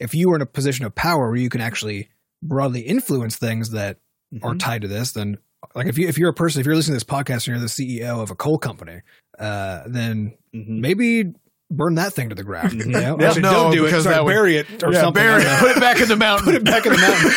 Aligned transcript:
if 0.00 0.14
you 0.14 0.28
were 0.30 0.36
in 0.36 0.42
a 0.42 0.46
position 0.46 0.84
of 0.84 0.94
power 0.94 1.28
where 1.28 1.36
you 1.38 1.48
can 1.50 1.60
actually 1.60 2.08
broadly 2.42 2.80
influence 2.80 3.36
things 3.36 3.70
that 3.70 3.98
are 4.42 4.54
Mhm. 4.54 4.58
tied 4.60 4.82
to 4.82 4.88
this, 4.88 5.12
then 5.12 5.38
like 5.74 5.86
if 5.86 5.98
you 5.98 6.08
if 6.08 6.18
you're 6.18 6.30
a 6.30 6.34
person, 6.34 6.60
if 6.60 6.66
you're 6.66 6.76
listening 6.76 6.98
to 6.98 7.04
this 7.04 7.16
podcast 7.16 7.38
and 7.38 7.46
you're 7.48 7.58
the 7.58 7.68
CEO 7.68 8.20
of 8.22 8.30
a 8.30 8.34
coal 8.36 8.58
company, 8.58 9.00
uh, 9.38 9.82
then 9.86 10.34
Mhm. 10.54 10.80
maybe 10.80 11.32
burn 11.70 11.96
that 11.96 12.12
thing 12.14 12.28
to 12.30 12.34
the 12.34 12.44
ground. 12.44 12.72
You 12.74 12.86
know? 12.86 13.16
Yeah, 13.20 13.26
Actually, 13.28 13.42
no, 13.42 13.52
don't 13.52 13.72
do 13.72 13.82
it. 13.82 13.86
because 13.88 14.04
Sorry, 14.04 14.14
that 14.14 14.24
would- 14.24 14.30
bury 14.30 14.56
it 14.56 14.66
or 14.84 14.92
yeah, 14.92 15.00
something. 15.00 15.22
bury 15.22 15.42
it. 15.42 15.58
Put 15.58 15.70
it 15.76 15.80
back 15.80 16.00
in 16.00 16.08
the 16.08 16.16
mountain. 16.16 16.44
Put 16.44 16.54
it 16.54 16.64
back 16.64 16.86
in 16.86 16.92
the 16.92 16.98
mountain. 16.98 17.30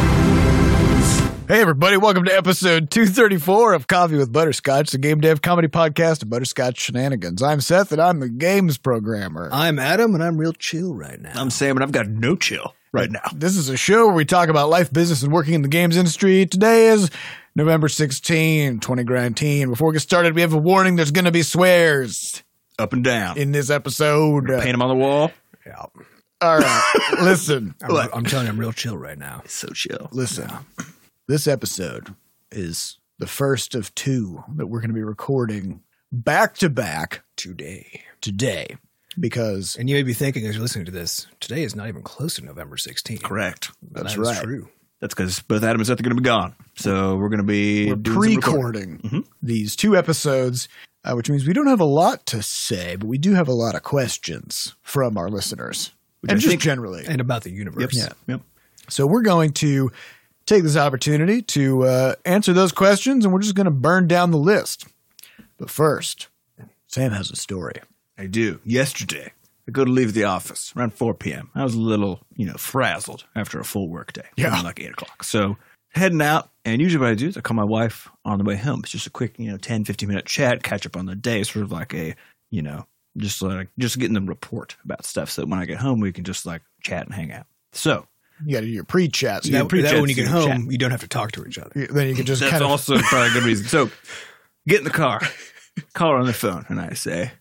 Hey, 1.51 1.59
everybody, 1.59 1.97
welcome 1.97 2.23
to 2.23 2.33
episode 2.33 2.89
234 2.91 3.73
of 3.73 3.85
Coffee 3.85 4.15
with 4.15 4.31
Butterscotch, 4.31 4.91
the 4.91 4.97
game 4.97 5.19
dev 5.19 5.41
comedy 5.41 5.67
podcast 5.67 6.21
of 6.23 6.29
Butterscotch 6.29 6.79
Shenanigans. 6.79 7.43
I'm 7.43 7.59
Seth, 7.59 7.91
and 7.91 8.01
I'm 8.01 8.21
the 8.21 8.29
games 8.29 8.77
programmer. 8.77 9.49
I'm 9.51 9.77
Adam, 9.77 10.15
and 10.15 10.23
I'm 10.23 10.37
real 10.37 10.53
chill 10.53 10.93
right 10.93 11.19
now. 11.19 11.33
I'm 11.35 11.49
Sam, 11.49 11.75
and 11.75 11.83
I've 11.83 11.91
got 11.91 12.07
no 12.07 12.37
chill 12.37 12.73
right 12.93 13.11
now. 13.11 13.19
This 13.35 13.57
is 13.57 13.67
a 13.67 13.75
show 13.75 14.05
where 14.05 14.15
we 14.15 14.23
talk 14.23 14.47
about 14.47 14.69
life, 14.69 14.93
business, 14.93 15.23
and 15.23 15.33
working 15.33 15.53
in 15.53 15.61
the 15.61 15.67
games 15.67 15.97
industry. 15.97 16.45
Today 16.45 16.87
is 16.87 17.11
November 17.53 17.89
16, 17.89 18.79
2019. 18.79 19.71
Before 19.71 19.89
we 19.89 19.95
get 19.95 20.03
started, 20.03 20.33
we 20.33 20.39
have 20.39 20.53
a 20.53 20.57
warning 20.57 20.95
there's 20.95 21.11
going 21.11 21.25
to 21.25 21.31
be 21.31 21.43
swears 21.43 22.43
Up 22.79 22.93
and 22.93 23.03
down. 23.03 23.37
in 23.37 23.51
this 23.51 23.69
episode. 23.69 24.47
Paint 24.47 24.71
them 24.71 24.81
on 24.81 24.87
the 24.87 24.95
wall. 24.95 25.33
yeah. 25.65 25.83
All 26.39 26.59
right, 26.59 27.13
listen. 27.21 27.75
I'm, 27.83 28.09
I'm 28.13 28.23
telling 28.23 28.45
you, 28.45 28.53
I'm 28.53 28.57
real 28.57 28.71
chill 28.71 28.97
right 28.97 29.17
now. 29.17 29.43
So 29.47 29.67
chill. 29.73 30.07
Listen, 30.13 30.49
this 31.27 31.47
episode 31.47 32.13
is 32.51 32.97
the 33.19 33.27
first 33.27 33.75
of 33.75 33.93
two 33.95 34.43
that 34.55 34.67
we're 34.67 34.79
going 34.79 34.89
to 34.89 34.95
be 34.95 35.03
recording 35.03 35.81
back 36.11 36.55
to 36.57 36.69
back 36.69 37.23
Today. 37.35 38.01
today 38.21 38.77
because 39.19 39.75
And 39.77 39.89
you 39.89 39.95
may 39.95 40.03
be 40.03 40.13
thinking 40.13 40.45
as 40.45 40.55
you're 40.55 40.61
listening 40.61 40.85
to 40.85 40.91
this, 40.91 41.27
today 41.39 41.63
is 41.63 41.75
not 41.75 41.87
even 41.87 42.01
close 42.01 42.35
to 42.35 42.45
November 42.45 42.75
16th. 42.77 43.23
Correct. 43.23 43.71
That's 43.91 44.15
That 44.15 44.21
right. 44.21 44.43
true. 44.43 44.69
That's 44.99 45.13
because 45.15 45.39
both 45.41 45.63
Adam 45.63 45.79
and 45.81 45.87
Seth 45.87 45.99
are 45.99 46.03
going 46.03 46.15
to 46.15 46.21
be 46.21 46.25
gone. 46.25 46.53
So 46.75 47.15
we're 47.15 47.29
going 47.29 47.39
to 47.39 47.43
be 47.43 47.87
we're 47.89 47.95
doing 47.95 48.13
some 48.15 48.35
recording. 48.35 48.97
pre-recording 48.99 49.21
Mhm. 49.23 49.27
these 49.41 49.75
two 49.75 49.97
episodes, 49.97 50.67
uh, 51.03 51.13
which 51.13 51.29
means 51.29 51.45
we 51.47 51.53
don't 51.53 51.67
have 51.67 51.79
a 51.79 51.85
lot 51.85 52.25
to 52.27 52.43
say, 52.43 52.95
but 52.95 53.07
we 53.07 53.17
do 53.17 53.33
have 53.33 53.47
a 53.47 53.53
lot 53.53 53.73
of 53.75 53.83
questions 53.83 54.75
from 54.83 55.17
our 55.17 55.29
listeners 55.29 55.91
and 56.21 56.31
I 56.33 56.35
just 56.35 56.59
generally. 56.59 57.03
And 57.07 57.19
about 57.19 57.43
the 57.43 57.49
universe. 57.51 57.95
Yep. 57.95 58.13
Yep. 58.27 58.41
So 58.89 59.07
we're 59.07 59.23
going 59.23 59.53
to 59.53 59.91
take 60.51 60.63
this 60.63 60.75
opportunity 60.75 61.41
to 61.41 61.83
uh, 61.85 62.15
answer 62.25 62.51
those 62.51 62.73
questions, 62.73 63.23
and 63.23 63.33
we're 63.33 63.39
just 63.39 63.55
going 63.55 63.65
to 63.65 63.71
burn 63.71 64.07
down 64.07 64.31
the 64.31 64.37
list. 64.37 64.85
But 65.57 65.69
first, 65.69 66.27
Sam 66.87 67.11
has 67.11 67.31
a 67.31 67.37
story. 67.37 67.75
I 68.17 68.25
do. 68.25 68.59
Yesterday, 68.65 69.31
I 69.67 69.71
go 69.71 69.85
to 69.85 69.91
leave 69.91 70.13
the 70.13 70.25
office 70.25 70.73
around 70.75 70.93
4 70.93 71.13
p.m. 71.13 71.49
I 71.55 71.63
was 71.63 71.75
a 71.75 71.79
little, 71.79 72.19
you 72.35 72.45
know, 72.45 72.55
frazzled 72.55 73.25
after 73.33 73.59
a 73.59 73.63
full 73.63 73.87
work 73.87 74.11
day. 74.11 74.27
Yeah. 74.35 74.59
Like 74.61 74.81
8 74.81 74.89
o'clock. 74.89 75.23
So 75.23 75.57
heading 75.89 76.21
out, 76.21 76.49
and 76.65 76.81
usually 76.81 77.01
what 77.01 77.11
I 77.11 77.15
do 77.15 77.29
is 77.29 77.37
I 77.37 77.41
call 77.41 77.55
my 77.55 77.63
wife 77.63 78.09
on 78.25 78.37
the 78.37 78.43
way 78.43 78.57
home. 78.57 78.81
It's 78.83 78.91
just 78.91 79.07
a 79.07 79.11
quick, 79.11 79.39
you 79.39 79.49
know, 79.49 79.57
10, 79.57 79.85
15 79.85 80.09
minute 80.09 80.25
chat, 80.25 80.63
catch 80.63 80.85
up 80.85 80.97
on 80.97 81.05
the 81.05 81.15
day, 81.15 81.43
sort 81.43 81.63
of 81.63 81.71
like 81.71 81.93
a, 81.93 82.13
you 82.49 82.61
know, 82.61 82.85
just 83.15 83.41
like, 83.41 83.69
just 83.79 83.99
getting 83.99 84.15
the 84.15 84.21
report 84.21 84.75
about 84.83 85.05
stuff. 85.05 85.29
So 85.29 85.45
when 85.45 85.59
I 85.59 85.65
get 85.65 85.77
home, 85.77 86.01
we 86.01 86.11
can 86.11 86.25
just 86.25 86.45
like 86.45 86.61
chat 86.83 87.05
and 87.05 87.15
hang 87.15 87.31
out. 87.31 87.45
So 87.71 88.05
You 88.45 88.53
got 88.53 88.61
to 88.61 88.65
do 88.65 88.71
your 88.71 88.83
pre-chat. 88.83 89.43
So 89.43 89.51
That, 89.51 89.57
Yeah, 89.57 89.63
pre-chat, 89.65 89.91
that 89.93 90.01
when 90.01 90.09
you 90.09 90.15
get 90.15 90.27
home, 90.27 90.47
chat. 90.63 90.71
you 90.71 90.77
don't 90.77 90.91
have 90.91 91.01
to 91.01 91.07
talk 91.07 91.31
to 91.33 91.45
each 91.45 91.57
other. 91.57 91.71
you- 91.75 91.87
then 91.87 92.07
you 92.07 92.15
can 92.15 92.25
just 92.25 92.41
That's 92.41 92.51
kind 92.51 92.63
of 92.63 92.69
also 92.69 92.97
probably 93.09 93.29
a 93.29 93.33
good 93.33 93.43
reason. 93.43 93.67
So 93.67 93.89
get 94.67 94.79
in 94.79 94.83
the 94.83 94.89
car, 94.89 95.21
call 95.93 96.11
her 96.11 96.17
on 96.17 96.25
the 96.25 96.33
phone, 96.33 96.65
and 96.69 96.79
I 96.79 96.93
say, 96.93 97.31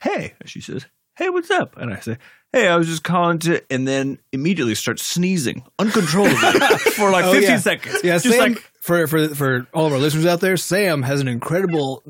Hey, 0.00 0.34
she 0.44 0.60
says, 0.60 0.86
Hey, 1.16 1.30
what's 1.30 1.50
up? 1.50 1.76
And 1.76 1.92
I 1.92 2.00
say, 2.00 2.18
Hey, 2.52 2.68
I 2.68 2.76
was 2.76 2.86
just 2.86 3.02
calling 3.02 3.38
to, 3.40 3.62
and 3.70 3.86
then 3.88 4.18
immediately 4.32 4.74
start 4.76 5.00
sneezing 5.00 5.64
uncontrollably 5.78 6.36
for 6.94 7.10
like 7.10 7.24
Oh, 7.24 7.32
15 7.32 7.50
yeah. 7.50 7.56
seconds. 7.58 8.00
Yeah, 8.04 8.18
just 8.18 8.28
Sam, 8.36 8.52
like, 8.52 8.70
for, 8.80 9.06
for, 9.08 9.28
for 9.34 9.66
all 9.74 9.86
of 9.86 9.92
our 9.92 9.98
listeners 9.98 10.24
out 10.26 10.40
there, 10.40 10.56
Sam 10.56 11.02
has 11.02 11.20
an 11.20 11.26
incredible 11.26 12.02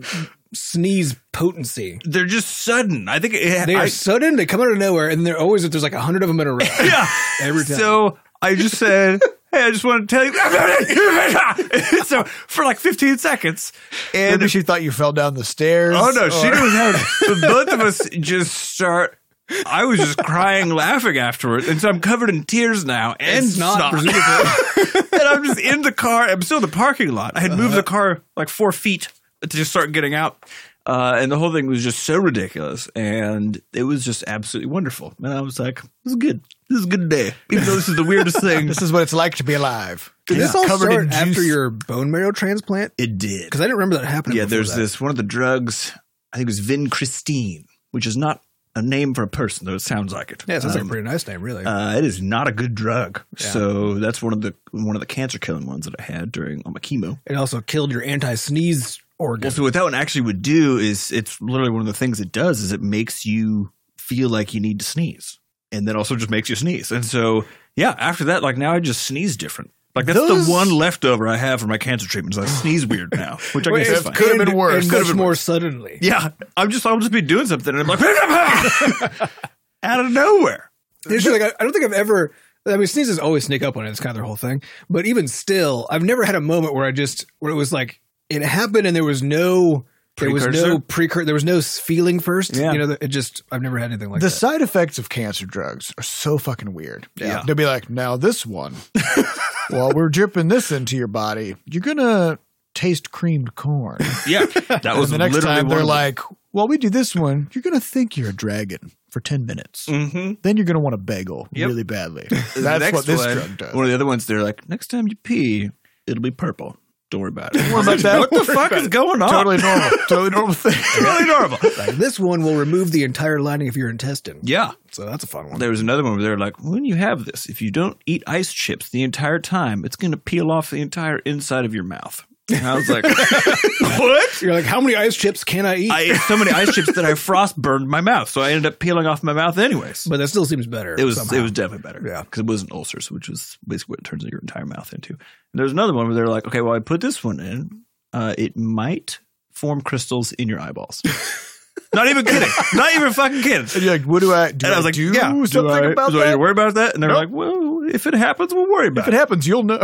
sneeze 0.52 1.16
potency. 1.32 1.98
they're 2.04 2.26
just 2.26 2.48
sudden. 2.48 3.08
I 3.08 3.18
think 3.18 3.34
it, 3.34 3.66
They 3.66 3.74
are 3.74 3.82
I, 3.82 3.88
sudden, 3.88 4.36
they 4.36 4.46
come 4.46 4.60
out 4.60 4.70
of 4.70 4.78
nowhere, 4.78 5.08
and 5.08 5.26
they're 5.26 5.38
always, 5.38 5.68
there's 5.68 5.82
like 5.82 5.94
a 5.94 6.00
hundred 6.00 6.22
of 6.22 6.28
them 6.28 6.38
in 6.40 6.46
a 6.46 6.52
row. 6.52 6.58
yeah. 6.82 7.06
Every 7.40 7.64
time. 7.64 7.76
So 7.76 8.18
I 8.42 8.54
just 8.54 8.76
said, 8.76 9.20
Hey, 9.52 9.62
I 9.62 9.70
just 9.70 9.84
want 9.84 10.08
to 10.08 10.14
tell 10.16 10.24
you. 10.24 10.32
so 12.04 12.24
for 12.24 12.64
like 12.64 12.78
15 12.78 13.18
seconds. 13.18 13.72
And 14.12 14.40
Maybe 14.40 14.48
she 14.48 14.62
thought 14.62 14.82
you 14.82 14.90
fell 14.90 15.12
down 15.12 15.34
the 15.34 15.44
stairs. 15.44 15.94
Oh 15.96 16.10
no, 16.14 16.28
she 16.28 16.48
or- 16.48 16.50
didn't 16.50 16.70
have. 16.72 17.06
But 17.28 17.40
both 17.40 17.72
of 17.72 17.80
us 17.80 18.08
just 18.10 18.52
start. 18.52 19.18
I 19.66 19.84
was 19.84 19.98
just 19.98 20.16
crying, 20.18 20.70
laughing 20.70 21.18
afterwards, 21.18 21.68
and 21.68 21.78
so 21.78 21.90
I'm 21.90 22.00
covered 22.00 22.30
in 22.30 22.44
tears 22.44 22.84
now 22.86 23.14
and 23.20 23.44
It's 23.44 23.58
not 23.58 23.76
snot. 23.76 23.92
presumably. 23.92 25.08
and 25.20 25.22
I'm 25.28 25.44
just 25.44 25.60
in 25.60 25.82
the 25.82 25.92
car. 25.92 26.24
I'm 26.28 26.40
still 26.40 26.56
in 26.58 26.62
the 26.62 26.68
parking 26.68 27.12
lot. 27.12 27.32
I 27.36 27.40
had 27.40 27.52
moved 27.52 27.74
the 27.74 27.82
car 27.82 28.22
like 28.38 28.48
four 28.48 28.72
feet 28.72 29.08
to 29.42 29.48
just 29.48 29.70
start 29.70 29.92
getting 29.92 30.14
out, 30.14 30.42
uh, 30.86 31.16
and 31.18 31.30
the 31.30 31.38
whole 31.38 31.52
thing 31.52 31.66
was 31.66 31.84
just 31.84 32.00
so 32.04 32.16
ridiculous, 32.16 32.88
and 32.96 33.60
it 33.74 33.82
was 33.82 34.02
just 34.02 34.24
absolutely 34.26 34.72
wonderful. 34.72 35.12
And 35.22 35.32
I 35.32 35.42
was 35.42 35.58
like, 35.60 35.82
"This 35.82 36.12
is 36.12 36.16
good. 36.16 36.40
This 36.68 36.78
is 36.80 36.84
a 36.86 36.88
good 36.88 37.08
day." 37.08 37.34
Even 37.50 37.64
though 37.64 37.74
this 37.76 37.88
is 37.88 37.96
the 37.96 38.04
weirdest 38.04 38.40
thing, 38.40 38.66
This 38.66 38.82
is 38.82 38.92
what 38.92 39.02
it's 39.02 39.12
like 39.12 39.36
to 39.36 39.44
be 39.44 39.54
alive. 39.54 40.12
Did 40.26 40.38
this 40.38 40.54
all 40.54 40.64
Covered 40.66 40.90
start 40.90 41.04
in 41.06 41.12
after 41.12 41.34
juice. 41.34 41.46
your 41.46 41.70
bone 41.70 42.10
marrow 42.10 42.32
transplant? 42.32 42.92
it 42.98 43.18
did. 43.18 43.44
Because 43.44 43.60
I 43.60 43.64
didn't 43.64 43.76
remember 43.76 43.96
that 43.98 44.06
happening. 44.06 44.36
Yeah, 44.38 44.44
before 44.44 44.56
there's 44.56 44.70
that. 44.74 44.80
this 44.80 45.00
one 45.00 45.10
of 45.10 45.16
the 45.16 45.22
drugs. 45.22 45.92
I 46.32 46.36
think 46.38 46.48
it 46.48 46.50
was 46.50 46.60
vincristine, 46.60 47.66
which 47.92 48.06
is 48.06 48.16
not 48.16 48.40
a 48.76 48.82
name 48.82 49.14
for 49.14 49.22
a 49.22 49.28
person, 49.28 49.66
though 49.66 49.74
it 49.74 49.82
sounds 49.82 50.12
like 50.12 50.32
it. 50.32 50.42
Yeah, 50.48 50.56
it 50.56 50.62
sounds 50.62 50.74
like 50.74 50.80
Um, 50.82 50.88
a 50.88 50.90
pretty 50.90 51.08
nice 51.08 51.26
name, 51.28 51.42
really. 51.42 51.64
Uh, 51.64 51.96
it 51.96 52.04
is 52.04 52.20
not 52.20 52.48
a 52.48 52.52
good 52.52 52.74
drug. 52.74 53.22
Yeah. 53.38 53.46
So 53.50 53.94
that's 53.94 54.20
one 54.20 54.32
of 54.32 54.40
the 54.40 54.54
one 54.72 54.96
of 54.96 55.00
the 55.00 55.06
cancer 55.06 55.38
killing 55.38 55.66
ones 55.66 55.84
that 55.84 55.94
I 55.98 56.02
had 56.02 56.32
during 56.32 56.62
all 56.66 56.72
my 56.72 56.80
chemo. 56.80 57.20
it 57.26 57.36
also 57.36 57.60
killed 57.60 57.92
your 57.92 58.02
anti-sneeze 58.02 59.00
organ. 59.18 59.42
Well, 59.46 59.52
so 59.52 59.62
what 59.62 59.74
that 59.74 59.84
one 59.84 59.94
actually 59.94 60.22
would 60.22 60.42
do 60.42 60.78
is 60.78 61.12
it's 61.12 61.40
literally 61.40 61.70
one 61.70 61.82
of 61.82 61.86
the 61.86 61.92
things 61.92 62.18
it 62.20 62.32
does 62.32 62.60
is 62.60 62.72
it 62.72 62.80
makes 62.82 63.24
you 63.24 63.70
feel 63.96 64.28
like 64.28 64.54
you 64.54 64.60
need 64.60 64.80
to 64.80 64.84
sneeze, 64.84 65.38
and 65.74 65.86
then 65.88 65.96
also 65.96 66.16
just 66.16 66.30
makes 66.30 66.48
you 66.48 66.56
sneeze. 66.56 66.90
And 66.92 67.04
so 67.04 67.44
yeah, 67.76 67.94
after 67.98 68.24
that, 68.24 68.42
like 68.42 68.56
now 68.56 68.72
I 68.72 68.80
just 68.80 69.02
sneeze 69.02 69.36
different. 69.36 69.72
Like 69.94 70.06
that's 70.06 70.18
Those- 70.18 70.46
the 70.46 70.52
one 70.52 70.70
leftover 70.70 71.28
I 71.28 71.36
have 71.36 71.60
for 71.60 71.66
my 71.68 71.78
cancer 71.78 72.08
treatments. 72.08 72.36
I 72.36 72.46
sneeze 72.46 72.84
weird 72.84 73.10
now, 73.14 73.38
which 73.52 73.68
I 73.68 73.70
Wait, 73.72 73.84
guess 73.86 73.98
is 73.98 74.02
fine. 74.02 74.12
could 74.14 74.36
have 74.36 74.46
been 74.46 74.56
worse. 74.56 74.82
And 74.82 74.90
Could 74.90 74.98
have 74.98 75.06
much 75.06 75.12
been 75.12 75.16
more 75.18 75.34
suddenly. 75.36 75.98
Yeah, 76.02 76.30
I'm 76.56 76.70
just 76.70 76.84
I'll 76.84 76.98
just 76.98 77.12
be 77.12 77.20
doing 77.22 77.46
something 77.46 77.72
and 77.74 77.80
I'm 77.80 77.86
like 77.86 78.00
out 79.82 80.04
of 80.04 80.10
nowhere. 80.10 80.70
It's 81.06 81.22
just 81.22 81.38
like 81.38 81.42
I, 81.42 81.54
I 81.58 81.62
don't 81.64 81.72
think 81.72 81.84
I've 81.84 81.92
ever. 81.92 82.34
I 82.66 82.76
mean, 82.78 82.86
sneezes 82.86 83.18
always 83.18 83.44
sneak 83.44 83.62
up 83.62 83.76
on 83.76 83.86
it. 83.86 83.90
It's 83.90 84.00
kind 84.00 84.10
of 84.10 84.14
their 84.14 84.24
whole 84.24 84.36
thing. 84.36 84.62
But 84.88 85.04
even 85.04 85.28
still, 85.28 85.86
I've 85.90 86.02
never 86.02 86.24
had 86.24 86.34
a 86.34 86.40
moment 86.40 86.74
where 86.74 86.86
I 86.86 86.92
just 86.92 87.26
where 87.38 87.52
it 87.52 87.56
was 87.56 87.72
like 87.72 88.00
it 88.30 88.40
happened 88.42 88.86
and 88.86 88.96
there 88.96 89.04
was 89.04 89.22
no 89.22 89.84
there 90.16 90.30
was 90.30 90.44
no 90.46 90.50
Precursor? 90.52 90.80
precursor. 90.88 91.24
There 91.24 91.34
was 91.34 91.44
no 91.44 91.60
feeling 91.60 92.20
first. 92.20 92.54
Yeah. 92.56 92.72
You 92.72 92.78
know, 92.86 92.96
it 93.00 93.08
just 93.08 93.42
I've 93.50 93.62
never 93.62 93.78
had 93.78 93.90
anything 93.90 94.10
like 94.10 94.20
the 94.20 94.26
that. 94.26 94.30
The 94.32 94.36
side 94.36 94.62
effects 94.62 94.98
of 94.98 95.08
cancer 95.08 95.46
drugs 95.46 95.92
are 95.98 96.02
so 96.04 96.38
fucking 96.38 96.72
weird. 96.72 97.08
Yeah. 97.16 97.42
They'll 97.46 97.56
be 97.56 97.66
like, 97.66 97.90
now 97.90 98.16
this 98.16 98.46
one, 98.46 98.74
while 99.70 99.92
we're 99.92 100.08
dripping 100.08 100.48
this 100.48 100.70
into 100.72 100.96
your 100.96 101.08
body, 101.08 101.56
you're 101.66 101.80
going 101.82 101.96
to 101.98 102.38
taste 102.74 103.10
creamed 103.10 103.54
corn. 103.54 103.98
Yeah, 104.26 104.46
that 104.46 104.96
was 104.96 105.10
and 105.12 105.14
the 105.14 105.18
next 105.18 105.34
literally 105.34 105.56
time 105.56 105.68
one 105.68 105.76
they're 105.76 105.84
like, 105.84 106.18
while 106.52 106.66
we 106.66 106.78
do 106.78 106.88
this 106.90 107.14
one, 107.14 107.48
you're 107.52 107.62
going 107.62 107.74
to 107.74 107.80
think 107.80 108.16
you're 108.16 108.30
a 108.30 108.34
dragon 108.34 108.90
for 109.10 109.20
10 109.20 109.44
minutes. 109.46 109.86
Mhm. 109.86 110.40
Then 110.42 110.56
you're 110.56 110.64
going 110.66 110.76
to 110.76 110.80
want 110.80 110.94
a 110.94 110.98
bagel 110.98 111.46
Yep. 111.52 111.68
really 111.68 111.82
badly. 111.82 112.26
That's 112.56 112.92
what 112.92 113.04
this 113.06 113.18
one, 113.24 113.34
drug 113.36 113.56
does. 113.58 113.74
One 113.74 113.84
of 113.84 113.88
the 113.90 113.94
other 113.94 114.06
ones, 114.06 114.26
they're 114.26 114.42
like, 114.42 114.68
next 114.68 114.88
time 114.88 115.06
you 115.08 115.16
pee, 115.16 115.70
it'll 116.06 116.22
be 116.22 116.30
purple. 116.30 116.76
Don't 117.14 117.20
worry 117.20 117.28
about 117.28 117.54
it. 117.54 117.58
Don't 117.58 117.72
worry 117.72 117.82
about 117.82 117.98
that. 118.00 118.18
What 118.18 118.30
the 118.32 118.44
fuck 118.44 118.72
is 118.72 118.88
going 118.88 119.22
on? 119.22 119.30
Totally 119.30 119.58
normal. 119.58 119.90
totally 120.08 120.30
normal 120.30 120.52
thing. 120.52 120.72
totally 120.98 121.26
normal. 121.26 121.58
Like, 121.78 121.90
this 121.90 122.18
one 122.18 122.42
will 122.42 122.56
remove 122.56 122.90
the 122.90 123.04
entire 123.04 123.40
lining 123.40 123.68
of 123.68 123.76
your 123.76 123.88
intestine. 123.88 124.40
Yeah. 124.42 124.72
So 124.90 125.06
that's 125.06 125.22
a 125.22 125.28
fun 125.28 125.48
one. 125.48 125.60
There 125.60 125.70
was 125.70 125.80
another 125.80 126.02
one 126.02 126.14
where 126.14 126.22
they're 126.22 126.36
like, 126.36 126.58
when 126.58 126.84
you 126.84 126.96
have 126.96 127.24
this, 127.24 127.46
if 127.46 127.62
you 127.62 127.70
don't 127.70 127.96
eat 128.04 128.24
ice 128.26 128.52
chips 128.52 128.88
the 128.88 129.04
entire 129.04 129.38
time, 129.38 129.84
it's 129.84 129.94
going 129.94 130.10
to 130.10 130.16
peel 130.16 130.50
off 130.50 130.70
the 130.70 130.80
entire 130.80 131.18
inside 131.20 131.64
of 131.64 131.72
your 131.72 131.84
mouth. 131.84 132.26
And 132.52 132.66
I 132.66 132.74
was 132.74 132.90
like, 132.90 133.04
what? 133.80 134.42
You're 134.42 134.52
like, 134.52 134.64
how 134.66 134.80
many 134.80 134.96
ice 134.96 135.16
chips 135.16 135.44
can 135.44 135.64
I 135.64 135.76
eat? 135.76 135.90
I 135.90 136.00
ate 136.02 136.16
so 136.16 136.36
many 136.36 136.50
ice 136.50 136.74
chips 136.74 136.92
that 136.94 137.04
I 137.04 137.14
frost 137.14 137.56
burned 137.56 137.88
my 137.88 138.02
mouth, 138.02 138.28
so 138.28 138.42
I 138.42 138.50
ended 138.50 138.66
up 138.70 138.78
peeling 138.78 139.06
off 139.06 139.22
my 139.22 139.32
mouth 139.32 139.56
anyways. 139.56 140.04
but 140.04 140.18
that 140.18 140.28
still 140.28 140.44
seems 140.44 140.66
better. 140.66 140.94
It 140.98 141.04
was 141.04 141.16
somehow. 141.16 141.36
it 141.36 141.42
was 141.42 141.52
definitely 141.52 141.82
better. 141.90 142.06
Yeah. 142.06 142.22
because 142.22 142.40
it 142.40 142.46
wasn't 142.46 142.72
ulcers, 142.72 143.10
which 143.10 143.28
was 143.30 143.56
basically 143.66 143.92
what 143.94 144.00
it 144.00 144.04
turns 144.04 144.24
your 144.24 144.40
entire 144.40 144.66
mouth 144.66 144.92
into. 144.92 145.12
And 145.14 145.18
there's 145.54 145.72
another 145.72 145.94
one 145.94 146.06
where 146.06 146.14
they're 146.14 146.26
like, 146.26 146.46
okay, 146.46 146.60
well, 146.60 146.74
I 146.74 146.80
put 146.80 147.00
this 147.00 147.24
one 147.24 147.40
in. 147.40 147.82
Uh, 148.12 148.34
it 148.36 148.56
might 148.58 149.20
form 149.52 149.80
crystals 149.80 150.32
in 150.32 150.48
your 150.48 150.60
eyeballs. 150.60 151.00
Not 151.94 152.08
even 152.08 152.24
kidding. 152.24 152.48
Not 152.74 152.92
even 152.94 153.12
fucking 153.12 153.40
kidding. 153.42 153.60
And 153.72 153.82
you're 153.82 153.92
like, 153.92 154.02
what 154.02 154.20
do 154.20 154.34
I 154.34 154.50
do? 154.52 154.66
And 154.66 154.74
I 154.74 154.76
was 154.76 154.84
like, 154.84 154.94
do 154.94 155.12
yeah, 155.12 155.32
do 155.32 155.46
something 155.46 155.72
I, 155.72 155.78
about 155.92 156.10
do 156.12 156.20
I 156.20 156.24
that? 156.26 156.30
to 156.32 156.38
worry 156.38 156.50
about 156.50 156.74
that? 156.74 156.92
And 156.94 157.02
they're 157.02 157.08
Nope. 157.10 157.16
like, 157.18 157.28
well, 157.30 157.82
if 157.90 158.06
it 158.06 158.14
happens, 158.14 158.52
we'll 158.52 158.68
worry 158.70 158.88
If 158.88 158.92
about 158.92 159.06
it 159.06 159.08
If 159.08 159.14
it. 159.14 159.18
happens, 159.18 159.46
you'll 159.46 159.62
know. 159.62 159.78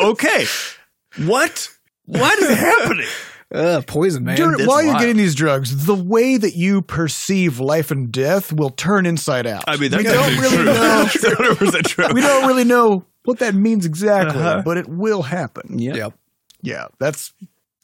okay. 0.00 0.46
What? 1.18 1.68
What 2.06 2.38
is 2.38 2.56
happening? 2.58 3.06
Uh, 3.54 3.82
poison, 3.86 4.24
man. 4.24 4.36
During- 4.36 4.56
That's 4.56 4.66
while 4.66 4.82
you're 4.82 4.94
wild. 4.94 5.00
getting 5.00 5.16
these 5.16 5.36
drugs, 5.36 5.86
the 5.86 5.94
way 5.94 6.36
that 6.36 6.56
you 6.56 6.82
perceive 6.82 7.60
life 7.60 7.92
and 7.92 8.10
death 8.10 8.52
will 8.52 8.70
turn 8.70 9.06
inside 9.06 9.46
out. 9.46 9.62
I 9.68 9.76
mean, 9.76 9.92
that's 9.92 10.02
we 10.02 10.10
don't 10.10 10.38
really 10.40 10.56
true. 10.56 10.64
know. 10.64 10.72
That's 11.04 11.16
100% 11.18 11.82
true. 11.86 12.06
we 12.14 12.20
don't 12.20 12.48
really 12.48 12.64
know 12.64 13.04
what 13.24 13.38
that 13.38 13.54
means 13.54 13.86
exactly, 13.86 14.40
Uh-huh. 14.40 14.62
but 14.64 14.76
it 14.76 14.88
will 14.88 15.22
happen. 15.22 15.78
Yeah. 15.78 15.94
Yep. 15.94 16.14
Yeah, 16.62 16.86
that's. 16.98 17.32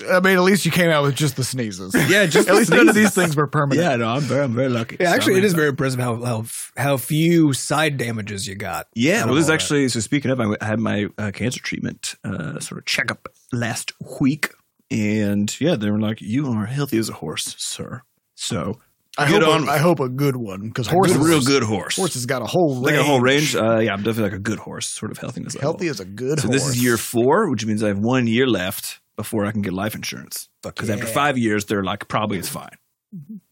I 0.08 0.20
mean, 0.20 0.36
at 0.36 0.42
least 0.42 0.64
you 0.64 0.70
came 0.70 0.90
out 0.90 1.02
with 1.02 1.14
just 1.14 1.36
the 1.36 1.44
sneezes. 1.44 1.94
Yeah, 2.10 2.26
just 2.26 2.48
at 2.48 2.52
the 2.52 2.58
least 2.58 2.70
none 2.70 2.88
of 2.88 2.94
these 2.94 3.14
things 3.14 3.36
were 3.36 3.46
permanent. 3.46 3.84
Yeah, 3.86 3.96
no, 3.96 4.08
I'm 4.08 4.22
very, 4.22 4.42
I'm 4.44 4.54
very 4.54 4.68
lucky. 4.68 4.96
Yeah, 5.00 5.10
So, 5.10 5.14
actually, 5.16 5.32
I 5.32 5.36
mean, 5.36 5.44
it 5.44 5.46
is 5.46 5.54
very 5.54 5.68
impressive 5.68 6.00
how 6.00 6.16
how 6.24 6.44
how 6.76 6.96
few 6.96 7.52
side 7.52 7.96
damages 7.96 8.46
you 8.48 8.54
got. 8.54 8.88
Yeah, 8.94 9.24
well, 9.24 9.34
this 9.34 9.44
is 9.44 9.50
all 9.50 9.54
actually 9.54 9.88
so. 9.88 10.00
Speaking 10.00 10.30
of, 10.30 10.40
I 10.40 10.64
had 10.64 10.80
my 10.80 11.08
uh, 11.18 11.30
cancer 11.32 11.60
treatment 11.60 12.14
uh, 12.24 12.58
sort 12.60 12.78
of 12.78 12.84
checkup 12.86 13.28
last 13.52 13.92
week, 14.20 14.50
and 14.90 15.54
yeah, 15.60 15.76
they 15.76 15.90
were 15.90 16.00
like, 16.00 16.20
"You 16.20 16.46
are 16.48 16.66
healthy 16.66 16.98
as 16.98 17.08
a 17.08 17.14
horse, 17.14 17.54
sir." 17.58 18.02
So 18.34 18.78
I 19.18 19.26
hope. 19.26 19.42
on 19.46 19.68
A, 19.68 19.72
I 19.72 19.78
hope 19.78 20.00
a 20.00 20.08
good 20.08 20.36
one 20.36 20.68
because 20.68 20.86
horse, 20.86 21.12
horses, 21.12 21.16
good, 21.18 21.28
real 21.28 21.42
good 21.42 21.62
horse. 21.62 21.96
horse 21.96 22.14
has 22.14 22.26
got 22.26 22.42
a 22.42 22.46
whole 22.46 22.74
range. 22.76 22.84
like 22.86 22.94
a 22.94 23.02
whole 23.04 23.20
range. 23.20 23.54
Uh, 23.54 23.78
yeah, 23.78 23.92
I'm 23.92 23.98
definitely 24.02 24.24
like 24.24 24.32
a 24.32 24.38
good 24.38 24.58
horse, 24.58 24.86
sort 24.86 25.12
of 25.12 25.18
healthy 25.18 25.44
as 25.46 25.54
Healthy 25.54 25.88
as 25.88 26.00
a 26.00 26.04
good 26.04 26.40
So 26.40 26.48
horse. 26.48 26.62
this 26.64 26.68
is 26.76 26.82
year 26.82 26.96
four, 26.96 27.50
which 27.50 27.66
means 27.66 27.82
I 27.82 27.88
have 27.88 27.98
one 27.98 28.26
year 28.26 28.46
left 28.46 29.00
before 29.20 29.44
I 29.46 29.52
can 29.52 29.62
get 29.62 29.72
life 29.72 29.94
insurance. 29.94 30.48
Because 30.62 30.88
after 30.90 31.06
five 31.06 31.36
years, 31.36 31.64
they're 31.66 31.84
like, 31.84 32.08
probably 32.08 32.38
it's 32.38 32.48
fine. 32.48 32.76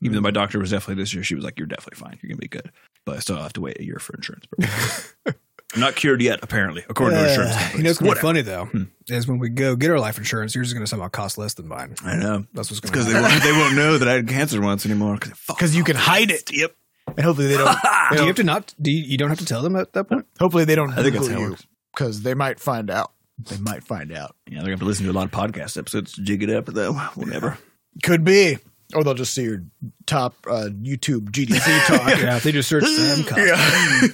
Even 0.03 0.15
though 0.15 0.21
my 0.21 0.31
doctor 0.31 0.59
was 0.59 0.71
definitely 0.71 1.03
this 1.03 1.13
year, 1.13 1.25
she 1.25 1.35
was 1.35 1.43
like, 1.45 1.59
"You're 1.59 1.67
definitely 1.67 1.99
fine. 1.99 2.19
You're 2.23 2.29
gonna 2.31 2.39
be 2.39 2.49
good." 2.49 2.71
But 3.05 3.17
I 3.17 3.19
still 3.21 3.37
have 3.37 3.53
to 3.55 3.61
wait 3.61 3.79
a 3.81 3.85
year 3.85 3.99
for 3.99 4.15
insurance. 4.15 4.45
I'm 5.75 5.81
not 5.81 5.97
cured 5.97 6.23
yet, 6.23 6.39
apparently, 6.43 6.85
according 6.89 7.19
to 7.19 7.29
insurance 7.29 7.53
Uh, 7.55 7.59
companies. 7.59 7.77
you 7.77 7.83
know, 7.83 7.89
what's 7.91 7.99
be 8.01 8.07
Whatever. 8.09 8.27
funny 8.27 8.41
though 8.43 8.71
is 9.09 9.27
when 9.29 9.39
we 9.39 9.49
go 9.51 9.77
get 9.77 9.91
our 9.91 9.99
life 10.01 10.17
insurance, 10.17 10.55
yours 10.55 10.69
is 10.69 10.73
going 10.75 10.85
to 10.85 10.89
somehow 10.89 11.09
cost 11.09 11.37
less 11.39 11.55
than 11.55 11.69
mine. 11.69 11.95
I 12.05 12.17
know. 12.17 12.47
That's 12.55 12.71
what's 12.71 12.81
going 12.81 12.93
Because 12.93 13.07
to 13.07 13.13
they 13.13 13.21
won't, 13.21 13.43
they 13.43 13.53
won't 13.53 13.75
know 13.77 13.99
that 13.99 14.09
I 14.09 14.13
had 14.13 14.29
cancer 14.29 14.61
once 14.63 14.87
anymore. 14.87 15.19
because 15.49 15.77
you 15.77 15.85
can 15.85 15.97
hide 15.97 16.31
it. 16.31 16.51
Yep. 16.53 16.75
And 17.09 17.21
hopefully 17.21 17.49
they 17.49 17.57
don't. 17.59 17.67
Do 18.11 18.15
you 18.15 18.17
don't 18.19 18.27
have 18.29 18.37
to 18.37 18.45
not? 18.45 18.75
Do 18.81 18.91
you, 18.91 19.03
you 19.05 19.19
don't 19.19 19.29
have 19.29 19.39
to 19.41 19.45
tell 19.45 19.61
them 19.63 19.77
at 19.77 19.93
that 19.93 20.05
point? 20.05 20.25
hopefully 20.39 20.65
they 20.65 20.75
don't 20.75 20.93
I 20.93 21.03
think 21.03 21.15
that's 21.17 21.29
how 21.29 21.37
it 21.37 21.41
you 21.41 21.51
works. 21.51 21.67
because 21.95 22.23
they 22.23 22.35
might 22.35 22.61
find 22.61 22.91
out. 22.91 23.13
They 23.39 23.57
might 23.59 23.85
find 23.85 24.13
out. 24.13 24.35
Yeah, 24.47 24.57
they're 24.57 24.63
gonna 24.63 24.71
have 24.73 24.81
to 24.81 24.87
listen 24.87 25.07
to 25.07 25.13
a 25.13 25.15
lot 25.15 25.25
of 25.27 25.31
podcast 25.31 25.77
episodes 25.79 26.13
to 26.13 26.23
jig 26.23 26.43
it 26.43 26.51
up, 26.51 26.67
though. 26.67 26.93
Whatever. 27.15 27.59
Could 28.03 28.25
be. 28.25 28.59
Or 28.95 29.05
they'll 29.05 29.15
just 29.15 29.35
see 29.35 29.43
your 29.43 29.63
top 30.07 30.35
uh, 30.47 30.69
YouTube 30.73 31.31
GDC 31.31 31.87
talk. 31.87 32.19
Yeah, 32.19 32.37
if 32.37 32.43
they 32.43 32.53
just 32.53 32.69
search 32.69 32.85
Sam 32.85 33.25
Coster. 33.25 33.47
Yeah. 33.47 34.07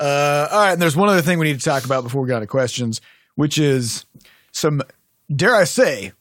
uh, 0.00 0.48
all 0.50 0.58
right. 0.60 0.72
And 0.72 0.80
there's 0.82 0.96
one 0.96 1.08
other 1.10 1.20
thing 1.20 1.38
we 1.38 1.46
need 1.46 1.58
to 1.58 1.64
talk 1.64 1.84
about 1.84 2.04
before 2.04 2.22
we 2.22 2.28
go 2.28 2.40
to 2.40 2.46
questions, 2.46 3.00
which 3.34 3.58
is 3.58 4.06
some, 4.50 4.82
dare 5.34 5.54
I 5.54 5.64
say, 5.64 6.12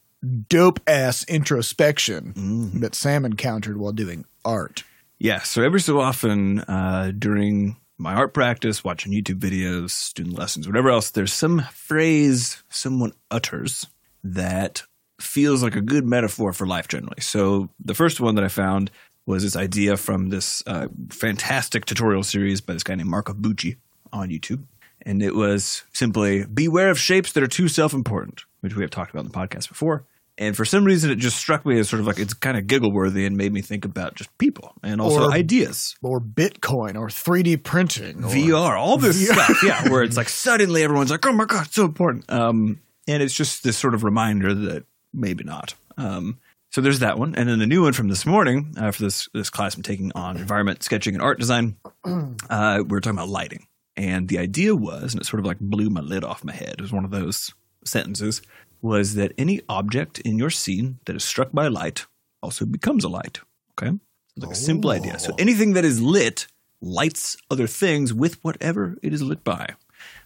dope 0.50 0.82
ass 0.86 1.24
introspection 1.26 2.82
that 2.82 2.94
Sam 2.94 3.24
encountered 3.26 3.78
while 3.78 3.94
doing 3.94 4.26
art. 4.44 4.84
Yeah. 5.18 5.42
So 5.44 5.64
every 5.64 5.80
so 5.80 6.02
often 6.02 6.60
uh, 6.62 7.14
during 7.18 7.78
my 7.98 8.14
art 8.14 8.34
practice, 8.34 8.84
watching 8.84 9.14
YouTube 9.14 9.40
videos, 9.40 9.92
student 9.92 10.38
lessons, 10.38 10.68
whatever 10.68 10.90
else, 10.90 11.12
there's 11.12 11.34
some 11.34 11.62
phrase 11.74 12.64
someone 12.70 13.14
utters 13.30 13.86
that 14.24 14.84
feels 15.20 15.64
like 15.64 15.76
a 15.76 15.82
good 15.82 16.06
metaphor 16.06 16.54
for 16.54 16.66
life 16.66 16.88
generally. 16.88 17.22
So 17.22 17.70
the 17.80 17.94
first 17.94 18.20
one 18.20 18.36
that 18.36 18.44
I 18.44 18.50
found 18.50 18.92
was 19.26 19.44
this 19.44 19.56
idea 19.56 19.96
from 19.96 20.30
this 20.30 20.64
uh, 20.68 20.88
fantastic 21.10 21.86
tutorial 21.86 22.24
series 22.24 22.62
by 22.62 22.74
this 22.74 22.84
guy 22.84 22.96
named 22.96 23.10
Marco 23.10 23.34
Bucci 23.34 23.78
on 24.12 24.30
YouTube. 24.30 24.64
And 25.02 25.22
it 25.22 25.36
was 25.36 25.84
simply 25.94 26.46
beware 26.46 26.90
of 26.90 27.00
shapes 27.00 27.34
that 27.34 27.44
are 27.44 27.48
too 27.48 27.68
self 27.68 27.94
important, 27.94 28.44
which 28.62 28.76
we 28.76 28.84
have 28.84 28.92
talked 28.92 29.12
about 29.12 29.26
in 29.26 29.32
the 29.32 29.38
podcast 29.38 29.70
before. 29.70 30.06
And 30.38 30.56
for 30.58 30.66
some 30.66 30.84
reason, 30.84 31.12
it 31.12 31.18
just 31.18 31.38
struck 31.38 31.64
me 31.66 31.78
as 31.80 31.88
sort 31.90 32.00
of 32.00 32.08
like 32.08 32.18
it's 32.18 32.34
kind 32.34 32.58
of 32.58 32.66
giggle 32.66 32.92
worthy 32.92 33.26
and 33.26 33.38
made 33.38 33.54
me 33.54 33.62
think 33.62 33.86
about 33.86 34.16
just 34.16 34.36
people 34.40 34.74
and 34.82 35.00
also 35.00 35.26
Or- 35.28 35.32
ideas. 35.32 35.96
Or 36.02 36.20
Bitcoin 36.20 36.96
or 37.00 37.08
3D 37.10 37.58
printing. 37.64 38.24
Or, 38.24 38.30
VR, 38.30 38.76
all 38.80 38.98
this 38.98 39.28
stuff, 39.30 39.62
yeah, 39.64 39.88
where 39.92 40.02
it's 40.02 40.18
like 40.18 40.30
suddenly 40.30 40.82
everyone's 40.84 41.12
like, 41.12 41.26
"Oh 41.28 41.34
my 41.34 41.46
god, 41.46 41.68
it's 41.68 41.76
so 41.76 41.86
important," 41.86 42.32
um, 42.32 42.80
and 43.08 43.22
it's 43.22 43.36
just 43.36 43.64
this 43.64 43.78
sort 43.78 43.94
of 43.94 44.04
reminder 44.04 44.54
that 44.56 44.86
maybe 45.14 45.44
not. 45.44 45.76
Um, 45.98 46.40
so 46.72 46.82
there's 46.82 47.00
that 47.00 47.20
one, 47.20 47.36
and 47.36 47.48
then 47.48 47.60
the 47.60 47.68
new 47.68 47.84
one 47.84 47.94
from 47.94 48.08
this 48.08 48.26
morning 48.26 48.74
uh, 48.78 48.90
for 48.90 49.04
this 49.04 49.30
this 49.36 49.52
class 49.52 49.76
I'm 49.76 49.84
taking 49.84 50.12
on 50.16 50.38
environment 50.38 50.82
sketching 50.82 51.14
and 51.14 51.22
art 51.22 51.40
design. 51.40 51.78
Uh, 52.50 52.78
we 52.80 52.84
were 52.90 53.00
talking 53.00 53.18
about 53.18 53.30
lighting, 53.30 53.68
and 53.96 54.28
the 54.28 54.40
idea 54.40 54.76
was, 54.76 55.14
and 55.14 55.22
it 55.22 55.26
sort 55.26 55.40
of 55.40 55.46
like 55.46 55.60
blew 55.60 55.90
my 55.92 56.02
lid 56.02 56.24
off 56.24 56.44
my 56.44 56.54
head. 56.54 56.76
It 56.80 56.82
was 56.82 56.92
one 56.92 57.06
of 57.06 57.12
those 57.12 57.54
sentences 57.86 58.42
was 58.84 59.16
that 59.16 59.32
any 59.38 59.62
object 59.70 60.20
in 60.20 60.38
your 60.38 60.50
scene 60.50 61.00
that 61.06 61.16
is 61.16 61.24
struck 61.24 61.52
by 61.52 61.68
light 61.68 62.06
also 62.44 62.66
becomes 62.66 63.04
a 63.04 63.10
light. 63.10 63.40
Okay, 63.72 63.98
it's 64.36 64.46
like 64.46 64.52
a 64.52 64.56
simple 64.56 64.92
idea. 64.92 65.18
So 65.18 65.34
anything 65.40 65.74
that 65.74 65.86
is 65.86 66.02
lit 66.02 66.48
lights 66.82 67.38
other 67.50 67.66
things 67.66 68.14
with 68.14 68.44
whatever 68.44 68.98
it 69.02 69.14
is 69.14 69.24
lit 69.24 69.44
by. 69.44 69.70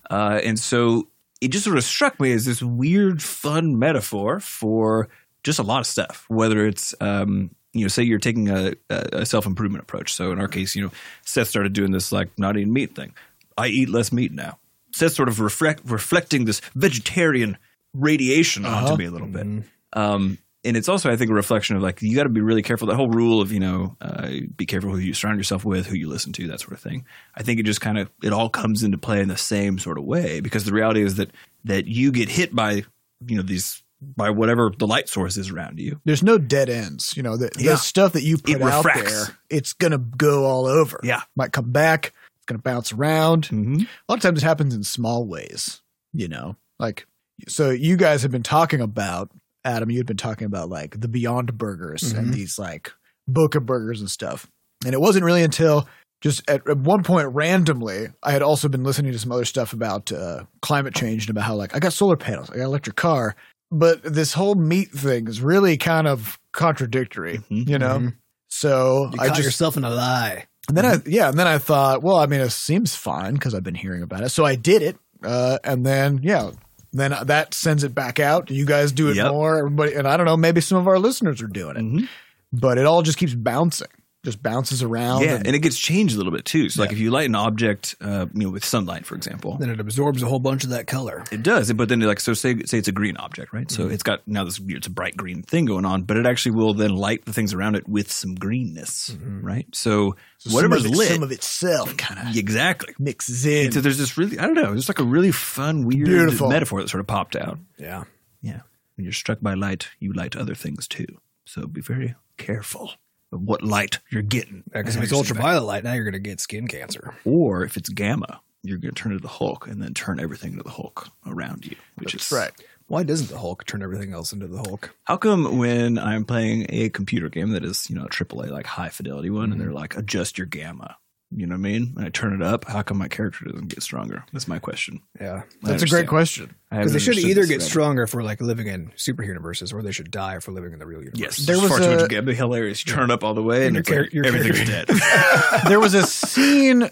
Uh, 0.09 0.41
and 0.43 0.59
so 0.59 1.07
it 1.39 1.49
just 1.49 1.63
sort 1.63 1.77
of 1.77 1.83
struck 1.83 2.19
me 2.19 2.31
as 2.31 2.45
this 2.45 2.61
weird, 2.61 3.21
fun 3.21 3.77
metaphor 3.77 4.39
for 4.39 5.07
just 5.43 5.59
a 5.59 5.63
lot 5.63 5.79
of 5.79 5.85
stuff. 5.85 6.25
Whether 6.27 6.65
it's, 6.65 6.95
um, 6.99 7.51
you 7.73 7.83
know, 7.83 7.87
say 7.87 8.03
you're 8.03 8.17
taking 8.17 8.49
a, 8.49 8.73
a 8.89 9.25
self 9.25 9.45
improvement 9.45 9.83
approach. 9.83 10.13
So 10.13 10.31
in 10.31 10.39
our 10.39 10.47
case, 10.47 10.75
you 10.75 10.83
know, 10.83 10.91
Seth 11.23 11.47
started 11.47 11.73
doing 11.73 11.91
this 11.91 12.11
like 12.11 12.29
not 12.39 12.57
eating 12.57 12.73
meat 12.73 12.95
thing. 12.95 13.13
I 13.57 13.67
eat 13.67 13.89
less 13.89 14.11
meat 14.11 14.31
now. 14.31 14.57
Seth 14.91 15.13
sort 15.13 15.29
of 15.29 15.39
reflect, 15.39 15.81
reflecting 15.85 16.45
this 16.45 16.59
vegetarian 16.73 17.57
radiation 17.97 18.65
onto 18.65 18.95
me 18.97 19.05
a 19.05 19.11
little 19.11 19.27
bit. 19.27 19.47
Um, 19.93 20.37
and 20.63 20.75
it's 20.75 20.89
also, 20.89 21.09
I 21.09 21.15
think, 21.15 21.31
a 21.31 21.33
reflection 21.33 21.75
of 21.77 21.81
like 21.81 22.01
you 22.01 22.15
got 22.15 22.23
to 22.23 22.29
be 22.29 22.41
really 22.41 22.61
careful. 22.61 22.87
That 22.87 22.95
whole 22.95 23.09
rule 23.09 23.41
of 23.41 23.51
you 23.51 23.59
know, 23.59 23.95
uh, 24.01 24.29
be 24.55 24.65
careful 24.65 24.89
who 24.89 24.97
you 24.97 25.13
surround 25.13 25.37
yourself 25.39 25.63
with, 25.63 25.85
who 25.87 25.95
you 25.95 26.09
listen 26.09 26.33
to, 26.33 26.47
that 26.47 26.59
sort 26.59 26.73
of 26.73 26.79
thing. 26.79 27.05
I 27.35 27.43
think 27.43 27.59
it 27.59 27.63
just 27.63 27.79
kind 27.81 27.97
of 27.97 28.09
it 28.21 28.33
all 28.33 28.49
comes 28.49 28.83
into 28.83 28.97
play 28.97 29.21
in 29.21 29.29
the 29.29 29.37
same 29.37 29.79
sort 29.79 29.97
of 29.97 30.03
way 30.03 30.39
because 30.41 30.65
the 30.65 30.73
reality 30.73 31.01
is 31.01 31.15
that 31.15 31.31
that 31.63 31.85
you 31.87 32.11
get 32.11 32.27
hit 32.29 32.53
by 32.53 32.83
you 33.25 33.37
know 33.37 33.43
these 33.43 33.81
by 34.01 34.29
whatever 34.29 34.71
the 34.77 34.85
light 34.87 35.09
source 35.09 35.37
is 35.37 35.49
around 35.49 35.79
you. 35.79 35.99
There's 36.05 36.21
no 36.23 36.37
dead 36.37 36.69
ends. 36.69 37.15
You 37.17 37.23
know, 37.23 37.37
the, 37.37 37.49
Yeah. 37.57 37.71
the 37.71 37.77
stuff 37.77 38.13
that 38.13 38.23
you 38.23 38.37
put 38.37 38.61
out 38.61 38.83
there, 38.83 39.25
it's 39.49 39.73
going 39.73 39.91
to 39.91 39.97
go 39.97 40.45
all 40.45 40.65
over. 40.67 40.99
Yeah. 41.03 41.21
Might 41.35 41.51
come 41.51 41.71
back. 41.71 42.13
It's 42.37 42.45
going 42.45 42.59
to 42.59 42.63
bounce 42.63 42.93
around. 42.93 43.45
Mm-hmm. 43.45 43.81
A 43.81 44.11
lot 44.11 44.17
of 44.17 44.21
times 44.21 44.43
it 44.43 44.45
happens 44.45 44.75
in 44.75 44.83
small 44.83 45.25
ways, 45.25 45.81
you 46.13 46.27
know, 46.27 46.57
like, 46.77 47.07
so 47.47 47.69
you 47.69 47.97
guys 47.97 48.21
have 48.23 48.31
been 48.31 48.43
talking 48.43 48.81
about, 48.81 49.29
Adam, 49.65 49.89
you 49.91 49.97
had 49.97 50.05
been 50.05 50.17
talking 50.17 50.45
about 50.45 50.69
like 50.69 50.99
the 50.99 51.07
Beyond 51.07 51.57
Burgers 51.57 52.11
and 52.13 52.29
Mhm. 52.29 52.33
these 52.33 52.57
like 52.59 52.91
Boca 53.27 53.59
Burgers 53.59 53.99
and 53.99 54.09
stuff. 54.09 54.47
And 54.85 54.93
it 54.93 55.01
wasn't 55.01 55.25
really 55.25 55.43
until 55.43 55.87
just 56.21 56.49
at, 56.49 56.67
at 56.67 56.77
one 56.77 57.03
point 57.03 57.27
randomly, 57.29 58.07
I 58.23 58.31
had 58.31 58.41
also 58.41 58.67
been 58.69 58.83
listening 58.83 59.11
to 59.11 59.19
some 59.19 59.31
other 59.31 59.45
stuff 59.45 59.73
about 59.73 60.11
uh, 60.11 60.45
climate 60.61 60.95
change 60.95 61.23
and 61.27 61.31
about 61.31 61.43
how 61.45 61.55
like 61.55 61.75
I 61.75 61.79
got 61.79 61.93
solar 61.93 62.15
panels, 62.17 62.49
I 62.49 62.53
got 62.55 62.61
an 62.61 62.67
electric 62.67 62.95
car. 62.95 63.35
But 63.69 64.01
this 64.03 64.33
whole 64.33 64.55
meat 64.55 64.91
thing 64.91 65.27
is 65.27 65.41
really 65.41 65.75
kind 65.77 66.07
of 66.07 66.39
contradictory, 66.53 67.39
Mhm. 67.51 67.67
you 67.69 67.77
know? 67.77 67.99
Mhm. 67.99 68.13
So 68.49 69.09
You 69.13 69.19
I 69.19 69.27
caught 69.27 69.35
just 69.37 69.45
yourself 69.45 69.75
in 69.77 69.83
a 69.83 69.89
lie. 69.89 70.45
and 70.69 70.77
then 70.77 70.85
I 70.85 71.01
yeah, 71.05 71.29
and 71.29 71.37
then 71.37 71.47
I 71.47 71.57
thought, 71.57 72.01
well, 72.01 72.15
I 72.17 72.27
mean, 72.27 72.39
it 72.39 72.51
seems 72.51 72.95
fine 72.95 73.33
because 73.33 73.53
I've 73.53 73.63
been 73.63 73.75
hearing 73.75 74.01
about 74.03 74.23
it, 74.23 74.29
so 74.29 74.45
I 74.45 74.55
did 74.55 74.81
it, 74.81 74.97
uh, 75.23 75.57
and 75.65 75.85
then 75.85 76.21
yeah, 76.23 76.51
then 76.93 77.15
that 77.25 77.53
sends 77.53 77.83
it 77.83 77.93
back 77.93 78.19
out. 78.19 78.49
You 78.49 78.65
guys 78.65 78.91
do 78.91 79.09
it 79.09 79.15
Yep. 79.17 79.31
more, 79.31 79.57
everybody, 79.57 79.93
and 79.93 80.07
I 80.07 80.17
don't 80.17 80.25
know, 80.25 80.37
maybe 80.37 80.61
some 80.61 80.77
of 80.77 80.87
our 80.87 80.99
listeners 80.99 81.41
are 81.41 81.47
doing 81.47 81.75
it, 81.75 81.81
Mm-hmm. 81.83 82.05
but 82.53 82.77
it 82.77 82.85
all 82.85 83.01
just 83.01 83.17
keeps 83.17 83.33
bouncing, 83.33 83.87
just 84.27 84.43
bounces 84.43 84.83
around. 84.83 85.21
Yeah, 85.23 85.35
and- 85.35 85.47
and 85.47 85.55
it 85.55 85.59
gets 85.59 85.77
changed 85.79 86.13
a 86.15 86.17
little 86.17 86.33
bit 86.33 86.43
too. 86.45 86.69
So, 86.69 86.81
like 86.81 86.91
if 86.91 86.99
you 86.99 87.11
light 87.11 87.27
an 87.29 87.35
object, 87.35 87.95
uh, 88.01 88.25
you 88.33 88.41
know, 88.43 88.49
with 88.49 88.65
sunlight, 88.65 89.05
for 89.05 89.15
example, 89.15 89.57
Then 89.57 89.69
it 89.69 89.79
absorbs 89.79 90.21
a 90.21 90.25
whole 90.27 90.39
bunch 90.39 90.63
of 90.65 90.71
that 90.71 90.85
color. 90.87 91.23
It 91.31 91.43
does, 91.43 91.71
but 91.73 91.87
then 91.89 91.99
like 92.01 92.19
so 92.19 92.33
say 92.33 92.61
say 92.65 92.77
it's 92.77 92.87
a 92.87 92.91
green 92.91 93.15
object, 93.17 93.53
right? 93.53 93.67
Mm-hmm. 93.67 93.83
So 93.83 93.89
it's 93.89 94.03
got 94.03 94.27
now 94.27 94.43
this 94.43 94.59
it's 94.67 94.87
a 94.87 94.89
bright 94.91 95.15
green 95.15 95.41
thing 95.43 95.65
going 95.65 95.85
on, 95.85 96.03
but 96.03 96.17
it 96.17 96.25
actually 96.25 96.55
will 96.55 96.73
then 96.73 96.95
light 96.95 97.25
the 97.25 97.33
things 97.33 97.53
around 97.53 97.75
it 97.75 97.87
with 97.87 98.11
some 98.11 98.35
greenness, 98.35 99.15
right? 99.41 99.65
So, 99.73 100.11
Mm-hmm. 100.11 100.49
so 100.49 100.55
whatever's 100.55 100.83
some 100.83 100.91
lit, 100.91 101.07
some 101.09 101.23
of 101.23 101.31
itself 101.31 101.95
kind 101.97 102.19
of 102.29 102.35
exactly. 102.37 102.93
mixes 102.99 103.45
in. 103.45 103.71
So 103.71 103.81
there's 103.81 103.97
this 103.97 104.17
really 104.17 104.37
I 104.37 104.43
don't 104.45 104.55
know, 104.55 104.73
it's 104.73 104.89
like 104.89 104.99
a 104.99 105.03
really 105.03 105.31
fun, 105.31 105.85
weird 105.85 106.05
Beautiful. 106.05 106.49
metaphor 106.49 106.81
that 106.81 106.89
sort 106.89 107.01
of 107.01 107.07
popped 107.07 107.35
out. 107.35 107.57
Yeah. 107.77 108.03
Yeah, 108.41 108.61
when 108.95 109.05
you're 109.05 109.13
struck 109.13 109.39
by 109.41 109.53
light, 109.55 109.87
you 109.99 110.13
light 110.13 110.35
other 110.35 110.53
things 110.55 110.87
too. 110.87 111.07
So 111.45 111.65
be 111.65 111.81
very 111.81 112.13
careful 112.37 112.91
of 113.31 113.41
what 113.41 113.63
light 113.63 113.99
you're 114.09 114.21
getting. 114.21 114.63
Because 114.71 114.95
if 114.95 115.03
it's 115.03 115.13
ultraviolet 115.13 115.63
light, 115.63 115.83
now 115.83 115.93
you're 115.93 116.03
going 116.03 116.13
to 116.13 116.19
get 116.19 116.39
skin 116.39 116.67
cancer. 116.67 117.13
or 117.25 117.63
if 117.63 117.77
it's 117.77 117.89
gamma, 117.89 118.41
you're 118.63 118.77
going 118.77 118.93
to 118.93 119.01
turn 119.01 119.11
into 119.11 119.21
the 119.21 119.27
Hulk 119.27 119.67
and 119.67 119.81
then 119.81 119.93
turn 119.93 120.19
everything 120.19 120.51
into 120.51 120.63
the 120.63 120.69
Hulk 120.69 121.09
around 121.25 121.65
you, 121.65 121.75
which 121.95 122.13
That's 122.13 122.31
is 122.31 122.37
right. 122.37 122.51
Why 122.87 123.03
doesn't 123.03 123.27
the 123.27 123.37
Hulk 123.37 123.65
turn 123.65 123.83
everything 123.83 124.13
else 124.13 124.31
into 124.31 124.47
the 124.47 124.57
Hulk? 124.57 124.95
How 125.03 125.17
come 125.17 125.57
when 125.57 125.97
I'm 125.97 126.23
playing 126.23 126.67
a 126.69 126.89
computer 126.89 127.27
game 127.27 127.51
that 127.51 127.65
is, 127.65 127.89
you 127.89 127.95
know, 127.97 128.05
a 128.05 128.09
AAA 128.09 128.49
like 128.49 128.65
high 128.65 128.89
fidelity 128.89 129.29
one, 129.29 129.51
and 129.51 129.59
they're 129.59 129.73
like 129.73 129.97
adjust 129.97 130.37
your 130.37 130.47
gamma, 130.47 130.95
You 131.29 131.45
know 131.45 131.55
what 131.55 131.59
I 131.59 131.61
mean? 131.61 131.93
And 131.97 132.05
I 132.05 132.09
turn 132.09 132.33
it 132.33 132.41
up. 132.41 132.63
How 132.65 132.81
come 132.83 132.97
my 132.97 133.09
character 133.09 133.43
doesn't 133.45 133.67
get 133.67 133.83
stronger? 133.83 134.23
That's 134.31 134.47
my 134.47 134.59
question. 134.59 135.01
Yeah. 135.19 135.41
I 135.61 135.67
That's 135.67 135.83
a 135.83 135.87
great 135.87 136.07
question. 136.07 136.55
Because 136.71 136.93
they 136.93 136.99
should 136.99 137.17
either 137.17 137.41
this 137.41 137.49
get 137.49 137.59
thread. 137.59 137.69
stronger 137.69 138.07
for 138.07 138.23
like 138.23 138.39
living 138.39 138.67
in 138.67 138.93
super 138.95 139.23
universes, 139.23 139.73
or 139.73 139.81
they 139.83 139.91
should 139.91 140.09
die 140.09 140.39
for 140.39 140.53
living 140.53 140.71
in 140.71 140.79
the 140.79 140.85
real 140.85 140.99
universe. 140.99 141.19
Yes, 141.19 141.37
There 141.45 141.57
there 141.57 141.63
was 141.63 141.71
was 141.71 141.79
far 141.79 141.87
too 141.89 141.93
a- 141.97 142.01
much. 142.03 142.11
It'd 142.13 142.25
be 142.25 142.33
hilarious. 142.33 142.85
You 142.87 142.93
turn 142.93 143.05
it 143.09 143.11
up 143.13 143.25
all 143.25 143.33
the 143.33 143.43
way, 143.43 143.65
and 143.67 143.75
Your 143.75 143.81
it's 143.81 143.89
like 143.89 143.97
char- 143.99 144.09
your 144.13 144.25
everything's 144.25 144.69
dead. 144.69 144.87
there 145.67 145.81
was 145.81 145.93
a 145.93 146.03
scene. 146.07 146.83
uh, 146.83 146.89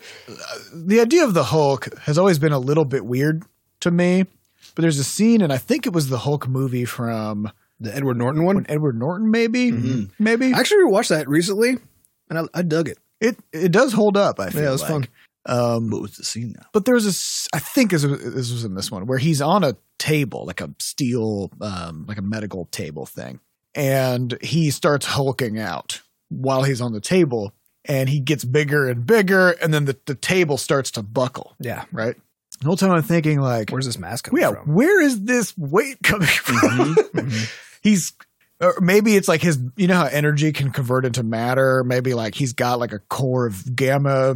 The 0.74 1.00
idea 1.00 1.24
of 1.24 1.34
the 1.34 1.46
Hulk 1.46 1.98
has 2.02 2.18
always 2.18 2.38
been 2.38 2.52
a 2.52 2.60
little 2.60 2.86
bit 2.86 3.06
weird 3.06 3.44
to 3.82 3.92
me, 3.92 4.26
but 4.76 4.82
there's 4.82 5.00
a 5.00 5.04
scene, 5.06 5.42
and 5.42 5.54
I 5.54 5.58
think 5.58 5.86
it 5.88 5.94
was 5.94 6.10
the 6.10 6.20
Hulk 6.20 6.46
movie 6.50 6.84
from 6.86 7.50
The 7.80 7.96
Edward 7.96 8.18
Norton 8.18 8.44
one. 8.44 8.58
when 8.58 8.66
Edward 8.70 9.00
Norton, 9.00 9.32
maybe, 9.32 9.72
Mm-hmm. 9.72 10.24
maybe. 10.24 10.54
I 10.54 10.60
actually 10.60 10.84
rewatched 10.84 11.10
that 11.10 11.30
recently, 11.30 11.78
and 12.30 12.38
I, 12.40 12.44
I 12.54 12.62
dug 12.64 12.90
it. 12.90 12.98
It 13.22 13.38
it 13.54 13.72
does 13.72 13.94
hold 13.94 14.18
up. 14.18 14.40
I 14.40 14.50
feel 14.50 14.64
Yeah, 14.64 14.70
it 14.70 14.72
was 14.74 14.82
like. 14.82 14.92
fun. 14.92 15.08
Um, 15.48 15.92
what 15.92 16.02
was 16.02 16.16
the 16.18 16.24
scene 16.26 16.54
now? 16.58 16.66
but 16.74 16.86
there's 16.86 17.06
a, 17.06 17.10
s- 17.10 17.48
I 17.54 17.60
think 17.60 17.92
this 17.92 18.04
was, 18.04 18.20
this 18.34 18.52
was 18.52 18.66
in 18.66 18.74
this 18.74 18.90
one 18.90 19.06
where 19.06 19.20
he's 19.20 19.42
on 19.44 19.64
a 19.64 19.78
table, 20.00 20.44
like 20.48 20.60
a 20.60 20.74
steel, 20.80 21.52
um, 21.62 22.06
like 22.08 22.18
a 22.18 22.24
medical 22.24 22.66
table 22.72 23.06
thing, 23.06 23.40
and 23.76 24.36
he 24.42 24.72
starts 24.72 25.06
hulking 25.06 25.60
out 25.60 26.02
while 26.30 26.64
he's 26.64 26.82
on 26.82 26.94
the 26.94 27.00
table, 27.00 27.54
and 27.88 28.10
he 28.10 28.20
gets 28.20 28.44
bigger 28.44 28.90
and 28.90 29.06
bigger, 29.06 29.52
and 29.52 29.72
then 29.72 29.86
the, 29.86 29.96
the 30.08 30.16
table 30.16 30.58
starts 30.58 30.90
to 30.90 31.04
buckle. 31.04 31.56
Yeah. 31.60 31.86
Right. 31.92 32.16
The 32.62 32.66
whole 32.66 32.78
time 32.78 32.90
I'm 32.92 33.04
thinking 33.04 33.40
like, 33.40 33.70
Where's 33.70 33.86
this 33.86 34.00
mask 34.00 34.26
coming 34.26 34.42
yeah, 34.42 34.52
from? 34.54 34.74
where 34.74 35.00
is 35.00 35.26
this 35.26 35.56
weight 35.60 35.98
coming 36.02 36.28
from? 36.44 36.96
Mhm. 36.96 37.52
he's 37.84 38.14
or 38.62 38.76
maybe 38.82 39.16
it's 39.16 39.28
like 39.28 39.42
his 39.42 39.60
you 39.76 39.88
know 39.88 39.96
how 39.96 40.06
energy 40.06 40.52
can 40.52 40.72
convert 40.72 41.06
into 41.06 41.24
matter 41.24 41.84
maybe 41.84 42.14
like 42.14 42.36
he's 42.36 42.54
got 42.54 42.80
like 42.80 42.94
a 42.94 43.00
core 43.00 43.46
of 43.46 43.76
gamma 43.76 44.36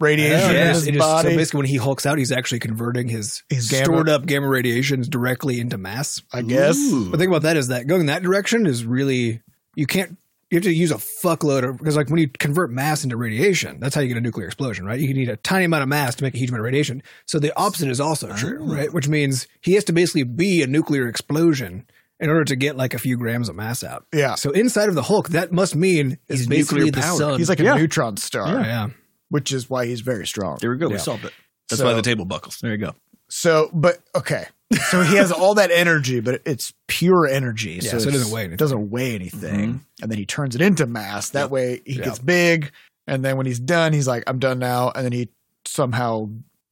radiation 0.00 0.52
Yeah, 0.54 0.60
in 0.62 0.68
his 0.68 0.78
just- 0.84 0.88
it 0.88 0.98
body 0.98 1.30
so 1.30 1.36
basically, 1.36 1.58
when 1.58 1.66
he 1.66 1.76
hulks 1.76 2.06
out, 2.06 2.18
he's 2.18 2.30
actually 2.32 2.60
converting 2.60 3.08
his, 3.08 3.42
His 3.48 3.68
gamma- 3.68 3.84
stored 3.84 4.08
up 4.08 4.26
gamma 4.26 4.46
radiations 4.48 5.08
directly 5.08 5.58
into 5.60 5.76
mass. 5.76 6.22
i 6.32 6.42
guess 6.42 6.76
Ooh. 6.76 7.10
The 7.10 7.18
thing 7.18 7.28
about 7.28 7.42
that 7.42 7.56
is 7.56 7.68
that 7.68 7.86
going 7.86 8.06
that 8.06 8.22
direction 8.22 8.66
is 8.66 8.84
really 8.84 9.42
you 9.74 9.86
can't. 9.86 10.16
You 10.50 10.56
have 10.56 10.64
to 10.64 10.72
use 10.72 10.90
a 10.90 10.94
fuckload 10.94 11.68
of 11.68 11.76
because 11.76 11.94
like 11.94 12.08
when 12.08 12.18
you 12.20 12.28
convert 12.28 12.70
mass 12.70 13.04
into 13.04 13.18
radiation, 13.18 13.80
that's 13.80 13.94
how 13.94 14.00
you 14.00 14.08
get 14.08 14.16
a 14.16 14.20
nuclear 14.22 14.46
explosion, 14.46 14.86
right? 14.86 14.98
You 14.98 15.12
need 15.12 15.28
a 15.28 15.36
tiny 15.36 15.66
amount 15.66 15.82
of 15.82 15.90
mass 15.90 16.14
to 16.14 16.24
make 16.24 16.34
a 16.34 16.38
huge 16.38 16.48
amount 16.48 16.60
of 16.60 16.64
radiation. 16.64 17.02
So 17.26 17.38
the 17.38 17.54
opposite 17.54 17.90
is 17.90 18.00
also 18.00 18.30
oh. 18.30 18.36
true, 18.36 18.58
Oh. 18.62 18.74
right? 18.74 18.90
Which 18.90 19.08
means 19.08 19.46
he 19.60 19.74
has 19.74 19.84
to 19.84 19.92
basically 19.92 20.22
be 20.22 20.62
a 20.62 20.66
nuclear 20.66 21.06
explosion 21.06 21.84
in 22.20 22.28
order 22.30 22.44
to 22.44 22.56
get 22.56 22.76
like 22.76 22.94
a 22.94 22.98
few 22.98 23.16
grams 23.16 23.48
of 23.48 23.56
mass 23.56 23.84
out. 23.84 24.04
yeah 24.12 24.34
So 24.34 24.50
inside 24.50 24.88
of 24.88 24.94
the 24.94 25.02
Hulk, 25.02 25.28
that 25.30 25.52
must 25.52 25.76
mean 25.76 26.18
He's 26.28 26.40
is 26.42 26.46
basically 26.46 26.86
nuclear 26.86 27.02
the 27.02 27.16
sun. 27.16 27.38
he's 27.38 27.48
like 27.48 27.60
a 27.60 27.64
Yeah. 27.64 27.74
neutron 27.76 28.16
star 28.16 28.48
yeah, 28.48 28.66
yeah. 28.66 28.88
which 29.28 29.52
is 29.52 29.68
why 29.70 29.86
he's 29.86 30.00
very 30.00 30.26
strong 30.26 30.58
There 30.60 30.70
we 30.70 30.78
go. 30.78 30.88
We 30.88 30.94
Yeah. 30.94 31.00
solved 31.00 31.24
it. 31.24 31.32
That's 31.68 31.80
So- 31.80 31.86
why 31.86 31.94
the 31.94 32.02
table 32.02 32.24
buckles. 32.24 32.58
There 32.60 32.72
you 32.72 32.78
go. 32.78 32.94
so 33.28 33.70
but 33.72 33.98
okay 34.16 34.46
so 34.90 35.02
he 35.02 35.16
has 35.16 35.30
all 35.32 35.54
that 35.54 35.70
energy 35.70 36.20
but 36.20 36.42
it's 36.44 36.72
pure 36.88 37.26
energy 37.26 37.78
Yeah, 37.82 37.90
so, 37.92 37.98
so 38.00 38.08
it 38.08 38.12
doesn't 38.12 38.32
weigh 38.32 38.40
anything. 38.42 38.54
it 38.54 38.58
doesn't 38.58 38.90
weigh 38.90 39.14
anything 39.14 39.74
Mhm. 39.74 39.80
and 40.02 40.10
then 40.10 40.18
he 40.18 40.26
turns 40.26 40.54
it 40.54 40.60
into 40.60 40.86
mass 40.86 41.30
that 41.30 41.50
way 41.50 41.80
he 41.86 41.94
Yeah. 41.94 42.04
gets 42.04 42.18
big 42.18 42.70
and 43.06 43.24
then 43.24 43.36
when 43.36 43.46
he's 43.46 43.58
done 43.60 43.92
he's 43.92 44.06
like 44.08 44.24
i'm 44.26 44.38
done 44.38 44.58
now 44.58 44.90
and 44.94 45.04
then 45.04 45.12
he 45.12 45.28
somehow 45.66 46.28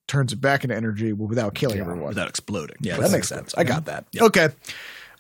turns 0.08 0.32
it 0.32 0.40
back 0.40 0.62
into 0.64 0.74
energy 0.76 1.12
without 1.12 1.54
killing 1.54 1.76
Yeah. 1.78 1.82
everyone 1.82 2.08
Without 2.08 2.28
exploding. 2.28 2.76
Yeah, 2.80 2.94
that 2.94 3.02
makes 3.10 3.14
excellent. 3.14 3.50
sense. 3.50 3.54
I 3.58 3.64
got 3.64 3.86
that. 3.86 4.04
Okay. 4.16 4.48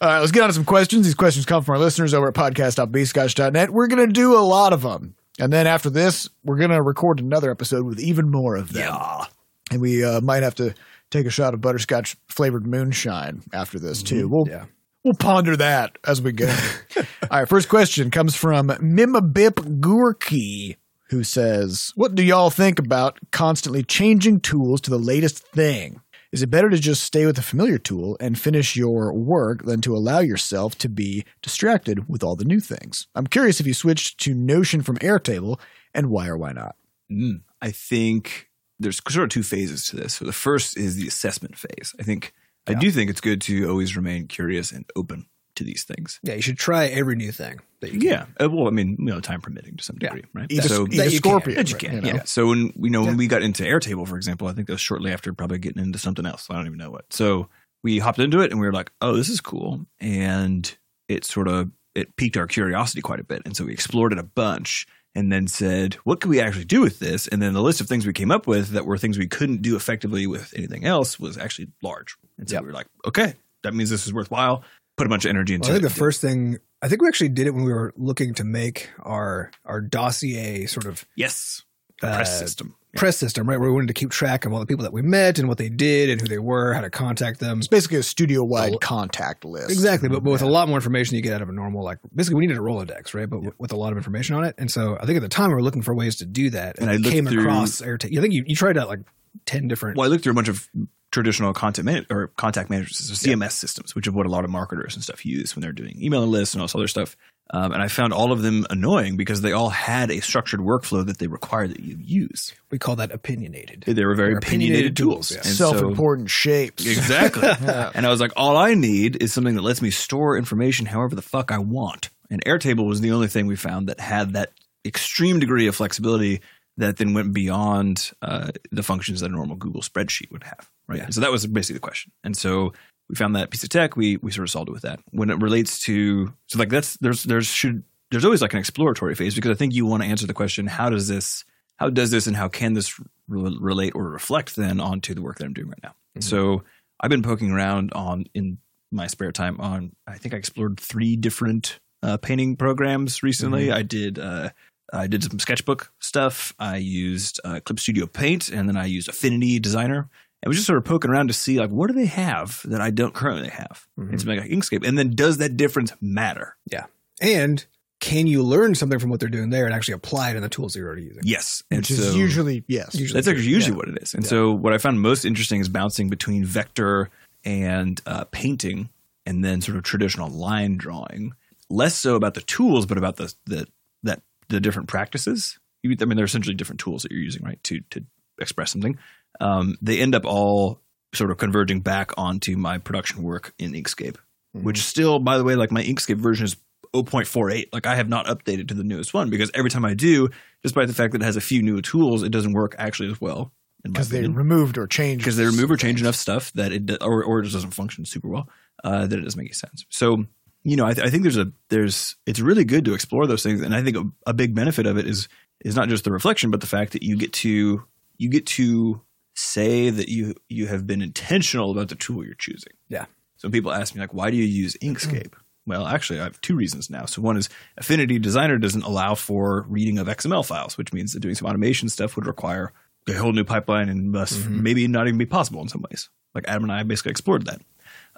All 0.00 0.08
right, 0.08 0.18
let's 0.20 0.32
get 0.32 0.42
on 0.42 0.48
to 0.48 0.54
some 0.54 0.64
questions. 0.64 1.06
These 1.06 1.14
questions 1.14 1.46
come 1.46 1.62
from 1.64 1.74
our 1.74 1.78
listeners 1.78 2.12
over 2.12 2.28
at 2.28 2.34
podcast.bscotch.net. 2.34 3.70
We're 3.70 3.86
going 3.86 4.06
to 4.06 4.12
do 4.12 4.36
a 4.38 4.40
lot 4.40 4.72
of 4.72 4.82
them. 4.82 5.14
And 5.38 5.52
then 5.52 5.66
after 5.66 5.90
this, 5.90 6.28
we're 6.44 6.56
going 6.58 6.70
to 6.70 6.82
record 6.82 7.20
another 7.20 7.50
episode 7.50 7.84
with 7.86 8.00
even 8.00 8.30
more 8.30 8.56
of 8.56 8.72
them. 8.72 8.82
Yeah. 8.82 9.24
And 9.70 9.80
we 9.80 10.04
uh, 10.04 10.20
might 10.20 10.42
have 10.42 10.54
to 10.56 10.74
take 11.10 11.26
a 11.26 11.30
shot 11.30 11.54
of 11.54 11.60
butterscotch 11.60 12.16
flavored 12.28 12.66
moonshine 12.66 13.42
after 13.52 13.78
this, 13.78 14.02
too. 14.02 14.28
We'll, 14.28 14.48
Yeah. 14.48 14.66
we'll 15.04 15.14
ponder 15.14 15.56
that 15.56 15.96
as 16.06 16.20
we 16.22 16.32
go. 16.32 16.54
All 17.30 17.40
right, 17.40 17.48
first 17.48 17.68
question 17.68 18.10
comes 18.10 18.34
from 18.36 18.68
Mimabip 18.68 19.80
Gurki, 19.80 20.76
who 21.10 21.22
says, 21.24 21.92
What 21.96 22.14
do 22.14 22.22
y'all 22.22 22.50
think 22.50 22.78
about 22.78 23.18
constantly 23.30 23.82
changing 23.82 24.40
tools 24.40 24.80
to 24.82 24.90
the 24.90 24.98
latest 24.98 25.38
thing? 25.48 26.00
Is 26.36 26.42
it 26.42 26.50
better 26.50 26.68
to 26.68 26.76
just 26.76 27.02
stay 27.02 27.24
with 27.24 27.38
a 27.38 27.42
familiar 27.42 27.78
tool 27.78 28.18
and 28.20 28.38
finish 28.38 28.76
your 28.76 29.10
work 29.10 29.64
than 29.64 29.80
to 29.80 29.96
allow 29.96 30.18
yourself 30.18 30.76
to 30.76 30.88
be 30.90 31.24
distracted 31.40 32.10
with 32.10 32.22
all 32.22 32.36
the 32.36 32.44
new 32.44 32.60
things? 32.60 33.06
I'm 33.14 33.26
curious 33.26 33.58
if 33.58 33.66
you 33.66 33.72
switched 33.72 34.20
to 34.20 34.34
Notion 34.34 34.82
from 34.82 34.98
Airtable 34.98 35.58
and 35.94 36.10
why 36.10 36.28
or 36.28 36.36
why 36.36 36.52
not. 36.52 36.76
Mm. 37.10 37.40
I 37.62 37.70
think 37.70 38.50
there's 38.78 39.00
sort 39.08 39.24
of 39.24 39.30
two 39.30 39.42
phases 39.42 39.86
to 39.86 39.96
this. 39.96 40.16
So 40.16 40.26
the 40.26 40.32
first 40.34 40.76
is 40.76 40.96
the 40.96 41.08
assessment 41.08 41.56
phase. 41.56 41.94
I 41.98 42.02
think 42.02 42.34
I 42.66 42.74
do 42.74 42.90
think 42.90 43.08
it's 43.08 43.22
good 43.22 43.40
to 43.40 43.70
always 43.70 43.96
remain 43.96 44.26
curious 44.26 44.72
and 44.72 44.84
open 44.94 45.24
to 45.56 45.64
these 45.64 45.84
things. 45.84 46.20
Yeah, 46.22 46.34
you 46.34 46.42
should 46.42 46.58
try 46.58 46.86
every 46.86 47.16
new 47.16 47.32
thing 47.32 47.60
that 47.80 47.92
you 47.92 48.00
can. 48.00 48.08
Yeah. 48.08 48.26
Uh, 48.40 48.48
well, 48.50 48.66
I 48.68 48.70
mean, 48.70 48.96
you 48.98 49.06
know, 49.06 49.20
time 49.20 49.40
permitting 49.40 49.76
to 49.76 49.84
some 49.84 49.96
Yeah. 50.00 50.08
degree, 50.10 50.24
right? 50.32 50.46
Eat 50.50 50.64
a, 50.64 50.68
so 50.68 50.86
eat 50.90 50.96
that 50.96 51.06
a 51.08 51.10
scorpion. 51.10 51.56
that 51.56 51.68
you 51.68 51.74
right, 51.74 51.84
can. 51.84 52.00
know? 52.02 52.08
Yeah. 52.08 52.24
So 52.24 52.46
when 52.48 52.72
you 52.76 52.90
know 52.90 53.00
when 53.02 53.10
Yeah. 53.12 53.16
we 53.16 53.26
got 53.26 53.42
into 53.42 53.62
Airtable, 53.64 54.06
for 54.08 54.16
example, 54.16 54.48
I 54.48 54.52
think 54.52 54.66
that 54.68 54.74
was 54.74 54.80
shortly 54.80 55.12
after 55.12 55.32
probably 55.32 55.58
getting 55.58 55.82
into 55.82 55.98
something 55.98 56.24
else. 56.26 56.46
I 56.50 56.54
don't 56.54 56.66
even 56.66 56.78
know 56.78 56.90
what. 56.90 57.12
So 57.12 57.48
we 57.82 57.98
hopped 57.98 58.18
into 58.18 58.40
it 58.40 58.50
and 58.50 58.60
we 58.60 58.66
were 58.66 58.72
like, 58.72 58.90
"Oh, 59.00 59.16
this 59.16 59.28
is 59.28 59.40
cool," 59.40 59.86
and 60.00 60.76
it 61.08 61.24
sort 61.24 61.48
of 61.48 61.70
it 61.94 62.14
piqued 62.16 62.36
our 62.36 62.46
curiosity 62.46 63.00
quite 63.00 63.20
a 63.20 63.24
bit, 63.24 63.42
and 63.44 63.56
so 63.56 63.64
we 63.64 63.72
explored 63.72 64.12
it 64.12 64.18
a 64.18 64.22
bunch. 64.24 64.86
And 65.14 65.32
then 65.32 65.46
said, 65.48 65.94
what 66.04 66.20
could 66.20 66.28
we 66.28 66.42
actually 66.42 66.66
do 66.66 66.82
with 66.82 66.98
this? 66.98 67.26
And 67.26 67.40
then 67.40 67.54
the 67.54 67.62
list 67.62 67.80
of 67.80 67.88
things 67.88 68.06
we 68.06 68.12
came 68.12 68.30
up 68.30 68.46
with 68.46 68.72
that 68.72 68.84
were 68.84 68.98
things 68.98 69.16
we 69.16 69.26
couldn't 69.26 69.62
do 69.62 69.74
effectively 69.74 70.26
with 70.26 70.52
anything 70.54 70.84
else 70.84 71.18
was 71.18 71.38
actually 71.38 71.68
large. 71.82 72.16
And 72.36 72.46
so 72.46 72.56
Yep. 72.56 72.62
we 72.64 72.66
were 72.66 72.74
like, 72.74 72.88
okay, 73.06 73.32
that 73.62 73.72
means 73.72 73.88
this 73.88 74.06
is 74.06 74.12
worthwhile. 74.12 74.62
Put 74.96 75.06
a 75.06 75.10
bunch 75.10 75.24
of 75.24 75.30
energy 75.30 75.54
into 75.54 75.66
Well, 75.68 75.76
I 75.76 75.80
think 75.80 75.90
it. 75.90 75.94
the 75.94 75.98
first 75.98 76.20
thing 76.20 76.58
I 76.82 76.88
think 76.88 77.02
we 77.02 77.08
actually 77.08 77.30
did 77.30 77.46
it 77.46 77.54
when 77.54 77.64
we 77.64 77.72
were 77.72 77.92
looking 77.96 78.34
to 78.34 78.44
make 78.44 78.90
our 79.00 79.50
our 79.64 79.80
dossier 79.80 80.66
sort 80.66 80.86
of 80.86 81.04
yes, 81.16 81.62
uh, 82.02 82.14
press 82.14 82.38
system. 82.38 82.74
press 82.96 83.16
system, 83.16 83.48
right? 83.48 83.58
Where 83.58 83.68
we 83.68 83.74
wanted 83.74 83.88
to 83.88 83.94
keep 83.94 84.10
track 84.10 84.44
of 84.44 84.52
all 84.52 84.60
the 84.60 84.66
people 84.66 84.84
that 84.84 84.92
we 84.92 85.02
met 85.02 85.38
and 85.38 85.48
what 85.48 85.58
they 85.58 85.68
did 85.68 86.08
and 86.10 86.20
who 86.20 86.28
they 86.28 86.38
were, 86.38 86.72
how 86.74 86.80
to 86.82 86.90
contact 86.90 87.40
them. 87.40 87.58
It's 87.58 87.68
basically 87.68 87.98
a 87.98 88.02
studio 88.02 88.42
wide 88.44 88.70
Well, 88.70 88.78
contact 88.78 89.44
list. 89.44 89.70
Exactly, 89.70 90.08
but, 90.08 90.22
but 90.22 90.30
with 90.30 90.42
a 90.42 90.46
lot 90.46 90.68
more 90.68 90.76
information 90.78 91.16
you 91.16 91.22
get 91.22 91.34
out 91.34 91.42
of 91.42 91.48
a 91.48 91.52
normal, 91.52 91.82
like 91.84 91.98
basically 92.14 92.36
we 92.36 92.46
needed 92.46 92.58
a 92.58 92.60
Rolodex, 92.62 93.12
right? 93.14 93.28
But 93.28 93.58
with 93.58 93.72
a 93.72 93.76
lot 93.76 93.92
of 93.92 93.98
information 93.98 94.36
on 94.36 94.44
it, 94.44 94.54
and 94.58 94.70
so 94.70 94.96
I 95.00 95.04
think 95.06 95.16
at 95.16 95.22
the 95.22 95.28
time 95.28 95.48
we 95.48 95.54
were 95.56 95.62
looking 95.62 95.82
for 95.82 95.94
ways 95.94 96.16
to 96.16 96.26
do 96.26 96.50
that, 96.50 96.78
And 96.78 96.88
and, 96.90 97.04
I 97.04 97.08
I 97.08 97.12
came 97.12 97.26
through- 97.26 97.40
across 97.42 97.80
Airtable. 97.82 98.16
I 98.18 98.20
think 98.22 98.32
you, 98.34 98.44
you 98.46 98.54
tried 98.56 98.76
out 98.78 98.88
like 98.88 99.00
ten 99.46 99.68
different. 99.68 99.96
Well, 99.98 100.06
I 100.06 100.10
looked 100.10 100.24
through 100.24 100.32
a 100.32 100.36
bunch 100.36 100.48
of 100.48 100.68
traditional 101.10 101.52
content 101.52 101.86
man- 101.86 102.06
or 102.10 102.28
contact 102.36 102.70
management 102.70 102.94
systems, 102.94 103.22
CMS 103.22 103.52
systems, 103.52 103.94
which 103.94 104.06
is 104.06 104.12
what 104.12 104.26
a 104.26 104.30
lot 104.30 104.44
of 104.44 104.50
marketers 104.50 104.94
and 104.94 105.02
stuff 105.02 105.24
use 105.24 105.54
when 105.54 105.62
they're 105.62 105.72
doing 105.72 105.96
email 106.02 106.26
lists 106.26 106.54
and 106.54 106.60
all 106.60 106.66
this 106.66 106.74
other 106.74 106.88
stuff. 106.88 107.16
Um, 107.50 107.72
and 107.72 107.80
I 107.80 107.86
found 107.86 108.12
all 108.12 108.32
of 108.32 108.42
them 108.42 108.66
annoying 108.70 109.16
because 109.16 109.40
they 109.40 109.52
all 109.52 109.68
had 109.68 110.10
a 110.10 110.20
structured 110.20 110.58
workflow 110.58 111.06
that 111.06 111.18
they 111.18 111.28
require 111.28 111.68
that 111.68 111.78
you 111.78 111.96
use. 112.00 112.52
We 112.70 112.78
call 112.78 112.96
that 112.96 113.12
opinionated. 113.12 113.84
They 113.86 114.04
were 114.04 114.16
very 114.16 114.34
opinionated, 114.34 114.92
opinionated 114.92 114.96
tools. 114.96 115.28
tools, 115.28 115.46
yeah. 115.46 115.52
Self 115.52 115.76
important 115.76 116.28
shapes. 116.28 116.84
Exactly. 116.84 117.42
Yeah. 117.46 117.92
And 117.96 118.04
I 118.04 118.10
was 118.10 118.20
like, 118.20 118.32
all 118.36 118.56
I 118.56 118.74
need 118.74 119.22
is 119.22 119.32
something 119.32 119.54
that 119.54 119.62
lets 119.62 119.80
me 119.80 119.90
store 119.90 120.36
information 120.36 120.86
however 120.86 121.14
the 121.14 121.22
fuck 121.22 121.52
I 121.52 121.58
want. 121.58 122.10
And 122.30 122.44
Airtable 122.44 122.86
was 122.86 123.00
the 123.00 123.12
only 123.12 123.28
thing 123.28 123.46
we 123.46 123.56
found 123.56 123.88
that 123.88 124.00
had 124.00 124.32
that 124.32 124.50
extreme 124.84 125.38
degree 125.38 125.68
of 125.68 125.76
flexibility 125.76 126.40
that 126.78 126.98
then 126.98 127.14
went 127.14 127.32
beyond 127.32 128.12
uh, 128.22 128.50
the 128.70 128.82
functions 128.82 129.20
that 129.20 129.30
a 129.30 129.34
normal 129.34 129.56
Google 129.56 129.80
spreadsheet 129.82 130.30
would 130.30 130.44
have. 130.44 130.70
Right. 130.88 130.98
Yeah. 130.98 131.08
So 131.10 131.20
that 131.20 131.30
was 131.30 131.46
basically 131.46 131.74
the 131.74 131.80
question. 131.80 132.12
And 132.22 132.36
so 132.36 132.72
we 133.08 133.14
found 133.16 133.34
that 133.36 133.50
piece 133.50 133.62
of 133.62 133.68
tech. 133.70 133.96
We 133.96 134.16
we 134.18 134.30
sort 134.30 134.44
of 134.44 134.50
solved 134.50 134.68
it 134.68 134.72
with 134.72 134.82
that. 134.82 135.00
When 135.10 135.30
it 135.30 135.40
relates 135.40 135.80
to 135.82 136.32
so 136.46 136.58
like 136.58 136.68
that's 136.68 136.96
there's 136.98 137.22
there's 137.24 137.46
should 137.46 137.82
there's 138.10 138.24
always 138.24 138.42
like 138.42 138.52
an 138.52 138.58
exploratory 138.58 139.14
phase 139.14 139.34
because 139.34 139.50
I 139.50 139.54
think 139.54 139.74
you 139.74 139.86
want 139.86 140.02
to 140.02 140.08
answer 140.08 140.26
the 140.26 140.34
question 140.34 140.66
how 140.66 140.90
does 140.90 141.08
this 141.08 141.44
how 141.76 141.90
does 141.90 142.10
this 142.10 142.26
and 142.26 142.36
how 142.36 142.48
can 142.48 142.74
this 142.74 142.98
re- 143.28 143.56
relate 143.60 143.94
or 143.94 144.08
reflect 144.10 144.56
then 144.56 144.80
onto 144.80 145.14
the 145.14 145.22
work 145.22 145.38
that 145.38 145.44
I'm 145.44 145.52
doing 145.54 145.68
right 145.68 145.82
now. 145.82 145.94
Mhm. 146.16 146.22
So 146.24 146.62
I've 147.00 147.10
been 147.10 147.22
poking 147.22 147.50
around 147.50 147.92
on 147.92 148.26
in 148.34 148.58
my 148.92 149.06
spare 149.08 149.32
time 149.32 149.60
on 149.60 149.92
I 150.06 150.18
think 150.18 150.34
I 150.34 150.36
explored 150.36 150.78
three 150.78 151.16
different 151.16 151.78
uh, 152.02 152.16
painting 152.18 152.56
programs 152.56 153.22
recently. 153.22 153.72
I 153.72 153.82
did 153.82 154.18
uh, 154.18 154.50
I 154.92 155.06
did 155.06 155.22
some 155.24 155.38
sketchbook 155.38 155.92
stuff. 156.00 156.54
I 156.58 156.76
used 156.76 157.40
uh, 157.44 157.60
Clip 157.64 157.78
Studio 157.80 158.06
Paint 158.06 158.48
and 158.48 158.68
then 158.68 158.76
I 158.76 158.86
used 158.86 159.08
Affinity 159.08 159.58
Designer. 159.58 160.08
I 160.44 160.48
was 160.48 160.56
just 160.58 160.66
sort 160.66 160.76
of 160.78 160.84
poking 160.84 161.10
around 161.10 161.26
to 161.28 161.32
see 161.34 161.58
like 161.58 161.70
what 161.70 161.88
do 161.88 161.94
they 161.94 162.06
have 162.06 162.60
that 162.66 162.80
I 162.80 162.90
don't 162.90 163.14
currently 163.14 163.48
have 163.48 163.86
Mhm. 163.98 164.12
in 164.12 164.18
something 164.18 164.38
like 164.40 164.50
Inkscape, 164.50 164.86
and 164.86 164.96
then 164.96 165.10
does 165.14 165.38
that 165.38 165.56
difference 165.56 165.92
matter? 166.00 166.56
Yeah, 166.70 166.84
and 167.20 167.64
can 167.98 168.26
you 168.28 168.42
learn 168.44 168.74
something 168.76 168.98
from 169.00 169.10
what 169.10 169.18
they're 169.18 169.28
doing 169.30 169.50
there 169.50 169.64
and 169.64 169.74
actually 169.74 169.94
apply 169.94 170.30
it 170.30 170.36
in 170.36 170.42
the 170.42 170.48
tools 170.48 170.74
that 170.74 170.78
you're 170.80 170.86
already 170.88 171.04
using? 171.04 171.22
Yes, 171.24 171.64
and 171.70 171.78
Which 171.78 171.90
is 171.90 172.14
usually, 172.14 172.62
yes. 172.68 172.94
Usually. 172.94 173.16
That's 173.16 173.26
actually 173.26 173.48
usually 173.48 173.72
Yeah. 173.72 173.76
what 173.78 173.88
it 173.88 173.98
is. 174.02 174.14
And 174.14 174.22
Yeah. 174.22 174.28
so 174.28 174.52
what 174.52 174.72
I 174.72 174.78
found 174.78 175.00
most 175.00 175.24
interesting 175.24 175.60
is 175.60 175.68
bouncing 175.68 176.10
between 176.10 176.44
vector 176.44 177.08
and 177.44 178.00
uh, 178.06 178.24
painting, 178.30 178.90
and 179.24 179.42
then 179.42 179.60
sort 179.62 179.76
of 179.78 179.82
traditional 179.82 180.28
line 180.28 180.76
drawing. 180.76 181.32
Less 181.70 181.94
so 181.96 182.14
about 182.14 182.34
the 182.34 182.42
tools, 182.42 182.86
but 182.86 182.98
about 182.98 183.16
the 183.16 183.34
the 183.46 183.66
that 184.04 184.22
the 184.48 184.60
different 184.60 184.88
practices. 184.88 185.58
you, 185.82 185.96
I 186.00 186.04
mean, 186.04 186.16
they're 186.16 186.26
essentially 186.26 186.54
different 186.54 186.80
tools 186.80 187.02
that 187.02 187.12
you're 187.12 187.20
using, 187.20 187.42
right, 187.42 187.62
to 187.64 187.80
to 187.90 188.04
express 188.40 188.72
something. 188.72 188.98
Um, 189.40 189.76
they 189.80 190.00
end 190.00 190.14
up 190.14 190.24
all 190.24 190.80
sort 191.14 191.30
of 191.30 191.38
converging 191.38 191.80
back 191.80 192.12
onto 192.16 192.56
my 192.56 192.78
production 192.78 193.22
work 193.22 193.54
in 193.58 193.72
Inkscape, 193.72 194.16
which 194.52 194.78
still, 194.78 195.18
by 195.18 195.38
the 195.38 195.44
way, 195.44 195.54
like 195.54 195.70
my 195.70 195.82
Inkscape 195.82 196.18
version 196.18 196.44
is 196.44 196.56
0.48. 196.94 197.68
Like 197.72 197.86
I 197.86 197.96
have 197.96 198.08
not 198.08 198.26
updated 198.26 198.68
to 198.68 198.74
the 198.74 198.84
newest 198.84 199.14
one 199.14 199.30
because 199.30 199.50
every 199.54 199.70
time 199.70 199.84
I 199.84 199.94
do, 199.94 200.30
despite 200.62 200.88
the 200.88 200.94
fact 200.94 201.12
that 201.12 201.22
it 201.22 201.24
has 201.24 201.36
a 201.36 201.40
few 201.40 201.62
new 201.62 201.80
tools, 201.82 202.22
it 202.22 202.30
doesn't 202.30 202.52
work 202.52 202.74
actually 202.78 203.10
as 203.10 203.20
well. 203.20 203.52
because 203.82 204.08
they 204.08 204.26
removed 204.26 204.78
or 204.78 204.86
changed 204.86 205.22
because 205.22 205.36
they 205.36 205.44
remove 205.44 205.70
or 205.70 205.76
change 205.76 206.00
enough 206.00 206.16
stuff 206.16 206.52
that 206.54 206.72
it 206.72 207.02
or 207.02 207.22
or 207.22 207.40
it 207.40 207.44
just 207.44 207.54
doesn't 207.54 207.72
function 207.72 208.04
super 208.04 208.28
well 208.28 208.48
uh, 208.84 209.06
that 209.06 209.18
it 209.18 209.22
doesn't 209.22 209.38
make 209.38 209.48
any 209.48 209.54
sense. 209.54 209.84
So 209.90 210.24
you 210.66 210.74
know, 210.74 210.84
I, 210.84 210.94
th- 210.94 211.06
I 211.06 211.10
think 211.10 211.22
there's 211.22 211.36
a 211.36 211.52
there's 211.68 212.16
it's 212.26 212.40
really 212.40 212.64
good 212.64 212.84
to 212.86 212.94
explore 212.94 213.28
those 213.28 213.44
things, 213.44 213.60
and 213.60 213.72
I 213.72 213.84
think 213.84 213.96
a, 213.96 214.02
a 214.26 214.34
big 214.34 214.52
benefit 214.52 214.84
of 214.84 214.98
it 214.98 215.06
is 215.06 215.28
is 215.60 215.76
not 215.76 215.88
just 215.88 216.02
the 216.02 216.10
reflection, 216.10 216.50
but 216.50 216.60
the 216.60 216.66
fact 216.66 216.92
that 216.92 217.04
you 217.04 217.16
get 217.16 217.32
to 217.34 217.84
you 218.18 218.28
get 218.28 218.46
to 218.46 219.00
say 219.34 219.90
that 219.90 220.08
you 220.08 220.34
you 220.48 220.66
have 220.66 220.84
been 220.84 221.02
intentional 221.02 221.70
about 221.70 221.88
the 221.88 221.94
tool 221.94 222.24
you're 222.24 222.34
choosing. 222.34 222.72
Yeah. 222.88 223.06
So 223.36 223.48
people 223.48 223.70
ask 223.70 223.94
me 223.94 224.00
like, 224.00 224.12
why 224.12 224.32
do 224.32 224.36
you 224.36 224.42
use 224.42 224.76
Inkscape? 224.82 225.28
Mm-hmm. 225.28 225.70
Well, 225.70 225.86
actually, 225.86 226.18
I 226.18 226.24
have 226.24 226.40
two 226.40 226.56
reasons 226.56 226.90
now. 226.90 227.04
So 227.06 227.22
one 227.22 227.36
is 227.36 227.48
Affinity 227.78 228.18
Designer 228.18 228.58
doesn't 228.58 228.82
allow 228.82 229.14
for 229.14 229.66
reading 229.68 229.98
of 229.98 230.08
XML 230.08 230.44
files, 230.44 230.76
which 230.76 230.92
means 230.92 231.12
that 231.12 231.20
doing 231.20 231.36
some 231.36 231.46
automation 231.46 231.88
stuff 231.88 232.16
would 232.16 232.26
require 232.26 232.72
a 233.08 233.12
whole 233.12 233.32
new 233.32 233.44
pipeline 233.44 233.88
and 233.88 234.12
thus 234.12 234.36
mm-hmm. 234.36 234.64
maybe 234.64 234.88
not 234.88 235.06
even 235.06 235.18
be 235.18 235.26
possible 235.26 235.62
in 235.62 235.68
some 235.68 235.84
ways. 235.88 236.08
Like 236.34 236.48
Adam 236.48 236.64
and 236.64 236.72
I 236.72 236.82
basically 236.82 237.12
explored 237.12 237.46
that, 237.46 237.62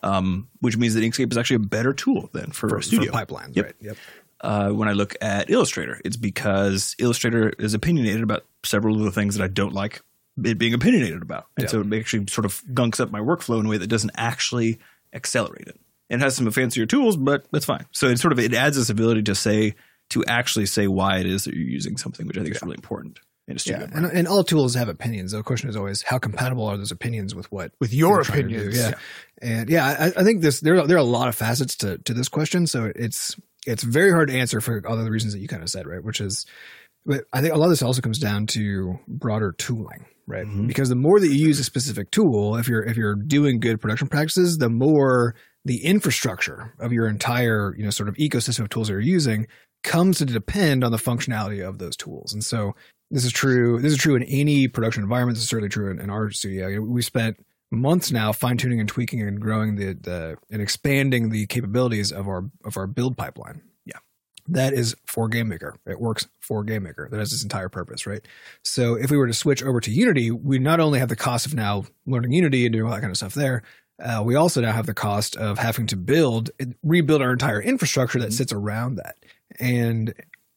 um, 0.02 0.48
which 0.60 0.76
means 0.76 0.94
that 0.94 1.00
Inkscape 1.00 1.30
is 1.32 1.38
actually 1.38 1.56
a 1.56 1.60
better 1.68 1.92
tool 1.92 2.30
than 2.32 2.52
for, 2.52 2.68
for, 2.68 2.78
a 2.78 2.82
studio. 2.82 3.12
for 3.12 3.18
pipelines, 3.18 3.56
Yep. 3.56 3.64
right? 3.64 3.74
Yep. 3.80 3.96
Uh, 4.40 4.70
when 4.70 4.88
I 4.88 4.92
look 4.92 5.16
at 5.20 5.50
Illustrator, 5.50 6.00
it's 6.04 6.16
because 6.16 6.94
Illustrator 6.98 7.50
is 7.58 7.74
opinionated 7.74 8.22
about 8.22 8.44
several 8.64 8.96
of 8.96 9.02
the 9.02 9.10
things 9.10 9.34
that 9.36 9.42
I 9.44 9.48
don't 9.48 9.72
like 9.72 10.00
it 10.44 10.58
being 10.58 10.74
opinionated 10.74 11.22
about. 11.22 11.46
And 11.56 11.64
Yeah. 11.64 11.70
so 11.70 11.80
it 11.80 11.92
actually 11.94 12.26
sort 12.28 12.44
of 12.44 12.62
gunks 12.72 13.00
up 13.00 13.10
my 13.10 13.18
workflow 13.20 13.58
in 13.58 13.66
a 13.66 13.68
way 13.68 13.78
that 13.78 13.88
doesn't 13.88 14.12
actually 14.14 14.78
accelerate 15.12 15.66
it. 15.66 15.80
It 16.08 16.20
has 16.20 16.36
some 16.36 16.48
fancier 16.52 16.86
tools, 16.86 17.16
but 17.16 17.46
that's 17.50 17.64
fine. 17.66 17.86
So 17.90 18.06
it 18.06 18.18
sort 18.18 18.32
of 18.32 18.38
it 18.38 18.54
adds 18.54 18.76
this 18.76 18.88
ability 18.90 19.22
to 19.24 19.34
say 19.34 19.74
to 20.10 20.24
actually 20.26 20.66
say 20.66 20.86
why 20.86 21.18
it 21.18 21.26
is 21.26 21.44
that 21.44 21.54
you're 21.54 21.68
using 21.68 21.96
something, 21.96 22.26
which 22.26 22.38
I 22.38 22.42
think 22.42 22.54
is 22.54 22.62
really 22.62 22.76
important 22.76 23.18
in 23.48 23.56
a 23.56 23.58
studio. 23.58 23.88
Yeah, 23.90 23.96
and, 23.96 24.06
and 24.06 24.28
all 24.28 24.44
tools 24.44 24.74
have 24.74 24.88
opinions. 24.88 25.32
The 25.32 25.42
question 25.42 25.68
is 25.68 25.76
always 25.76 26.02
how 26.02 26.18
compatible 26.18 26.66
are 26.66 26.76
those 26.76 26.92
opinions 26.92 27.34
with 27.34 27.50
what 27.50 27.72
with 27.80 27.92
your 27.92 28.16
you're 28.16 28.24
trying 28.24 28.42
to 28.42 28.48
do. 28.48 28.54
opinions. 28.56 28.76
Yeah. 28.78 28.94
and 29.42 29.70
yeah, 29.70 29.86
I, 30.16 30.20
I 30.20 30.24
think 30.24 30.42
this 30.42 30.60
there 30.60 30.78
are, 30.78 30.86
there 30.86 30.96
are 30.96 31.00
a 31.00 31.04
lot 31.04 31.28
of 31.28 31.34
facets 31.34 31.74
to 31.78 31.98
to 31.98 32.14
this 32.14 32.28
question, 32.28 32.66
so 32.66 32.92
it's 32.94 33.34
it's 33.66 33.82
very 33.82 34.10
hard 34.12 34.28
to 34.28 34.38
answer 34.38 34.60
for 34.60 34.82
all 34.86 34.96
the 34.96 35.10
reasons 35.10 35.32
that 35.32 35.40
you 35.40 35.48
kind 35.48 35.62
of 35.62 35.68
said, 35.70 35.86
right? 35.86 36.02
Which 36.02 36.20
is, 36.20 36.46
but 37.04 37.24
I 37.32 37.40
think 37.40 37.54
a 37.54 37.56
lot 37.58 37.66
of 37.66 37.70
this 37.72 37.82
also 37.82 38.00
comes 38.02 38.18
down 38.18 38.46
to 38.48 38.98
broader 39.08 39.52
tooling, 39.58 40.06
right? 40.26 40.46
Mhm. 40.46 40.66
Because 40.68 40.88
the 40.88 40.94
more 40.96 41.18
that 41.18 41.26
you 41.28 41.46
use 41.46 41.58
a 41.58 41.64
specific 41.64 42.10
tool, 42.10 42.56
if 42.56 42.68
you're 42.68 42.82
if 42.84 42.96
you're 42.96 43.14
doing 43.16 43.60
good 43.60 43.80
production 43.80 44.08
practices, 44.08 44.58
the 44.58 44.70
more 44.70 45.34
the 45.64 45.84
infrastructure 45.84 46.74
of 46.78 46.92
your 46.92 47.08
entire 47.08 47.74
you 47.76 47.84
know 47.84 47.90
sort 47.90 48.08
of 48.08 48.14
ecosystem 48.16 48.60
of 48.60 48.68
tools 48.68 48.88
that 48.88 48.92
you're 48.92 49.00
using 49.00 49.46
comes 49.84 50.18
to 50.18 50.24
depend 50.24 50.82
on 50.82 50.90
the 50.92 50.98
functionality 50.98 51.66
of 51.66 51.78
those 51.78 51.96
tools, 51.96 52.32
and 52.32 52.44
so 52.44 52.74
this 53.10 53.24
is 53.24 53.32
true. 53.32 53.80
This 53.80 53.92
is 53.92 53.98
true 53.98 54.16
in 54.16 54.22
any 54.24 54.68
production 54.68 55.02
environment. 55.02 55.36
This 55.36 55.44
is 55.44 55.48
certainly 55.48 55.70
true 55.70 55.90
in, 55.90 55.98
in 55.98 56.10
our 56.10 56.30
studio. 56.30 56.80
We 56.80 57.02
spent 57.02 57.44
months 57.70 58.10
now 58.10 58.32
fine 58.32 58.56
tuning 58.56 58.80
and 58.80 58.88
tweaking 58.88 59.20
and 59.22 59.40
growing 59.40 59.76
the, 59.76 59.94
the 59.94 60.36
and 60.50 60.62
expanding 60.62 61.30
the 61.30 61.46
capabilities 61.46 62.12
of 62.12 62.28
our 62.28 62.50
of 62.64 62.76
our 62.76 62.86
build 62.86 63.16
pipeline. 63.16 63.62
Yeah. 63.84 63.98
That 64.48 64.72
is 64.72 64.94
for 65.06 65.28
GameMaker. 65.28 65.74
It 65.86 66.00
works 66.00 66.28
for 66.40 66.64
GameMaker. 66.64 67.10
That 67.10 67.18
has 67.18 67.32
its 67.32 67.42
entire 67.42 67.68
purpose, 67.68 68.06
right? 68.06 68.24
So 68.62 68.94
if 68.94 69.10
we 69.10 69.16
were 69.16 69.26
to 69.26 69.34
switch 69.34 69.62
over 69.62 69.80
to 69.80 69.90
Unity, 69.90 70.30
we 70.30 70.58
not 70.58 70.80
only 70.80 70.98
have 70.98 71.08
the 71.08 71.16
cost 71.16 71.46
of 71.46 71.54
now 71.54 71.84
learning 72.06 72.32
Unity 72.32 72.66
and 72.66 72.72
doing 72.72 72.86
all 72.86 72.92
that 72.92 73.00
kind 73.00 73.10
of 73.10 73.16
stuff 73.16 73.34
there, 73.34 73.62
uh, 74.02 74.22
we 74.24 74.34
also 74.34 74.60
now 74.60 74.72
have 74.72 74.86
the 74.86 74.94
cost 74.94 75.36
of 75.36 75.58
having 75.58 75.86
to 75.88 75.96
build 75.96 76.50
rebuild 76.82 77.22
our 77.22 77.32
entire 77.32 77.60
infrastructure 77.60 78.18
that 78.18 78.32
sits 78.32 78.52
around 78.52 78.96
that. 78.96 79.16
And 79.58 80.14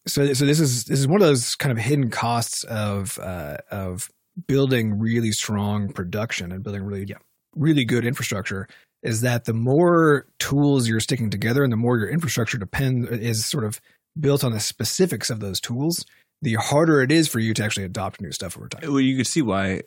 so 0.07 0.33
so 0.33 0.45
this 0.45 0.59
is 0.59 0.85
this 0.85 0.99
is 0.99 1.07
one 1.07 1.21
of 1.21 1.27
those 1.27 1.55
kind 1.55 1.71
of 1.71 1.77
hidden 1.77 2.09
costs 2.09 2.63
of 2.65 3.19
uh, 3.19 3.57
of 3.69 4.09
building 4.47 4.97
really 4.97 5.31
strong 5.31 5.91
production 5.91 6.51
and 6.51 6.63
building 6.63 6.83
really 6.83 7.05
yeah, 7.07 7.17
really 7.55 7.85
good 7.85 8.05
infrastructure 8.05 8.67
is 9.03 9.21
that 9.21 9.45
the 9.45 9.53
more 9.53 10.27
tools 10.39 10.87
you're 10.87 10.99
sticking 10.99 11.29
together 11.29 11.63
and 11.63 11.73
the 11.73 11.77
more 11.77 11.97
your 11.97 12.09
infrastructure 12.09 12.57
depend 12.57 13.07
is 13.09 13.45
sort 13.45 13.63
of 13.63 13.81
built 14.19 14.43
on 14.43 14.51
the 14.51 14.59
specifics 14.59 15.29
of 15.29 15.39
those 15.39 15.59
tools 15.59 16.05
the 16.41 16.55
harder 16.55 17.01
it 17.01 17.11
is 17.11 17.27
for 17.27 17.39
you 17.39 17.53
to 17.53 17.63
actually 17.63 17.85
adopt 17.85 18.21
new 18.21 18.31
stuff 18.31 18.57
over 18.57 18.67
time 18.67 18.81
Well, 18.83 18.99
you 18.99 19.17
could 19.17 19.27
see 19.27 19.41
why, 19.41 19.81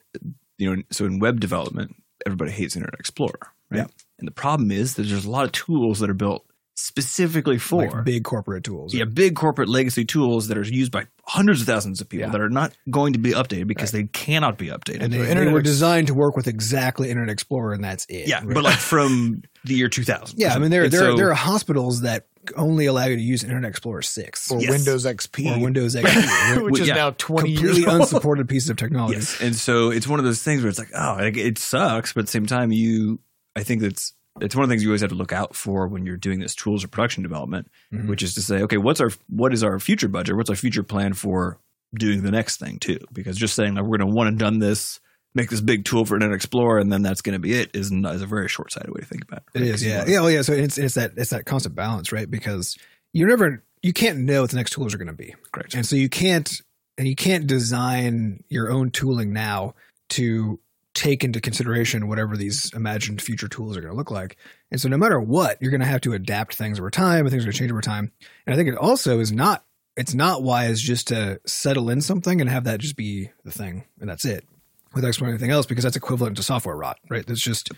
you 0.59 0.75
know, 0.75 0.83
so 0.91 1.05
in 1.05 1.19
web 1.19 1.41
development, 1.41 1.97
everybody 2.27 2.53
hates 2.53 2.77
Internet 2.77 3.01
Explorer, 3.01 3.53
right? 3.71 3.79
Yeah. 3.79 3.87
And 4.19 4.29
the 4.29 4.33
problem 4.33 4.71
is 4.71 4.95
that 4.95 5.03
there's 5.03 5.25
a 5.25 5.31
lot 5.31 5.45
of 5.45 5.53
tools 5.53 5.99
that 6.01 6.09
are 6.09 6.15
built 6.15 6.47
specifically 6.77 7.57
for 7.59 7.87
like 7.87 8.05
big 8.05 8.25
corporate 8.25 8.65
tools 8.65 8.93
yeah, 8.95 9.05
big 9.05 9.37
corporate 9.37 9.69
legacy 9.69 10.05
tools 10.05 10.49
that 10.49 10.59
are 10.59 10.65
used 10.65 10.91
by 10.91 11.07
hundreds 11.25 11.61
of 11.61 11.67
thousands 11.67 12.01
of 12.01 12.09
people 12.09 12.27
Yeah. 12.27 12.33
that 12.33 12.41
are 12.41 12.51
not 12.51 12.77
going 12.91 13.13
to 13.13 13.19
be 13.19 13.31
updated 13.31 13.69
because 13.69 13.93
they 13.93 14.05
cannot 14.05 14.59
be 14.59 14.67
updated. 14.69 15.03
and 15.03 15.13
they, 15.13 15.19
So 15.19 15.25
they 15.25 15.31
Internet 15.31 15.55
were 15.55 15.63
designed 15.63 16.09
to 16.09 16.15
work 16.15 16.37
with 16.37 16.49
exactly 16.49 17.11
Internet 17.11 17.31
Explorer, 17.33 17.73
and 17.75 17.85
that's 17.85 18.05
it. 18.07 18.29
yeah, 18.29 18.39
right? 18.45 18.53
but 18.55 18.65
like 18.65 18.79
from 18.79 19.43
the 19.65 19.75
year 19.75 19.89
2000. 19.89 20.39
yeah, 20.39 20.53
I 20.55 20.59
mean 20.59 20.71
there 20.71 20.89
there 20.89 21.01
so- 21.13 21.17
there 21.17 21.31
are 21.31 21.35
hospitals 21.35 22.01
that 22.03 22.27
only 22.57 22.85
allow 22.87 23.07
you 23.07 23.17
to 23.17 23.23
use 23.23 23.43
Internet 23.43 23.71
Explorer 23.71 24.03
six 24.03 24.51
Or 24.51 24.61
Yes. 24.61 24.71
Windows 24.71 25.07
XP, 25.07 25.57
or 25.57 25.63
Windows 25.63 25.95
XP, 25.97 26.63
which 26.71 26.83
is 26.83 26.89
Yeah. 26.89 26.95
now 26.95 27.11
20 27.17 27.49
years 27.51 27.61
completely 27.61 27.87
old. 27.87 28.01
unsupported 28.03 28.49
piece 28.49 28.69
of 28.69 28.77
technology. 28.77 29.15
Yes, 29.15 29.41
and 29.41 29.55
so 29.57 29.91
it's 29.91 30.07
one 30.07 30.19
of 30.19 30.25
those 30.27 30.43
things 30.43 30.61
where 30.63 30.69
it's 30.69 30.79
like, 30.79 30.91
oh, 30.95 31.17
like, 31.19 31.37
it 31.39 31.57
sucks, 31.57 32.13
but 32.13 32.21
at 32.21 32.27
the 32.27 32.33
same 32.33 32.45
time, 32.47 32.71
you, 32.73 33.21
I 33.57 33.63
think 33.63 33.81
that's 33.81 34.13
it's 34.41 34.55
one 34.57 34.65
of 34.65 34.69
the 34.69 34.73
things 34.73 34.83
you 34.83 34.91
always 34.91 35.01
have 35.01 35.11
to 35.11 35.17
look 35.17 35.33
out 35.33 35.55
for 35.55 35.87
when 35.87 36.05
you're 36.07 36.17
doing 36.17 36.41
this 36.41 36.55
tools 36.55 36.83
or 36.85 36.89
production 36.89 37.23
development, 37.23 37.71
Mhm. 37.93 38.09
which 38.09 38.23
is 38.23 38.35
to 38.35 38.43
say, 38.43 38.63
okay, 38.63 38.77
what's 38.79 39.01
our 39.01 39.11
what 39.29 39.53
is 39.55 39.63
our 39.63 39.79
future 39.79 40.09
budget? 40.09 40.37
What's 40.37 40.51
our 40.51 40.57
future 40.57 40.83
plan 40.83 41.13
for 41.15 41.59
doing 41.95 42.23
the 42.23 42.31
next 42.33 42.59
thing 42.59 42.79
too? 42.79 42.99
Because 43.13 43.37
just 43.37 43.55
saying 43.55 43.75
like 43.75 43.85
we're 43.85 43.99
going 43.99 44.09
to 44.11 44.15
one 44.15 44.27
and 44.27 44.39
done 44.39 44.59
this, 44.59 44.99
make 45.37 45.51
this 45.51 45.61
big 45.61 45.85
tool 45.85 46.05
for 46.05 46.15
Internet 46.17 46.35
Explorer, 46.35 46.79
and 46.79 46.93
then 46.93 47.03
that's 47.03 47.21
going 47.23 47.35
to 47.35 47.39
be 47.39 47.53
it 47.55 47.71
is 47.75 47.93
not, 47.93 48.15
is 48.17 48.23
a 48.23 48.27
very 48.27 48.49
short 48.49 48.73
sighted 48.73 48.91
way 48.91 49.01
to 49.01 49.07
think 49.07 49.23
about 49.25 49.43
it. 49.55 49.63
It 49.63 49.69
is, 49.69 49.85
yeah, 49.85 50.05
yeah, 50.07 50.21
well, 50.21 50.31
yeah. 50.31 50.43
So 50.43 50.53
it's 50.53 50.79
it's 50.79 50.95
that 50.95 51.13
it's 51.17 51.31
that 51.31 51.45
constant 51.47 51.75
balance, 51.77 52.11
right? 52.13 52.29
Because 52.31 52.77
you're 53.13 53.29
never 53.29 53.63
you 53.83 53.93
can't 53.93 54.21
know 54.21 54.41
what 54.41 54.51
the 54.51 54.57
next 54.57 54.71
tools 54.73 54.95
are 54.95 54.99
going 54.99 55.07
to 55.09 55.13
be, 55.13 55.35
Correct. 55.53 55.75
and 55.75 55.85
so 55.87 55.95
you 55.95 56.09
can't 56.09 56.61
and 56.99 57.07
you 57.07 57.15
can't 57.15 57.47
design 57.47 58.43
your 58.49 58.71
own 58.71 58.91
tooling 58.91 59.33
now 59.33 59.75
to 60.11 60.59
take 60.95 61.25
into 61.25 61.41
consideration 61.41 62.09
whatever 62.09 62.37
these 62.37 62.73
imagined 62.75 63.21
future 63.21 63.49
tools 63.49 63.77
are 63.77 63.81
going 63.81 63.93
to 63.93 63.97
look 63.97 64.11
like. 64.11 64.37
And 64.71 64.81
so 64.81 64.89
no 64.89 64.97
matter 64.97 65.21
what, 65.21 65.59
you're 65.61 65.71
going 65.71 65.81
to 65.81 65.87
have 65.87 66.01
to 66.03 66.13
adapt 66.13 66.55
things 66.55 66.79
over 66.79 66.91
time, 66.91 67.21
and 67.21 67.31
things 67.31 67.43
are 67.43 67.47
going 67.47 67.53
to 67.53 67.59
change 67.59 67.73
over 67.73 67.81
time. 67.81 68.13
And 68.47 68.55
I 68.55 68.57
think 68.57 68.69
it 68.69 68.77
also 68.77 69.21
is 69.21 69.33
not 69.33 69.65
it's 69.97 70.15
not 70.15 70.43
wise 70.43 70.81
just 70.81 71.09
to 71.09 71.41
settle 71.47 71.89
in 71.91 72.01
something 72.01 72.41
and 72.41 72.51
have 72.51 72.65
that 72.65 72.81
just 72.81 72.97
be 72.97 73.31
the 73.45 73.53
thing 73.53 73.85
and 74.01 74.09
that's 74.11 74.25
it 74.25 74.45
without 74.93 75.09
exploring 75.09 75.35
anything 75.35 75.51
else 75.51 75.67
because 75.67 75.85
that's 75.85 75.97
equivalent 75.97 76.37
to 76.37 76.43
software 76.43 76.77
rot, 76.77 76.99
right? 77.09 77.27
That's 77.27 77.41
just 77.41 77.71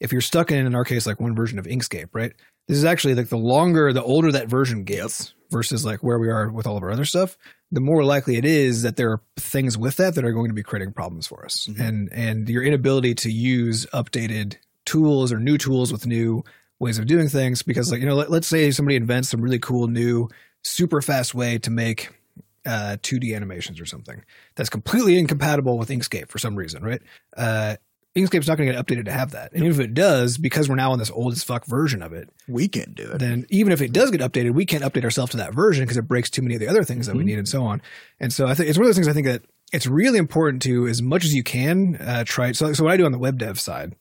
if 0.00 0.12
you're 0.12 0.20
stuck 0.20 0.50
in 0.50 0.66
in 0.66 0.74
our 0.74 0.84
case 0.84 1.06
like 1.06 1.20
one 1.20 1.34
version 1.34 1.58
of 1.58 1.66
Inkscape, 1.66 2.08
right? 2.12 2.32
This 2.66 2.76
is 2.76 2.84
actually 2.84 3.14
like 3.14 3.28
the 3.28 3.38
longer 3.38 3.92
the 3.92 4.02
older 4.02 4.30
that 4.32 4.48
version 4.48 4.84
gets 4.84 5.34
versus 5.50 5.84
like 5.84 6.02
where 6.02 6.18
we 6.18 6.28
are 6.28 6.50
with 6.50 6.66
all 6.66 6.76
of 6.76 6.82
our 6.82 6.90
other 6.90 7.04
stuff, 7.04 7.36
the 7.70 7.80
more 7.80 8.02
likely 8.04 8.36
it 8.36 8.44
is 8.44 8.82
that 8.82 8.96
there 8.96 9.10
are 9.10 9.20
things 9.36 9.76
with 9.76 9.96
that 9.96 10.14
that 10.14 10.24
are 10.24 10.32
going 10.32 10.48
to 10.48 10.54
be 10.54 10.62
creating 10.62 10.92
problems 10.92 11.26
for 11.26 11.44
us. 11.44 11.66
Mhm. 11.70 11.80
And 11.80 12.12
and 12.12 12.48
your 12.48 12.62
inability 12.62 13.14
to 13.16 13.30
use 13.30 13.86
updated 13.92 14.56
tools 14.84 15.32
or 15.32 15.38
new 15.38 15.58
tools 15.58 15.92
with 15.92 16.06
new 16.06 16.42
ways 16.78 16.98
of 16.98 17.06
doing 17.06 17.28
things 17.28 17.62
because 17.62 17.90
like 17.90 18.00
you 18.00 18.06
know 18.06 18.14
let, 18.14 18.30
let's 18.30 18.46
say 18.46 18.70
somebody 18.70 18.96
invents 18.96 19.28
some 19.28 19.40
really 19.42 19.58
cool 19.58 19.88
new 19.88 20.28
super 20.62 21.02
fast 21.02 21.34
way 21.34 21.58
to 21.58 21.70
make 21.70 22.10
uh, 22.66 22.96
2D 23.02 23.34
animations 23.34 23.80
or 23.80 23.86
something 23.86 24.22
that's 24.54 24.68
completely 24.68 25.18
incompatible 25.18 25.78
with 25.78 25.88
Inkscape 25.88 26.28
for 26.28 26.38
some 26.38 26.54
reason, 26.54 26.82
right? 26.82 27.00
Uh, 27.36 27.76
Inkscape's 28.16 28.48
not 28.48 28.56
going 28.58 28.68
to 28.68 28.74
get 28.74 28.84
updated 28.84 29.04
to 29.04 29.12
have 29.12 29.30
that. 29.32 29.52
And 29.52 29.62
even 29.64 29.72
if 29.80 29.80
it 29.80 29.94
does, 29.94 30.38
because 30.38 30.68
we're 30.68 30.74
now 30.74 30.92
on 30.92 30.98
this 30.98 31.10
old 31.10 31.32
as 31.32 31.44
fuck 31.44 31.66
version 31.66 32.02
of 32.02 32.12
it, 32.12 32.28
We 32.48 32.66
can't 32.66 32.94
do 32.94 33.10
it. 33.12 33.18
then 33.18 33.46
even 33.50 33.72
if 33.72 33.80
it 33.80 33.92
does 33.92 34.10
get 34.10 34.20
updated, 34.20 34.54
we 34.54 34.66
can't 34.66 34.82
update 34.82 35.04
ourselves 35.04 35.30
to 35.32 35.36
that 35.36 35.54
version 35.54 35.84
because 35.84 35.96
it 35.98 36.08
breaks 36.08 36.30
too 36.30 36.42
many 36.42 36.54
of 36.54 36.60
the 36.60 36.68
other 36.68 36.82
things 36.84 37.06
that 37.06 37.14
we 37.14 37.22
Mhm. 37.22 37.26
need 37.26 37.38
and 37.38 37.48
so 37.48 37.62
on. 37.64 37.80
And 38.18 38.32
so 38.32 38.46
I 38.46 38.54
think 38.54 38.68
it's 38.70 38.78
one 38.78 38.84
of 38.84 38.88
those 38.88 38.96
things 38.96 39.08
I 39.08 39.12
think 39.12 39.26
that 39.26 39.42
it's 39.72 39.86
really 39.86 40.18
important 40.18 40.62
to, 40.62 40.86
as 40.88 41.00
much 41.02 41.24
as 41.24 41.34
you 41.34 41.42
can, 41.44 41.96
uh, 41.96 42.24
try. 42.26 42.52
So, 42.52 42.72
so 42.72 42.82
what 42.84 42.92
I 42.92 42.96
do 42.96 43.04
on 43.04 43.12
the 43.12 43.18
web 43.18 43.38
dev 43.38 43.60
side 43.60 43.94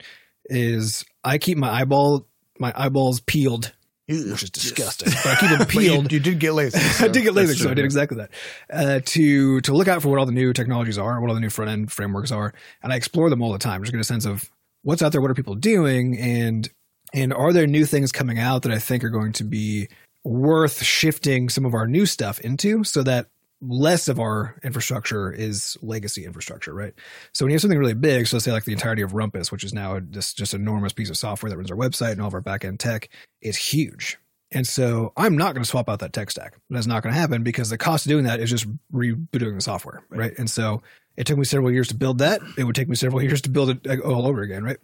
is 0.46 1.04
I 1.24 1.38
keep 1.38 1.58
my 1.58 1.70
eyeball, 1.70 2.26
my 2.60 2.72
eyeballs 2.76 3.20
peeled, 3.20 3.74
which 4.08 4.43
is 4.43 4.50
disgusting, 4.50 5.12
but 5.12 5.26
I 5.26 5.36
keep 5.36 5.50
them 5.50 5.58
But 5.67 5.74
you, 5.74 5.80
peeled. 5.82 6.12
you 6.12 6.20
did 6.20 6.39
get 6.39 6.54
lazy. 6.54 6.78
I 7.04 7.10
did 7.10 7.24
get 7.24 7.34
LASIK, 7.34 7.58
so 7.58 7.70
I 7.70 7.74
did 7.74 7.86
exactly 7.86 8.17
that. 8.17 8.32
Uh, 8.72 9.00
to 9.04 9.62
to 9.62 9.74
look 9.74 9.88
out 9.88 10.02
for 10.02 10.08
what 10.10 10.20
all 10.20 10.26
the 10.26 10.32
new 10.32 10.54
technologies 10.54 10.98
are, 10.98 11.20
what 11.20 11.28
all 11.30 11.36
the 11.36 11.41
new 11.41 11.50
front 11.50 11.72
end 11.72 11.91
frameworks 11.91 12.32
are, 12.32 12.54
and 12.82 12.93
I 12.93 12.96
explore 12.96 13.30
them 13.30 13.41
all 13.41 13.52
the 13.52 13.60
time. 13.60 13.82
Just 13.84 13.91
get 13.91 14.00
a 14.00 14.06
sense 14.06 14.26
of 14.26 14.50
what's 14.84 15.02
out 15.02 15.12
there, 15.12 15.20
what 15.22 15.30
are 15.32 15.36
people 15.36 15.56
doing, 15.56 16.17
and 16.17 16.70
and 17.13 17.34
are 17.34 17.52
there 17.52 17.67
new 17.67 17.86
things 17.86 18.12
coming 18.12 18.39
out 18.39 18.62
that 18.63 18.72
I 18.72 18.80
think 18.80 19.04
are 19.04 19.10
going 19.10 19.34
to 19.34 19.43
be 19.43 19.89
worth 20.24 20.84
shifting 20.84 21.50
some 21.50 21.65
of 21.65 21.74
our 21.74 21.88
new 21.88 22.06
stuff 22.06 22.39
into, 22.39 22.84
so 22.86 23.04
that 23.04 23.28
less 23.62 24.08
of 24.08 24.20
our 24.20 24.56
infrastructure 24.63 25.32
is 25.32 25.78
legacy 25.82 26.26
infrastructure, 26.26 26.74
right? 26.74 26.93
So 27.34 27.43
when 27.43 27.52
you 27.52 27.56
have 27.56 27.62
something 27.62 27.80
really 27.80 27.93
big, 27.93 28.28
so 28.28 28.38
let's 28.38 28.46
say 28.46 28.52
like 28.52 28.65
the 28.65 28.74
entirety 28.74 29.02
of 29.02 29.13
Rumpus, 29.13 29.52
which 29.52 29.63
is 29.63 29.74
now 29.74 30.00
this 30.02 30.34
just 30.34 30.54
enormous 30.54 30.93
piece 30.93 31.10
of 31.10 31.17
software 31.17 31.50
that 31.50 31.58
runs 31.58 31.72
our 31.72 31.78
website 31.78 32.12
and 32.12 32.22
all 32.22 32.28
of 32.28 32.34
our 32.34 32.41
backend 32.41 32.78
tech, 32.78 33.10
is 33.41 33.58
huge. 33.58 34.17
And 34.52 34.65
so 34.65 35.12
I'm 35.17 35.38
not 35.38 35.54
going 35.54 35.63
to 35.63 35.70
swap 35.70 35.89
out 35.89 36.00
that 36.00 36.13
tech 36.13 36.32
stack. 36.32 36.56
That's 36.70 36.88
not 36.88 37.04
going 37.04 37.13
to 37.13 37.20
happen 37.20 37.43
because 37.43 37.70
the 37.70 37.78
cost 37.78 38.06
of 38.06 38.10
doing 38.10 38.26
that 38.26 38.39
is 38.39 38.50
just 38.50 38.65
rebooting 38.93 39.56
the 39.56 39.62
software, 39.62 40.04
right? 40.10 40.20
right? 40.20 40.34
And 40.38 40.50
so 40.50 40.82
it 41.17 41.26
took 41.26 41.38
me 41.38 41.43
several 41.43 41.72
years 41.72 41.89
to 41.89 41.96
build 41.96 42.20
that. 42.20 42.41
It 42.58 42.63
would 42.63 42.76
take 42.76 42.88
me 42.88 42.96
several 42.96 43.22
years 43.24 43.41
to 43.41 43.50
build 43.50 43.70
it 43.72 44.02
all 44.02 44.26
over 44.26 44.41
again, 44.41 44.63
right? 44.63 44.78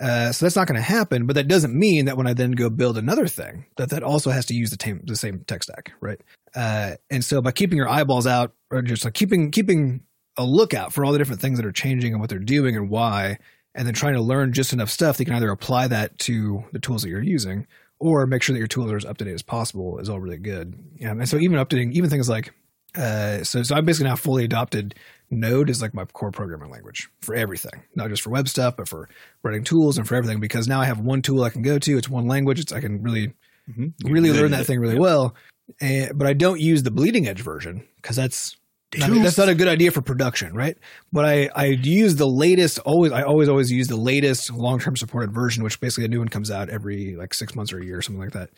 Uh, 0.00 0.32
so 0.32 0.46
that's 0.46 0.56
not 0.56 0.66
going 0.66 0.80
to 0.80 0.82
happen. 0.82 1.26
But 1.26 1.36
that 1.36 1.48
doesn't 1.48 1.74
mean 1.74 2.06
that 2.06 2.16
when 2.16 2.26
I 2.26 2.32
then 2.32 2.52
go 2.52 2.70
build 2.70 2.96
another 2.96 3.26
thing, 3.26 3.66
that 3.76 3.90
that 3.90 4.02
also 4.02 4.30
has 4.30 4.46
to 4.46 4.54
use 4.54 4.70
the, 4.70 4.76
tam- 4.76 5.02
the 5.04 5.16
same 5.16 5.44
tech 5.46 5.62
stack, 5.62 5.92
right? 6.00 6.20
Uh, 6.54 6.92
and 7.10 7.24
so 7.24 7.42
by 7.42 7.52
keeping 7.52 7.76
your 7.76 7.88
eyeballs 7.88 8.26
out, 8.26 8.54
or 8.70 8.82
just 8.82 9.04
like 9.04 9.14
keeping 9.14 9.50
keeping 9.50 10.00
a 10.36 10.44
lookout 10.44 10.92
for 10.92 11.04
all 11.04 11.12
the 11.12 11.18
different 11.18 11.40
things 11.40 11.58
that 11.58 11.66
are 11.66 11.72
changing 11.72 12.12
and 12.12 12.20
what 12.20 12.30
they're 12.30 12.38
doing 12.38 12.76
and 12.76 12.88
why, 12.88 13.38
and 13.74 13.86
then 13.86 13.94
trying 13.94 14.14
to 14.14 14.22
learn 14.22 14.52
just 14.52 14.72
enough 14.72 14.90
stuff 14.90 15.16
that 15.16 15.22
you 15.22 15.26
can 15.26 15.34
either 15.34 15.50
apply 15.50 15.86
that 15.88 16.18
to 16.18 16.64
the 16.72 16.78
tools 16.78 17.02
that 17.02 17.08
you're 17.08 17.22
using, 17.22 17.66
or 17.98 18.26
make 18.26 18.42
sure 18.42 18.54
that 18.54 18.58
your 18.58 18.68
tools 18.68 18.90
are 18.90 18.96
as 18.96 19.04
up 19.04 19.18
to 19.18 19.24
date 19.24 19.34
as 19.34 19.42
possible 19.42 19.98
is 19.98 20.08
all 20.08 20.18
really 20.18 20.38
good. 20.38 20.74
And 21.00 21.28
so 21.28 21.36
even 21.36 21.58
updating 21.58 21.92
even 21.92 22.08
things 22.08 22.28
like 22.28 22.52
uh, 22.96 23.44
so 23.44 23.62
so 23.62 23.76
I'm 23.76 23.84
basically 23.84 24.08
now 24.08 24.16
fully 24.16 24.44
adopted 24.44 24.94
Node 25.30 25.70
is 25.70 25.80
like 25.80 25.94
my 25.94 26.04
core 26.04 26.32
programming 26.32 26.70
language 26.70 27.08
for 27.20 27.34
everything, 27.34 27.82
not 27.94 28.08
just 28.08 28.22
for 28.22 28.30
web 28.30 28.48
stuff, 28.48 28.76
but 28.76 28.88
for 28.88 29.08
writing 29.42 29.64
tools 29.64 29.96
and 29.96 30.06
for 30.06 30.16
everything. 30.16 30.40
Because 30.40 30.66
now 30.66 30.80
I 30.80 30.86
have 30.86 31.00
one 31.00 31.22
tool 31.22 31.44
I 31.44 31.50
can 31.50 31.62
go 31.62 31.78
to. 31.78 31.98
It's 31.98 32.08
one 32.08 32.26
language. 32.26 32.58
It's 32.58 32.72
I 32.72 32.80
can 32.80 33.02
really 33.02 33.28
mm-hmm. 33.68 34.12
really 34.12 34.32
learn 34.32 34.50
that 34.50 34.66
thing 34.66 34.80
really 34.80 34.94
yeah. 34.94 35.00
well. 35.00 35.34
And, 35.80 36.18
but 36.18 36.26
I 36.26 36.32
don't 36.32 36.60
use 36.60 36.82
the 36.82 36.90
bleeding 36.90 37.28
edge 37.28 37.42
version 37.42 37.86
because 37.96 38.16
that's 38.16 38.56
not, 38.96 39.10
that's 39.22 39.38
not 39.38 39.48
a 39.48 39.54
good 39.54 39.68
idea 39.68 39.92
for 39.92 40.02
production, 40.02 40.52
right? 40.52 40.76
But 41.12 41.24
I, 41.24 41.48
I 41.54 41.64
use 41.66 42.16
the 42.16 42.26
latest, 42.26 42.80
always, 42.80 43.12
I 43.12 43.22
always, 43.22 43.48
always 43.48 43.70
use 43.70 43.86
the 43.86 43.96
latest 43.96 44.52
long 44.52 44.80
term 44.80 44.96
supported 44.96 45.32
version, 45.32 45.62
which 45.62 45.80
basically 45.80 46.06
a 46.06 46.08
new 46.08 46.18
one 46.18 46.28
comes 46.28 46.50
out 46.50 46.68
every 46.68 47.14
like 47.16 47.32
six 47.32 47.54
months 47.54 47.72
or 47.72 47.78
a 47.78 47.84
year 47.84 47.98
or 47.98 48.02
something 48.02 48.20
like 48.20 48.32
that. 48.32 48.50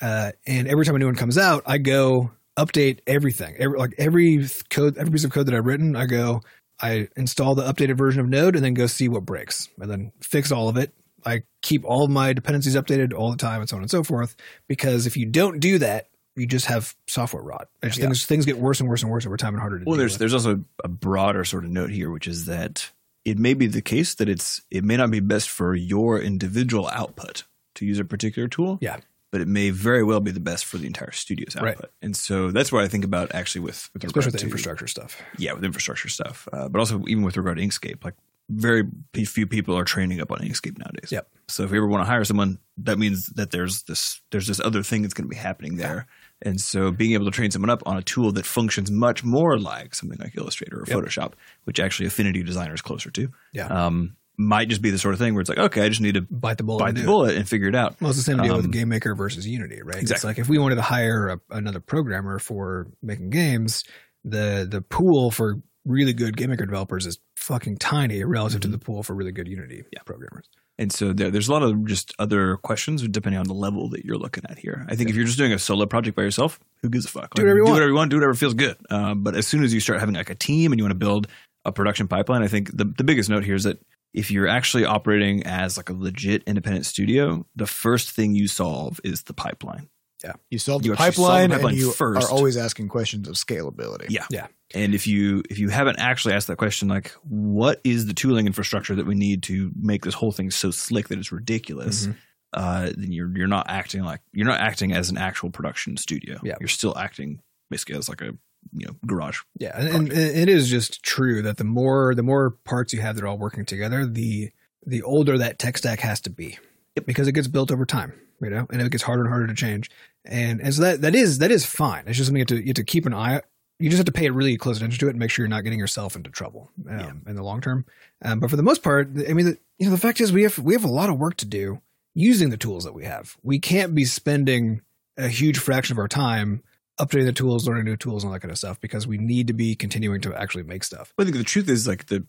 Uh, 0.00 0.30
and 0.46 0.68
every 0.68 0.84
time 0.84 0.94
a 0.94 0.98
new 0.98 1.06
one 1.06 1.16
comes 1.16 1.36
out, 1.36 1.64
I 1.66 1.78
go 1.78 2.30
update 2.56 3.00
everything. 3.06 3.54
Every, 3.58 3.78
like 3.78 3.94
every 3.98 4.46
code, 4.70 4.96
every 4.98 5.12
piece 5.12 5.24
of 5.24 5.30
code 5.30 5.46
that 5.46 5.54
I've 5.54 5.66
written, 5.66 5.96
I 5.96 6.06
go, 6.06 6.42
I 6.80 7.08
install 7.16 7.54
the 7.54 7.62
updated 7.62 7.96
version 7.96 8.20
of 8.20 8.28
Node 8.28 8.54
and 8.54 8.64
then 8.64 8.74
go 8.74 8.86
see 8.86 9.08
what 9.08 9.24
breaks 9.24 9.68
and 9.80 9.90
then 9.90 10.12
fix 10.20 10.52
all 10.52 10.68
of 10.68 10.76
it. 10.76 10.92
I 11.24 11.42
keep 11.62 11.84
all 11.84 12.04
of 12.04 12.10
my 12.10 12.32
dependencies 12.32 12.76
updated 12.76 13.12
all 13.12 13.30
the 13.30 13.36
time 13.36 13.60
and 13.60 13.68
so 13.68 13.76
on 13.76 13.82
and 13.82 13.90
so 13.90 14.02
forth. 14.02 14.36
Because 14.68 15.06
if 15.06 15.16
you 15.16 15.26
don't 15.26 15.58
do 15.58 15.78
that, 15.78 16.08
you 16.36 16.46
just 16.46 16.66
have 16.66 16.94
software 17.08 17.42
rot. 17.42 17.68
Yeah. 17.82 17.90
Things 17.90 18.26
things 18.26 18.44
get 18.44 18.58
worse 18.58 18.80
and 18.80 18.88
worse 18.88 19.02
and 19.02 19.10
worse 19.10 19.26
over 19.26 19.36
time 19.36 19.54
and 19.54 19.60
harder 19.60 19.78
to. 19.78 19.84
Do. 19.84 19.90
Well, 19.90 19.98
there's 19.98 20.12
with. 20.12 20.18
there's 20.20 20.34
also 20.34 20.64
a 20.84 20.88
broader 20.88 21.44
sort 21.44 21.64
of 21.64 21.70
note 21.70 21.90
here, 21.90 22.10
which 22.10 22.28
is 22.28 22.44
that 22.46 22.90
it 23.24 23.38
may 23.38 23.54
be 23.54 23.66
the 23.66 23.82
case 23.82 24.14
that 24.16 24.28
it's 24.28 24.62
it 24.70 24.84
may 24.84 24.96
not 24.96 25.10
be 25.10 25.20
best 25.20 25.48
for 25.48 25.74
your 25.74 26.20
individual 26.20 26.88
output 26.88 27.44
to 27.76 27.86
use 27.86 27.98
a 27.98 28.04
particular 28.04 28.48
tool. 28.48 28.78
Yeah. 28.80 28.98
But 29.32 29.40
it 29.40 29.48
may 29.48 29.70
very 29.70 30.04
well 30.04 30.20
be 30.20 30.30
the 30.30 30.40
best 30.40 30.64
for 30.64 30.78
the 30.78 30.86
entire 30.86 31.10
studio's 31.10 31.56
output, 31.56 31.80
right. 31.80 31.90
and 32.00 32.16
so 32.16 32.50
that's 32.52 32.70
what 32.70 32.84
I 32.84 32.88
think 32.88 33.04
about 33.04 33.34
actually 33.34 33.62
with, 33.62 33.90
with 33.92 34.04
especially 34.04 34.30
with 34.32 34.40
the 34.40 34.44
infrastructure 34.44 34.86
stuff. 34.86 35.20
Yeah, 35.36 35.52
with 35.52 35.64
infrastructure 35.64 36.08
stuff, 36.08 36.48
uh, 36.52 36.68
but 36.68 36.78
also 36.78 37.02
even 37.08 37.24
with 37.24 37.36
regard 37.36 37.58
to 37.58 37.64
Inkscape, 37.64 38.04
like 38.04 38.14
very 38.48 38.84
few 39.14 39.46
people 39.46 39.76
are 39.76 39.84
training 39.84 40.20
up 40.20 40.30
on 40.30 40.38
Inkscape 40.38 40.78
nowadays. 40.78 41.10
Yep. 41.10 41.28
So 41.48 41.64
if 41.64 41.70
you 41.70 41.78
ever 41.78 41.88
want 41.88 42.02
to 42.02 42.06
hire 42.06 42.24
someone, 42.24 42.58
that 42.78 42.98
means 42.98 43.26
that 43.34 43.50
there's 43.50 43.82
this 43.84 44.20
there's 44.30 44.46
this 44.46 44.60
other 44.60 44.82
thing 44.82 45.02
that's 45.02 45.14
going 45.14 45.24
to 45.24 45.28
be 45.28 45.36
happening 45.36 45.76
there. 45.76 46.06
And 46.42 46.60
so 46.60 46.90
being 46.90 47.12
able 47.12 47.24
to 47.24 47.30
train 47.30 47.50
someone 47.50 47.70
up 47.70 47.82
on 47.86 47.96
a 47.96 48.02
tool 48.02 48.30
that 48.32 48.46
functions 48.46 48.90
much 48.90 49.24
more 49.24 49.58
like 49.58 49.94
something 49.94 50.18
like 50.18 50.36
Illustrator 50.36 50.78
or 50.80 50.84
yep. 50.86 50.98
Photoshop, 50.98 51.32
which 51.64 51.80
actually 51.80 52.06
Affinity 52.06 52.42
Designer 52.42 52.74
is 52.74 52.82
closer 52.82 53.10
to, 53.10 53.28
yeah. 53.52 53.66
Um, 53.66 54.16
might 54.38 54.68
just 54.68 54.82
be 54.82 54.90
the 54.90 54.98
sort 54.98 55.14
of 55.14 55.20
thing 55.20 55.34
where 55.34 55.40
it's 55.40 55.48
like, 55.48 55.58
okay, 55.58 55.82
I 55.82 55.88
just 55.88 56.00
need 56.00 56.14
to 56.14 56.22
bite 56.22 56.58
the 56.58 56.64
bullet, 56.64 56.80
bite 56.80 56.94
the 56.94 57.04
bullet, 57.04 57.36
and 57.36 57.48
figure 57.48 57.68
it 57.68 57.74
out. 57.74 58.00
Well, 58.00 58.10
it's 58.10 58.18
the 58.18 58.24
same 58.24 58.42
deal 58.42 58.54
um, 58.54 58.62
with 58.62 58.72
GameMaker 58.72 59.16
versus 59.16 59.46
Unity, 59.46 59.80
right? 59.82 60.00
Exactly. 60.00 60.14
It's 60.14 60.24
like 60.24 60.38
if 60.38 60.48
we 60.48 60.58
wanted 60.58 60.76
to 60.76 60.82
hire 60.82 61.28
a, 61.28 61.40
another 61.50 61.80
programmer 61.80 62.38
for 62.38 62.88
making 63.02 63.30
games, 63.30 63.84
the 64.24 64.66
the 64.70 64.82
pool 64.82 65.30
for 65.30 65.56
really 65.84 66.12
good 66.12 66.36
GameMaker 66.36 66.66
developers 66.66 67.06
is 67.06 67.18
fucking 67.36 67.78
tiny 67.78 68.24
relative 68.24 68.60
mm-hmm. 68.60 68.72
to 68.72 68.76
the 68.76 68.84
pool 68.84 69.02
for 69.02 69.14
really 69.14 69.32
good 69.32 69.48
Unity 69.48 69.84
yeah. 69.92 70.00
programmers. 70.04 70.48
And 70.78 70.92
so 70.92 71.12
there, 71.12 71.30
there's 71.30 71.48
a 71.48 71.52
lot 71.52 71.62
of 71.62 71.86
just 71.86 72.12
other 72.18 72.58
questions 72.58 73.06
depending 73.08 73.38
on 73.38 73.46
the 73.46 73.54
level 73.54 73.88
that 73.90 74.04
you're 74.04 74.18
looking 74.18 74.44
at 74.50 74.58
here. 74.58 74.84
I 74.88 74.94
think 74.94 75.08
yeah. 75.08 75.12
if 75.12 75.16
you're 75.16 75.24
just 75.24 75.38
doing 75.38 75.52
a 75.52 75.58
solo 75.58 75.86
project 75.86 76.16
by 76.16 76.22
yourself, 76.22 76.60
who 76.82 76.90
gives 76.90 77.06
a 77.06 77.08
fuck? 77.08 77.34
Do, 77.34 77.42
whatever, 77.42 77.58
you 77.58 77.64
do 77.64 77.64
want. 77.64 77.74
whatever 77.74 77.88
you 77.90 77.96
want. 77.96 78.10
Do 78.10 78.16
whatever 78.16 78.34
feels 78.34 78.54
good. 78.54 78.76
Uh, 78.90 79.14
but 79.14 79.34
as 79.34 79.46
soon 79.46 79.64
as 79.64 79.72
you 79.72 79.80
start 79.80 80.00
having 80.00 80.14
like 80.14 80.28
a 80.28 80.34
team 80.34 80.72
and 80.72 80.78
you 80.78 80.84
want 80.84 80.90
to 80.90 80.98
build 80.98 81.28
a 81.64 81.72
production 81.72 82.08
pipeline, 82.08 82.42
I 82.42 82.48
think 82.48 82.76
the, 82.76 82.84
the 82.84 83.04
biggest 83.04 83.30
note 83.30 83.44
here 83.44 83.54
is 83.54 83.64
that 83.64 83.78
if 84.16 84.30
you're 84.30 84.48
actually 84.48 84.86
operating 84.86 85.42
as 85.44 85.76
like 85.76 85.90
a 85.90 85.92
legit 85.92 86.42
independent 86.46 86.86
studio, 86.86 87.46
the 87.54 87.66
first 87.66 88.10
thing 88.10 88.34
you 88.34 88.48
solve 88.48 88.98
is 89.04 89.22
the 89.24 89.34
pipeline. 89.34 89.90
Yeah. 90.24 90.32
You 90.50 90.58
solve 90.58 90.82
the 90.82 90.94
pipeline, 90.94 91.12
solve 91.12 91.50
the 91.50 91.54
pipeline 91.56 91.74
and 91.74 91.78
you 91.78 91.92
first. 91.92 92.26
are 92.26 92.34
always 92.34 92.56
asking 92.56 92.88
questions 92.88 93.28
of 93.28 93.34
scalability. 93.34 94.06
Yeah. 94.08 94.24
Yeah. 94.30 94.46
And 94.74 94.94
if 94.94 95.06
you 95.06 95.42
if 95.50 95.58
you 95.58 95.68
haven't 95.68 95.98
actually 95.98 96.32
asked 96.32 96.46
that 96.46 96.56
question, 96.56 96.88
like 96.88 97.10
what 97.22 97.82
is 97.84 98.06
the 98.06 98.14
tooling 98.14 98.46
infrastructure 98.46 98.94
that 98.94 99.06
we 99.06 99.14
need 99.14 99.42
to 99.44 99.70
make 99.78 100.02
this 100.02 100.14
whole 100.14 100.32
thing 100.32 100.50
so 100.50 100.70
slick 100.70 101.08
that 101.08 101.18
it's 101.18 101.30
ridiculous, 101.30 102.06
mm-hmm. 102.06 102.18
uh, 102.54 102.90
then 102.96 103.12
you're 103.12 103.30
you're 103.36 103.46
not 103.46 103.66
acting 103.68 104.02
like 104.02 104.22
you're 104.32 104.46
not 104.46 104.60
acting 104.60 104.92
as 104.92 105.10
an 105.10 105.18
actual 105.18 105.50
production 105.50 105.98
studio. 105.98 106.40
Yeah. 106.42 106.56
You're 106.58 106.68
still 106.68 106.96
acting 106.96 107.42
basically 107.70 107.96
as 107.96 108.08
like 108.08 108.22
a 108.22 108.32
you 108.72 108.86
know 108.86 108.96
garage. 109.06 109.40
Yeah, 109.58 109.78
and, 109.78 109.88
and, 109.88 110.12
it 110.12 110.48
is 110.48 110.68
just 110.68 111.02
true 111.02 111.42
that 111.42 111.56
the 111.56 111.64
more 111.64 112.14
the 112.14 112.22
more 112.22 112.50
parts 112.50 112.92
you 112.92 113.00
have 113.00 113.16
that 113.16 113.24
are 113.24 113.28
all 113.28 113.38
working 113.38 113.64
together, 113.64 114.06
the 114.06 114.50
the 114.86 115.02
older 115.02 115.38
that 115.38 115.58
tech 115.58 115.78
stack 115.78 116.00
has 116.00 116.20
to 116.22 116.30
be, 116.30 116.58
yep. 116.94 117.06
because 117.06 117.28
it 117.28 117.32
gets 117.32 117.48
built 117.48 117.70
over 117.70 117.84
time 117.84 118.12
you 118.40 118.50
know, 118.50 118.66
and 118.70 118.80
it 118.82 118.90
gets 118.90 119.02
harder 119.02 119.22
and 119.22 119.30
harder 119.30 119.46
to 119.46 119.54
change. 119.54 119.90
And 120.24 120.60
and 120.60 120.74
so 120.74 120.82
that 120.82 121.00
that 121.02 121.14
is 121.14 121.38
that 121.38 121.50
is 121.50 121.64
fine. 121.64 122.04
It's 122.06 122.16
just 122.16 122.28
something 122.28 122.38
you 122.38 122.42
have 122.42 122.48
to 122.48 122.60
you 122.60 122.68
have 122.68 122.74
to 122.74 122.84
keep 122.84 123.06
an 123.06 123.14
eye. 123.14 123.42
You 123.78 123.90
just 123.90 123.98
have 123.98 124.06
to 124.06 124.12
pay 124.12 124.30
really 124.30 124.56
close 124.56 124.78
attention 124.78 124.98
to 125.00 125.06
it 125.06 125.10
and 125.10 125.18
make 125.18 125.30
sure 125.30 125.44
you're 125.44 125.50
not 125.50 125.62
getting 125.62 125.78
yourself 125.78 126.16
into 126.16 126.30
trouble 126.30 126.70
um, 126.88 126.98
yeah. 126.98 127.30
in 127.30 127.36
the 127.36 127.42
long 127.42 127.60
term. 127.60 127.84
Um, 128.24 128.40
but 128.40 128.48
for 128.48 128.56
the 128.56 128.62
most 128.62 128.82
part, 128.82 129.10
I 129.28 129.34
mean, 129.34 129.46
the, 129.46 129.58
you 129.78 129.86
know, 129.86 129.90
the 129.90 129.98
fact 129.98 130.20
is 130.20 130.32
we 130.32 130.44
have 130.44 130.58
we 130.58 130.74
have 130.74 130.84
a 130.84 130.90
lot 130.90 131.10
of 131.10 131.18
work 131.18 131.36
to 131.38 131.46
do 131.46 131.80
using 132.14 132.50
the 132.50 132.56
tools 132.56 132.84
that 132.84 132.94
we 132.94 133.04
have. 133.04 133.36
We 133.42 133.58
can't 133.58 133.94
be 133.94 134.04
spending 134.04 134.80
a 135.18 135.28
huge 135.28 135.58
fraction 135.58 135.94
of 135.94 135.98
our 135.98 136.08
time 136.08 136.62
updating 136.98 137.26
the 137.26 137.32
tools, 137.32 137.66
learning 137.66 137.84
new 137.84 137.96
tools, 137.96 138.22
and 138.22 138.28
all 138.28 138.34
that 138.34 138.40
kind 138.40 138.52
of 138.52 138.58
stuff 138.58 138.80
because 138.80 139.06
we 139.06 139.18
need 139.18 139.46
to 139.46 139.52
be 139.52 139.74
continuing 139.74 140.20
to 140.22 140.34
actually 140.34 140.64
make 140.64 140.84
stuff. 140.84 141.12
I 141.18 141.24
think 141.24 141.36
the 141.36 141.44
truth 141.44 141.68
is 141.68 141.86
like 141.86 142.06
the 142.06 142.26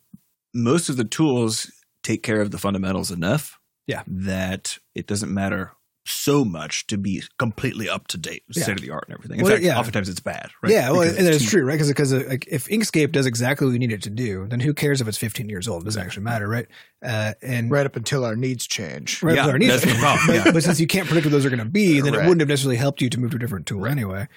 most 0.53 0.89
of 0.89 0.97
the 0.97 1.05
tools 1.05 1.71
take 2.03 2.23
care 2.23 2.41
of 2.41 2.51
the 2.51 2.57
fundamentals 2.57 3.11
enough. 3.11 3.59
Yeah. 3.85 4.03
That 4.05 4.79
it 4.95 5.07
doesn't 5.07 5.33
matter 5.33 5.71
so 6.07 6.45
much 6.45 6.87
to 6.87 6.97
be 6.97 7.21
completely 7.37 7.89
up 7.89 8.07
to 8.07 8.17
date, 8.17 8.43
yeah. 8.49 8.63
state 8.63 8.77
of 8.77 8.81
the 8.81 8.91
art, 8.91 9.05
and 9.07 9.17
everything. 9.17 9.39
In 9.39 9.43
well, 9.43 9.53
fact, 9.53 9.63
yeah. 9.63 9.77
oftentimes 9.77 10.09
it's 10.09 10.19
bad, 10.19 10.49
right? 10.61 10.71
Yeah, 10.71 10.91
well, 10.91 11.01
because 11.01 11.17
and 11.17 11.27
it's 11.27 11.49
true, 11.49 11.65
right? 11.65 11.73
Because 11.73 11.89
because 11.89 12.13
uh, 12.13 12.23
like, 12.27 12.47
if 12.47 12.67
Inkscape 12.67 13.11
does 13.11 13.25
exactly 13.25 13.67
what 13.67 13.73
we 13.73 13.77
need 13.77 13.91
it 13.91 14.03
to 14.03 14.09
do, 14.09 14.47
then 14.47 14.59
who 14.59 14.73
cares 14.73 15.01
if 15.01 15.07
it's 15.07 15.17
15 15.17 15.49
years 15.49 15.67
old? 15.67 15.83
It 15.83 15.85
doesn't 15.85 16.01
actually 16.01 16.23
matter, 16.23 16.47
right? 16.47 16.67
Uh, 17.03 17.33
and 17.41 17.69
right 17.69 17.85
up 17.85 17.95
until 17.95 18.23
our 18.23 18.35
needs 18.35 18.65
change. 18.65 19.21
Right 19.21 19.35
yeah, 19.35 19.47
our 19.47 19.59
needs 19.59 19.73
that's 19.73 19.83
change. 19.83 19.97
the 19.97 20.01
problem. 20.01 20.27
but, 20.27 20.45
yeah. 20.45 20.51
but, 20.51 20.63
since 20.63 20.79
you 20.79 20.87
can't 20.87 21.07
predict 21.07 21.25
what 21.25 21.31
those 21.31 21.45
are 21.45 21.49
going 21.49 21.59
to 21.59 21.65
be, 21.65 21.99
then 21.99 22.13
right. 22.13 22.23
it 22.23 22.27
wouldn't 22.27 22.41
have 22.41 22.49
necessarily 22.49 22.77
helped 22.77 23.01
you 23.01 23.09
to 23.09 23.19
move 23.19 23.31
to 23.31 23.37
a 23.37 23.39
different 23.39 23.65
tool 23.65 23.81
right. 23.81 23.91
anyway. 23.91 24.27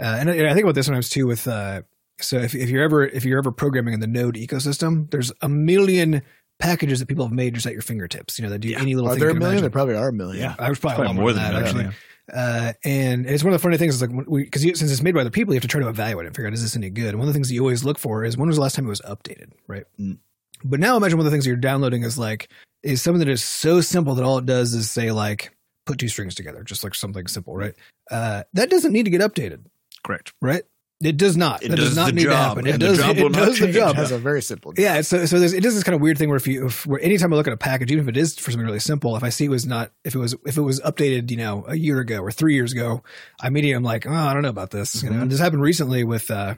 Uh, 0.00 0.16
and, 0.18 0.30
and, 0.30 0.46
I 0.46 0.54
think 0.54 0.64
about 0.64 0.74
this 0.74 0.86
sometimes 0.86 1.10
too 1.10 1.26
with. 1.26 1.46
Uh, 1.46 1.82
so 2.20 2.38
if, 2.38 2.54
if 2.54 2.68
you're 2.68 2.82
ever 2.82 3.06
if 3.06 3.24
you're 3.24 3.38
ever 3.38 3.52
programming 3.52 3.94
in 3.94 4.00
the 4.00 4.06
Node 4.06 4.36
ecosystem, 4.36 5.10
there's 5.10 5.32
a 5.40 5.48
million 5.48 6.22
packages 6.58 7.00
that 7.00 7.06
people 7.06 7.24
have 7.24 7.32
made 7.32 7.54
just 7.54 7.66
at 7.66 7.72
your 7.72 7.82
fingertips. 7.82 8.38
You 8.38 8.44
know, 8.44 8.50
that 8.50 8.60
do 8.60 8.68
yeah. 8.68 8.80
any 8.80 8.94
little. 8.94 9.10
Are 9.10 9.14
thing 9.14 9.20
there 9.20 9.30
a 9.30 9.34
million? 9.34 9.50
Imagine. 9.52 9.62
There 9.62 9.70
probably 9.70 9.96
are 9.96 10.08
a 10.08 10.12
million. 10.12 10.42
Yeah, 10.42 10.54
I 10.58 10.68
was 10.68 10.78
probably, 10.78 11.04
probably 11.04 11.20
more 11.20 11.32
than 11.32 11.42
that, 11.42 11.52
that 11.52 11.62
actually. 11.64 11.84
Yeah. 11.84 11.92
Uh, 12.32 12.72
and 12.84 13.26
it's 13.26 13.42
one 13.42 13.52
of 13.52 13.60
the 13.60 13.62
funny 13.62 13.76
things 13.76 13.96
is 13.96 14.02
like 14.02 14.10
because 14.28 14.62
since 14.62 14.82
it's 14.82 15.02
made 15.02 15.14
by 15.14 15.22
other 15.22 15.30
people, 15.30 15.52
you 15.52 15.56
have 15.56 15.62
to 15.62 15.68
try 15.68 15.80
to 15.80 15.88
evaluate 15.88 16.24
it 16.24 16.28
and 16.28 16.36
figure 16.36 16.46
out 16.46 16.54
is 16.54 16.62
this 16.62 16.76
any 16.76 16.90
good. 16.90 17.08
And 17.08 17.18
one 17.18 17.26
of 17.26 17.28
the 17.28 17.36
things 17.36 17.48
that 17.48 17.54
you 17.54 17.60
always 17.60 17.84
look 17.84 17.98
for 17.98 18.24
is 18.24 18.36
when 18.36 18.46
was 18.46 18.56
the 18.56 18.62
last 18.62 18.76
time 18.76 18.86
it 18.86 18.90
was 18.90 19.00
updated, 19.00 19.50
right? 19.66 19.84
Mm. 19.98 20.18
But 20.62 20.80
now 20.80 20.96
imagine 20.96 21.18
one 21.18 21.26
of 21.26 21.30
the 21.30 21.34
things 21.34 21.46
you're 21.46 21.56
downloading 21.56 22.04
is 22.04 22.18
like 22.18 22.50
is 22.82 23.02
something 23.02 23.18
that 23.20 23.28
is 23.28 23.42
so 23.42 23.80
simple 23.80 24.14
that 24.14 24.24
all 24.24 24.38
it 24.38 24.46
does 24.46 24.74
is 24.74 24.90
say 24.90 25.10
like 25.10 25.54
put 25.86 25.98
two 25.98 26.08
strings 26.08 26.34
together, 26.34 26.62
just 26.62 26.84
like 26.84 26.94
something 26.94 27.26
simple, 27.26 27.56
right? 27.56 27.74
Uh, 28.10 28.44
that 28.52 28.70
doesn't 28.70 28.92
need 28.92 29.04
to 29.04 29.10
get 29.10 29.20
updated, 29.20 29.64
correct? 30.04 30.32
Right? 30.40 30.62
It 31.02 31.16
does 31.16 31.34
not. 31.34 31.62
It 31.62 31.70
that 31.70 31.76
does, 31.76 31.88
does 31.88 31.96
not 31.96 32.12
need 32.14 32.24
job, 32.24 32.32
to 32.32 32.36
happen. 32.36 32.66
It 32.66 32.70
and 32.72 32.80
does. 32.80 32.98
the 32.98 33.04
job 33.04 33.16
it 33.16 33.22
will 33.22 33.30
not 33.30 33.46
does 33.46 33.58
the 33.58 33.72
job. 33.72 33.90
It 33.92 33.96
has 33.96 34.12
a 34.12 34.18
very 34.18 34.42
simple. 34.42 34.72
Job. 34.72 34.82
Yeah, 34.82 35.00
so 35.00 35.24
so 35.24 35.38
there's, 35.38 35.54
it 35.54 35.62
does 35.62 35.74
this 35.74 35.82
kind 35.82 35.94
of 35.94 36.02
weird 36.02 36.18
thing 36.18 36.28
where 36.28 36.36
if 36.36 36.46
you, 36.46 36.66
if, 36.66 36.86
where 36.86 37.00
anytime 37.00 37.32
I 37.32 37.36
look 37.36 37.46
at 37.46 37.54
a 37.54 37.56
package, 37.56 37.90
even 37.90 38.04
if 38.04 38.08
it 38.08 38.18
is 38.18 38.38
for 38.38 38.50
something 38.50 38.66
really 38.66 38.80
simple, 38.80 39.16
if 39.16 39.22
I 39.22 39.30
see 39.30 39.46
it 39.46 39.48
was 39.48 39.64
not, 39.64 39.92
if 40.04 40.14
it 40.14 40.18
was, 40.18 40.34
if 40.44 40.58
it 40.58 40.62
was 40.62 40.78
updated, 40.80 41.30
you 41.30 41.38
know, 41.38 41.64
a 41.66 41.74
year 41.74 42.00
ago 42.00 42.18
or 42.20 42.30
three 42.30 42.54
years 42.54 42.72
ago, 42.74 43.02
I 43.40 43.46
immediately 43.46 43.76
I'm 43.76 43.82
like, 43.82 44.06
oh, 44.06 44.12
I 44.12 44.34
don't 44.34 44.42
know 44.42 44.50
about 44.50 44.72
this. 44.72 44.96
Mm-hmm. 44.96 45.06
You 45.06 45.10
know, 45.10 45.14
Mm-hmm. 45.14 45.22
and 45.22 45.32
this 45.32 45.40
happened 45.40 45.62
recently 45.62 46.04
with, 46.04 46.30
uh, 46.30 46.56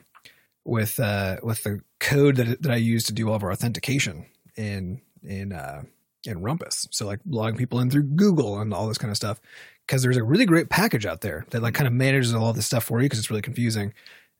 with, 0.65 0.99
uh, 0.99 1.37
with 1.41 1.63
the 1.63 1.81
code 2.01 2.35
that 2.35 2.61
that 2.63 2.71
I 2.71 2.75
use 2.75 3.05
to 3.05 3.13
do 3.13 3.29
all 3.29 3.35
of 3.35 3.43
our 3.43 3.51
authentication 3.51 4.25
in 4.57 4.99
in 5.23 5.53
uh, 5.53 5.83
in 6.25 6.41
Rumpus. 6.41 6.87
So 6.91 7.05
like 7.05 7.21
logging 7.25 7.57
people 7.57 7.79
in 7.79 7.89
through 7.89 8.03
Google 8.03 8.59
and 8.59 8.73
all 8.73 8.89
this 8.89 8.97
kind 8.97 9.09
of 9.09 9.15
stuff. 9.15 9.39
Because 9.85 10.01
there's 10.03 10.17
a 10.17 10.23
really 10.23 10.45
great 10.45 10.69
package 10.69 11.05
out 11.05 11.21
there 11.21 11.45
that 11.49 11.61
like 11.61 11.73
kind 11.73 11.87
of 11.87 11.93
manages 11.93 12.33
all 12.33 12.53
this 12.53 12.65
stuff 12.65 12.83
for 12.85 12.99
you 12.99 13.05
because 13.05 13.19
it's 13.19 13.29
really 13.29 13.41
confusing. 13.41 13.93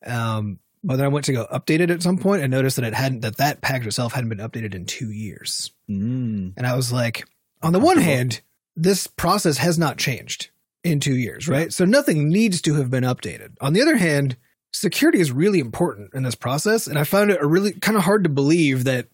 Um, 0.06 0.60
But 0.84 0.98
then 0.98 1.06
I 1.06 1.10
went 1.10 1.26
to 1.26 1.34
go 1.34 1.48
update 1.52 1.80
it 1.80 1.90
at 1.90 2.04
some 2.04 2.18
point 2.18 2.42
and 2.42 2.52
noticed 2.52 2.76
that 2.76 2.86
it 2.86 2.94
hadn't 2.94 3.22
that 3.22 3.38
that 3.38 3.62
package 3.62 3.88
itself 3.88 4.14
hadn't 4.14 4.30
been 4.30 4.40
updated 4.40 4.76
in 4.76 4.86
two 4.86 5.12
years. 5.12 5.72
Mm. 5.90 6.54
And 6.58 6.68
I 6.68 6.76
was 6.76 6.92
like, 6.92 7.26
on 7.62 7.72
the 7.72 7.80
one 7.80 7.98
hand, 7.98 8.42
this 8.76 9.08
process 9.08 9.58
has 9.58 9.80
not 9.80 9.98
changed 9.98 10.50
in 10.84 11.00
two 11.00 11.16
years, 11.16 11.48
right? 11.48 11.72
So 11.72 11.86
nothing 11.86 12.28
needs 12.28 12.62
to 12.64 12.74
have 12.76 12.90
been 12.90 13.06
updated. 13.06 13.52
On 13.62 13.72
the 13.72 13.82
other 13.82 13.96
hand, 13.96 14.36
security 14.74 15.22
is 15.22 15.32
really 15.32 15.60
important 15.60 16.14
in 16.14 16.24
this 16.24 16.36
process. 16.36 16.88
And 16.88 17.00
I 17.00 17.06
found 17.06 17.32
it 17.32 17.42
a 17.42 17.48
really 17.48 17.72
kind 17.72 17.96
of 17.96 18.04
hard 18.04 18.24
to 18.26 18.30
believe 18.30 18.84
that 18.84 19.08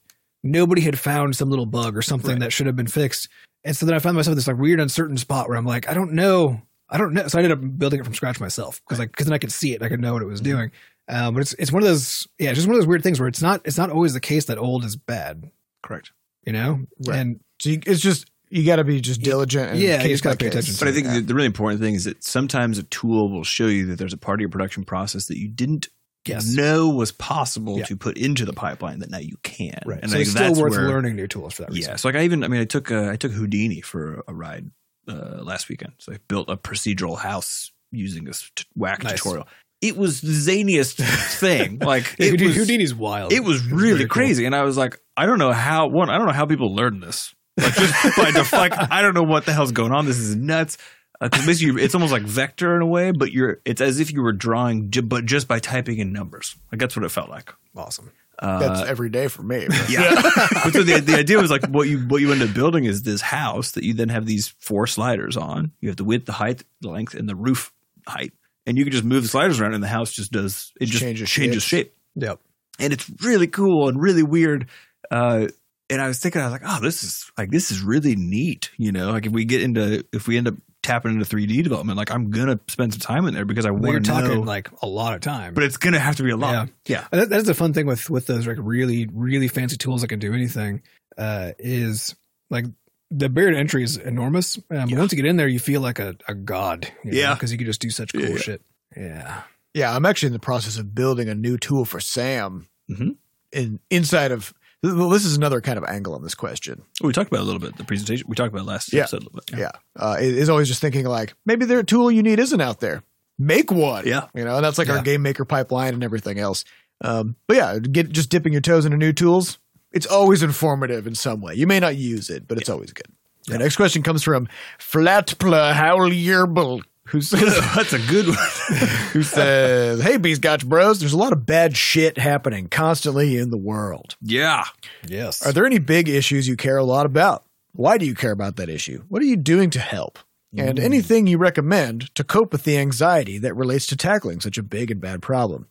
nobody 0.44 0.82
had 0.82 0.98
found 1.00 1.36
some 1.36 1.50
little 1.50 1.66
bug 1.66 1.98
or 1.98 2.02
something 2.02 2.32
Right. 2.32 2.40
that 2.42 2.54
should 2.54 2.66
have 2.68 2.76
been 2.76 2.88
fixed. 2.88 3.28
And 3.64 3.76
so 3.76 3.86
then 3.86 3.94
I 3.96 4.00
found 4.00 4.16
myself 4.16 4.32
in 4.34 4.38
this 4.38 4.48
like 4.48 4.58
weird, 4.58 4.80
uncertain 4.80 5.18
spot 5.18 5.50
where 5.50 5.58
I'm 5.58 5.66
like, 5.66 5.90
I 5.90 5.94
don't 5.94 6.14
know. 6.14 6.62
I 6.90 6.98
don't 6.98 7.14
know. 7.14 7.28
So 7.28 7.38
I 7.38 7.44
ended 7.44 7.58
up 7.58 7.78
building 7.78 8.00
it 8.00 8.04
from 8.06 8.14
scratch 8.14 8.40
myself 8.40 8.82
because 8.86 9.00
like, 9.00 9.12
cause 9.16 9.28
then 9.28 9.34
I 9.34 9.38
could 9.38 9.52
see 9.52 9.74
it. 9.74 9.82
I 9.84 9.90
could 9.90 10.00
know 10.00 10.14
what 10.14 10.22
it 10.22 10.26
was 10.26 10.42
Mm-hmm. 10.42 10.52
doing. 10.52 10.72
Um, 11.10 11.34
but 11.34 11.42
it's, 11.42 11.54
it's 11.54 11.72
one 11.72 11.82
of 11.84 11.88
those, 11.90 12.28
yeah, 12.38 12.50
it's 12.52 12.58
just 12.58 12.68
one 12.68 12.76
of 12.76 12.82
those 12.82 12.88
weird 12.88 13.04
things 13.04 13.20
where 13.20 13.28
it's 13.28 13.42
not, 13.42 13.62
it's 13.66 13.78
not 13.78 13.90
always 13.90 14.14
the 14.14 14.20
case 14.20 14.46
that 14.46 14.58
old 14.60 14.86
is 14.86 14.96
bad, 14.96 15.50
Correct. 15.84 16.12
you 16.46 16.54
know? 16.54 16.86
Right. 17.06 17.18
And 17.20 17.40
So 17.60 17.72
you, 17.72 17.80
it's 17.86 18.00
just 18.00 18.30
you 18.52 18.66
got 18.66 18.78
to 18.78 18.84
be 18.84 19.02
just 19.02 19.22
diligent. 19.22 19.72
And 19.72 19.80
Yeah, 19.80 20.02
you 20.04 20.10
just 20.10 20.24
gotta 20.24 20.38
pay 20.38 20.46
case. 20.46 20.54
attention 20.54 20.74
to 20.76 20.80
But 20.80 20.88
I 20.88 20.92
think 20.94 21.06
Yeah. 21.08 21.14
the, 21.16 21.22
the 21.22 21.34
really 21.36 21.46
important 21.48 21.82
thing 21.82 21.96
is 21.96 22.06
that 22.06 22.24
sometimes 22.24 22.78
a 22.78 22.84
tool 22.84 23.30
will 23.32 23.44
show 23.44 23.68
you 23.68 23.88
that 23.88 23.98
there's 23.98 24.14
a 24.14 24.18
part 24.18 24.40
of 24.40 24.42
your 24.42 24.50
production 24.50 24.84
process 24.86 25.26
that 25.28 25.38
you 25.38 25.48
didn't 25.50 25.90
Yes. 26.26 26.54
know 26.54 26.90
was 26.90 27.12
possible 27.12 27.80
Yeah. 27.80 27.86
to 27.86 27.96
put 27.98 28.18
into 28.18 28.46
the 28.46 28.54
pipeline 28.54 29.00
that 29.00 29.10
now 29.10 29.18
you 29.20 29.38
can. 29.44 29.80
Right. 29.86 30.00
And 30.02 30.12
so 30.12 30.18
I 30.18 30.22
it's 30.22 30.32
still 30.32 30.54
worth 30.56 30.72
where- 30.72 30.88
learning 30.88 31.16
new 31.16 31.28
tools 31.28 31.54
for 31.56 31.64
that 31.64 31.72
reason. 31.72 31.92
Yeah. 31.92 31.96
So 31.96 32.08
like 32.10 32.16
I 32.16 32.24
even 32.24 32.44
I 32.44 32.48
mean 32.50 32.62
I 32.62 32.66
took 32.66 32.92
uh, 32.92 33.10
I 33.10 33.16
took 33.16 33.32
Houdini 33.32 33.82
for 33.82 34.24
a 34.28 34.34
ride 34.34 34.70
uh, 35.08 35.40
last 35.42 35.70
weekend. 35.70 35.94
So 36.00 36.14
I 36.14 36.18
built 36.28 36.50
a 36.50 36.58
procedural 36.58 37.18
house 37.18 37.72
using 37.92 38.26
this 38.26 38.52
t- 38.56 38.66
whack 38.76 39.04
Nice. 39.04 39.14
tutorial. 39.14 39.48
It 39.82 39.96
was 39.96 40.20
the 40.22 40.34
zaniest 40.34 40.96
thing. 41.40 41.80
Like 41.82 42.16
it 42.20 42.40
was, 42.42 42.54
Houdini's 42.56 42.94
wild. 42.94 43.32
it 43.32 43.44
was 43.44 43.66
really 43.66 43.94
very 44.00 44.10
cool. 44.10 44.14
crazy, 44.14 44.46
and 44.46 44.54
I 44.54 44.64
was 44.64 44.76
like, 44.78 45.00
I 45.16 45.26
don't 45.26 45.40
know 45.40 45.54
how 45.54 45.88
one 45.88 46.10
I 46.10 46.18
don't 46.18 46.28
know 46.28 46.34
how 46.34 46.46
people 46.46 46.76
learn 46.76 47.00
this. 47.00 47.34
Like 47.58 47.74
just 47.76 48.18
by 48.18 48.32
def- 48.36 48.52
like 48.54 48.74
I 48.76 49.02
don't 49.02 49.14
know 49.16 49.24
what 49.24 49.46
the 49.46 49.54
hell's 49.54 49.72
going 49.72 49.94
on. 49.94 50.06
This 50.06 50.18
is 50.20 50.36
nuts. 50.36 50.78
Because 51.22 51.46
basically, 51.46 51.84
it's 51.84 51.96
almost 51.96 52.14
like 52.14 52.22
vector 52.24 52.76
in 52.76 52.82
a 52.82 52.86
way, 52.88 53.12
but 53.12 53.32
you're 53.32 53.60
it's 53.66 53.82
as 53.82 54.00
if 54.00 54.12
you 54.14 54.22
were 54.22 54.32
drawing, 54.32 54.90
ju- 54.92 55.02
but 55.02 55.26
just 55.26 55.48
by 55.48 55.60
typing 55.60 56.00
in 56.00 56.14
numbers. 56.14 56.56
Like 56.72 56.80
that's 56.80 56.96
what 56.96 57.04
it 57.06 57.10
felt 57.10 57.30
like. 57.30 57.54
Awesome. 57.76 58.12
Uh, 58.42 58.60
That's 58.60 58.90
every 58.90 59.10
day 59.10 59.28
for 59.28 59.44
me. 59.44 59.66
but- 59.68 59.90
yeah. 59.90 60.14
but 60.64 60.72
so 60.72 60.82
the, 60.84 61.02
the 61.02 61.16
idea 61.18 61.38
was 61.42 61.52
like 61.52 61.66
what 61.68 61.90
you 61.90 62.00
what 62.00 62.22
you 62.22 62.32
end 62.32 62.42
up 62.42 62.54
building 62.54 62.86
is 62.86 63.04
this 63.04 63.20
house 63.20 63.72
that 63.72 63.84
you 63.84 63.94
then 63.94 64.08
have 64.08 64.26
these 64.26 64.48
four 64.60 64.88
sliders 64.88 65.36
on. 65.36 65.74
You 65.82 65.90
have 65.90 65.98
the 65.98 66.06
width, 66.06 66.26
the 66.26 66.32
height, 66.32 66.64
the 66.80 66.90
length, 66.90 67.16
and 67.16 67.28
the 67.28 67.36
roof 67.36 67.74
height, 68.08 68.32
and 68.66 68.78
you 68.78 68.86
can 68.86 68.94
just 68.94 69.04
move 69.04 69.24
the 69.24 69.28
sliders 69.30 69.60
around, 69.60 69.74
and 69.74 69.84
the 69.84 69.90
house 69.90 70.14
just 70.14 70.32
does 70.32 70.72
it 70.80 70.86
just 70.86 71.02
Changes 71.04 71.30
changes 71.30 71.64
shape, 71.64 71.94
Yep. 72.16 72.40
and 72.80 72.94
it's 72.94 73.12
really 73.22 73.48
cool 73.48 73.90
and 73.90 74.02
really 74.02 74.24
weird. 74.24 74.68
Uh, 75.12 75.48
and 75.90 76.02
I 76.02 76.08
was 76.08 76.20
thinking, 76.20 76.40
I 76.40 76.46
was 76.46 76.54
like, 76.54 76.62
oh, 76.66 76.80
this 76.82 77.04
is 77.04 77.30
like 77.38 77.50
this 77.52 77.72
is 77.72 77.82
really 77.82 78.16
neat. 78.16 78.70
You 78.78 78.94
know, 78.94 79.12
like 79.12 79.26
if 79.26 79.34
we 79.34 79.44
get 79.44 79.62
into 79.62 80.06
if 80.14 80.30
we 80.30 80.38
end 80.38 80.48
up 80.48 80.54
tapping 80.90 81.12
into 81.14 81.26
3D 81.26 81.64
development, 81.64 81.98
like 81.98 82.12
I'm 82.12 82.30
gonna 82.32 82.60
spend 82.68 82.94
some 82.94 83.00
time 83.00 83.26
in 83.28 83.34
there 83.34 83.46
because 83.46 83.66
I 83.66 83.72
Well, 83.72 83.84
you're 83.84 83.94
want 83.94 84.06
to 84.06 84.12
talking 84.12 84.34
know. 84.36 84.42
like 84.42 84.70
a 84.82 84.88
lot 84.88 85.14
of 85.14 85.22
time. 85.22 85.54
but 85.54 85.64
it's 85.64 85.78
gonna 85.78 86.00
have 86.00 86.16
to 86.18 86.24
be 86.24 86.32
a 86.32 86.38
lot. 86.38 86.70
Yeah. 86.86 87.06
And 87.12 87.22
that, 87.22 87.30
that's 87.30 87.46
the 87.46 87.54
fun 87.54 87.74
thing 87.74 87.86
with 87.86 88.10
with 88.10 88.28
those 88.28 88.48
like 88.48 88.58
really 88.60 89.08
really 89.14 89.48
fancy 89.48 89.78
tools 89.78 90.02
that 90.02 90.08
can 90.08 90.20
do 90.20 90.34
anything 90.34 90.82
uh, 91.18 91.52
is 91.60 92.16
like 92.50 92.66
the 93.12 93.28
barrier 93.30 93.52
to 93.52 93.58
entry 93.58 93.84
is 93.84 93.98
enormous. 93.98 94.58
Um, 94.70 94.90
Yeah. 94.90 94.98
Once 95.00 95.12
you 95.12 95.16
get 95.16 95.26
in 95.26 95.38
there, 95.38 95.48
you 95.48 95.60
feel 95.60 95.82
like 95.82 96.00
a, 96.00 96.16
a 96.28 96.34
god. 96.36 96.88
Yeah. 97.04 97.34
because 97.34 97.52
you 97.52 97.58
can 97.58 97.66
just 97.68 97.82
do 97.82 97.90
such 97.90 98.14
cool 98.14 98.22
Yeah. 98.22 98.38
shit. 98.38 98.62
Yeah, 98.98 99.42
Yeah, 99.74 99.96
I'm 99.96 100.06
actually 100.06 100.28
in 100.28 100.34
the 100.34 100.40
process 100.40 100.78
of 100.78 100.94
building 100.96 101.30
a 101.30 101.36
new 101.36 101.58
tool 101.58 101.86
for 101.86 102.00
Sam. 102.00 102.68
Mhm. 102.90 103.16
In 103.52 103.80
inside 103.90 104.32
of 104.32 104.52
well, 104.52 104.59
this 104.82 105.26
is 105.26 105.36
another 105.38 105.62
kind 105.62 105.78
of 105.78 105.84
angle 105.86 106.14
on 106.16 106.24
this 106.24 106.36
question. 106.36 106.82
We 107.02 107.12
talked 107.14 107.30
about 107.30 107.40
it 107.40 107.44
a 107.44 107.46
little 107.46 107.60
bit 107.60 107.78
the 107.78 107.84
presentation. 107.84 108.26
We 108.30 108.36
talked 108.36 108.54
about 108.54 108.64
it 108.64 108.68
last 108.68 108.94
Yeah. 108.94 109.02
episode 109.02 109.24
a 109.24 109.26
little 109.26 109.42
bit. 109.48 109.60
Yeah, 109.60 109.72
uh, 109.96 110.18
it 110.20 110.36
is 110.38 110.50
always 110.50 110.68
just 110.68 110.82
thinking 110.82 111.06
like 111.06 111.34
maybe 111.46 111.66
their 111.66 111.84
tool 111.84 112.10
you 112.12 112.24
need 112.24 112.40
isn't 112.40 112.62
out 112.62 112.80
there. 112.80 113.04
Make 113.38 113.72
one. 113.72 114.06
Yeah. 114.06 114.28
you 114.34 114.44
know, 114.44 114.56
and 114.58 114.66
that's 114.66 114.78
like 114.78 114.88
Yeah. 114.90 114.98
our 114.98 115.04
GameMaker 115.04 115.48
pipeline 115.48 115.94
and 115.94 116.04
everything 116.04 116.40
else. 116.40 116.66
Um, 117.02 117.36
but 117.48 117.56
yeah, 117.58 117.80
get 117.80 118.10
just 118.10 118.30
dipping 118.30 118.52
your 118.54 118.62
toes 118.62 118.86
into 118.86 118.98
new 118.98 119.14
tools. 119.14 119.58
It's 119.92 120.06
always 120.06 120.44
informative 120.44 121.08
in 121.08 121.16
some 121.16 121.42
way. 121.42 121.56
You 121.56 121.66
may 121.66 121.80
not 121.80 121.96
use 121.96 122.30
it, 122.30 122.48
but 122.48 122.58
it's 122.58 122.70
always 122.70 122.92
good. 122.94 123.08
The 123.48 123.58
next 123.58 123.78
question 123.78 124.04
comes 124.04 124.22
from 124.24 124.48
Flatpla 124.80 125.74
Howlierbel, 125.74 126.82
who 127.10 127.22
says, 127.22 127.58
That's 127.76 127.94
a 127.94 128.00
good 128.00 128.28
one. 128.28 128.38
who 129.14 129.24
says, 129.24 130.02
"Hey, 130.02 130.18
Bscotch 130.18 130.66
Bros, 130.66 131.00
there's 131.00 131.14
a 131.14 131.18
lot 131.18 131.34
of 131.34 131.46
bad 131.46 131.76
shit 131.78 132.18
happening 132.18 132.68
constantly 132.70 133.38
in 133.38 133.50
the 133.52 133.58
world. 133.58 134.16
yeah. 134.22 134.66
yes. 135.08 135.46
Are 135.46 135.52
there 135.52 135.66
any 135.66 135.80
big 135.80 136.08
issues 136.10 136.48
you 136.48 136.56
care 136.56 136.78
a 136.78 136.84
lot 136.84 137.06
about? 137.06 137.44
Why 137.74 137.98
do 137.98 138.06
you 138.06 138.16
care 138.16 138.32
about 138.32 138.56
that 138.58 138.70
issue? 138.70 139.04
What 139.10 139.22
are 139.22 139.26
you 139.26 139.36
doing 139.38 139.70
to 139.72 139.80
help? 139.80 140.20
And 140.58 140.80
Mm. 140.80 140.84
anything 140.84 141.28
you 141.28 141.38
recommend 141.38 142.14
to 142.16 142.24
cope 142.24 142.52
with 142.52 142.64
the 142.64 142.78
anxiety 142.80 143.38
that 143.38 143.54
relates 143.56 143.86
to 143.88 143.96
tackling 143.96 144.40
such 144.42 144.58
a 144.58 144.64
big 144.64 144.90
and 144.90 145.00
bad 145.00 145.22
problem? 145.22 145.68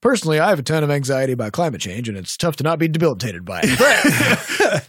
Personally, 0.00 0.38
I 0.38 0.50
have 0.50 0.60
a 0.60 0.62
ton 0.62 0.84
of 0.84 0.90
anxiety 0.90 1.32
about 1.32 1.52
climate 1.52 1.80
change, 1.80 2.08
and 2.08 2.16
it's 2.16 2.36
tough 2.36 2.54
to 2.56 2.64
not 2.64 2.78
be 2.78 2.86
debilitated 2.88 3.44
by 3.44 3.60
it. 3.64 4.82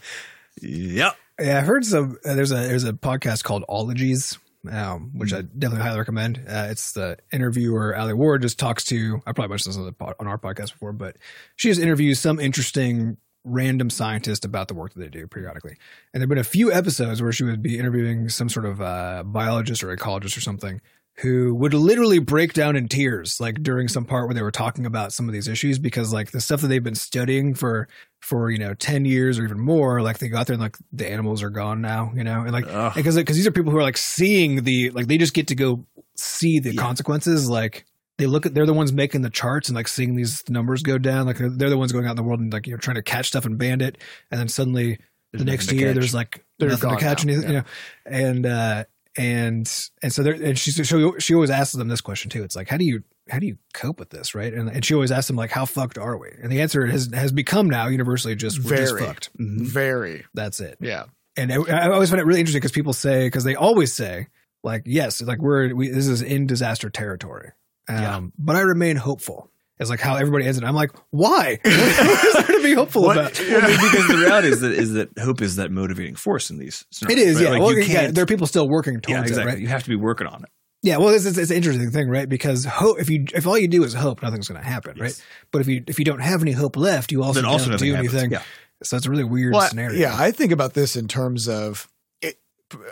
Yep. 0.60 1.16
Yeah, 1.40 1.58
I've 1.58 1.66
heard 1.66 1.84
some. 1.84 2.18
Uh, 2.24 2.34
there's 2.34 2.52
a 2.52 2.56
there's 2.56 2.84
a 2.84 2.92
podcast 2.92 3.42
called 3.42 3.64
Ologies, 3.68 4.38
um, 4.70 5.10
which 5.14 5.32
I 5.32 5.42
definitely 5.42 5.84
highly 5.84 5.98
recommend. 5.98 6.44
Uh, 6.48 6.68
it's 6.70 6.92
the 6.92 7.18
interviewer 7.32 7.96
Alie 7.96 8.14
Ward 8.14 8.42
just 8.42 8.58
talks 8.58 8.84
to. 8.84 9.20
I 9.26 9.32
probably 9.32 9.48
mentioned 9.48 9.74
this 9.74 9.78
on, 9.78 9.86
the, 9.86 10.14
on 10.20 10.26
our 10.26 10.38
podcast 10.38 10.72
before, 10.72 10.92
but 10.92 11.16
she 11.56 11.68
just 11.68 11.80
interviews 11.80 12.20
some 12.20 12.38
interesting 12.38 13.16
random 13.44 13.90
scientist 13.90 14.44
about 14.44 14.68
the 14.68 14.74
work 14.74 14.94
that 14.94 15.00
they 15.00 15.08
do 15.08 15.26
periodically. 15.26 15.76
And 16.12 16.20
there've 16.20 16.28
been 16.28 16.38
a 16.38 16.44
few 16.44 16.72
episodes 16.72 17.20
where 17.20 17.32
she 17.32 17.44
would 17.44 17.62
be 17.62 17.78
interviewing 17.78 18.28
some 18.28 18.48
sort 18.48 18.66
of 18.66 18.80
uh, 18.80 19.24
biologist 19.24 19.82
or 19.82 19.94
ecologist 19.96 20.36
or 20.36 20.40
something 20.40 20.80
who 21.16 21.54
would 21.54 21.74
literally 21.74 22.18
break 22.18 22.54
down 22.54 22.74
in 22.74 22.88
tears 22.88 23.38
like 23.38 23.62
during 23.62 23.86
some 23.86 24.04
part 24.04 24.26
where 24.26 24.34
they 24.34 24.42
were 24.42 24.50
talking 24.50 24.86
about 24.86 25.12
some 25.12 25.28
of 25.28 25.32
these 25.34 25.48
issues 25.48 25.78
because 25.78 26.12
like 26.12 26.30
the 26.30 26.40
stuff 26.40 26.62
that 26.62 26.68
they've 26.68 26.82
been 26.82 26.94
studying 26.94 27.54
for 27.54 27.86
for 28.22 28.50
you 28.50 28.58
know 28.58 28.72
10 28.72 29.04
years 29.04 29.38
or 29.38 29.44
even 29.44 29.58
more 29.58 30.00
like 30.00 30.18
they 30.18 30.28
got 30.28 30.46
there 30.46 30.54
and 30.54 30.62
like 30.62 30.76
the 30.92 31.10
animals 31.10 31.42
are 31.42 31.50
gone 31.50 31.80
now 31.82 32.12
you 32.14 32.22
know? 32.24 32.42
And 32.42 32.52
like 32.52 32.64
because 32.94 33.16
because 33.16 33.36
these 33.36 33.46
are 33.46 33.50
people 33.52 33.72
who 33.72 33.78
are 33.78 33.82
like 33.82 33.96
seeing 33.98 34.62
the 34.64 34.90
like 34.90 35.08
they 35.08 35.18
just 35.18 35.34
get 35.34 35.48
to 35.48 35.54
go 35.56 35.84
see 36.16 36.60
the 36.60 36.72
Yeah. 36.74 36.80
consequences 36.80 37.50
like 37.50 37.84
they 38.18 38.26
look 38.26 38.46
at 38.46 38.54
they're 38.54 38.64
the 38.66 38.72
ones 38.74 38.92
making 38.92 39.22
the 39.22 39.30
charts 39.30 39.68
and 39.68 39.74
like 39.76 39.88
seeing 39.88 40.14
these 40.14 40.48
numbers 40.48 40.82
go 40.82 40.98
down 40.98 41.26
like 41.26 41.38
they're, 41.38 41.50
they're 41.50 41.70
the 41.70 41.76
ones 41.78 41.90
going 41.90 42.06
out 42.06 42.10
in 42.10 42.16
the 42.16 42.22
world 42.22 42.38
and 42.38 42.52
like 42.52 42.66
you 42.66 42.72
know 42.72 42.78
trying 42.78 42.94
to 42.94 43.02
catch 43.02 43.26
stuff 43.28 43.44
and 43.44 43.58
band 43.58 43.82
it 43.82 43.98
and 44.30 44.38
then 44.38 44.46
suddenly 44.48 44.98
There's 45.32 45.44
the 45.44 45.50
next 45.50 45.72
year 45.72 45.88
catch. 45.88 45.94
there's 45.96 46.14
like 46.14 46.44
They're 46.60 46.68
nothing 46.68 46.90
to 46.90 46.96
catch 46.96 47.24
now, 47.24 47.32
anything 47.32 47.50
you 47.50 47.56
know? 47.58 47.64
And 48.06 48.46
uh 48.46 48.84
and 49.16 49.88
and 50.02 50.12
so 50.12 50.22
there 50.22 50.34
and 50.34 50.56
she 50.58 50.70
she 50.70 50.84
she 51.18 51.34
always 51.34 51.50
asks 51.50 51.74
them 51.74 51.88
this 51.88 52.00
question 52.00 52.30
too. 52.30 52.44
It's 52.44 52.54
like 52.54 52.68
how 52.68 52.76
do 52.76 52.84
you 52.84 53.02
how 53.32 53.38
do 53.38 53.46
you 53.46 53.56
cope 53.74 53.98
with 53.98 54.10
this 54.10 54.34
right 54.34 54.52
and, 54.52 54.68
and 54.68 54.84
she 54.84 54.94
always 54.94 55.10
asks 55.10 55.26
them 55.26 55.36
like 55.36 55.50
how 55.50 55.64
fucked 55.64 55.98
are 55.98 56.16
we 56.18 56.28
and 56.42 56.52
the 56.52 56.60
answer 56.60 56.86
has 56.86 57.08
has 57.14 57.32
become 57.32 57.68
now 57.70 57.88
universally 57.88 58.34
just 58.36 58.62
we're 58.62 58.76
just 58.76 58.94
Very. 58.94 59.06
fucked 59.06 59.30
Mhm. 59.40 59.66
Very. 59.66 60.24
that's 60.34 60.60
it 60.60 60.76
Yeah. 60.80 61.04
and 61.36 61.50
I, 61.52 61.56
I 61.56 61.90
always 61.90 62.10
find 62.10 62.20
it 62.20 62.26
really 62.26 62.40
interesting 62.40 62.60
because 62.60 62.72
people 62.72 62.92
say 62.92 63.26
because 63.26 63.44
they 63.44 63.54
always 63.56 63.92
say 63.92 64.28
like 64.62 64.82
yes 64.86 65.20
like 65.22 65.38
we're 65.40 65.74
we, 65.74 65.88
this 65.88 66.06
is 66.06 66.22
in 66.22 66.46
disaster 66.46 66.90
territory 66.90 67.50
um 67.88 67.96
Yeah. 67.98 68.20
but 68.38 68.56
i 68.56 68.60
remain 68.60 68.96
hopeful 68.96 69.48
it's 69.78 69.90
like 69.90 69.98
how 70.00 70.14
everybody 70.16 70.44
ends 70.46 70.58
it 70.58 70.64
i'm 70.64 70.74
like 70.76 70.92
why 71.10 71.58
what 71.64 71.72
is 71.74 72.32
there 72.46 72.56
to 72.58 72.62
be 72.62 72.74
hopeful 72.74 73.02
What- 73.02 73.16
about 73.16 73.40
Well, 73.40 73.60
because 73.90 74.06
the 74.08 74.18
reality 74.18 74.48
is 74.48 74.60
that 74.60 74.72
is 74.72 74.92
that 74.92 75.18
hope 75.18 75.40
is 75.40 75.56
that 75.56 75.70
motivating 75.72 76.14
force 76.14 76.50
in 76.50 76.58
these. 76.58 76.82
it 76.90 76.94
scenarios, 76.94 77.26
is 77.26 77.36
right? 77.36 77.42
yeah 77.44 77.50
Like, 77.50 77.60
well 77.62 77.72
you 77.72 77.78
yeah, 77.80 77.86
can't- 77.86 78.14
there 78.14 78.22
are 78.22 78.26
people 78.26 78.46
still 78.46 78.68
working 78.68 79.00
towards 79.00 79.30
yeah, 79.32 79.40
it 79.42 79.46
right 79.46 79.58
You 79.58 79.68
have 79.68 79.82
to 79.84 79.88
be 79.90 79.96
working 79.96 80.26
on 80.28 80.44
it. 80.44 80.50
Yeah, 80.84 80.96
well, 80.96 81.10
it's, 81.10 81.24
it's, 81.24 81.38
it's 81.38 81.50
an 81.52 81.56
interesting 81.56 81.90
thing, 81.92 82.08
right? 82.08 82.28
Because 82.28 82.64
hope 82.64 82.98
if 83.00 83.08
you 83.08 83.26
if 83.34 83.46
all 83.46 83.56
you 83.56 83.68
do 83.68 83.84
is 83.84 83.94
hope, 83.94 84.20
nothing's 84.22 84.48
going 84.48 84.60
to 84.60 84.66
happen, 84.66 84.98
right? 84.98 85.22
But 85.52 85.60
if 85.60 85.68
you 85.68 85.84
if 85.86 85.98
you 85.98 86.04
don't 86.04 86.18
have 86.20 86.42
any 86.42 86.52
hope 86.52 86.76
left, 86.76 87.12
you 87.12 87.22
also 87.22 87.40
Then 87.40 87.48
also 87.48 87.70
don't 87.70 87.78
do 87.78 87.92
happens. 87.94 88.12
anything. 88.14 88.32
Yeah. 88.32 88.42
So 88.82 88.96
it's 88.96 89.06
a 89.06 89.10
really 89.10 89.22
weird 89.24 89.54
Well, 89.54 89.68
scenario. 89.68 89.96
Yeah, 89.98 90.14
I 90.18 90.32
think 90.32 90.50
about 90.50 90.74
this 90.74 90.96
in 90.96 91.06
terms 91.06 91.48
of 91.48 91.88
it, 92.20 92.36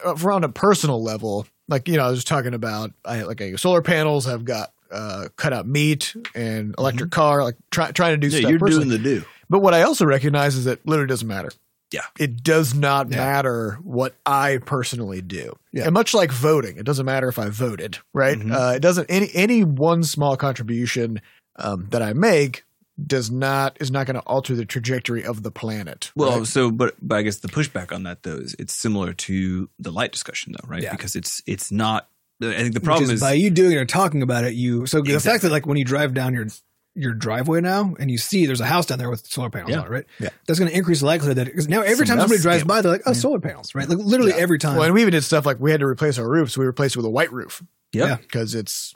around 0.05 0.45
a 0.45 0.49
personal 0.49 1.03
level. 1.03 1.47
Like 1.69 1.89
you 1.89 1.97
know, 1.97 2.05
I 2.07 2.11
was 2.11 2.23
talking 2.23 2.55
about 2.55 2.93
I 3.05 3.23
like 3.23 3.41
uh, 3.41 3.57
solar 3.57 3.83
panels 3.83 4.29
I've 4.29 4.45
got 4.45 4.73
uh, 4.93 5.27
cut 5.35 5.53
out 5.53 5.67
meat 5.67 6.15
and 6.35 6.77
electric 6.79 7.11
car, 7.11 7.43
like 7.43 7.57
try, 7.73 7.91
trying 7.91 8.13
to 8.13 8.17
do 8.19 8.29
Mm-hmm. 8.29 8.35
Yeah, 8.37 8.41
stuff. 8.41 8.51
you're 8.51 8.59
personally. 8.61 8.89
doing 8.99 9.03
the 9.03 9.21
do. 9.21 9.27
But 9.49 9.61
what 9.63 9.75
I 9.75 9.83
also 9.83 10.05
recognize 10.07 10.55
is 10.55 10.67
that 10.67 10.87
literally 10.87 11.09
doesn't 11.09 11.27
matter. 11.27 11.51
Yeah. 11.93 12.03
It 12.19 12.43
does 12.43 12.75
not 12.75 13.11
Yeah. 13.11 13.17
matter 13.17 13.79
what 13.83 14.15
I 14.25 14.59
personally 14.65 15.21
do. 15.23 15.55
Yeah. 15.73 15.85
And 15.85 15.95
much 15.95 16.15
like 16.15 16.31
voting, 16.33 16.77
it 16.77 16.85
doesn't 16.85 17.07
matter 17.07 17.29
if 17.29 17.39
I 17.39 17.49
voted, 17.49 17.99
right? 18.15 18.39
Mhm. 18.39 18.53
Uh, 18.53 18.75
it 18.77 18.81
doesn't 18.81 19.07
any 19.11 19.31
any 19.35 19.65
one 19.65 20.05
small 20.05 20.37
contribution 20.37 21.21
um, 21.57 21.89
that 21.91 22.01
I 22.03 22.13
make 22.13 22.65
does 23.07 23.31
not 23.31 23.77
is 23.81 23.91
not 23.91 24.07
going 24.07 24.15
to 24.15 24.21
alter 24.23 24.55
the 24.55 24.65
trajectory 24.67 25.25
of 25.25 25.43
the 25.43 25.51
planet. 25.51 26.13
Well, 26.15 26.39
right? 26.41 26.47
so 26.47 26.71
but 26.71 26.95
but 27.03 27.17
I 27.19 27.23
guess 27.23 27.39
the 27.39 27.49
pushback 27.49 27.93
on 27.93 28.03
that 28.05 28.23
though 28.23 28.37
is 28.37 28.55
it's 28.59 28.75
similar 28.75 29.13
to 29.15 29.69
the 29.79 29.91
light 29.91 30.13
discussion 30.13 30.53
though, 30.53 30.69
right? 30.69 30.83
Yeah. 30.83 30.93
Because 30.93 31.17
it's 31.17 31.43
it's 31.47 31.73
not. 31.73 32.09
I 32.43 32.53
think 32.55 32.73
the 32.75 32.81
problem 32.81 33.05
is, 33.05 33.11
is, 33.11 33.21
by 33.21 33.33
you 33.35 33.51
doing 33.51 33.73
it 33.73 33.77
or 33.77 33.85
talking 33.85 34.23
about 34.23 34.45
it, 34.45 34.55
you 34.55 34.87
so 34.87 34.99
the 35.01 35.05
fact 35.11 35.15
Exactly. 35.17 35.49
that 35.49 35.53
like 35.53 35.67
when 35.67 35.77
you 35.77 35.85
drive 35.85 36.15
down 36.15 36.33
your 36.35 36.47
your 36.95 37.15
driveway 37.15 37.61
now 37.61 37.95
and 37.99 38.11
you 38.11 38.19
see 38.19 38.47
there's 38.47 38.61
a 38.61 38.67
house 38.67 38.87
down 38.87 38.99
there 38.99 39.09
with 39.11 39.27
solar 39.27 39.51
panels 39.51 39.71
Yeah. 39.71 39.81
on 39.81 39.87
it, 39.87 39.91
right? 39.91 40.05
Yeah. 40.19 40.29
That's 40.47 40.59
going 40.59 40.71
to 40.71 40.77
increase 40.77 41.01
the 41.01 41.07
likelihood 41.07 41.37
that 41.37 41.47
because 41.47 41.69
now 41.69 41.83
every 41.83 42.07
Someone 42.07 42.07
time 42.07 42.19
somebody 42.21 42.43
drives 42.43 42.63
yeah. 42.63 42.67
by, 42.67 42.83
they're 42.83 42.93
like, 42.93 43.03
oh, 43.07 43.13
solar 43.13 43.41
panels, 43.41 43.75
right? 43.75 43.89
Like 43.89 43.99
literally 43.99 44.33
every 44.33 44.59
time. 44.59 44.77
Well, 44.77 44.85
and 44.85 44.95
we 44.95 45.01
even 45.03 45.13
did 45.13 45.23
stuff 45.23 45.47
like 45.47 45.61
we 45.61 45.71
had 45.71 45.81
to 45.81 45.87
replace 45.87 46.19
our 46.19 46.29
roof, 46.29 46.51
so 46.51 46.61
we 46.61 46.67
replaced 46.67 46.97
it 46.97 46.99
with 46.99 47.07
a 47.07 47.11
white 47.11 47.33
roof 47.33 47.63
Yep. 47.93 48.09
Yeah. 48.09 48.17
because 48.17 48.55
it's 48.55 48.95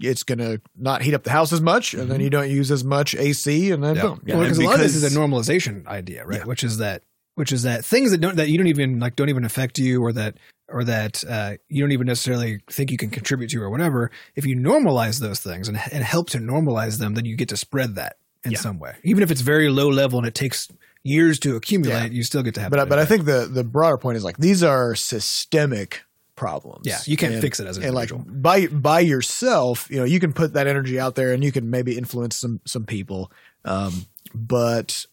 it's 0.00 0.24
gonna 0.24 0.60
not 0.76 1.02
heat 1.02 1.14
up 1.14 1.22
the 1.22 1.30
house 1.30 1.52
as 1.52 1.60
much, 1.60 1.94
and 1.94 2.02
then 2.10 2.16
mm-hmm. 2.16 2.22
you 2.22 2.30
don't 2.30 2.50
use 2.50 2.72
as 2.72 2.82
much 2.82 3.14
AC, 3.14 3.70
and 3.70 3.82
then 3.84 3.94
Yeah. 3.94 4.02
boom. 4.02 4.22
Yeah, 4.26 4.34
well, 4.34 4.44
because 4.44 4.58
a 4.58 4.62
lot 4.64 4.74
of 4.74 4.80
this 4.80 4.96
is 4.96 5.04
a 5.04 5.16
normalization 5.18 5.86
idea, 5.86 6.26
right? 6.26 6.40
Yeah. 6.40 6.44
Which 6.44 6.64
is 6.64 6.78
that, 6.78 7.04
which 7.36 7.52
is 7.52 7.62
that 7.62 7.84
things 7.84 8.10
that 8.10 8.18
don't 8.20 8.36
that 8.36 8.48
you 8.50 8.58
don't 8.58 8.66
even 8.66 8.98
like 8.98 9.14
don't 9.16 9.28
even 9.30 9.44
affect 9.44 9.78
you, 9.78 10.02
or 10.04 10.12
that 10.12 10.34
or 10.68 10.82
that 10.84 11.22
uh, 11.28 11.52
you 11.68 11.80
don't 11.82 11.92
even 11.92 12.08
necessarily 12.08 12.58
think 12.68 12.90
you 12.90 12.96
can 12.98 13.08
contribute 13.10 13.48
to, 13.50 13.62
or 13.62 13.70
whatever. 13.70 14.10
If 14.34 14.44
you 14.44 14.56
normalize 14.56 15.20
those 15.20 15.38
things 15.38 15.68
and, 15.68 15.78
and 15.92 16.02
help 16.02 16.28
to 16.30 16.38
normalize 16.38 16.98
them, 16.98 17.14
then 17.14 17.24
you 17.24 17.36
get 17.36 17.48
to 17.50 17.56
spread 17.56 17.94
that 17.94 18.16
in 18.44 18.50
Yeah. 18.50 18.58
some 18.58 18.78
way, 18.80 18.96
even 19.04 19.22
if 19.22 19.30
it's 19.30 19.40
very 19.42 19.68
low 19.68 19.88
level 19.88 20.18
and 20.18 20.26
it 20.26 20.34
takes 20.34 20.68
years 21.04 21.38
to 21.40 21.54
accumulate. 21.56 22.10
You 22.12 22.24
still 22.24 22.42
get 22.42 22.54
to 22.56 22.60
have. 22.62 22.70
But 22.72 22.88
but 22.88 22.98
I 22.98 23.04
think 23.04 23.24
the 23.26 23.48
the 23.50 23.62
broader 23.64 23.96
point 23.96 24.16
is 24.16 24.24
like 24.24 24.38
these 24.38 24.62
are 24.64 24.94
systemic 24.96 26.02
problems. 26.36 26.82
Yeah, 26.86 26.98
you 27.06 27.16
can't 27.16 27.34
And- 27.34 27.42
fix 27.42 27.60
it 27.60 27.66
as 27.66 27.76
an 27.76 27.84
and 27.84 27.94
like 27.94 28.10
individual. 28.10 28.40
by 28.42 28.66
by 28.66 29.00
yourself, 29.00 29.88
you 29.90 29.98
know, 29.98 30.04
you 30.04 30.18
can 30.20 30.32
put 30.32 30.52
that 30.54 30.66
energy 30.66 30.98
out 31.00 31.14
there 31.14 31.32
and 31.32 31.42
you 31.44 31.52
can 31.52 31.70
maybe 31.70 31.96
influence 31.96 32.36
some 32.36 32.60
some 32.66 32.84
people. 32.86 33.30
Um, 33.64 34.06
but 34.34 35.06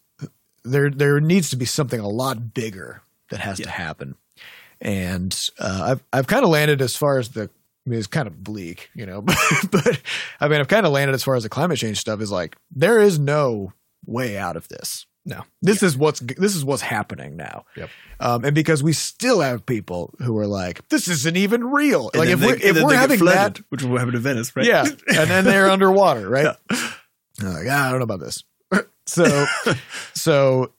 there 0.64 0.90
there 0.90 1.20
needs 1.20 1.50
to 1.50 1.56
be 1.56 1.64
something 1.64 2.00
a 2.00 2.08
lot 2.08 2.54
bigger 2.54 3.02
that 3.30 3.40
has 3.40 3.58
to 3.60 3.68
happen. 3.70 4.16
And 4.80 5.48
uh, 5.58 5.80
I've 5.92 6.04
I've 6.12 6.26
kind 6.26 6.44
of 6.44 6.50
landed 6.50 6.82
as 6.82 6.96
far 6.96 7.18
as 7.18 7.30
the 7.30 7.50
I 7.86 7.90
mean, 7.90 7.98
it's 7.98 8.06
kind 8.08 8.26
of 8.26 8.42
bleak, 8.42 8.88
you 8.94 9.04
know, 9.04 9.20
but, 9.20 9.36
but 9.70 10.00
I 10.40 10.48
mean, 10.48 10.60
I've 10.60 10.68
kind 10.68 10.86
of 10.86 10.92
landed 10.92 11.14
as 11.14 11.22
far 11.22 11.34
as 11.36 11.42
the 11.42 11.48
climate 11.50 11.78
change 11.78 11.98
stuff 11.98 12.20
is 12.20 12.30
like 12.30 12.56
there 12.74 13.00
is 13.00 13.18
no 13.18 13.72
way 14.06 14.36
out 14.38 14.56
of 14.56 14.68
this. 14.68 15.06
No. 15.26 15.42
This 15.62 15.82
is 15.82 15.96
what's 15.96 16.20
this 16.20 16.54
is 16.54 16.64
what's 16.66 16.82
happening 16.82 17.36
now. 17.36 17.64
Yep. 17.76 17.90
Um, 18.20 18.44
and 18.44 18.54
because 18.54 18.82
we 18.82 18.92
still 18.92 19.40
have 19.40 19.64
people 19.64 20.14
who 20.18 20.36
are 20.38 20.46
like, 20.46 20.86
this 20.88 21.08
isn't 21.08 21.36
even 21.36 21.64
real. 21.64 22.10
And 22.12 22.20
like 22.20 22.28
if 22.28 22.40
they- 22.40 22.46
we're 22.46 22.56
if 22.56 22.82
we're 22.82 22.94
having 22.94 23.18
flooded, 23.18 23.56
that, 23.56 23.64
which 23.70 23.82
will 23.82 23.96
happen 23.96 24.12
to 24.12 24.18
Venice, 24.18 24.54
right? 24.54 24.66
yeah, 24.66 24.84
and 24.84 25.30
then 25.30 25.44
they're 25.44 25.70
underwater, 25.70 26.28
right? 26.28 26.54
I'm 26.70 27.52
like, 27.52 27.66
ah, 27.70 27.88
I 27.88 27.90
don't 27.90 28.00
know 28.00 28.04
about 28.04 28.20
this. 28.20 28.44
So, 29.06 29.46
so 30.14 30.72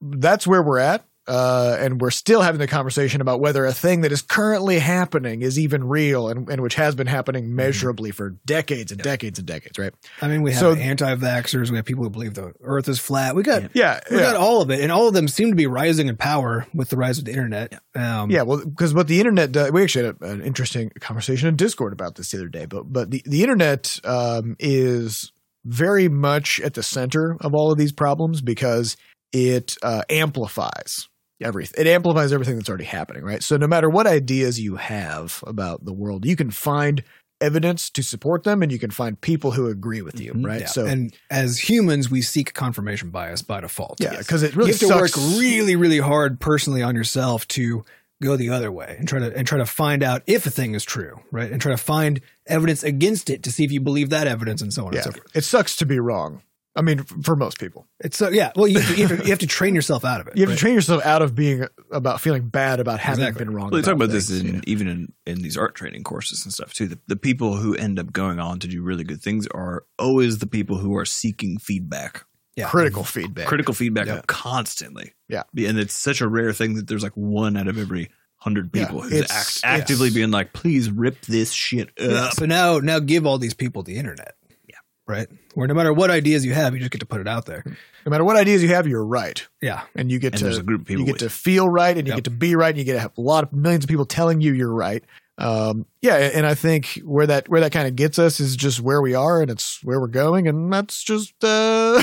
that's 0.00 0.46
where 0.46 0.62
we're 0.62 0.78
at. 0.78 1.04
Uh, 1.24 1.76
and 1.78 2.00
we're 2.00 2.10
still 2.10 2.40
having 2.42 2.58
the 2.58 2.66
conversation 2.66 3.20
about 3.20 3.38
whether 3.38 3.64
a 3.64 3.72
thing 3.72 4.00
that 4.00 4.10
is 4.10 4.22
currently 4.22 4.80
happening 4.80 5.40
is 5.42 5.56
even 5.56 5.84
real 5.84 6.28
and, 6.28 6.48
and 6.48 6.60
which 6.60 6.74
has 6.74 6.96
been 6.96 7.06
happening 7.06 7.54
measurably 7.54 8.10
for 8.10 8.30
decades 8.44 8.90
and 8.90 9.00
decades 9.00 9.38
and 9.38 9.46
decades, 9.46 9.78
right? 9.78 9.94
I 10.20 10.26
mean, 10.26 10.42
we 10.42 10.50
have 10.50 10.58
So- 10.58 10.74
anti-vaxxers. 10.74 11.70
We 11.70 11.76
have 11.76 11.84
people 11.84 12.02
who 12.02 12.10
believe 12.10 12.34
the 12.34 12.52
Earth 12.60 12.88
is 12.88 12.98
flat. 12.98 13.36
We 13.36 13.44
got 13.44 13.70
Yeah. 13.72 14.00
we 14.10 14.16
got 14.18 14.34
all 14.34 14.62
of 14.62 14.70
it, 14.72 14.80
and 14.80 14.90
all 14.90 15.06
of 15.06 15.14
them 15.14 15.28
seem 15.28 15.50
to 15.50 15.54
be 15.54 15.68
rising 15.68 16.08
in 16.08 16.16
power 16.16 16.66
with 16.74 16.88
the 16.88 16.96
rise 16.96 17.18
of 17.20 17.24
the 17.24 17.30
internet. 17.30 17.80
Um, 17.94 18.28
Yeah, 18.28 18.42
well, 18.42 18.58
because 18.64 18.92
what 18.92 19.06
the 19.06 19.20
internet 19.20 19.52
does, 19.52 19.70
we 19.70 19.84
actually 19.84 20.06
had 20.06 20.16
a, 20.20 20.24
an 20.32 20.42
interesting 20.42 20.90
conversation 20.98 21.46
in 21.46 21.54
Discord 21.54 21.92
about 21.92 22.16
this 22.16 22.32
the 22.32 22.38
other 22.38 22.48
day. 22.48 22.66
But 22.66 22.92
but 22.92 23.12
the 23.12 23.22
the 23.24 23.42
internet 23.42 24.00
um, 24.02 24.56
is 24.58 25.30
very 25.64 26.08
much 26.08 26.60
at 26.60 26.74
the 26.74 26.82
center 26.82 27.36
of 27.40 27.54
all 27.54 27.70
of 27.72 27.78
these 27.78 27.92
problems 27.92 28.40
because 28.40 28.96
it 29.32 29.76
uh, 29.82 30.02
amplifies 30.10 31.08
everything. 31.42 31.84
It 31.84 31.88
amplifies 31.88 32.32
everything 32.32 32.56
that's 32.56 32.68
already 32.68 32.84
happening, 32.84 33.22
right? 33.24 33.42
So 33.42 33.56
no 33.56 33.66
matter 33.66 33.88
what 33.88 34.06
ideas 34.06 34.60
you 34.60 34.76
have 34.76 35.42
about 35.46 35.84
the 35.84 35.92
world, 35.92 36.24
you 36.24 36.36
can 36.36 36.50
find 36.50 37.02
evidence 37.40 37.90
to 37.90 38.02
support 38.04 38.44
them, 38.44 38.62
and 38.62 38.70
you 38.70 38.78
can 38.78 38.90
find 38.92 39.20
people 39.20 39.50
who 39.50 39.66
agree 39.66 40.00
with 40.00 40.20
you, 40.20 40.32
Mhm. 40.32 40.46
right? 40.46 40.60
Yeah. 40.60 40.66
So 40.68 40.86
and 40.86 41.12
as 41.28 41.58
humans, 41.58 42.08
we 42.08 42.22
seek 42.22 42.54
confirmation 42.54 43.10
bias 43.10 43.42
by 43.42 43.60
default. 43.60 43.96
yeah, 44.00 44.16
because 44.16 44.44
it 44.44 44.54
really 44.54 44.70
you 44.70 44.88
have 44.88 44.88
to 44.88 45.02
work 45.02 45.16
really, 45.40 45.74
really 45.74 45.98
hard 45.98 46.38
personally 46.38 46.82
on 46.82 46.94
yourself 46.94 47.48
to 47.48 47.84
go 48.22 48.36
the 48.36 48.50
other 48.50 48.72
way 48.72 48.96
and 48.98 49.06
try 49.06 49.18
to 49.18 49.36
and 49.36 49.46
try 49.46 49.58
to 49.58 49.66
find 49.66 50.02
out 50.02 50.22
if 50.26 50.46
a 50.46 50.50
thing 50.50 50.74
is 50.74 50.84
true, 50.84 51.20
right? 51.30 51.50
And 51.50 51.60
try 51.60 51.72
to 51.72 51.78
find 51.78 52.20
evidence 52.46 52.82
against 52.82 53.28
it 53.28 53.42
to 53.42 53.52
see 53.52 53.64
if 53.64 53.72
you 53.72 53.80
believe 53.80 54.10
that 54.10 54.26
evidence 54.26 54.62
and 54.62 54.72
so 54.72 54.86
on 54.86 54.92
yeah, 54.92 55.00
and 55.00 55.04
so 55.14 55.20
forth. 55.20 55.36
it 55.36 55.44
sucks 55.44 55.76
to 55.76 55.86
be 55.86 55.98
wrong. 55.98 56.42
I 56.74 56.80
mean, 56.80 57.02
for 57.02 57.36
most 57.36 57.60
people. 57.60 57.86
It's 58.00 58.16
so 58.16 58.30
yeah. 58.30 58.50
Well, 58.56 58.66
you 58.66 58.80
have, 58.80 58.88
to, 58.88 58.96
you, 58.96 59.06
have 59.06 59.18
to, 59.18 59.24
you 59.24 59.30
have 59.30 59.40
to 59.40 59.46
train 59.46 59.74
yourself 59.74 60.06
out 60.06 60.22
of 60.22 60.28
it. 60.28 60.36
You 60.36 60.42
have 60.44 60.50
right? 60.50 60.54
to 60.54 60.60
train 60.60 60.74
yourself 60.74 61.04
out 61.04 61.20
of 61.20 61.34
being 61.34 61.66
about 61.90 62.20
feeling 62.22 62.48
bad 62.48 62.80
about 62.80 62.98
having 62.98 63.24
Exactly. 63.24 63.44
been 63.44 63.54
wrong. 63.54 63.70
Well, 63.70 63.82
they 63.82 63.84
talk 63.84 63.94
about 63.94 64.08
this 64.08 64.30
in 64.30 64.46
you 64.46 64.52
know? 64.54 64.60
even 64.66 64.88
in, 64.88 65.12
in 65.26 65.42
these 65.42 65.58
art 65.58 65.74
training 65.74 66.02
courses 66.02 66.44
and 66.44 66.52
stuff 66.52 66.72
too. 66.72 66.88
The, 66.88 66.98
the 67.08 67.16
people 67.16 67.56
who 67.56 67.74
end 67.74 67.98
up 67.98 68.10
going 68.10 68.40
on 68.40 68.58
to 68.60 68.68
do 68.68 68.82
really 68.82 69.04
good 69.04 69.20
things 69.20 69.46
are 69.48 69.84
always 69.98 70.38
the 70.38 70.46
people 70.46 70.78
who 70.78 70.96
are 70.96 71.04
seeking 71.04 71.58
feedback, 71.58 72.24
yeah. 72.56 72.68
critical 72.68 73.02
mm-hmm. 73.02 73.20
feedback. 73.20 73.46
critical 73.46 73.74
feedback 73.74 74.06
Yeah. 74.06 74.20
constantly. 74.26 75.14
Yeah. 75.28 75.44
and 75.56 75.78
it's 75.78 75.94
such 75.94 76.20
a 76.20 76.28
rare 76.28 76.52
thing 76.52 76.74
that 76.74 76.86
there's 76.86 77.02
like 77.02 77.16
one 77.16 77.56
out 77.56 77.68
of 77.68 77.78
every 77.78 78.10
hundred 78.36 78.70
Yeah, 78.74 78.86
people 78.86 79.02
who's 79.02 79.12
act, 79.22 79.30
it's- 79.30 79.60
actively 79.64 80.10
being 80.10 80.30
like, 80.30 80.52
"Please 80.52 80.90
rip 80.90 81.20
this 81.22 81.52
shit 81.52 81.88
up." 81.90 81.94
Yeah, 81.98 82.30
so 82.30 82.44
now 82.44 82.78
now 82.78 82.98
give 82.98 83.24
all 83.26 83.38
these 83.38 83.54
people 83.54 83.82
the 83.84 83.96
internet. 83.96 84.34
Yeah. 84.68 84.76
Right. 85.06 85.28
Where 85.54 85.68
no 85.68 85.74
matter 85.74 85.92
what 85.92 86.10
ideas 86.10 86.44
you 86.44 86.52
have, 86.52 86.74
you 86.74 86.80
just 86.80 86.90
get 86.90 86.98
to 87.00 87.06
put 87.06 87.20
it 87.20 87.28
out 87.28 87.46
there. 87.46 87.62
No 88.04 88.10
matter 88.10 88.24
what 88.24 88.36
ideas 88.36 88.60
you 88.62 88.68
have, 88.70 88.88
you're 88.88 89.04
right, 89.06 89.46
Yeah. 89.60 89.82
and 89.94 90.10
you 90.10 90.18
get 90.18 90.32
And 90.32 90.38
to 90.38 90.44
there's 90.44 90.58
a 90.58 90.62
group 90.64 90.80
of 90.80 90.86
people 90.88 91.02
you 91.02 91.06
get 91.06 91.12
with 91.12 91.20
to 91.22 91.30
feel 91.30 91.68
right, 91.68 91.96
and 91.96 92.06
you 92.06 92.10
Yep. 92.12 92.16
get 92.18 92.24
to 92.24 92.30
be 92.30 92.56
right, 92.56 92.70
and 92.70 92.78
you 92.78 92.84
get 92.84 92.94
to 92.94 93.00
have 93.00 93.12
a 93.16 93.20
lot 93.20 93.44
of 93.44 93.52
millions 93.52 93.84
of 93.84 93.88
people 93.88 94.06
telling 94.06 94.40
you 94.40 94.52
you're 94.52 94.74
right. 94.74 95.04
Um, 95.42 95.86
yeah, 96.00 96.16
and 96.16 96.46
I 96.46 96.54
think 96.54 97.00
where 97.04 97.26
that 97.26 97.48
where 97.48 97.60
that 97.60 97.72
kind 97.72 97.88
of 97.88 97.96
gets 97.96 98.18
us 98.18 98.38
is 98.38 98.54
just 98.54 98.80
where 98.80 99.02
we 99.02 99.14
are, 99.14 99.42
and 99.42 99.50
it's 99.50 99.82
where 99.82 100.00
we're 100.00 100.06
going, 100.06 100.46
and 100.46 100.72
that's 100.72 101.02
just. 101.02 101.34
Uh, 101.42 102.00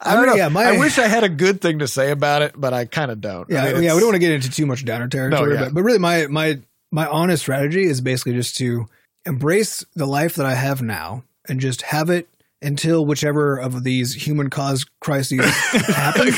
I 0.00 0.14
don't 0.14 0.22
mean, 0.22 0.26
know. 0.26 0.34
yeah, 0.34 0.48
my- 0.48 0.64
I 0.64 0.78
wish 0.78 0.98
I 0.98 1.06
had 1.06 1.22
a 1.22 1.28
good 1.28 1.60
thing 1.60 1.80
to 1.80 1.88
say 1.88 2.10
about 2.10 2.42
it, 2.42 2.54
but 2.56 2.72
I 2.72 2.86
kind 2.86 3.10
of 3.10 3.20
don't. 3.20 3.48
Yeah, 3.50 3.64
I 3.64 3.72
mean, 3.74 3.82
yeah. 3.82 3.94
We 3.94 4.00
don't 4.00 4.08
want 4.08 4.14
to 4.16 4.20
get 4.20 4.32
into 4.32 4.50
too 4.50 4.66
much 4.66 4.84
downer 4.84 5.08
territory, 5.08 5.54
yeah. 5.54 5.64
but, 5.64 5.74
but 5.74 5.82
really, 5.82 5.98
my 5.98 6.26
my 6.28 6.60
my 6.90 7.06
honest 7.06 7.42
strategy 7.42 7.84
is 7.84 8.00
basically 8.00 8.32
just 8.32 8.56
to 8.56 8.88
embrace 9.26 9.84
the 9.94 10.06
life 10.06 10.36
that 10.36 10.46
I 10.46 10.54
have 10.54 10.80
now 10.80 11.24
and 11.48 11.60
just 11.60 11.82
have 11.82 12.10
it 12.10 12.28
until 12.62 13.04
whichever 13.04 13.58
of 13.58 13.84
these 13.84 14.14
human 14.14 14.50
caused 14.50 14.88
crises 15.00 15.44
happens, 15.44 16.36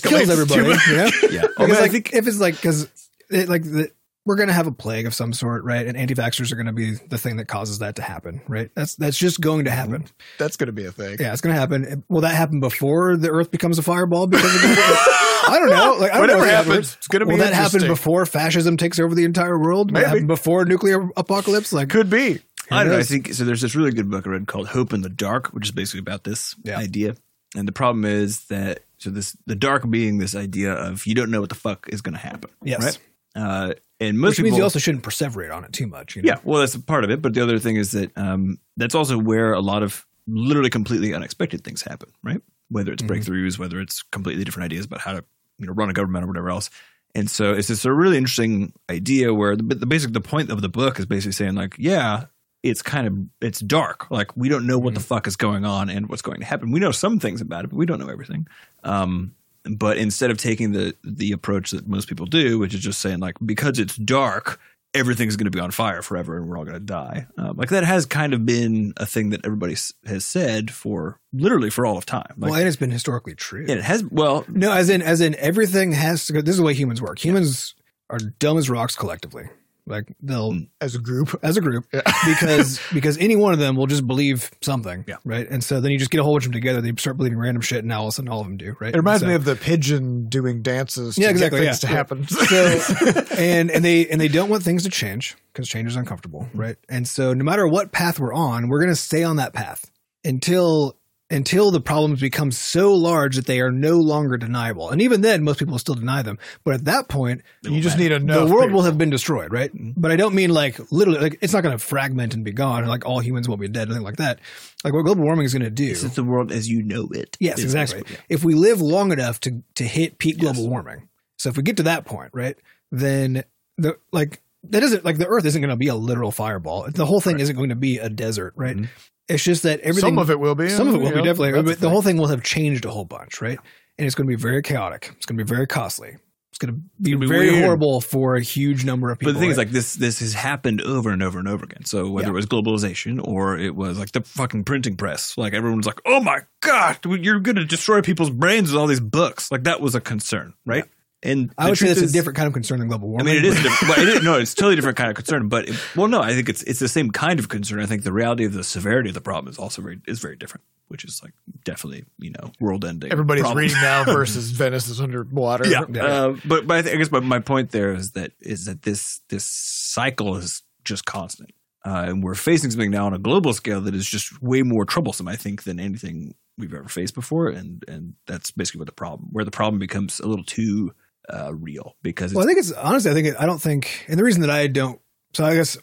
kills 0.00 0.28
everybody. 0.28 0.62
You 0.88 0.96
know? 0.96 1.10
yeah. 1.30 1.42
Because 1.56 1.78
I 1.78 1.82
like, 1.82 1.92
think 1.92 2.12
if 2.12 2.26
it's 2.26 2.40
like 2.40 2.56
because 2.56 2.88
it, 3.30 3.48
like 3.48 3.62
the, 3.62 3.90
we're 4.26 4.36
gonna 4.36 4.52
have 4.52 4.66
a 4.66 4.72
plague 4.72 5.06
of 5.06 5.14
some 5.14 5.32
sort, 5.32 5.64
right? 5.64 5.86
And 5.86 5.96
anti-vaxxers 5.96 6.52
are 6.52 6.56
gonna 6.56 6.72
be 6.72 6.94
the 7.08 7.18
thing 7.18 7.36
that 7.36 7.46
causes 7.46 7.78
that 7.78 7.96
to 7.96 8.02
happen, 8.02 8.42
right? 8.48 8.70
That's 8.74 8.94
that's 8.96 9.16
just 9.18 9.40
going 9.40 9.64
to 9.64 9.70
happen. 9.70 10.04
That's 10.38 10.56
going 10.56 10.66
to 10.68 10.72
be 10.72 10.84
a 10.84 10.92
thing. 10.92 11.16
Yeah, 11.18 11.32
it's 11.32 11.40
gonna 11.40 11.54
happen. 11.54 12.04
Will 12.08 12.20
that 12.22 12.34
happen 12.34 12.60
before 12.60 13.16
the 13.16 13.30
Earth 13.30 13.50
becomes 13.50 13.78
a 13.78 13.82
fireball? 13.82 14.26
Because 14.26 14.54
of 14.54 14.60
I 14.62 15.56
don't 15.58 15.70
know. 15.70 15.96
Like 15.98 16.10
I 16.12 16.14
don't 16.14 16.20
Whatever 16.22 16.38
know 16.40 16.44
what 16.46 16.48
happens, 16.50 16.96
it's 16.98 17.08
gonna 17.08 17.24
be. 17.24 17.32
Will 17.32 17.38
that 17.38 17.54
happen 17.54 17.86
before 17.86 18.26
fascism 18.26 18.76
takes 18.76 18.98
over 18.98 19.14
the 19.14 19.24
entire 19.24 19.58
world? 19.58 19.90
Will 19.90 20.02
Maybe. 20.02 20.24
before 20.26 20.64
nuclear 20.64 21.08
apocalypse? 21.16 21.72
Like 21.72 21.88
Could 21.88 22.10
be. 22.10 22.40
I 22.70 22.84
don't 22.84 22.92
know. 22.92 22.98
I 22.98 23.02
think 23.02 23.32
so. 23.32 23.44
There's 23.44 23.62
this 23.62 23.74
really 23.74 23.90
good 23.90 24.10
book 24.10 24.26
I 24.26 24.30
read 24.30 24.46
called 24.46 24.68
"Hope 24.68 24.92
in 24.92 25.00
the 25.00 25.08
Dark," 25.08 25.48
which 25.48 25.64
is 25.66 25.72
basically 25.72 26.00
about 26.00 26.22
this 26.24 26.54
Yeah. 26.62 26.78
idea. 26.78 27.16
And 27.56 27.66
the 27.66 27.72
problem 27.72 28.04
is 28.04 28.44
that 28.46 28.84
so 28.98 29.10
this 29.10 29.36
the 29.46 29.56
dark 29.56 29.88
being 29.90 30.18
this 30.18 30.36
idea 30.36 30.72
of 30.74 31.04
you 31.06 31.14
don't 31.16 31.30
know 31.32 31.40
what 31.40 31.48
the 31.48 31.56
fuck 31.56 31.88
is 31.88 32.00
going 32.00 32.12
to 32.12 32.20
happen. 32.20 32.50
Yes. 32.62 32.98
Right. 33.34 33.42
Uh, 33.42 33.72
and 34.00 34.18
most 34.18 34.30
which 34.30 34.36
people 34.38 34.44
means 34.50 34.56
you 34.58 34.62
also 34.64 34.78
shouldn't 34.78 35.04
perseverate 35.04 35.54
on 35.54 35.64
it 35.64 35.72
too 35.72 35.86
much. 35.86 36.16
You 36.16 36.22
know? 36.22 36.28
Yeah, 36.28 36.38
well, 36.44 36.60
that's 36.60 36.74
a 36.74 36.80
part 36.80 37.04
of 37.04 37.10
it. 37.10 37.20
But 37.22 37.34
the 37.34 37.42
other 37.42 37.58
thing 37.58 37.76
is 37.76 37.92
that 37.92 38.16
um, 38.16 38.58
that's 38.76 38.94
also 38.94 39.18
where 39.18 39.52
a 39.52 39.60
lot 39.60 39.82
of 39.82 40.06
literally 40.26 40.70
completely 40.70 41.12
unexpected 41.14 41.62
things 41.64 41.82
happen, 41.82 42.10
right? 42.22 42.40
Whether 42.68 42.92
it's 42.92 43.02
Mhm. 43.02 43.08
breakthroughs, 43.08 43.58
whether 43.58 43.80
it's 43.80 44.02
completely 44.10 44.44
different 44.44 44.64
ideas 44.66 44.86
about 44.86 45.00
how 45.00 45.12
to 45.12 45.24
you 45.58 45.66
know 45.66 45.72
run 45.72 45.90
a 45.90 45.92
government 45.92 46.24
or 46.24 46.28
whatever 46.28 46.50
else. 46.50 46.70
And 47.14 47.28
so 47.28 47.52
it's 47.52 47.66
just 47.68 47.84
a 47.84 47.92
really 47.92 48.16
interesting 48.16 48.72
idea 48.88 49.34
where 49.34 49.56
the, 49.56 49.74
the 49.74 49.86
basic 49.86 50.12
the 50.12 50.20
point 50.20 50.50
of 50.50 50.62
the 50.62 50.68
book 50.68 50.98
is 51.00 51.06
basically 51.06 51.32
saying 51.32 51.54
like, 51.56 51.74
yeah, 51.76 52.26
it's 52.62 52.82
kind 52.82 53.06
of 53.06 53.18
it's 53.40 53.58
dark. 53.60 54.10
Like 54.10 54.36
we 54.36 54.48
don't 54.48 54.66
know 54.66 54.78
what 54.78 54.94
the 54.94 55.00
fuck 55.00 55.26
is 55.26 55.34
going 55.36 55.64
on 55.64 55.90
and 55.90 56.08
what's 56.08 56.22
going 56.22 56.38
to 56.40 56.46
happen. 56.46 56.70
We 56.70 56.78
know 56.78 56.92
some 56.92 57.18
things 57.18 57.40
about 57.40 57.64
it, 57.64 57.68
but 57.70 57.76
we 57.76 57.84
don't 57.86 57.98
know 57.98 58.08
everything. 58.08 58.46
Um, 58.84 59.34
but 59.64 59.98
instead 59.98 60.30
of 60.30 60.38
taking 60.38 60.72
the 60.72 60.94
the 61.04 61.32
approach 61.32 61.70
that 61.72 61.86
most 61.86 62.08
people 62.08 62.26
do, 62.26 62.58
which 62.58 62.74
is 62.74 62.80
just 62.80 63.00
saying 63.00 63.18
like 63.18 63.36
because 63.44 63.78
it's 63.78 63.96
dark, 63.96 64.58
everything's 64.94 65.36
going 65.36 65.44
to 65.44 65.50
be 65.50 65.60
on 65.60 65.70
fire 65.70 66.02
forever 66.02 66.36
and 66.36 66.48
we're 66.48 66.58
all 66.58 66.64
going 66.64 66.74
to 66.74 66.80
die. 66.80 67.26
Um, 67.38 67.56
like 67.56 67.68
that 67.70 67.84
has 67.84 68.06
kind 68.06 68.32
of 68.34 68.44
been 68.44 68.92
a 68.96 69.06
thing 69.06 69.30
that 69.30 69.44
everybody 69.44 69.76
has 70.06 70.24
said 70.24 70.70
for 70.70 71.20
literally 71.32 71.70
for 71.70 71.86
all 71.86 71.96
of 71.96 72.06
time. 72.06 72.34
Like, 72.36 72.50
well, 72.50 72.58
and 72.58 72.68
it's 72.68 72.76
been 72.76 72.90
historically 72.90 73.34
true. 73.34 73.64
it 73.68 73.82
has 73.82 74.04
well, 74.04 74.44
No, 74.48 74.72
as 74.72 74.88
in 74.90 75.02
as 75.02 75.20
in 75.20 75.34
everything 75.36 75.92
has 75.92 76.26
to 76.26 76.32
go. 76.32 76.40
This 76.40 76.54
is 76.54 76.58
the 76.58 76.64
way 76.64 76.74
humans 76.74 77.00
work. 77.00 77.18
Humans 77.24 77.74
are 78.08 78.18
dumb 78.18 78.58
as 78.58 78.68
rocks 78.68 78.96
collectively. 78.96 79.48
Like 79.86 80.12
they'll 80.22 80.52
Mm. 80.52 80.68
As 80.80 80.94
a 80.94 80.98
group. 80.98 81.38
as 81.42 81.56
a 81.56 81.60
group 81.60 81.84
Yeah. 81.92 82.00
because 82.26 82.80
because 82.92 83.18
any 83.18 83.36
one 83.36 83.52
of 83.52 83.58
them 83.58 83.76
will 83.76 83.86
just 83.86 84.06
believe 84.06 84.50
something. 84.62 85.04
Yeah. 85.08 85.16
Right. 85.24 85.48
And 85.48 85.62
so 85.62 85.80
then 85.80 85.90
you 85.92 85.98
just 85.98 86.10
get 86.10 86.20
a 86.20 86.24
whole 86.24 86.34
bunch 86.34 86.46
of 86.46 86.52
them 86.52 86.60
together. 86.60 86.80
They 86.80 86.92
start 86.96 87.16
believing 87.16 87.38
random 87.38 87.60
shit, 87.62 87.78
and 87.80 87.88
now 87.88 88.00
all 88.00 88.06
of 88.08 88.10
a 88.10 88.12
sudden 88.12 88.28
all 88.30 88.40
of 88.40 88.46
them 88.46 88.56
do. 88.56 88.74
Right. 88.80 88.94
It 88.94 88.96
reminds 88.96 89.20
So- 89.22 89.28
me 89.28 89.34
of 89.34 89.44
the 89.44 89.56
pigeon 89.56 90.28
doing 90.28 90.62
dances. 90.62 91.16
Yeah, 91.18 91.30
exactly, 91.30 91.60
Get 91.60 91.66
things 91.76 91.82
yeah. 91.82 91.88
to 91.88 91.94
happen. 91.96 92.26
so 92.28 93.34
and 93.38 93.70
and 93.70 93.84
they 93.84 94.06
and 94.08 94.20
they 94.20 94.28
don't 94.28 94.48
want 94.48 94.62
things 94.62 94.82
to 94.84 94.90
change 94.90 95.36
because 95.52 95.68
change 95.68 95.88
is 95.88 95.96
uncomfortable, 95.96 96.42
Mm-hmm. 96.50 96.60
right? 96.60 96.76
And 96.88 97.06
so 97.08 97.32
no 97.34 97.44
matter 97.44 97.66
what 97.66 97.92
path 97.92 98.18
we're 98.20 98.32
on, 98.34 98.68
we're 98.68 98.80
going 98.80 98.92
to 98.92 98.96
stay 99.00 99.22
on 99.24 99.36
that 99.36 99.52
path 99.52 99.90
until 100.24 100.96
until 101.30 101.70
the 101.70 101.80
problems 101.80 102.20
become 102.20 102.50
so 102.50 102.92
large 102.92 103.36
that 103.36 103.46
they 103.46 103.60
are 103.60 103.70
no 103.70 103.98
longer 103.98 104.36
deniable. 104.36 104.90
And 104.90 105.00
even 105.00 105.20
then, 105.20 105.44
most 105.44 105.58
people 105.60 105.78
still 105.78 105.94
deny 105.94 106.22
them. 106.22 106.38
But 106.64 106.74
at 106.74 106.84
that 106.86 107.08
point, 107.08 107.42
You 107.62 107.80
just 107.80 107.98
need 107.98 108.10
enough. 108.12 108.48
the 108.48 108.52
world 108.52 108.64
people. 108.64 108.78
will 108.78 108.84
have 108.84 108.98
been 108.98 109.10
destroyed, 109.10 109.52
right? 109.52 109.70
But 109.74 110.10
I 110.10 110.16
don't 110.16 110.34
mean 110.34 110.50
like 110.50 110.80
literally, 110.90 111.20
like 111.20 111.38
it's 111.40 111.52
not 111.52 111.62
going 111.62 111.76
to 111.76 111.84
fragment 111.84 112.34
and 112.34 112.44
be 112.44 112.52
gone, 112.52 112.84
like 112.86 113.06
all 113.06 113.20
humans 113.20 113.48
will 113.48 113.56
be 113.56 113.68
dead, 113.68 113.88
anything 113.88 114.02
like 114.04 114.16
that. 114.16 114.40
Like 114.82 114.92
what 114.92 115.04
global 115.04 115.22
warming 115.22 115.46
is 115.46 115.52
going 115.52 115.62
to 115.62 115.70
do. 115.70 115.86
This 115.88 116.02
is 116.02 116.14
the 116.14 116.24
world 116.24 116.50
as 116.50 116.68
you 116.68 116.82
know 116.82 117.08
it. 117.12 117.36
Yes, 117.38 117.58
Is 117.58 117.64
exactly. 117.66 118.02
basically- 118.02 118.24
If 118.28 118.42
we 118.44 118.54
live 118.54 118.80
long 118.80 119.12
enough 119.12 119.38
to 119.40 119.62
to 119.76 119.84
hit 119.84 120.18
peak 120.18 120.38
global 120.38 120.62
Yes. 120.62 120.68
warming, 120.70 121.08
so 121.38 121.48
if 121.48 121.56
we 121.56 121.62
get 121.62 121.76
to 121.76 121.84
that 121.84 122.04
point, 122.06 122.30
right, 122.34 122.56
then 122.90 123.44
the 123.78 123.96
like 124.12 124.42
that 124.64 124.82
isn't 124.82 125.04
like 125.04 125.16
the 125.18 125.26
Earth 125.26 125.44
isn't 125.44 125.60
going 125.62 125.70
to 125.70 125.76
be 125.76 125.88
a 125.88 125.94
literal 125.94 126.30
fireball. 126.32 126.86
The 126.90 127.06
whole 127.06 127.20
thing 127.20 127.38
isn't 127.40 127.56
going 127.56 127.70
to 127.70 127.76
be 127.76 127.98
a 127.98 128.08
desert, 128.10 128.52
right? 128.56 128.76
Mhm. 128.76 128.88
It's 129.30 129.44
just 129.44 129.62
that 129.62 129.80
everything. 129.80 130.10
Some 130.10 130.18
of 130.18 130.30
it 130.30 130.38
will 130.40 130.54
be. 130.54 130.68
some 130.68 130.88
of 130.88 130.94
it 130.94 130.98
will 130.98 131.04
you 131.06 131.10
be 131.12 131.16
know, 131.18 131.24
definitely, 131.24 131.52
but 131.52 131.66
the 131.66 131.74
thing. 131.76 131.90
whole 131.90 132.02
thing 132.02 132.16
will 132.18 132.26
have 132.28 132.42
changed 132.42 132.84
a 132.84 132.90
whole 132.90 133.04
bunch, 133.04 133.40
right? 133.40 133.58
And 133.98 134.06
it's 134.06 134.14
going 134.14 134.26
to 134.26 134.36
be 134.36 134.40
very 134.40 134.62
chaotic. 134.62 135.12
It's 135.16 135.26
going 135.26 135.38
to 135.38 135.44
be 135.44 135.48
very 135.48 135.66
costly. 135.66 136.16
It's 136.50 136.58
going 136.58 136.74
to 136.74 136.80
be, 137.00 137.12
gonna 137.12 137.20
be 137.20 137.26
very 137.28 137.50
weird. 137.50 137.62
horrible 137.64 138.00
for 138.00 138.34
a 138.34 138.40
huge 138.40 138.84
number 138.84 139.10
of 139.10 139.18
people. 139.20 139.32
But 139.32 139.38
the 139.38 139.40
thing 139.40 139.50
is, 139.52 139.56
like 139.58 139.70
this, 139.70 139.94
this 139.94 140.18
has 140.18 140.34
happened 140.34 140.80
over 140.82 141.10
and 141.10 141.22
over 141.22 141.38
and 141.38 141.46
over 141.46 141.64
again. 141.64 141.84
So 141.84 142.10
whether 142.10 142.26
Yeah. 142.26 142.30
it 142.30 142.34
was 142.34 142.46
globalization 142.46 143.20
or 143.24 143.56
it 143.56 143.76
was 143.76 143.98
like 144.00 144.10
the 144.12 144.22
fucking 144.22 144.64
printing 144.64 144.96
press, 144.96 145.38
like 145.38 145.52
everyone's 145.54 145.86
like, 145.86 146.00
"Oh 146.04 146.20
my 146.20 146.40
god, 146.60 146.98
you're 147.04 147.38
going 147.40 147.54
to 147.56 147.64
destroy 147.64 148.02
people's 148.02 148.30
brains 148.30 148.72
with 148.72 148.80
all 148.80 148.88
these 148.88 148.98
books." 149.00 149.52
Like 149.52 149.62
that 149.64 149.80
was 149.80 149.94
a 149.94 150.00
concern, 150.00 150.54
right? 150.66 150.84
And 151.22 151.52
I 151.58 151.64
the 151.64 151.70
would 151.70 151.78
say 151.78 151.86
truth 151.86 151.96
that's 151.96 152.04
is- 152.06 152.10
a 152.10 152.14
different 152.14 152.36
kind 152.38 152.46
of 152.46 152.54
concern 152.54 152.78
than 152.78 152.88
global 152.88 153.08
warming. 153.08 153.28
I 153.28 153.30
mean, 153.34 153.38
it 153.38 153.44
is. 153.44 153.58
a 153.58 153.62
different, 153.62 153.96
well, 153.96 154.08
it 154.08 154.16
is 154.16 154.22
no, 154.22 154.38
it's 154.38 154.54
totally 154.54 154.76
different 154.76 154.96
kind 154.96 155.10
of 155.10 155.16
concern. 155.16 155.48
But 155.48 155.68
it, 155.68 155.76
well, 155.94 156.08
no, 156.08 156.22
I 156.22 156.32
think 156.32 156.48
it's 156.48 156.62
it's 156.62 156.78
the 156.78 156.88
same 156.88 157.10
kind 157.10 157.38
of 157.38 157.48
concern. 157.48 157.80
I 157.80 157.86
think 157.86 158.04
the 158.04 158.12
reality 158.12 158.44
of 158.46 158.54
the 158.54 158.64
severity 158.64 159.10
of 159.10 159.14
the 159.14 159.20
problem 159.20 159.50
is 159.50 159.58
also 159.58 159.82
very 159.82 160.00
is 160.08 160.18
very 160.18 160.36
different, 160.36 160.64
which 160.88 161.04
is 161.04 161.20
like 161.22 161.32
definitely 161.62 162.04
you 162.18 162.30
know 162.30 162.52
world 162.58 162.86
ending. 162.86 163.12
Everybody's 163.12 163.42
problem. 163.42 163.58
reading 163.58 163.76
now 163.82 164.04
versus 164.06 164.50
Venice 164.50 164.88
is 164.88 164.98
underwater. 165.00 165.66
Yeah, 165.68 165.84
Yeah. 165.90 166.04
Uh, 166.04 166.36
but 166.46 166.66
but 166.66 166.78
I, 166.78 166.82
think, 166.82 166.94
I 166.94 166.98
guess 166.98 167.10
my, 167.10 167.20
my 167.20 167.38
point 167.40 167.70
there 167.70 167.92
is 167.92 168.12
that 168.12 168.32
is 168.40 168.64
that 168.64 168.82
this 168.82 169.20
this 169.28 169.44
cycle 169.44 170.36
is 170.36 170.62
just 170.84 171.04
constant, 171.04 171.50
uh, 171.84 172.04
and 172.08 172.22
we're 172.24 172.34
facing 172.34 172.70
something 172.70 172.90
now 172.90 173.04
on 173.04 173.12
a 173.12 173.18
global 173.18 173.52
scale 173.52 173.82
that 173.82 173.94
is 173.94 174.08
just 174.08 174.40
way 174.42 174.62
more 174.62 174.86
troublesome, 174.86 175.28
I 175.28 175.36
think, 175.36 175.64
than 175.64 175.78
anything 175.78 176.34
we've 176.56 176.72
ever 176.74 176.88
faced 176.88 177.14
before, 177.14 177.48
and 177.48 177.84
and 177.88 178.14
that's 178.26 178.50
basically 178.50 178.78
what 178.78 178.86
the 178.86 178.92
problem 178.92 179.28
where 179.32 179.44
the 179.44 179.50
problem 179.50 179.78
becomes 179.78 180.18
a 180.20 180.26
little 180.26 180.44
too 180.44 180.94
uh, 181.32 181.54
real 181.54 181.96
because 182.02 182.34
Well, 182.34 182.44
I 182.44 182.46
think 182.46 182.58
it's 182.58 182.72
honestly, 182.72 183.10
I 183.10 183.14
think 183.14 183.28
it, 183.28 183.36
I 183.38 183.46
don't 183.46 183.60
think, 183.60 184.04
and 184.08 184.18
the 184.18 184.24
reason 184.24 184.42
that 184.42 184.50
I 184.50 184.66
don't, 184.66 185.00
so 185.34 185.44
I 185.44 185.54
guess 185.54 185.78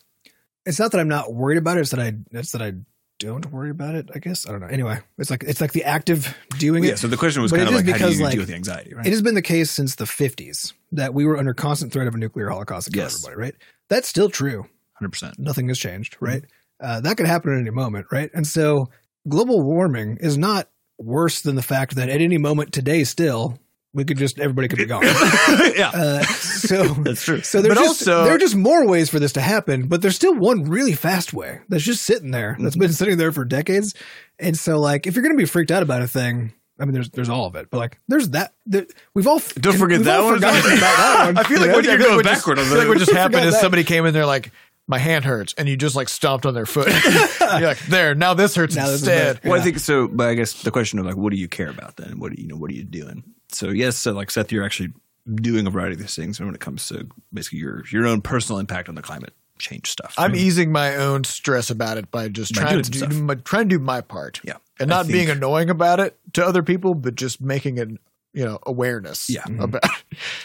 it's 0.66 0.80
not 0.80 0.92
that 0.92 1.00
I'm 1.00 1.08
not 1.08 1.34
worried 1.34 1.58
about 1.58 1.78
it. 1.78 1.82
It's 1.82 1.92
that 1.92 2.00
I, 2.00 2.14
it's 2.32 2.52
that 2.52 2.62
I 2.62 2.74
don't 3.20 3.52
worry 3.52 3.70
about 3.70 3.96
it. 3.96 4.10
I 4.14 4.20
guess 4.20 4.48
I 4.48 4.52
don't 4.52 4.62
know. 4.62 4.68
Anyway, 4.68 5.00
it's 5.18 5.30
like 5.30 5.44
it's 5.44 5.62
like 5.62 5.72
the 5.72 5.84
active 5.84 6.38
doing 6.60 6.84
yeah. 6.84 6.90
it. 6.90 6.92
Yeah. 6.92 6.96
So 6.98 7.08
the 7.08 7.18
question 7.18 7.42
was 7.42 7.52
But 7.52 7.58
kind 7.58 7.70
of 7.70 7.76
like 7.76 7.88
how 7.98 8.10
do 8.10 8.16
you 8.16 8.24
like, 8.24 8.34
deal 8.34 8.42
with 8.42 8.50
the 8.50 8.56
anxiety, 8.56 8.94
right? 8.94 9.06
It 9.06 9.10
has 9.10 9.22
been 9.22 9.36
the 9.36 9.42
case 9.42 9.72
since 9.72 9.96
the 9.96 10.06
50s 10.06 10.74
that 10.92 11.14
we 11.14 11.26
were 11.26 11.38
under 11.38 11.54
constant 11.54 11.92
threat 11.92 12.08
of 12.08 12.16
a 12.16 12.18
nuclear 12.18 12.50
holocaust 12.50 12.88
to 12.88 12.92
kill 12.92 13.04
Yes. 13.04 13.26
everybody. 13.26 13.42
Right? 13.42 13.56
That's 13.90 14.08
still 14.08 14.30
true. 14.30 14.68
Hundred 14.94 15.10
percent. 15.12 15.40
Nothing 15.40 15.68
has 15.70 15.80
changed. 15.80 16.18
Right? 16.20 16.44
Uh, 16.80 17.02
that 17.02 17.18
could 17.18 17.28
happen 17.28 17.54
at 17.54 17.60
any 17.60 17.72
moment. 17.72 18.08
Right? 18.12 18.30
And 18.34 18.46
so 18.46 18.90
global 19.28 19.62
warming 19.62 20.18
is 20.22 20.38
not 20.38 20.70
worse 21.00 21.42
than 21.42 21.56
the 21.56 21.62
fact 21.62 21.96
that 21.96 22.10
at 22.10 22.22
any 22.22 22.38
moment 22.38 22.74
today, 22.74 23.04
still 23.04 23.60
we 23.94 24.04
could 24.06 24.18
just 24.18 24.40
everybody 24.40 24.68
could 24.68 24.78
be 24.78 24.86
gone. 24.86 25.04
yeah, 25.76 25.92
Uh, 25.94 26.24
so 26.24 26.84
that's 27.04 27.24
true. 27.24 27.42
So 27.42 27.62
there's 27.62 27.76
But 27.76 27.82
just 27.84 28.02
also- 28.08 28.24
there 28.26 28.36
are 28.36 28.40
just 28.40 28.56
more 28.56 28.86
ways 28.86 29.10
for 29.10 29.20
this 29.20 29.34
to 29.34 29.42
happen, 29.42 29.88
but 29.88 30.02
there's 30.02 30.16
still 30.16 30.36
one 30.36 30.66
really 30.66 30.94
fast 30.94 31.34
way 31.34 31.62
that's 31.70 31.84
just 31.84 32.04
sitting 32.04 32.32
there 32.32 32.56
that's 32.60 32.76
Mm-hmm. 32.76 32.82
been 32.82 32.94
sitting 32.94 33.18
there 33.18 33.32
for 33.32 33.46
decades. 33.46 33.94
And 34.40 34.58
so, 34.58 34.80
like, 34.80 35.08
if 35.08 35.16
you're 35.16 35.24
going 35.24 35.36
to 35.36 35.42
be 35.42 35.48
freaked 35.48 35.72
out 35.72 35.82
about 35.84 36.02
a 36.04 36.08
thing, 36.08 36.54
I 36.80 36.86
mean, 36.86 36.94
there's 36.94 37.10
there's 37.10 37.30
all 37.30 37.48
of 37.48 37.56
it, 37.56 37.70
but 37.72 37.78
like, 37.80 37.98
there's 38.08 38.30
that. 38.30 38.54
There, 38.68 38.86
we've 39.16 39.26
all 39.26 39.42
Don't 39.60 39.78
forget 39.78 40.04
that 40.04 40.20
all 40.20 40.26
one. 40.28 40.38
about 40.38 40.54
that 40.64 41.24
one. 41.26 41.38
I 41.38 41.44
feel 41.44 41.60
like 41.60 41.70
you 41.70 41.74
what 41.74 41.86
you're 41.86 41.98
going 41.98 42.22
backward 42.22 42.60
on 42.60 42.66
I 42.66 42.68
feel 42.68 42.78
like 42.78 42.88
what 42.88 43.00
just 43.00 43.12
happened 43.12 43.46
is 43.46 43.54
that. 43.54 43.62
somebody 43.62 43.84
came 43.84 44.06
in 44.06 44.14
there 44.14 44.28
like 44.28 44.52
my 44.88 45.00
hand 45.00 45.26
hurts, 45.26 45.56
and 45.58 45.68
you 45.68 45.76
just 45.76 45.96
like 45.96 46.08
stomped 46.08 46.46
on 46.46 46.54
their 46.54 46.68
foot. 46.68 46.88
you're 46.88 47.62
like, 47.70 47.80
there, 47.88 48.14
now 48.14 48.36
this 48.36 48.54
hurts 48.56 48.76
Now 48.76 48.86
this 48.88 49.00
instead. 49.02 49.38
better. 49.38 49.50
Well, 49.50 49.60
I 49.60 49.64
think 49.64 49.80
so. 49.80 50.08
But 50.08 50.30
I 50.30 50.36
guess 50.36 50.62
the 50.62 50.70
question 50.70 51.00
of 51.00 51.06
like, 51.08 51.18
what 51.18 51.32
do 51.32 51.38
you 51.38 51.48
care 51.48 51.70
about 51.70 51.96
then? 51.98 52.20
What 52.20 52.32
do 52.36 52.40
you 52.40 52.48
know? 52.48 52.58
What 52.58 52.70
are 52.70 52.76
you 52.76 52.84
doing? 52.84 53.24
So 53.50 53.70
yes, 53.70 53.98
so 53.98 54.12
like 54.14 54.32
Seth, 54.32 54.52
you're 54.52 54.64
actually 54.66 54.94
doing 55.36 55.68
a 55.68 55.70
variety 55.70 55.94
of 55.94 56.00
these 56.00 56.16
things. 56.16 56.40
When 56.40 56.54
it 56.54 56.60
comes 56.60 56.88
to 56.90 57.08
basically 57.34 57.60
your 57.60 57.84
your 57.92 58.06
own 58.08 58.22
personal 58.22 58.60
impact 58.60 58.90
on 58.90 58.96
the 58.96 59.02
climate 59.02 59.34
change 59.60 59.90
stuff, 59.90 60.14
I'm 60.18 60.32
right? 60.32 60.40
easing 60.40 60.72
my 60.72 60.96
own 60.96 61.24
stress 61.24 61.70
about 61.70 61.98
it 61.98 62.12
by 62.12 62.28
just 62.30 62.54
By 62.56 62.62
trying 62.62 62.82
to 62.84 62.92
do 62.92 63.08
my, 63.24 63.36
trying 63.36 63.70
to 63.70 63.78
do 63.78 63.84
my 63.84 64.02
part. 64.02 64.40
Yeah. 64.44 64.58
and 64.80 64.90
not 64.90 65.08
being 65.08 65.30
annoying 65.30 65.70
about 65.70 66.00
it 66.00 66.18
to 66.34 66.46
other 66.46 66.62
people, 66.64 66.94
but 66.94 67.16
just 67.16 67.42
making 67.42 67.80
an 67.80 68.00
you 68.34 68.46
know 68.46 68.60
awareness. 68.66 69.30
Yeah. 69.30 69.42
Mm-hmm. 69.44 69.62
about 69.62 69.84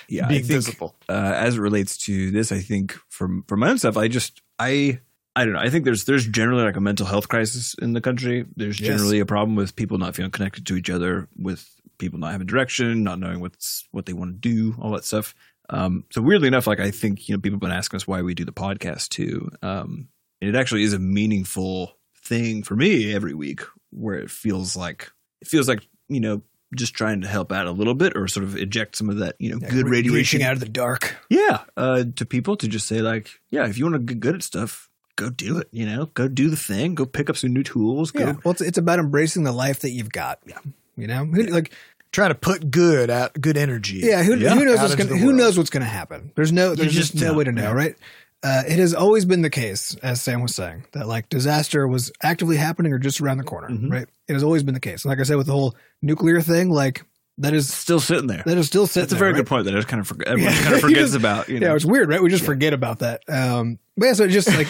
yeah, 0.09 0.27
being 0.29 0.43
think, 0.45 0.53
visible. 0.53 0.95
uh, 1.09 1.13
as 1.37 1.57
it 1.57 1.61
relates 1.61 1.99
to 2.07 2.31
this, 2.31 2.51
I 2.53 2.61
think 2.61 2.97
from 3.09 3.45
from 3.49 3.61
my 3.61 3.69
own 3.71 3.79
stuff, 3.79 3.97
I 3.97 4.09
just 4.09 4.41
I 4.59 5.01
I 5.37 5.45
don't 5.45 5.55
know. 5.55 5.61
I 5.61 5.69
think 5.71 5.85
there's 5.85 6.05
there's 6.05 6.27
generally 6.27 6.65
like 6.65 6.77
a 6.77 6.81
mental 6.81 7.07
health 7.07 7.29
crisis 7.29 7.75
in 7.83 7.93
the 7.93 8.01
country. 8.01 8.47
There's 8.57 8.81
Yes. 8.81 8.89
generally 8.89 9.21
a 9.21 9.27
problem 9.27 9.57
with 9.57 9.77
people 9.77 9.99
not 9.99 10.15
feeling 10.15 10.31
connected 10.31 10.67
to 10.67 10.77
each 10.77 10.89
other, 10.91 11.29
with 11.37 11.69
people 12.03 12.19
not 12.19 12.33
having 12.33 12.47
direction, 12.47 13.03
not 13.05 13.19
knowing 13.19 13.41
what's 13.41 13.87
what 13.93 14.05
they 14.07 14.13
want 14.13 14.43
to 14.43 14.49
do, 14.49 14.75
all 14.81 14.91
that 14.93 15.05
stuff. 15.05 15.35
Um, 15.71 16.05
so 16.11 16.21
weirdly 16.21 16.49
enough, 16.49 16.67
like 16.67 16.81
I 16.81 16.91
think 16.91 17.29
you 17.29 17.35
know 17.35 17.41
people 17.41 17.57
have 17.57 17.61
been 17.61 17.71
asking 17.71 17.97
us 17.97 18.07
why 18.07 18.21
we 18.23 18.35
do 18.35 18.45
the 18.45 18.53
podcast 18.53 19.09
too. 19.09 19.51
Um, 19.63 20.09
and 20.41 20.55
it 20.55 20.59
actually 20.59 20.83
is 20.83 20.93
a 20.93 20.99
meaningful 20.99 21.97
thing 22.25 22.63
for 22.63 22.77
me 22.77 23.15
every 23.15 23.33
week, 23.35 23.63
where 23.91 24.17
it 24.17 24.31
feels 24.31 24.77
like 24.77 25.11
it 25.41 25.49
feels 25.49 25.69
like 25.69 25.87
you 26.09 26.21
know 26.21 26.43
just 26.75 26.95
trying 26.95 27.21
to 27.21 27.29
help 27.29 27.53
out 27.53 27.67
a 27.67 27.71
little 27.71 27.95
bit 27.95 28.17
or 28.17 28.27
sort 28.27 28.45
of 28.45 28.57
eject 28.57 28.97
some 28.97 29.11
of 29.11 29.19
that 29.19 29.37
you 29.39 29.51
know 29.51 29.59
Yeah, 29.61 29.71
good 29.71 29.89
radiation 29.89 30.15
reaching 30.15 30.43
out 30.43 30.55
of 30.55 30.61
the 30.61 30.69
dark. 30.69 31.17
yeah, 31.31 31.61
uh, 31.77 32.05
to 32.17 32.27
people 32.27 32.57
to 32.57 32.67
just 32.69 32.87
say 32.87 33.01
like, 33.01 33.29
yeah, 33.51 33.67
if 33.67 33.79
you 33.79 33.85
want 33.85 33.95
to 33.95 34.01
get 34.01 34.21
good 34.21 34.35
at 34.35 34.43
stuff, 34.43 34.89
go 35.17 35.31
do 35.31 35.59
it. 35.59 35.69
You 35.71 35.87
know, 35.87 36.07
go 36.07 36.29
do 36.29 36.51
the 36.51 36.57
thing. 36.57 36.95
Go 36.95 37.07
pick 37.07 37.31
up 37.31 37.37
some 37.37 37.53
new 37.53 37.63
tools. 37.63 38.11
Go. 38.11 38.25
Yeah, 38.25 38.35
well, 38.45 38.53
it's 38.53 38.61
it's 38.61 38.79
about 38.79 38.99
embracing 38.99 39.45
the 39.45 39.53
life 39.53 39.81
that 39.81 39.91
you've 39.91 40.11
got. 40.13 40.41
Yeah, 40.47 40.59
you 40.97 41.07
know, 41.07 41.25
Who, 41.25 41.43
like 41.45 41.73
Trying 42.13 42.29
to 42.29 42.35
put 42.35 42.71
good 42.71 43.09
out, 43.11 43.33
good 43.41 43.57
energy. 43.57 44.01
Yeah, 44.05 44.23
who, 44.23 44.37
Yeah. 44.37 44.55
who 44.55 44.65
knows 44.65 44.79
what's 44.81 44.95
going 44.95 45.09
the 45.09 45.17
who 45.17 45.27
world. 45.29 45.39
knows 45.39 45.57
what's 45.59 45.71
going 45.71 45.83
to 45.83 45.89
happen? 45.89 46.31
There's 46.37 46.53
no 46.53 46.75
there's 46.75 46.93
just 46.93 47.13
just 47.13 47.23
no 47.23 47.29
don't. 47.29 47.37
way 47.39 47.45
to 47.45 47.53
know, 47.53 47.63
Yeah. 47.63 47.73
right? 47.73 47.97
Uh, 48.45 48.63
it 48.69 48.79
has 48.79 48.93
always 48.93 49.25
been 49.25 49.41
the 49.43 49.49
case, 49.51 49.95
as 50.03 50.21
Sam 50.21 50.43
was 50.43 50.55
saying, 50.55 50.85
that 50.93 51.07
like 51.09 51.29
disaster 51.29 51.87
was 51.89 52.11
actively 52.23 52.57
happening 52.57 52.93
or 52.93 52.99
just 52.99 53.21
around 53.21 53.39
the 53.39 53.45
corner, 53.45 53.69
Mhm. 53.71 53.91
right? 53.91 54.07
It 54.29 54.33
has 54.35 54.43
always 54.43 54.63
been 54.63 54.75
the 54.75 54.81
case. 54.81 55.05
And 55.05 55.11
like 55.11 55.21
I 55.21 55.23
said, 55.23 55.37
with 55.37 55.47
the 55.47 55.53
whole 55.53 55.75
nuclear 56.03 56.41
thing, 56.43 56.69
like 56.69 57.03
that 57.39 57.55
is 57.55 57.73
Still 57.73 57.99
sitting 58.01 58.27
there. 58.27 58.43
that 58.45 58.59
is 58.59 58.67
still 58.67 58.87
sitting. 58.87 59.05
That's 59.05 59.13
a 59.15 59.17
very 59.17 59.33
there, 59.33 59.43
good 59.43 59.49
point 59.49 59.65
that 59.65 59.73
I 59.75 59.77
just 59.79 59.89
kind 59.89 60.01
of 60.01 60.07
forget. 60.07 60.29
Everyone 60.29 60.53
Yeah. 60.53 60.63
kind 60.63 60.75
of 60.75 60.81
forgets 60.89 61.01
just- 61.01 61.15
about. 61.15 61.49
You 61.49 61.61
know, 61.61 61.69
Yeah, 61.69 61.75
it's 61.77 61.85
weird, 61.87 62.09
right? 62.11 62.23
We 62.23 62.29
just 62.29 62.45
forget 62.45 62.75
about 62.75 62.99
that. 62.99 63.23
Um, 63.29 63.79
but 63.97 64.07
yeah, 64.07 64.13
so 64.15 64.25
it 64.25 64.29
just 64.29 64.49
like 64.49 64.67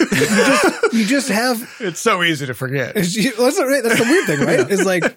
you 0.00 0.06
just 0.08 0.92
you 0.94 1.04
just 1.04 1.28
have 1.28 1.68
it's 1.80 2.00
so 2.00 2.22
easy 2.22 2.46
to 2.46 2.54
forget. 2.54 2.96
It's, 2.96 3.14
you- 3.16 3.32
that's, 3.36 3.56
the, 3.58 3.80
that's 3.84 3.98
the 3.98 4.04
weird 4.04 4.26
thing, 4.26 4.40
right? 4.46 4.70
It's 4.70 4.84
like, 4.84 5.16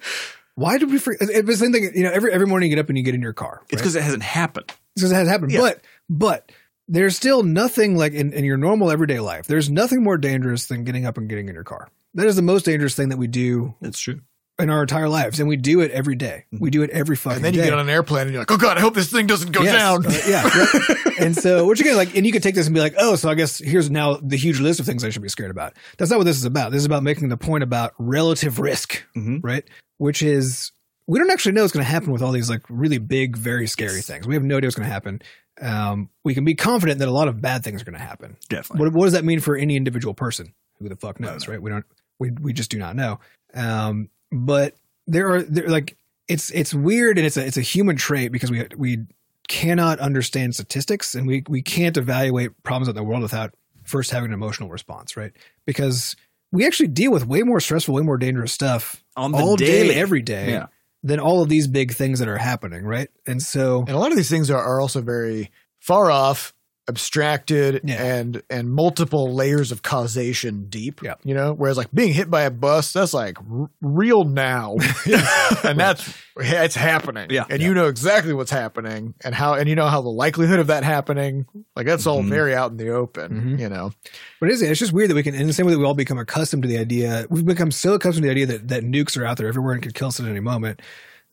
why 0.60 0.78
did 0.78 0.92
we? 0.92 1.00
For, 1.00 1.14
it's 1.14 1.48
the 1.48 1.56
same 1.56 1.72
thing. 1.72 1.92
You 1.96 2.04
know, 2.04 2.12
every 2.12 2.34
every 2.34 2.46
morning 2.46 2.70
you 2.70 2.76
get 2.76 2.82
up 2.82 2.90
and 2.90 2.98
you 2.98 3.04
get 3.04 3.16
in 3.16 3.22
your 3.22 3.34
car. 3.34 3.62
it's 3.70 3.82
because 3.82 3.96
it 3.96 4.04
hasn't 4.04 4.24
happened. 4.24 4.66
It's 4.68 4.80
because 4.96 5.12
it 5.12 5.16
hasn't 5.16 5.32
happened. 5.32 5.52
Yeah. 5.54 5.62
But 5.62 5.82
but 6.10 6.52
there's 6.90 7.16
still 7.16 7.44
nothing 7.44 7.96
like 7.96 8.14
in, 8.14 8.34
in 8.34 8.44
your 8.44 8.58
normal 8.58 8.92
everyday 8.92 9.20
life. 9.20 9.48
There's 9.48 9.70
nothing 9.70 10.04
more 10.04 10.18
dangerous 10.18 10.66
than 10.66 10.84
getting 10.84 11.06
up 11.06 11.18
and 11.18 11.30
getting 11.30 11.48
in 11.48 11.56
your 11.56 11.64
car. 11.64 11.88
That 12.16 12.28
is 12.28 12.36
the 12.36 12.42
most 12.42 12.66
dangerous 12.66 12.96
thing 12.96 13.10
that 13.10 13.18
we 13.18 13.28
do 13.28 13.76
That's 13.80 14.00
true. 14.00 14.22
In 14.60 14.70
our 14.70 14.82
entire 14.82 15.08
lives, 15.10 15.40
and 15.40 15.48
we 15.48 15.56
do 15.56 15.80
it 15.82 15.92
every 15.92 16.16
day. 16.16 16.46
We 16.52 16.70
do 16.70 16.84
it 16.84 16.90
every 16.90 17.16
fucking 17.16 17.34
day. 17.34 17.36
And 17.38 17.46
then 17.46 17.54
you 17.54 17.62
day. 17.62 17.68
get 17.68 17.74
on 17.74 17.80
an 17.80 17.90
airplane 17.90 18.24
and 18.24 18.32
you're 18.32 18.42
like, 18.42 18.52
oh 18.52 18.58
god, 18.58 18.78
I 18.78 18.82
hope 18.82 18.94
this 18.94 19.12
thing 19.12 19.26
doesn't 19.28 19.52
go 19.52 19.62
Yes. 19.64 19.74
down. 19.74 20.06
Uh, 20.06 20.22
yeah. 20.28 20.44
right. 20.44 21.20
and 21.20 21.36
so, 21.36 21.66
which 21.66 21.80
again, 21.80 21.96
like, 21.96 22.16
and 22.16 22.26
you 22.26 22.32
could 22.32 22.44
take 22.44 22.56
this 22.56 22.68
and 22.68 22.74
be 22.74 22.80
like, 22.82 22.96
oh, 22.98 23.16
so 23.16 23.30
I 23.30 23.36
guess 23.36 23.58
here's 23.60 23.90
now 23.90 24.16
the 24.22 24.38
huge 24.38 24.60
list 24.60 24.80
of 24.80 24.86
things 24.86 25.04
I 25.04 25.10
should 25.10 25.22
be 25.22 25.30
scared 25.30 25.52
about. 25.52 25.74
That's 25.98 26.12
not 26.12 26.18
what 26.18 26.26
this 26.26 26.38
is 26.38 26.46
about. 26.46 26.72
This 26.72 26.80
is 26.80 26.86
about 26.86 27.04
making 27.04 27.30
the 27.30 27.38
point 27.38 27.64
about 27.64 27.94
relative 27.98 28.60
risk, 28.60 29.04
Mhm. 29.16 29.40
right? 29.44 29.64
Which 29.98 30.22
is, 30.22 30.72
we 31.08 31.20
don't 31.20 31.32
actually 31.32 31.54
know 31.54 31.62
what's 31.62 31.74
going 31.74 31.86
to 31.86 31.90
happen 31.92 32.12
with 32.12 32.22
all 32.22 32.32
these 32.32 32.50
like 32.50 32.62
really 32.70 32.98
big, 33.00 33.36
very 33.38 33.66
scary 33.68 34.02
things. 34.02 34.28
We 34.28 34.34
have 34.36 34.44
no 34.44 34.58
idea 34.58 34.68
what's 34.68 34.76
going 34.76 34.88
to 34.88 34.94
happen. 34.94 35.22
Um, 35.62 36.10
we 36.24 36.34
can 36.34 36.46
be 36.46 36.56
confident 36.56 37.00
that 37.00 37.08
a 37.08 37.12
lot 37.12 37.28
of 37.28 37.42
bad 37.42 37.64
things 37.64 37.82
are 37.82 37.86
going 37.86 37.98
to 37.98 38.04
happen. 38.04 38.38
Definitely. 38.50 38.86
What, 38.88 38.94
what 38.94 39.04
does 39.06 39.14
that 39.14 39.26
mean 39.26 39.40
for 39.40 39.56
any 39.58 39.76
individual 39.76 40.14
person? 40.14 40.54
Who 40.80 40.88
the 40.88 40.96
fuck 40.96 41.20
knows, 41.20 41.48
know. 41.48 41.52
right? 41.54 41.62
We 41.62 41.70
don't. 41.72 41.86
We 42.20 42.32
we 42.32 42.54
just 42.54 42.72
do 42.72 42.78
not 42.80 42.96
know. 42.96 43.20
Um, 43.54 44.10
but 44.32 44.76
there 45.08 45.30
are 45.32 45.42
there 45.44 45.68
like 45.70 45.98
it's 46.28 46.50
it's 46.52 46.74
weird 46.74 47.18
and 47.18 47.26
it's 47.26 47.38
a 47.38 47.46
it's 47.46 47.58
a 47.58 47.62
human 47.62 47.96
trait 47.96 48.32
because 48.32 48.52
we 48.52 48.66
we 48.78 49.00
cannot 49.48 50.00
understand 50.00 50.54
statistics 50.54 51.16
and 51.16 51.26
we 51.28 51.44
we 51.50 51.62
can't 51.62 51.98
evaluate 51.98 52.52
problems 52.64 52.88
in 52.88 52.96
the 52.96 53.04
world 53.04 53.22
without 53.24 53.54
first 53.84 54.12
having 54.12 54.30
an 54.30 54.34
emotional 54.34 54.70
response, 54.70 55.18
right? 55.18 55.32
Because 55.66 56.16
we 56.52 56.66
actually 56.66 56.88
deal 56.90 57.12
with 57.12 57.26
way 57.26 57.42
more 57.42 57.60
stressful, 57.60 57.96
way 57.96 58.04
more 58.04 58.18
dangerous 58.18 58.52
stuff 58.52 59.04
On 59.16 59.32
the 59.32 59.38
all 59.40 59.56
daily. 59.56 59.90
day, 59.90 59.96
every 59.96 60.22
day, 60.22 60.52
Yeah. 60.52 60.68
than 61.02 61.20
all 61.20 61.42
of 61.42 61.50
these 61.50 61.68
big 61.68 61.94
things 61.94 62.20
that 62.20 62.28
are 62.28 62.38
happening, 62.38 62.84
right? 62.84 63.10
And 63.26 63.42
so 63.42 63.80
And 63.82 63.90
a 63.92 63.98
lot 63.98 64.12
of 64.12 64.18
these 64.18 64.30
things 64.30 64.52
are, 64.52 64.62
are 64.62 64.80
also 64.80 65.02
very 65.02 65.50
far 65.80 66.12
off 66.12 66.54
abstracted 66.90 67.82
Yeah. 67.86 68.04
and 68.04 68.42
and 68.50 68.70
multiple 68.70 69.34
layers 69.34 69.72
of 69.72 69.82
causation 69.82 70.66
deep. 70.70 71.02
Yeah. 71.02 71.16
You 71.24 71.34
know, 71.34 71.54
whereas 71.54 71.78
like 71.78 71.92
being 71.94 72.12
hit 72.14 72.30
by 72.30 72.42
a 72.42 72.52
bus, 72.52 72.92
that's 72.92 73.14
like 73.14 73.38
r- 73.40 73.70
real 73.82 74.26
now, 74.26 74.76
and 75.64 75.80
that's 75.80 76.14
it's 76.42 76.76
happening. 76.76 77.28
Yeah. 77.30 77.46
and 77.50 77.62
you 77.62 77.74
know 77.74 77.88
exactly 77.88 78.34
what's 78.34 78.52
happening 78.52 79.14
and 79.24 79.36
how, 79.36 79.54
and 79.56 79.68
you 79.70 79.76
know 79.76 79.88
how 79.88 80.02
the 80.02 80.10
likelihood 80.10 80.60
of 80.60 80.68
that 80.68 80.84
happening. 80.84 81.46
Like 81.76 81.86
that's 81.86 82.06
all 82.08 82.22
Mhm. 82.24 82.30
very 82.30 82.56
out 82.56 82.72
in 82.72 82.78
the 82.78 82.90
open. 82.90 83.56
Mhm. 83.58 83.60
You 83.60 83.70
know, 83.70 83.92
But 84.40 84.50
it 84.50 84.54
is, 84.54 84.62
it's 84.62 84.80
just 84.80 84.94
weird 84.94 85.10
that 85.10 85.16
we 85.16 85.24
can, 85.24 85.36
in 85.36 85.48
the 85.48 85.54
same 85.54 85.66
way 85.66 85.74
that 85.74 85.80
we 85.80 85.86
all 85.86 85.94
become 85.94 86.18
accustomed 86.18 86.64
to 86.64 86.70
the 86.70 86.78
idea, 86.78 87.26
we've 87.30 87.46
become 87.46 87.72
so 87.72 87.94
accustomed 87.94 88.24
to 88.24 88.28
the 88.28 88.32
idea 88.32 88.46
that, 88.46 88.68
that 88.70 88.84
nukes 88.84 89.18
are 89.18 89.26
out 89.26 89.38
there 89.38 89.48
everywhere 89.48 89.74
and 89.74 89.84
could 89.84 89.94
kill 89.94 90.08
us 90.10 90.20
at 90.20 90.26
any 90.28 90.40
moment 90.40 90.82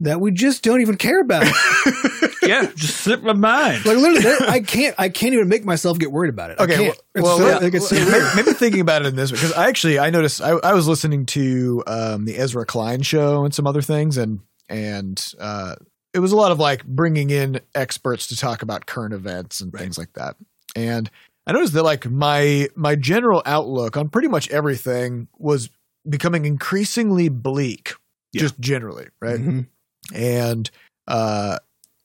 that 0.01 0.20
we 0.20 0.30
just 0.30 0.62
don't 0.62 0.80
even 0.82 0.97
care 0.97 1.20
about 1.20 1.44
yeah, 2.42 2.70
just 2.76 2.97
slip 2.99 3.22
my 3.22 3.32
mind. 3.32 3.84
like 3.86 3.97
literally, 3.97 4.47
I 4.49 4.61
can't, 4.61 4.94
I 4.99 5.09
can't 5.09 5.32
even 5.34 5.49
make 5.49 5.64
myself 5.64 5.99
get 5.99 6.12
worried 6.12 6.28
about 6.30 6.51
it. 6.51 6.61
I 6.61 6.64
Okay, 6.64 6.76
can't. 6.76 6.99
It's 7.14 7.22
well, 7.24 7.38
so- 7.38 7.44
well, 7.44 7.61
like, 7.62 7.74
it's 7.74 7.88
so 7.88 7.94
maybe, 7.97 8.11
weird. 8.11 8.36
maybe 8.36 8.53
thinking 8.53 8.80
about 8.80 9.03
it 9.03 9.09
in 9.09 9.16
this 9.16 9.32
way 9.32 9.36
because 9.36 9.53
I 9.55 9.68
actually 9.68 9.99
I 9.99 10.11
noticed 10.11 10.40
I, 10.42 10.51
I 10.51 10.74
was 10.74 10.86
listening 10.86 11.26
to 11.26 11.82
um, 11.86 12.24
the 12.26 12.36
Ezra 12.36 12.66
Klein 12.66 13.03
show 13.03 13.44
and 13.44 13.55
some 13.55 13.66
other 13.66 13.82
things 13.82 14.16
and 14.16 14.40
and 14.68 15.24
uh, 15.38 15.76
it 16.12 16.18
was 16.18 16.32
a 16.32 16.36
lot 16.36 16.53
of 16.53 16.59
like 16.59 16.84
bringing 16.84 17.30
in 17.30 17.61
experts 17.74 18.26
to 18.28 18.36
talk 18.36 18.62
about 18.62 18.86
current 18.86 19.14
events 19.14 19.61
and 19.61 19.72
things 19.72 19.97
like 19.99 20.12
that. 20.14 20.36
And 20.74 21.11
I 21.47 21.53
noticed 21.53 21.72
that 21.74 21.84
like 21.84 22.05
my 22.11 22.68
my 22.74 22.97
general 22.97 23.42
outlook 23.47 23.97
on 23.97 24.09
pretty 24.09 24.28
much 24.28 24.51
everything 24.51 25.28
was 25.38 25.70
becoming 26.09 26.44
increasingly 26.44 27.28
bleak, 27.28 27.94
Yeah. 28.32 28.42
just 28.42 28.59
generally, 28.61 29.07
right? 29.22 29.40
Mhm. 29.40 29.66
And 30.14 30.70
uh, 31.09 31.59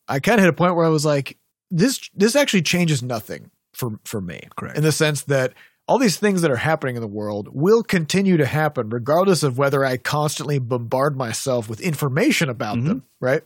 I 0.07 0.19
kind 0.19 0.39
of 0.39 0.43
hit 0.43 0.49
a 0.49 0.53
point 0.53 0.75
where 0.75 0.85
I 0.85 0.89
was 0.89 1.05
like, 1.05 1.37
this 1.69 2.09
this 2.13 2.35
actually 2.35 2.63
changes 2.63 3.01
nothing 3.01 3.49
for 3.73 3.99
for 4.03 4.19
me, 4.21 4.41
Correct. 4.55 4.77
in 4.77 4.83
the 4.83 4.91
sense 4.91 5.23
that 5.23 5.53
all 5.87 5.97
these 5.97 6.17
things 6.17 6.41
that 6.41 6.51
are 6.51 6.55
happening 6.57 6.95
in 6.95 7.01
the 7.01 7.07
world 7.07 7.49
will 7.51 7.83
continue 7.83 8.37
to 8.37 8.45
happen 8.45 8.89
regardless 8.89 9.43
of 9.43 9.57
whether 9.57 9.83
I 9.83 9.97
constantly 9.97 10.59
bombard 10.59 11.17
myself 11.17 11.67
with 11.69 11.81
information 11.81 12.49
about 12.49 12.77
Mhm. 12.77 12.85
them, 12.85 13.03
right? 13.19 13.43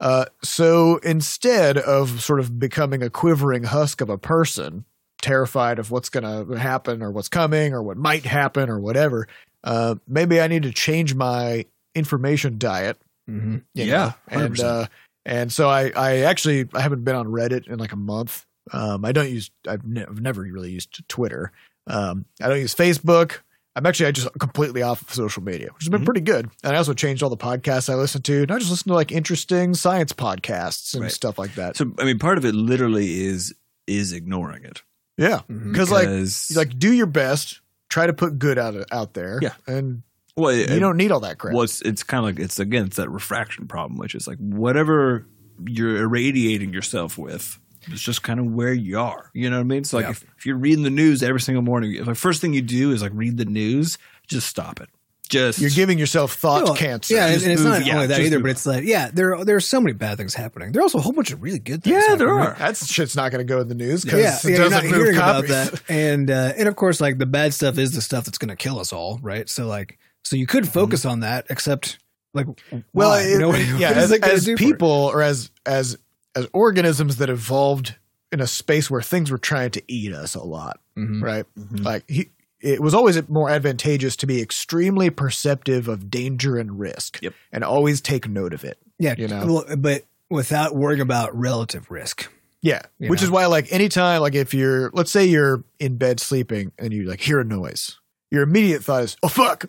Uh, 0.00 0.24
so 0.42 0.96
instead 0.98 1.76
of 1.76 2.20
sort 2.22 2.40
of 2.40 2.58
becoming 2.58 3.02
a 3.02 3.10
quivering 3.10 3.64
husk 3.64 4.00
of 4.00 4.08
a 4.08 4.18
person, 4.18 4.84
terrified 5.20 5.78
of 5.80 5.90
what's 5.90 6.08
going 6.08 6.22
to 6.48 6.56
happen 6.58 7.02
or 7.02 7.10
what's 7.10 7.28
coming 7.28 7.72
or 7.74 7.82
what 7.82 7.96
might 7.96 8.24
happen 8.24 8.70
or 8.70 8.78
whatever, 8.78 9.26
uh, 9.64 9.96
maybe 10.06 10.40
I 10.40 10.46
need 10.46 10.62
to 10.62 10.72
change 10.72 11.14
my 11.16 11.64
information 11.94 12.58
diet 12.58 12.96
Mhm. 13.28 13.62
Yeah, 13.74 14.12
know? 14.32 14.38
and 14.44 14.60
uh, 14.60 14.86
and 15.26 15.52
so 15.52 15.68
I 15.68 15.90
I 15.94 16.16
actually 16.20 16.68
I 16.74 16.80
haven't 16.80 17.04
been 17.04 17.14
on 17.16 17.26
Reddit 17.26 17.68
in 17.68 17.78
like 17.78 17.92
a 17.92 17.96
month. 17.96 18.44
Um, 18.72 19.04
I 19.04 19.12
don't 19.12 19.30
use 19.30 19.50
I've, 19.66 19.84
ne- 19.86 20.02
I've 20.04 20.20
never 20.20 20.42
really 20.42 20.70
used 20.70 21.06
Twitter. 21.08 21.52
Um, 21.86 22.24
I 22.40 22.48
don't 22.48 22.58
use 22.60 22.74
Facebook. 22.74 23.38
I'm 23.76 23.86
actually 23.86 24.06
I 24.06 24.10
just 24.12 24.28
completely 24.40 24.82
off 24.82 25.02
of 25.02 25.14
social 25.14 25.42
media, 25.42 25.68
which 25.72 25.84
has 25.84 25.88
been 25.88 26.02
Mhm. 26.02 26.06
pretty 26.06 26.20
good. 26.22 26.50
And 26.64 26.74
I 26.74 26.78
also 26.78 26.94
changed 26.94 27.22
all 27.22 27.30
the 27.30 27.36
podcasts 27.36 27.88
I 27.88 27.94
listen 27.94 28.22
to. 28.22 28.42
And 28.42 28.50
I 28.50 28.58
just 28.58 28.70
listen 28.70 28.88
to 28.88 28.94
like 28.94 29.12
interesting 29.12 29.72
science 29.74 30.12
podcasts 30.12 30.94
and 30.94 31.04
Right. 31.04 31.12
stuff 31.12 31.38
like 31.38 31.54
that. 31.54 31.76
So 31.76 31.92
I 31.98 32.04
mean, 32.04 32.18
part 32.18 32.38
of 32.38 32.44
it 32.44 32.54
literally 32.54 33.20
is 33.24 33.54
is 33.86 34.12
ignoring 34.12 34.64
it. 34.64 34.82
yeah, 35.16 35.40
Mhm. 35.50 35.72
because 35.72 35.90
like 35.90 36.08
like 36.56 36.78
do 36.78 36.92
your 36.92 37.06
best, 37.06 37.60
try 37.88 38.06
to 38.06 38.12
put 38.12 38.38
good 38.38 38.58
out 38.58 38.74
out 38.92 39.14
there. 39.14 39.38
Yeah. 39.42 39.54
and 39.66 40.02
well, 40.38 40.54
you 40.54 40.80
don't 40.80 40.96
need 40.96 41.10
all 41.12 41.20
that 41.20 41.38
crap. 41.38 41.54
Well, 41.54 41.64
it's, 41.64 41.80
it's 41.82 42.02
kind 42.02 42.18
of 42.20 42.24
like 42.24 42.38
it's 42.44 42.58
again 42.58 42.86
it's 42.86 42.96
that 42.96 43.10
refraction 43.10 43.66
problem, 43.68 43.98
which 43.98 44.14
is 44.14 44.26
like 44.26 44.38
whatever 44.38 45.26
you're 45.66 45.96
irradiating 46.04 46.72
yourself 46.72 47.18
with, 47.18 47.58
it's 47.88 48.00
just 48.02 48.22
kind 48.22 48.38
of 48.40 48.46
where 48.46 48.72
you 48.72 48.98
are. 48.98 49.30
You 49.34 49.50
know 49.50 49.56
what 49.56 49.62
I 49.62 49.64
mean? 49.64 49.78
It's 49.80 49.92
like 49.92 50.04
Yeah. 50.04 50.10
if, 50.10 50.24
if 50.38 50.46
you're 50.46 50.56
reading 50.56 50.84
the 50.84 50.90
news 50.90 51.22
every 51.22 51.40
single 51.40 51.62
morning, 51.62 51.94
if 51.94 52.06
the 52.06 52.14
first 52.14 52.40
thing 52.40 52.54
you 52.54 52.62
do 52.62 52.92
is 52.92 53.02
like 53.02 53.12
read 53.14 53.36
the 53.36 53.44
news, 53.44 53.98
just 54.26 54.46
stop 54.46 54.80
it. 54.80 54.88
Just 55.28 55.58
You're 55.58 55.68
giving 55.68 55.98
yourself 55.98 56.32
thought 56.36 56.64
Well, 56.64 56.74
cancer. 56.74 57.12
Yeah, 57.14 57.26
and, 57.26 57.34
Just 57.34 57.44
and 57.44 57.52
it's 57.52 57.62
move- 57.62 57.72
not 57.72 57.84
yeah, 57.86 57.94
only 57.96 58.06
that 58.06 58.20
either, 58.20 58.40
but 58.40 58.50
it's 58.50 58.64
like, 58.64 58.84
yeah, 58.84 59.10
there 59.12 59.44
there 59.44 59.56
are 59.56 59.60
so 59.60 59.78
many 59.78 59.92
bad 59.92 60.16
things 60.16 60.32
happening. 60.32 60.72
There 60.72 60.80
are 60.80 60.84
also 60.84 60.96
a 60.96 61.00
whole 61.02 61.12
bunch 61.12 61.32
of 61.32 61.42
really 61.42 61.58
good 61.58 61.84
things. 61.84 62.02
Yeah, 62.08 62.14
there 62.14 62.30
are. 62.30 62.48
right? 62.52 62.56
That 62.58 62.78
shit's 62.78 63.14
not 63.14 63.30
going 63.30 63.46
to 63.46 63.50
go 63.52 63.60
in 63.60 63.68
the 63.68 63.74
news 63.74 64.04
because 64.04 64.20
Yeah, 64.20 64.36
it 64.38 64.44
yeah, 64.44 64.50
you're 64.62 64.70
not 64.70 64.82
doesn't 64.84 64.90
move 64.90 65.00
hearing 65.02 65.18
copies. 65.18 65.50
about 65.50 65.72
that, 65.72 65.82
and 65.90 66.30
uh, 66.30 66.52
and 66.56 66.66
of 66.66 66.76
course, 66.76 66.98
like 67.02 67.18
the 67.18 67.26
bad 67.26 67.52
stuff 67.52 67.76
is 67.76 67.92
the 67.92 68.00
stuff 68.00 68.24
that's 68.24 68.38
going 68.38 68.48
to 68.48 68.56
kill 68.56 68.78
us 68.78 68.90
all, 68.90 69.18
right? 69.20 69.46
So 69.50 69.66
like, 69.66 69.98
so 70.24 70.36
you 70.36 70.46
could 70.46 70.68
focus 70.68 71.04
on 71.04 71.20
that, 71.20 71.46
except 71.50 71.98
like, 72.34 72.46
Well, 72.92 73.10
why? 73.10 73.20
it- 73.22 73.40
You 73.40 73.78
yeah, 73.78 73.90
as, 73.90 74.12
as 74.22 74.48
people 74.56 74.88
or 74.90 75.22
as 75.22 75.50
as 75.66 75.96
as 76.34 76.46
organisms 76.52 77.16
that 77.16 77.30
evolved 77.30 77.96
in 78.30 78.40
a 78.40 78.46
space 78.46 78.90
where 78.90 79.00
things 79.02 79.30
were 79.30 79.38
trying 79.38 79.70
to 79.70 79.82
eat 79.88 80.12
us 80.12 80.34
a 80.34 80.42
lot, 80.42 80.80
it? 80.96 81.00
Mhm. 81.00 81.22
right? 81.22 81.46
Mhm. 81.58 81.84
Like 81.84 82.04
he, 82.08 82.30
it 82.60 82.80
was 82.80 82.92
always 82.92 83.26
more 83.28 83.48
advantageous 83.48 84.16
to 84.16 84.26
be 84.26 84.42
extremely 84.42 85.10
perceptive 85.10 85.88
of 85.88 86.10
danger 86.10 86.58
and 86.58 86.78
risk, 86.78 87.20
Yep. 87.22 87.32
and 87.52 87.64
always 87.64 88.00
take 88.00 88.28
note 88.28 88.52
of 88.52 88.64
it. 88.64 88.78
Yeah, 88.98 89.14
You 89.16 89.28
know? 89.28 89.46
well, 89.46 89.76
but 89.76 90.04
without 90.28 90.74
worrying 90.74 91.00
about 91.00 91.34
relative 91.38 91.90
risk. 91.90 92.28
Yeah, 92.60 92.82
You 92.98 93.08
which 93.10 93.20
know? 93.20 93.26
is 93.26 93.30
why, 93.30 93.46
like, 93.46 93.72
anytime, 93.72 94.20
like, 94.20 94.34
if 94.34 94.52
you're, 94.52 94.90
let's 94.92 95.12
say 95.12 95.24
you're 95.24 95.62
in 95.78 95.96
bed 95.96 96.18
sleeping 96.18 96.72
and 96.78 96.92
you 96.92 97.04
like 97.04 97.20
hear 97.20 97.38
a 97.38 97.44
noise, 97.44 97.98
your 98.32 98.42
immediate 98.42 98.82
thought 98.82 99.04
is, 99.04 99.16
"Oh 99.22 99.28
fuck, 99.28 99.66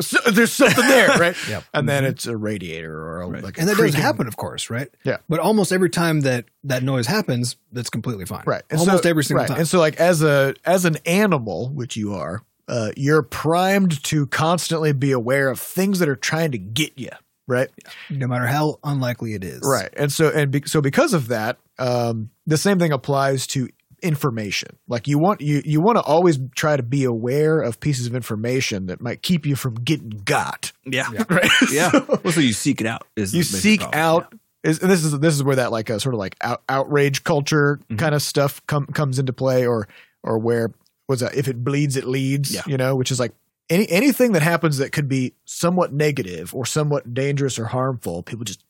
so, 0.00 0.18
there's 0.30 0.52
something 0.52 0.86
there," 0.86 1.08
right? 1.18 1.36
Yep. 1.48 1.64
And 1.74 1.88
then 1.88 2.04
it's 2.04 2.26
a 2.26 2.36
radiator 2.36 2.94
or 2.94 3.22
a, 3.22 3.28
Right. 3.28 3.42
like, 3.42 3.56
a 3.58 3.60
And 3.60 3.68
that 3.70 3.76
does 3.76 3.94
happen, 3.94 4.26
of 4.26 4.36
course, 4.36 4.68
right? 4.70 4.88
Yeah. 5.04 5.18
But 5.28 5.40
almost 5.40 5.72
every 5.72 5.90
time 5.90 6.20
that 6.22 6.46
that 6.64 6.82
noise 6.82 7.06
happens, 7.06 7.56
that's 7.72 7.90
completely 7.90 8.24
fine. 8.26 8.42
right 8.46 8.62
And 8.70 8.80
Almost 8.80 9.04
so- 9.04 9.08
every 9.10 9.24
single 9.24 9.42
right. 9.42 9.48
time. 9.48 9.58
and 9.58 9.68
so 9.68 9.78
like 9.78 9.96
as 10.00 10.22
a 10.22 10.54
as 10.64 10.84
an 10.84 10.96
animal 11.06 11.70
which 11.70 11.96
you 11.96 12.14
are 12.14 12.42
uh, 12.68 12.92
you're 12.96 13.22
primed 13.22 14.02
to 14.04 14.26
constantly 14.28 14.92
be 14.92 15.10
aware 15.12 15.48
of 15.48 15.58
things 15.58 15.98
that 15.98 16.08
are 16.08 16.16
trying 16.16 16.52
to 16.52 16.58
get 16.58 16.92
you 16.96 17.10
right 17.48 17.68
no 18.08 18.26
matter 18.28 18.46
how 18.46 18.78
unlikely 18.84 19.34
it 19.34 19.42
is. 19.42 19.60
right 19.64 19.92
and 19.96 20.12
so 20.12 20.28
and 20.30 20.50
be, 20.52 20.62
so 20.66 20.80
because 20.80 21.12
of 21.12 21.28
that 21.28 21.58
um, 21.78 22.30
the 22.46 22.56
same 22.56 22.78
thing 22.78 22.92
applies 22.92 23.46
to 23.48 23.68
information 24.02 24.76
like 24.88 25.06
you 25.06 25.18
want 25.18 25.40
you 25.40 25.62
you 25.64 25.80
want 25.80 25.96
to 25.96 26.02
always 26.02 26.38
try 26.56 26.76
to 26.76 26.82
be 26.82 27.04
aware 27.04 27.60
of 27.60 27.78
pieces 27.80 28.06
of 28.06 28.14
information 28.14 28.86
that 28.86 29.00
might 29.00 29.22
keep 29.22 29.46
you 29.46 29.54
from 29.56 29.74
getting 29.74 30.10
got 30.24 30.72
yeah, 30.84 31.06
right 31.30 31.50
yeah. 31.72 31.90
So- 31.90 32.20
well, 32.24 32.32
so 32.32 32.40
you 32.40 32.52
seek 32.52 32.80
it 32.80 32.86
out. 32.86 33.06
Is 33.16 33.32
you 33.34 33.42
seek 33.44 33.80
problem. 33.80 34.00
out 34.00 34.34
is, 34.64 34.78
and 34.80 34.90
this 34.90 35.04
is 35.04 35.18
this 35.20 35.34
is 35.34 35.42
where 35.44 35.56
that 35.56 35.70
like 35.72 35.90
a 35.90 35.98
sort 36.00 36.14
of 36.14 36.18
like 36.18 36.36
out, 36.40 36.62
outrage 36.68 37.24
culture 37.24 37.80
Mhm. 37.90 37.98
kind 37.98 38.14
of 38.14 38.22
stuff 38.22 38.60
com, 38.66 38.86
comes 38.86 39.18
into 39.18 39.32
play 39.32 39.66
or 39.66 39.88
or 40.24 40.38
where 40.38 40.70
was 41.08 41.20
that 41.20 41.34
if 41.34 41.48
it 41.48 41.62
bleeds 41.62 41.96
it 41.96 42.04
leads 42.04 42.52
Yeah. 42.54 42.62
you 42.66 42.76
know 42.76 42.94
which 42.96 43.10
is 43.10 43.18
like 43.20 43.32
any 43.70 43.88
anything 43.90 44.32
that 44.32 44.42
happens 44.42 44.78
that 44.78 44.92
could 44.92 45.08
be 45.08 45.34
somewhat 45.44 45.92
negative 45.92 46.54
or 46.54 46.66
somewhat 46.66 47.14
dangerous 47.14 47.58
or 47.58 47.66
harmful 47.66 48.22
people 48.22 48.44
just 48.44 48.62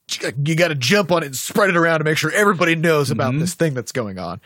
you 0.44 0.54
got 0.54 0.68
to 0.68 0.74
jump 0.74 1.10
on 1.10 1.22
it 1.22 1.26
and 1.26 1.36
spread 1.36 1.70
it 1.70 1.76
around 1.76 1.98
to 1.98 2.04
make 2.04 2.18
sure 2.18 2.30
everybody 2.32 2.74
knows 2.74 3.10
about 3.10 3.32
Mhm. 3.34 3.40
this 3.40 3.54
thing 3.54 3.74
that's 3.74 3.92
going 3.92 4.18
on 4.18 4.40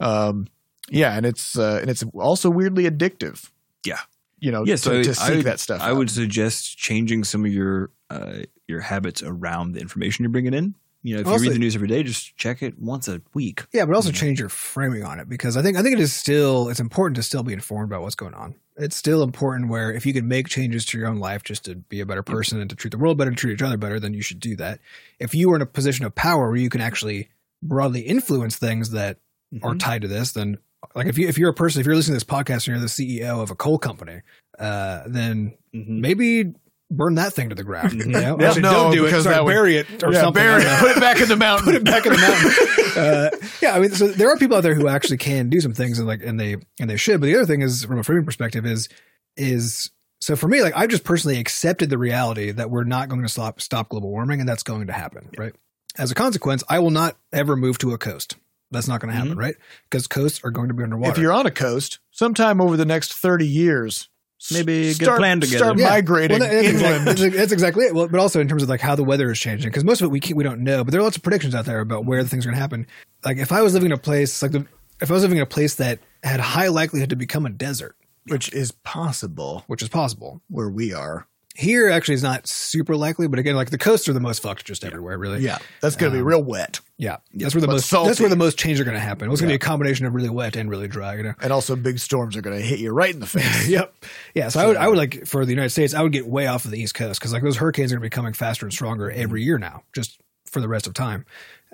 um 0.00 0.46
yeah 0.90 1.16
and 1.16 1.24
it's 1.24 1.56
uh, 1.58 1.78
and 1.80 1.88
it's 1.90 2.02
also 2.14 2.50
weirdly 2.50 2.84
addictive 2.90 3.50
Yeah. 3.86 4.00
you 4.40 4.50
know 4.50 4.64
Yeah, 4.66 4.74
to, 4.74 4.78
so 4.82 5.02
to 5.02 5.10
I 5.10 5.12
seek 5.12 5.36
would- 5.36 5.46
that 5.46 5.60
stuff 5.60 5.80
I 5.80 5.90
out. 5.90 5.96
would 5.96 6.10
suggest 6.10 6.76
changing 6.76 7.24
some 7.24 7.44
of 7.44 7.52
your 7.52 7.90
uh, 8.10 8.40
your 8.68 8.80
habits 8.80 9.22
around 9.22 9.72
the 9.72 9.80
information 9.80 10.22
you're 10.24 10.30
bringing 10.30 10.52
in. 10.52 10.74
You 11.02 11.14
know, 11.14 11.20
if 11.22 11.26
Also- 11.26 11.44
you 11.44 11.50
read 11.50 11.54
the 11.56 11.60
news 11.60 11.74
every 11.74 11.88
day, 11.88 12.02
just 12.02 12.36
check 12.36 12.62
it 12.62 12.78
once 12.78 13.08
a 13.08 13.20
week. 13.34 13.64
Yeah, 13.72 13.86
but 13.86 13.94
also 13.96 14.10
Mm-hmm. 14.10 14.16
Change 14.18 14.40
your 14.40 14.48
framing 14.50 15.02
on 15.02 15.18
it 15.18 15.28
because 15.28 15.56
I 15.56 15.62
think 15.62 15.76
I 15.78 15.82
think 15.82 15.94
it 15.94 16.00
is 16.00 16.12
still 16.12 16.68
it's 16.68 16.78
important 16.80 17.16
to 17.16 17.22
still 17.22 17.42
be 17.42 17.52
informed 17.54 17.90
about 17.90 18.02
what's 18.02 18.14
going 18.14 18.34
on. 18.34 18.54
It's 18.76 18.96
still 18.96 19.22
important 19.22 19.68
where 19.68 19.92
if 19.92 20.06
you 20.06 20.12
can 20.14 20.26
make 20.28 20.48
changes 20.48 20.86
to 20.86 20.98
your 20.98 21.06
own 21.06 21.18
life 21.18 21.42
just 21.42 21.64
to 21.66 21.74
be 21.76 22.00
a 22.00 22.06
better 22.06 22.22
person 22.22 22.60
and 22.60 22.70
to 22.70 22.76
treat 22.76 22.90
the 22.90 22.98
world 22.98 23.18
better, 23.18 23.28
and 23.28 23.36
treat 23.36 23.52
each 23.54 23.62
other 23.62 23.76
better, 23.76 24.00
then 24.00 24.14
you 24.14 24.22
should 24.22 24.40
do 24.40 24.56
that. 24.56 24.80
If 25.18 25.34
you 25.34 25.50
are 25.52 25.56
in 25.56 25.62
a 25.62 25.66
position 25.66 26.06
of 26.06 26.14
power 26.14 26.48
where 26.48 26.56
you 26.56 26.70
can 26.70 26.80
actually 26.80 27.28
broadly 27.62 28.00
influence 28.00 28.56
things 28.56 28.90
that 28.92 29.18
are 29.62 29.74
Mhm. 29.74 29.78
tied 29.80 30.02
to 30.02 30.08
this, 30.08 30.32
then 30.32 30.56
like 30.94 31.06
if 31.06 31.18
you 31.18 31.28
if 31.28 31.36
you're 31.38 31.50
a 31.50 31.54
person 31.54 31.80
if 31.80 31.86
you're 31.86 31.94
listening 31.94 32.18
to 32.18 32.24
this 32.24 32.34
podcast 32.36 32.66
and 32.66 32.68
you're 32.68 32.78
the 32.80 32.88
CEO 32.88 33.40
of 33.42 33.50
a 33.50 33.54
coal 33.54 33.78
company, 33.78 34.22
uh, 34.58 35.02
then 35.06 35.52
Mhm. 35.74 36.00
maybe 36.00 36.52
burn 36.90 37.14
that 37.14 37.32
thing 37.34 37.48
to 37.50 37.54
the 37.54 37.64
ground. 37.64 37.92
You 37.92 38.06
know? 38.06 38.36
Yeah, 38.40 38.46
Actually, 38.48 38.62
no, 38.62 38.72
don't 38.72 38.92
do 38.92 39.02
it. 39.04 39.08
because 39.08 39.24
Sorry, 39.24 39.34
that 39.36 39.44
would- 39.44 39.50
bury 39.52 39.76
it 39.76 40.02
or 40.02 40.12
yeah, 40.12 40.22
something. 40.22 40.42
bury 40.42 40.64
I 40.64 40.74
it, 40.76 40.80
put 40.80 40.90
it 40.96 41.00
back 41.00 41.20
in 41.20 41.28
the 41.28 41.36
mountain 41.46 41.64
put 41.66 41.74
it 41.74 41.84
back 41.84 42.04
in 42.06 42.12
the 42.12 42.18
mountain. 42.18 42.81
Uh, 42.96 43.30
yeah, 43.60 43.74
I 43.74 43.80
mean, 43.80 43.90
so 43.90 44.08
there 44.08 44.30
are 44.30 44.36
people 44.36 44.56
out 44.56 44.62
there 44.62 44.74
who 44.74 44.88
actually 44.88 45.18
can 45.18 45.48
do 45.48 45.60
some 45.60 45.72
things, 45.74 45.98
and 45.98 46.06
like, 46.06 46.22
and 46.22 46.38
they 46.38 46.56
and 46.80 46.88
they 46.90 46.96
should. 46.96 47.20
But 47.20 47.26
the 47.26 47.36
other 47.36 47.46
thing 47.46 47.62
is, 47.62 47.84
from 47.84 47.98
a 47.98 48.04
framing 48.04 48.24
perspective, 48.24 48.66
is 48.66 48.88
is 49.36 49.90
so 50.20 50.36
for 50.36 50.46
me, 50.46 50.62
like, 50.62 50.76
I've 50.76 50.88
just 50.88 51.02
personally 51.02 51.38
accepted 51.38 51.90
the 51.90 51.98
reality 51.98 52.52
that 52.52 52.70
we're 52.70 52.84
not 52.84 53.08
going 53.08 53.22
to 53.22 53.28
stop 53.28 53.60
stop 53.60 53.88
global 53.88 54.10
warming, 54.10 54.40
and 54.40 54.48
that's 54.48 54.62
going 54.62 54.86
to 54.86 54.92
happen, 54.92 55.28
right? 55.36 55.54
As 55.98 56.10
a 56.10 56.14
consequence, 56.14 56.62
I 56.68 56.78
will 56.78 56.90
not 56.90 57.16
ever 57.32 57.56
move 57.56 57.78
to 57.78 57.92
a 57.92 57.98
coast. 57.98 58.36
That's 58.70 58.88
not 58.88 59.00
going 59.00 59.12
to 59.12 59.16
happen, 59.16 59.36
right? 59.36 59.56
Because 59.90 60.06
coasts 60.06 60.40
are 60.44 60.50
going 60.50 60.68
to 60.68 60.74
be 60.74 60.82
underwater. 60.82 61.12
if 61.12 61.18
you're 61.18 61.32
on 61.32 61.44
a 61.44 61.50
coast, 61.50 61.98
sometime 62.10 62.60
over 62.60 62.76
the 62.76 62.86
next 62.86 63.12
30 63.12 63.46
years, 63.46 64.08
s- 64.42 64.52
Maybe 64.52 64.82
get 64.86 64.90
a 65.02 65.04
start, 65.04 65.18
plan 65.18 65.40
together. 65.40 65.58
Start 65.58 65.78
Yeah. 65.78 65.88
migrating 65.90 66.40
Well, 66.40 66.48
that's, 66.50 66.68
exactly, 66.68 67.04
that's, 67.28 67.36
that's 67.36 67.52
exactly 67.52 67.84
it. 67.86 67.94
Well, 67.94 68.08
but 68.08 68.18
also 68.20 68.40
in 68.40 68.48
terms 68.48 68.62
of 68.62 68.68
like 68.68 68.80
how 68.80 68.94
the 68.96 69.04
weather 69.04 69.30
is 69.30 69.38
changing, 69.38 69.70
because 69.70 69.84
most 69.84 70.00
of 70.00 70.06
it 70.06 70.08
we 70.08 70.20
can't, 70.20 70.36
we 70.36 70.44
don't 70.44 70.60
know. 70.64 70.82
But 70.84 70.90
there 70.90 71.00
are 71.00 71.04
lots 71.04 71.16
of 71.16 71.22
predictions 71.22 71.54
out 71.54 71.64
there 71.64 71.80
about 71.80 72.04
where 72.04 72.22
the 72.22 72.28
things 72.28 72.44
are 72.44 72.48
going 72.50 72.56
to 72.56 72.60
happen. 72.60 72.86
Like 73.24 73.38
if 73.38 73.52
I 73.52 73.62
was 73.62 73.72
living 73.74 73.86
in 73.86 73.92
a 73.92 73.98
place 73.98 74.42
like 74.42 74.52
the 74.52 74.66
if 75.00 75.10
I 75.10 75.14
was 75.14 75.22
living 75.22 75.38
in 75.38 75.42
a 75.42 75.46
place 75.46 75.76
that 75.76 75.98
had 76.22 76.40
high 76.40 76.68
likelihood 76.68 77.10
to 77.10 77.16
become 77.16 77.46
a 77.46 77.50
desert, 77.50 77.96
which 78.28 78.52
is 78.52 78.72
possible 78.72 79.64
which 79.66 79.82
is 79.82 79.88
possible. 79.88 80.40
where 80.48 80.68
we 80.70 80.92
are. 80.92 81.26
Here 81.54 81.90
actually 81.90 82.14
is 82.14 82.22
not 82.22 82.46
super 82.46 82.96
likely, 82.96 83.28
but 83.28 83.38
again, 83.38 83.54
like 83.56 83.68
the 83.70 83.76
coasts 83.78 84.08
are 84.08 84.12
the 84.14 84.20
most 84.20 84.40
fucked 84.42 84.64
just 84.64 84.84
everywhere, 84.84 85.18
really. 85.18 85.40
Yeah, 85.40 85.58
that's 85.80 85.96
going 85.96 86.10
to 86.10 86.18
be 86.18 86.22
real 86.22 86.42
wet 86.42 86.80
Yeah. 86.96 87.18
That's 87.34 87.54
where 87.54 87.60
the 87.60 87.66
But 87.66 87.74
most 87.74 87.88
salty. 87.90 88.08
that's 88.08 88.20
where 88.20 88.30
the 88.30 88.36
most 88.36 88.58
change 88.58 88.80
are 88.80 88.84
gonna 88.84 88.98
happen. 89.00 89.30
It's 89.30 89.40
gonna 89.40 89.50
be 89.50 89.56
a 89.56 89.58
combination 89.58 90.06
of 90.06 90.14
really 90.14 90.30
wet 90.30 90.56
and 90.56 90.70
really 90.70 90.88
dry, 90.88 91.16
you 91.16 91.24
know. 91.24 91.34
and 91.42 91.52
also 91.52 91.76
big 91.76 91.98
storms 91.98 92.36
are 92.36 92.40
going 92.42 92.58
to 92.58 92.64
hit 92.64 92.78
you 92.78 92.90
right 92.90 93.12
in 93.12 93.20
the 93.20 93.26
face. 93.26 93.68
Yep. 93.68 93.94
Yeah. 94.34 94.48
So, 94.48 94.60
I 94.60 94.66
would 94.66 94.76
I 94.78 94.88
would 94.88 94.96
like 94.98 95.26
for 95.26 95.44
the 95.44 95.52
United 95.52 95.70
States, 95.70 95.92
I 95.94 96.02
would 96.02 96.12
get 96.12 96.26
way 96.26 96.46
off 96.46 96.64
of 96.64 96.70
the 96.70 96.80
East 96.80 96.94
Coast 96.94 97.20
because 97.20 97.32
like 97.32 97.42
those 97.42 97.56
hurricanes 97.58 97.92
are 97.92 97.96
gonna 97.96 98.06
be 98.06 98.10
coming 98.10 98.32
faster 98.32 98.64
and 98.64 98.72
stronger 98.72 99.10
every 99.10 99.42
year 99.42 99.58
now, 99.58 99.82
just 99.92 100.20
for 100.46 100.60
the 100.60 100.68
rest 100.68 100.86
of 100.86 100.94
time. 100.94 101.24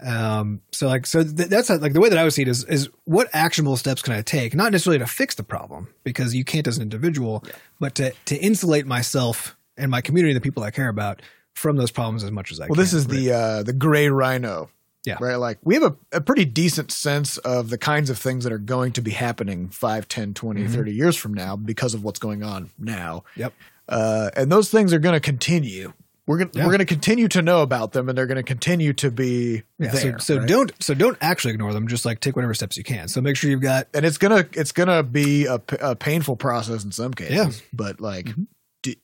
Um, 0.01 0.61
so 0.73 0.87
like 0.87 1.07
so 1.07 1.25
th- 1.25 1.49
that's 1.49 1.69
like 1.71 1.93
the 1.93 2.01
way 2.01 2.09
that 2.09 2.19
I 2.19 2.23
would 2.25 2.33
see 2.33 2.43
it 2.43 2.49
is 2.49 2.65
is 2.65 2.89
what 3.05 3.29
actionable 3.33 3.77
steps 3.77 4.01
can 4.03 4.15
I 4.15 4.23
take, 4.23 4.55
not 4.55 4.73
necessarily 4.73 5.01
to 5.01 5.07
fix 5.07 5.35
the 5.35 5.43
problem 5.43 5.89
because 6.05 6.35
you 6.35 6.45
can't 6.45 6.67
as 6.69 6.77
an 6.77 6.83
individual, 6.83 7.45
but 7.81 7.95
to 7.97 8.13
to 8.27 8.37
insulate 8.37 8.87
myself 8.87 9.57
and 9.79 9.91
my 9.91 10.01
community, 10.01 10.35
the 10.35 10.41
people 10.41 10.63
I 10.63 10.71
care 10.71 10.89
about, 10.89 11.23
from 11.55 11.77
those 11.77 11.91
problems 11.91 12.25
as 12.25 12.31
much 12.31 12.53
as 12.53 12.61
I 12.61 12.65
Well, 12.65 12.69
can. 12.69 12.77
Well, 12.77 12.85
this 12.85 12.93
is 12.93 13.07
the 13.07 13.33
uh, 13.33 13.63
the 13.63 13.73
gray 13.73 14.09
rhino. 14.09 14.71
Yeah. 15.05 15.17
Right. 15.21 15.37
Like 15.37 15.59
we 15.63 15.75
have 15.75 15.85
a, 15.85 15.97
a 16.13 16.21
pretty 16.21 16.45
decent 16.45 16.91
sense 16.91 17.39
of 17.39 17.71
the 17.71 17.79
kinds 17.79 18.11
of 18.11 18.19
things 18.19 18.45
that 18.45 18.53
are 18.53 18.59
going 18.59 18.93
to 18.93 19.01
be 19.01 19.13
happening 19.13 19.69
5, 19.71 20.07
10, 20.09 20.35
20, 20.35 20.63
Mm-hmm. 20.65 20.75
30 20.75 20.93
years 20.93 21.17
from 21.17 21.33
now 21.33 21.57
because 21.57 21.95
of 21.95 22.05
what's 22.05 22.19
going 22.19 22.43
on 22.43 22.71
now. 22.79 23.23
Yep. 23.37 23.55
Uh, 23.89 24.31
and 24.37 24.53
those 24.53 24.71
things 24.71 24.93
are 24.93 24.99
going 24.99 25.15
to 25.15 25.21
continue. 25.21 25.95
We're 26.27 26.39
going 26.39 26.51
Yeah. 26.53 26.65
we're 26.65 26.73
going 26.73 26.81
to 26.81 26.85
continue 26.85 27.27
to 27.29 27.41
know 27.41 27.63
about 27.63 27.93
them 27.93 28.11
and 28.11 28.19
they're 28.19 28.27
going 28.27 28.37
to 28.37 28.43
continue 28.43 28.93
to 28.95 29.11
be 29.11 29.63
Yeah, 29.79 29.93
there. 29.93 30.19
so 30.19 30.35
so 30.35 30.39
right? 30.41 30.49
don't 30.49 30.73
so 30.83 30.93
don't 30.93 31.17
actually 31.23 31.55
ignore 31.55 31.73
them. 31.73 31.89
Just 31.89 32.05
like 32.05 32.21
take 32.21 32.37
whatever 32.37 32.53
steps 32.53 32.77
you 32.77 32.85
can. 32.85 33.09
So 33.09 33.23
make 33.23 33.37
sure 33.37 33.49
you've 33.51 33.63
got 33.63 33.89
and 33.95 34.05
it's 34.05 34.19
gonna 34.19 34.45
it's 34.53 34.73
gonna 34.73 35.03
be 35.05 35.47
a, 35.47 35.59
a 35.81 35.97
painful 35.97 36.37
process 36.37 36.85
in 36.85 36.93
some 36.93 37.15
cases. 37.15 37.35
Yeah. 37.35 37.45
Mm-hmm. 37.47 37.65
but 37.73 38.01
like 38.03 38.27
d- 38.27 38.35
d- 38.83 38.99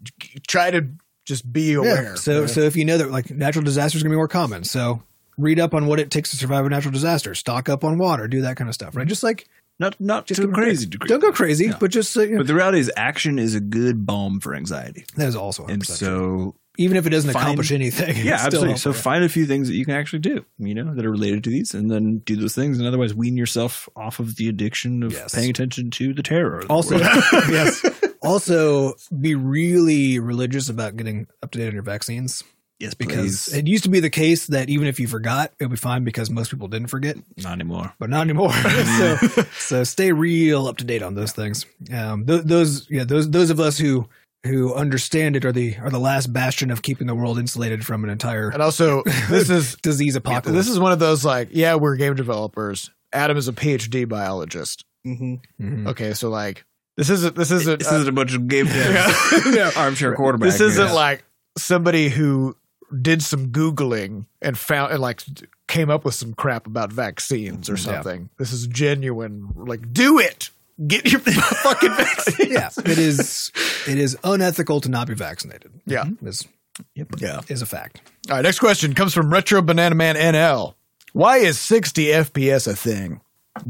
try 0.47 0.71
to 0.71 0.87
just 1.25 1.51
be 1.53 1.73
aware. 1.75 2.03
Yeah. 2.03 2.15
So 2.17 2.41
right? 2.43 2.51
so 2.51 2.61
if 2.61 2.77
you 2.77 2.85
know 2.85 2.99
that 2.99 3.11
like 3.11 3.31
natural 3.31 3.65
disasters 3.65 4.03
are 4.03 4.05
gonna 4.05 4.13
be 4.13 4.17
more 4.17 4.29
common, 4.29 4.65
so 4.65 5.03
read 5.39 5.59
up 5.59 5.75
on 5.75 5.87
what 5.87 5.99
it 6.01 6.11
takes 6.11 6.31
to 6.31 6.37
survive 6.37 6.65
a 6.67 6.69
natural 6.69 6.93
disaster. 6.93 7.35
Stock 7.35 7.69
up 7.69 7.83
on 7.85 7.99
water. 7.99 8.29
Do 8.29 8.43
that 8.43 8.57
kind 8.57 8.69
of 8.69 8.75
stuff. 8.75 8.95
Right. 8.95 9.07
Just 9.09 9.23
like 9.23 9.49
Not 9.81 9.99
not 10.01 10.27
just 10.27 10.41
to 10.41 10.47
a 10.47 10.51
get 10.51 10.55
crazy 10.55 10.87
degree. 10.87 11.09
Don't 11.09 11.21
go 11.21 11.33
crazy, 11.33 11.73
but 11.81 11.91
just 11.91 12.17
uh, 12.17 12.21
you 12.23 12.31
know, 12.33 12.39
But 12.39 12.47
the 12.47 12.55
reality 12.55 12.79
is, 12.79 12.91
action 12.97 13.39
is 13.39 13.55
a 13.55 13.61
good 13.61 14.07
balm 14.07 14.39
for 14.41 14.55
anxiety, 14.55 15.05
that 15.17 15.27
is 15.29 15.35
also 15.37 15.65
100% 15.65 15.69
and 15.73 15.87
so 15.87 16.55
even 16.77 16.97
if 16.97 17.07
it 17.07 17.11
doesn't 17.11 17.31
find- 17.33 17.43
accomplish 17.45 17.71
anything. 17.73 18.17
yeah, 18.25 18.35
it's 18.35 18.43
still 18.43 18.65
absolutely. 18.65 18.77
So 18.79 18.93
find 18.93 19.23
a 19.25 19.29
few 19.29 19.47
things 19.47 19.69
that 19.69 19.75
you 19.77 19.85
can 19.85 19.95
actually 19.95 20.19
do, 20.19 20.45
you 20.59 20.75
know, 20.75 20.93
that 20.95 21.07
are 21.07 21.11
related 21.11 21.45
to 21.45 21.51
these, 21.51 21.73
and 21.73 21.89
then 21.91 22.19
do 22.19 22.35
those 22.37 22.55
things, 22.55 22.79
and 22.79 22.87
otherwise 22.87 23.15
wean 23.15 23.37
yourself 23.37 23.89
off 23.97 24.19
of 24.21 24.37
the 24.37 24.49
addiction 24.49 25.03
of 25.05 25.13
Yes. 25.13 25.35
paying 25.35 25.51
attention 25.51 25.91
to 25.93 26.13
the 26.13 26.23
terror. 26.23 26.61
the 26.63 26.69
also 26.69 26.99
yes. 26.99 27.81
Also, 28.25 28.95
be 29.21 29.35
really 29.35 30.19
religious 30.19 30.69
about 30.69 30.97
getting 30.97 31.27
up 31.43 31.51
to 31.53 31.59
date 31.59 31.69
on 31.69 31.75
your 31.75 31.83
vaccines. 31.83 32.43
yes, 32.81 32.95
Because 32.95 33.47
please. 33.49 33.55
it 33.55 33.67
used 33.67 33.85
to 33.85 33.91
be 33.91 34.01
the 34.01 34.11
case 34.11 34.47
that 34.49 34.69
even 34.69 34.87
if 34.87 34.99
you 34.99 35.07
forgot, 35.07 35.53
it'll 35.61 35.71
be 35.71 35.77
fine 35.77 36.05
because 36.05 36.31
most 36.31 36.51
people 36.51 36.69
didn't 36.69 36.89
forget. 36.89 37.17
not 37.39 37.53
anymore. 37.53 37.93
but 37.99 38.11
not 38.11 38.23
anymore. 38.23 38.53
so, 38.99 39.17
so 39.59 39.85
stay 39.85 40.13
real 40.13 40.67
up 40.67 40.79
to 40.79 40.85
date 40.85 41.03
on 41.03 41.15
those 41.15 41.33
things. 41.33 41.67
Um, 41.93 42.27
th- 42.27 42.43
those, 42.45 42.89
yeah, 42.91 43.05
those, 43.05 43.31
those 43.31 43.51
of 43.51 43.61
us 43.61 43.79
who 43.79 44.09
who 44.47 44.75
understand 44.75 45.37
it 45.37 45.45
are 45.47 45.53
the 45.53 45.75
are 45.79 45.89
the 45.89 45.99
last 45.99 46.31
bastion 46.31 46.71
of 46.71 46.83
keeping 46.83 47.07
the 47.07 47.15
world 47.15 47.39
insulated 47.39 47.87
from 47.87 48.05
an 48.05 48.11
entire 48.11 48.51
and 48.51 48.61
also 48.61 49.03
this 49.31 49.49
is 49.49 49.75
disease 49.77 50.17
apocalypse. 50.17 50.53
this 50.55 50.69
is 50.69 50.79
one 50.79 50.93
of 50.93 50.99
those 50.99 51.25
like 51.25 51.49
yeah 51.53 51.77
we're 51.77 51.97
game 51.97 52.15
developers. 52.15 52.91
Adam 53.11 53.39
is 53.39 53.49
a 53.49 53.55
PhD 53.55 54.07
biologist. 54.07 54.85
Mm-hmm. 55.07 55.37
Mhm. 55.65 55.89
Okay, 55.89 56.13
so 56.13 56.29
like 56.29 56.67
this 56.97 57.11
isn't 57.11 57.35
this 57.37 57.51
isn't 57.51 57.79
This 57.81 57.91
uh, 57.93 57.97
isn't 57.97 58.09
a 58.09 58.13
bunch 58.13 58.35
of 58.35 58.47
game 58.49 58.67
armchair 59.77 60.15
quarterback. 60.15 60.51
this 60.51 60.61
isn't 60.61 60.87
here. 60.87 60.95
like 60.95 61.25
somebody 61.57 62.09
who 62.09 62.57
did 63.01 63.23
some 63.23 63.49
googling 63.49 64.27
and 64.43 64.57
found 64.59 64.93
and 64.93 65.01
like 65.01 65.23
came 65.67 65.91
up 65.91 66.05
with 66.05 66.15
some 66.15 66.35
crap 66.35 66.67
about 66.67 66.93
vaccines 66.93 67.69
or 67.69 67.73
Yeah. 67.75 67.79
something. 67.79 68.29
This 68.39 68.53
is 68.53 68.67
genuine. 68.67 69.49
Like, 69.57 69.93
do 69.93 70.19
it. 70.19 70.51
Get 70.87 71.11
your 71.11 71.21
fucking 71.21 71.95
vaccine. 71.95 72.51
yeah, 72.53 72.69
it 72.85 72.99
is 72.99 73.51
it 73.89 73.97
is 73.99 74.17
unethical 74.25 74.81
to 74.83 74.89
not 74.89 75.07
be 75.09 75.15
vaccinated. 75.15 75.73
Yeah. 75.87 76.05
is 76.23 76.47
Yeah. 76.95 77.41
is 77.49 77.63
a 77.63 77.67
fact. 77.67 78.01
All 78.29 78.37
right. 78.37 78.43
Next 78.43 78.59
question 78.59 78.93
comes 78.95 79.15
from 79.15 79.33
Retro 79.33 79.63
Banana 79.63 79.95
Man 79.95 80.17
NL. 80.17 80.75
Why 81.13 81.39
is 81.39 81.61
60 81.61 82.07
FPS 82.07 82.67
a 82.67 82.75
thing? 82.75 83.21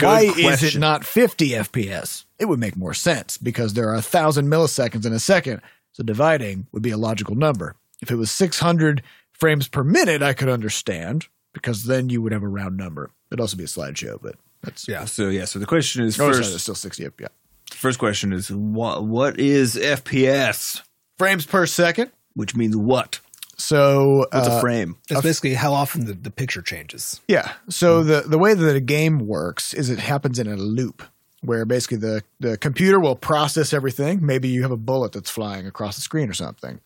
Why 0.01 0.23
is 0.37 0.63
it 0.63 0.79
not 0.79 1.05
50 1.05 1.51
FPS? 1.51 2.24
It 2.39 2.47
would 2.47 2.59
make 2.59 2.77
more 2.77 2.95
sense 2.95 3.39
because 3.39 3.75
there 3.75 3.89
are 3.89 3.95
a 3.95 4.03
thousand 4.03 4.49
milliseconds 4.49 5.07
in 5.07 5.13
a 5.13 5.19
second, 5.21 5.61
so 5.93 6.03
dividing 6.03 6.67
would 6.73 6.83
be 6.83 6.91
a 6.91 6.97
logical 6.97 7.35
number. 7.37 7.77
If 8.03 8.11
it 8.11 8.17
was 8.17 8.31
600 8.31 9.03
frames 9.33 9.69
per 9.69 9.85
minute, 9.85 10.23
I 10.23 10.33
could 10.33 10.49
understand 10.49 11.29
because 11.53 11.85
then 11.85 12.09
you 12.09 12.21
would 12.23 12.33
have 12.33 12.43
a 12.43 12.49
round 12.49 12.77
number. 12.77 13.11
It'd 13.31 13.41
also 13.41 13.57
be 13.57 13.65
a 13.65 13.69
slideshow, 13.69 14.19
but 14.21 14.35
that's 14.63 14.89
Yeah, 14.89 15.05
So 15.05 15.29
yeah, 15.29 15.45
so 15.45 15.59
the 15.59 15.67
question 15.67 16.05
is 16.05 16.19
Oh, 16.21 16.33
first. 16.33 16.53
it's 16.55 16.63
still 16.63 16.75
60. 16.75 17.09
Yeah, 17.21 17.29
First 17.71 17.99
question 17.99 18.33
is 18.33 18.51
what 18.51 19.05
what 19.05 19.39
is 19.39 19.77
FPS? 19.77 20.83
frames 21.19 21.47
per 21.47 21.67
second. 21.67 22.11
Which 22.35 22.57
means 22.57 22.77
what? 22.77 23.21
So 23.57 24.27
What's 24.33 24.49
uh, 24.49 24.57
a 24.59 24.61
frame? 24.61 24.97
that's 25.09 25.23
basically 25.23 25.55
how 25.55 25.73
often 25.73 26.07
the, 26.07 26.13
the 26.15 26.31
picture 26.31 26.61
changes. 26.63 27.21
Yeah. 27.29 27.53
So 27.69 28.03
the 28.03 28.23
the 28.23 28.39
way 28.39 28.55
that 28.55 28.75
a 28.75 28.81
game 28.81 29.21
works 29.21 29.73
is 29.73 29.89
it 29.91 30.01
happens 30.01 30.39
in 30.41 30.49
a 30.49 30.57
loop 30.57 31.05
where 31.45 31.65
basically 31.65 31.99
the 31.99 32.23
the 32.41 32.57
computer 32.57 33.01
will 33.01 33.17
process 33.17 33.73
everything. 33.73 34.25
Maybe 34.25 34.49
you 34.49 34.63
have 34.63 34.71
a 34.71 34.77
bullet 34.77 35.13
that's 35.13 35.31
flying 35.31 35.67
across 35.67 35.97
the 35.97 36.03
screen 36.03 36.29
or 36.29 36.35
something. 36.35 36.81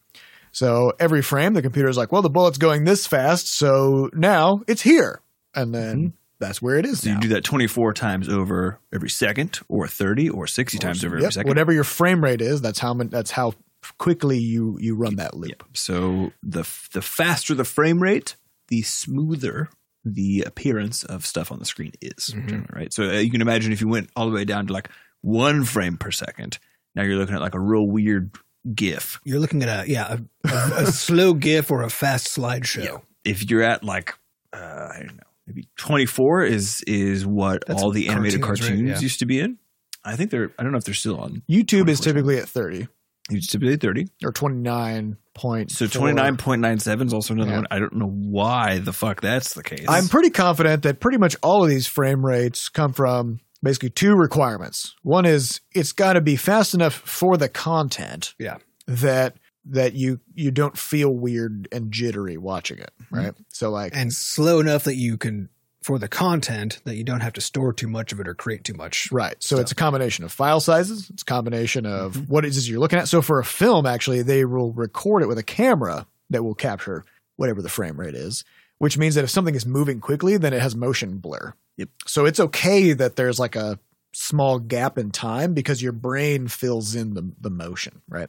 So 0.53 0.93
every 0.99 1.23
frame, 1.23 1.55
the 1.55 1.63
computer 1.63 1.89
is 1.89 1.97
like, 1.97 2.13
"Well, 2.13 2.23
the 2.23 2.31
bullet's 2.31 2.59
going 2.59 2.85
this 2.85 3.07
fast, 3.07 3.49
so 3.49 4.11
now 4.13 4.63
it's 4.67 4.83
here," 4.83 5.21
and 5.55 5.75
then 5.75 5.97
mm-hmm. 5.97 6.09
that's 6.41 6.61
where 6.63 6.77
it 6.77 6.87
is. 6.87 7.03
So 7.03 7.11
you 7.11 7.21
do 7.21 7.29
that 7.29 7.45
24 7.45 7.93
times 7.93 8.29
over 8.29 8.79
every 8.93 9.11
second, 9.11 9.61
or 9.69 9.87
30, 9.87 10.31
or 10.31 10.47
60 10.47 10.79
times 10.79 11.05
over 11.05 11.17
every 11.17 11.31
second. 11.31 11.49
Whatever 11.49 11.73
your 11.73 11.85
frame 11.85 12.23
rate 12.25 12.41
is, 12.41 12.61
that's 12.61 12.79
how 12.79 12.95
that's 12.95 13.31
how 13.31 13.55
quickly 13.99 14.39
you 14.39 14.77
you 14.81 14.95
run 14.95 15.17
that 15.17 15.35
loop. 15.35 15.51
Yep. 15.51 15.77
So 15.77 16.33
the 16.43 16.69
the 16.93 17.03
faster 17.03 17.55
the 17.55 17.65
frame 17.65 18.03
rate, 18.03 18.37
the 18.69 18.83
smoother 18.83 19.69
the 20.15 20.43
appearance 20.47 21.05
of 21.05 21.27
stuff 21.27 21.53
on 21.53 21.59
the 21.59 21.65
screen 21.65 21.93
is, 22.01 22.35
mm-hmm. 22.35 22.75
right? 22.75 22.93
So 22.93 23.05
uh, 23.05 23.13
you 23.19 23.31
can 23.31 23.43
imagine 23.43 23.73
if 23.73 23.81
you 23.81 23.89
went 23.89 24.11
all 24.17 24.29
the 24.29 24.35
way 24.35 24.45
down 24.45 24.67
to 24.67 24.73
like 24.73 24.89
one 25.21 25.65
frame 25.65 25.97
per 25.97 26.11
second, 26.11 26.59
now 26.95 27.03
you're 27.03 27.17
looking 27.17 27.35
at 27.35 27.41
like 27.41 27.55
a 27.55 27.61
real 27.61 27.87
weird 27.87 28.31
GIF. 28.75 29.21
You're 29.25 29.41
looking 29.41 29.63
at 29.63 29.69
a 29.69 29.91
yeah 29.91 30.19
a, 30.45 30.49
a, 30.49 30.83
a 30.83 30.87
slow 30.93 31.35
GIF 31.35 31.71
or 31.71 31.83
a 31.83 31.91
fast 31.91 32.37
slideshow. 32.37 32.85
Yeah. 32.85 32.97
If 33.25 33.51
you're 33.51 33.63
at 33.63 33.85
like 33.85 34.15
uh, 34.53 34.89
I 34.95 34.99
don't 35.01 35.17
know, 35.17 35.23
maybe 35.47 35.69
24 35.77 36.45
is 36.45 36.83
is 36.87 37.27
what 37.27 37.65
That's 37.67 37.83
all 37.83 37.91
the 37.91 38.09
animated 38.09 38.43
cartoons, 38.43 38.69
cartoons 38.69 38.83
right? 38.83 38.97
yeah. 38.97 39.01
used 39.01 39.21
to 39.21 39.27
be 39.27 39.41
in. 39.41 39.59
I 40.05 40.17
think 40.17 40.31
they're 40.31 40.53
I 40.59 40.63
don't 40.63 40.73
know 40.73 40.79
if 40.79 40.85
they're 40.85 40.95
still 40.95 41.19
on. 41.19 41.43
YouTube 41.49 41.89
is 41.89 42.01
typically 42.01 42.39
at 42.39 42.49
30. 42.49 42.89
You 43.31 43.37
used 43.37 43.51
to 43.51 43.59
be 43.59 43.77
30. 43.77 44.07
Or 44.25 44.33
29 44.33 45.17
point. 45.35 45.71
So 45.71 45.87
29.97 45.87 47.07
is 47.07 47.15
also 47.15 47.35
another 47.35 47.51
yeah. 47.51 47.57
one. 47.57 47.67
I 47.71 47.79
don't 47.79 47.95
know 47.95 48.11
why 48.11 48.79
the 48.79 48.93
fuck 48.93 49.21
that's 49.21 49.55
the 49.55 49.63
case. 49.63 49.87
I'm 49.89 50.09
pretty 50.09 50.31
confident 50.31 50.83
that 50.83 51.01
pretty 51.01 51.19
much 51.19 51.37
all 51.43 51.63
of 51.63 51.71
these 51.71 51.87
frame 51.87 52.25
rates 52.25 52.69
come 52.69 52.93
from 52.93 53.41
basically 53.63 53.91
two 53.91 54.15
requirements. 54.15 54.95
One 55.03 55.27
is 55.27 55.61
it's 55.75 55.93
got 55.93 56.15
to 56.15 56.21
be 56.21 56.37
fast 56.37 56.75
enough 56.75 56.95
for 56.95 57.37
the 57.37 57.49
content. 57.49 58.35
Yeah. 58.39 58.59
That 58.87 59.37
that 59.71 59.93
you 59.93 60.21
you 60.35 60.51
don't 60.51 60.77
feel 60.77 61.15
weird 61.15 61.69
and 61.71 61.93
jittery 61.93 62.39
watching 62.39 62.79
it, 62.79 62.91
right? 63.11 63.33
Mm-hmm. 63.33 63.43
So 63.49 63.71
like 63.71 63.95
and 63.95 64.13
slow 64.13 64.61
enough 64.61 64.85
that 64.85 64.97
you 64.97 65.19
can 65.19 65.51
for 65.89 65.99
the 65.99 66.07
content 66.07 66.83
that 66.85 66.97
you 66.97 67.03
don't 67.03 67.23
have 67.23 67.33
to 67.33 67.41
store 67.41 67.73
too 67.73 67.89
much 67.89 68.13
of 68.13 68.21
it 68.21 68.29
or 68.29 68.35
create 68.35 68.63
too 68.63 68.75
much. 68.75 69.11
Right. 69.11 69.35
So 69.39 69.57
it's 69.57 69.73
a 69.73 69.75
combination 69.75 70.23
of 70.23 70.31
file 70.31 70.61
sizes. 70.61 71.09
It's 71.09 71.23
a 71.23 71.25
combination 71.25 71.87
of 71.87 72.29
what 72.29 72.45
it 72.45 72.49
is 72.49 72.69
you're 72.69 72.79
looking 72.79 72.99
at. 72.99 73.09
So 73.09 73.23
for 73.23 73.39
a 73.39 73.45
film, 73.45 73.87
actually, 73.87 74.21
they 74.21 74.45
will 74.45 74.71
record 74.75 75.23
it 75.23 75.29
with 75.29 75.39
a 75.39 75.43
camera 75.43 76.07
that 76.29 76.43
will 76.43 76.55
capture 76.55 77.07
whatever 77.37 77.63
the 77.63 77.71
frame 77.71 77.99
rate 77.99 78.15
is, 78.15 78.45
which 78.77 78.99
means 78.99 79.15
that 79.15 79.25
if 79.25 79.31
something 79.31 79.55
is 79.55 79.65
moving 79.65 79.99
quickly, 79.99 80.37
then 80.37 80.53
it 80.53 80.61
has 80.61 80.77
motion 80.77 81.17
blur. 81.17 81.55
Yep. 81.79 81.89
So 82.05 82.27
it's 82.27 82.39
okay 82.39 82.93
that 82.93 83.17
there's 83.17 83.39
like 83.39 83.57
a 83.57 83.79
small 84.13 84.59
gap 84.59 84.99
in 84.99 85.11
time 85.11 85.55
because 85.55 85.81
your 85.81 85.93
brain 85.93 86.49
fills 86.49 86.95
in 86.95 87.15
the, 87.15 87.33
the 87.41 87.49
motion, 87.49 88.03
right? 88.11 88.29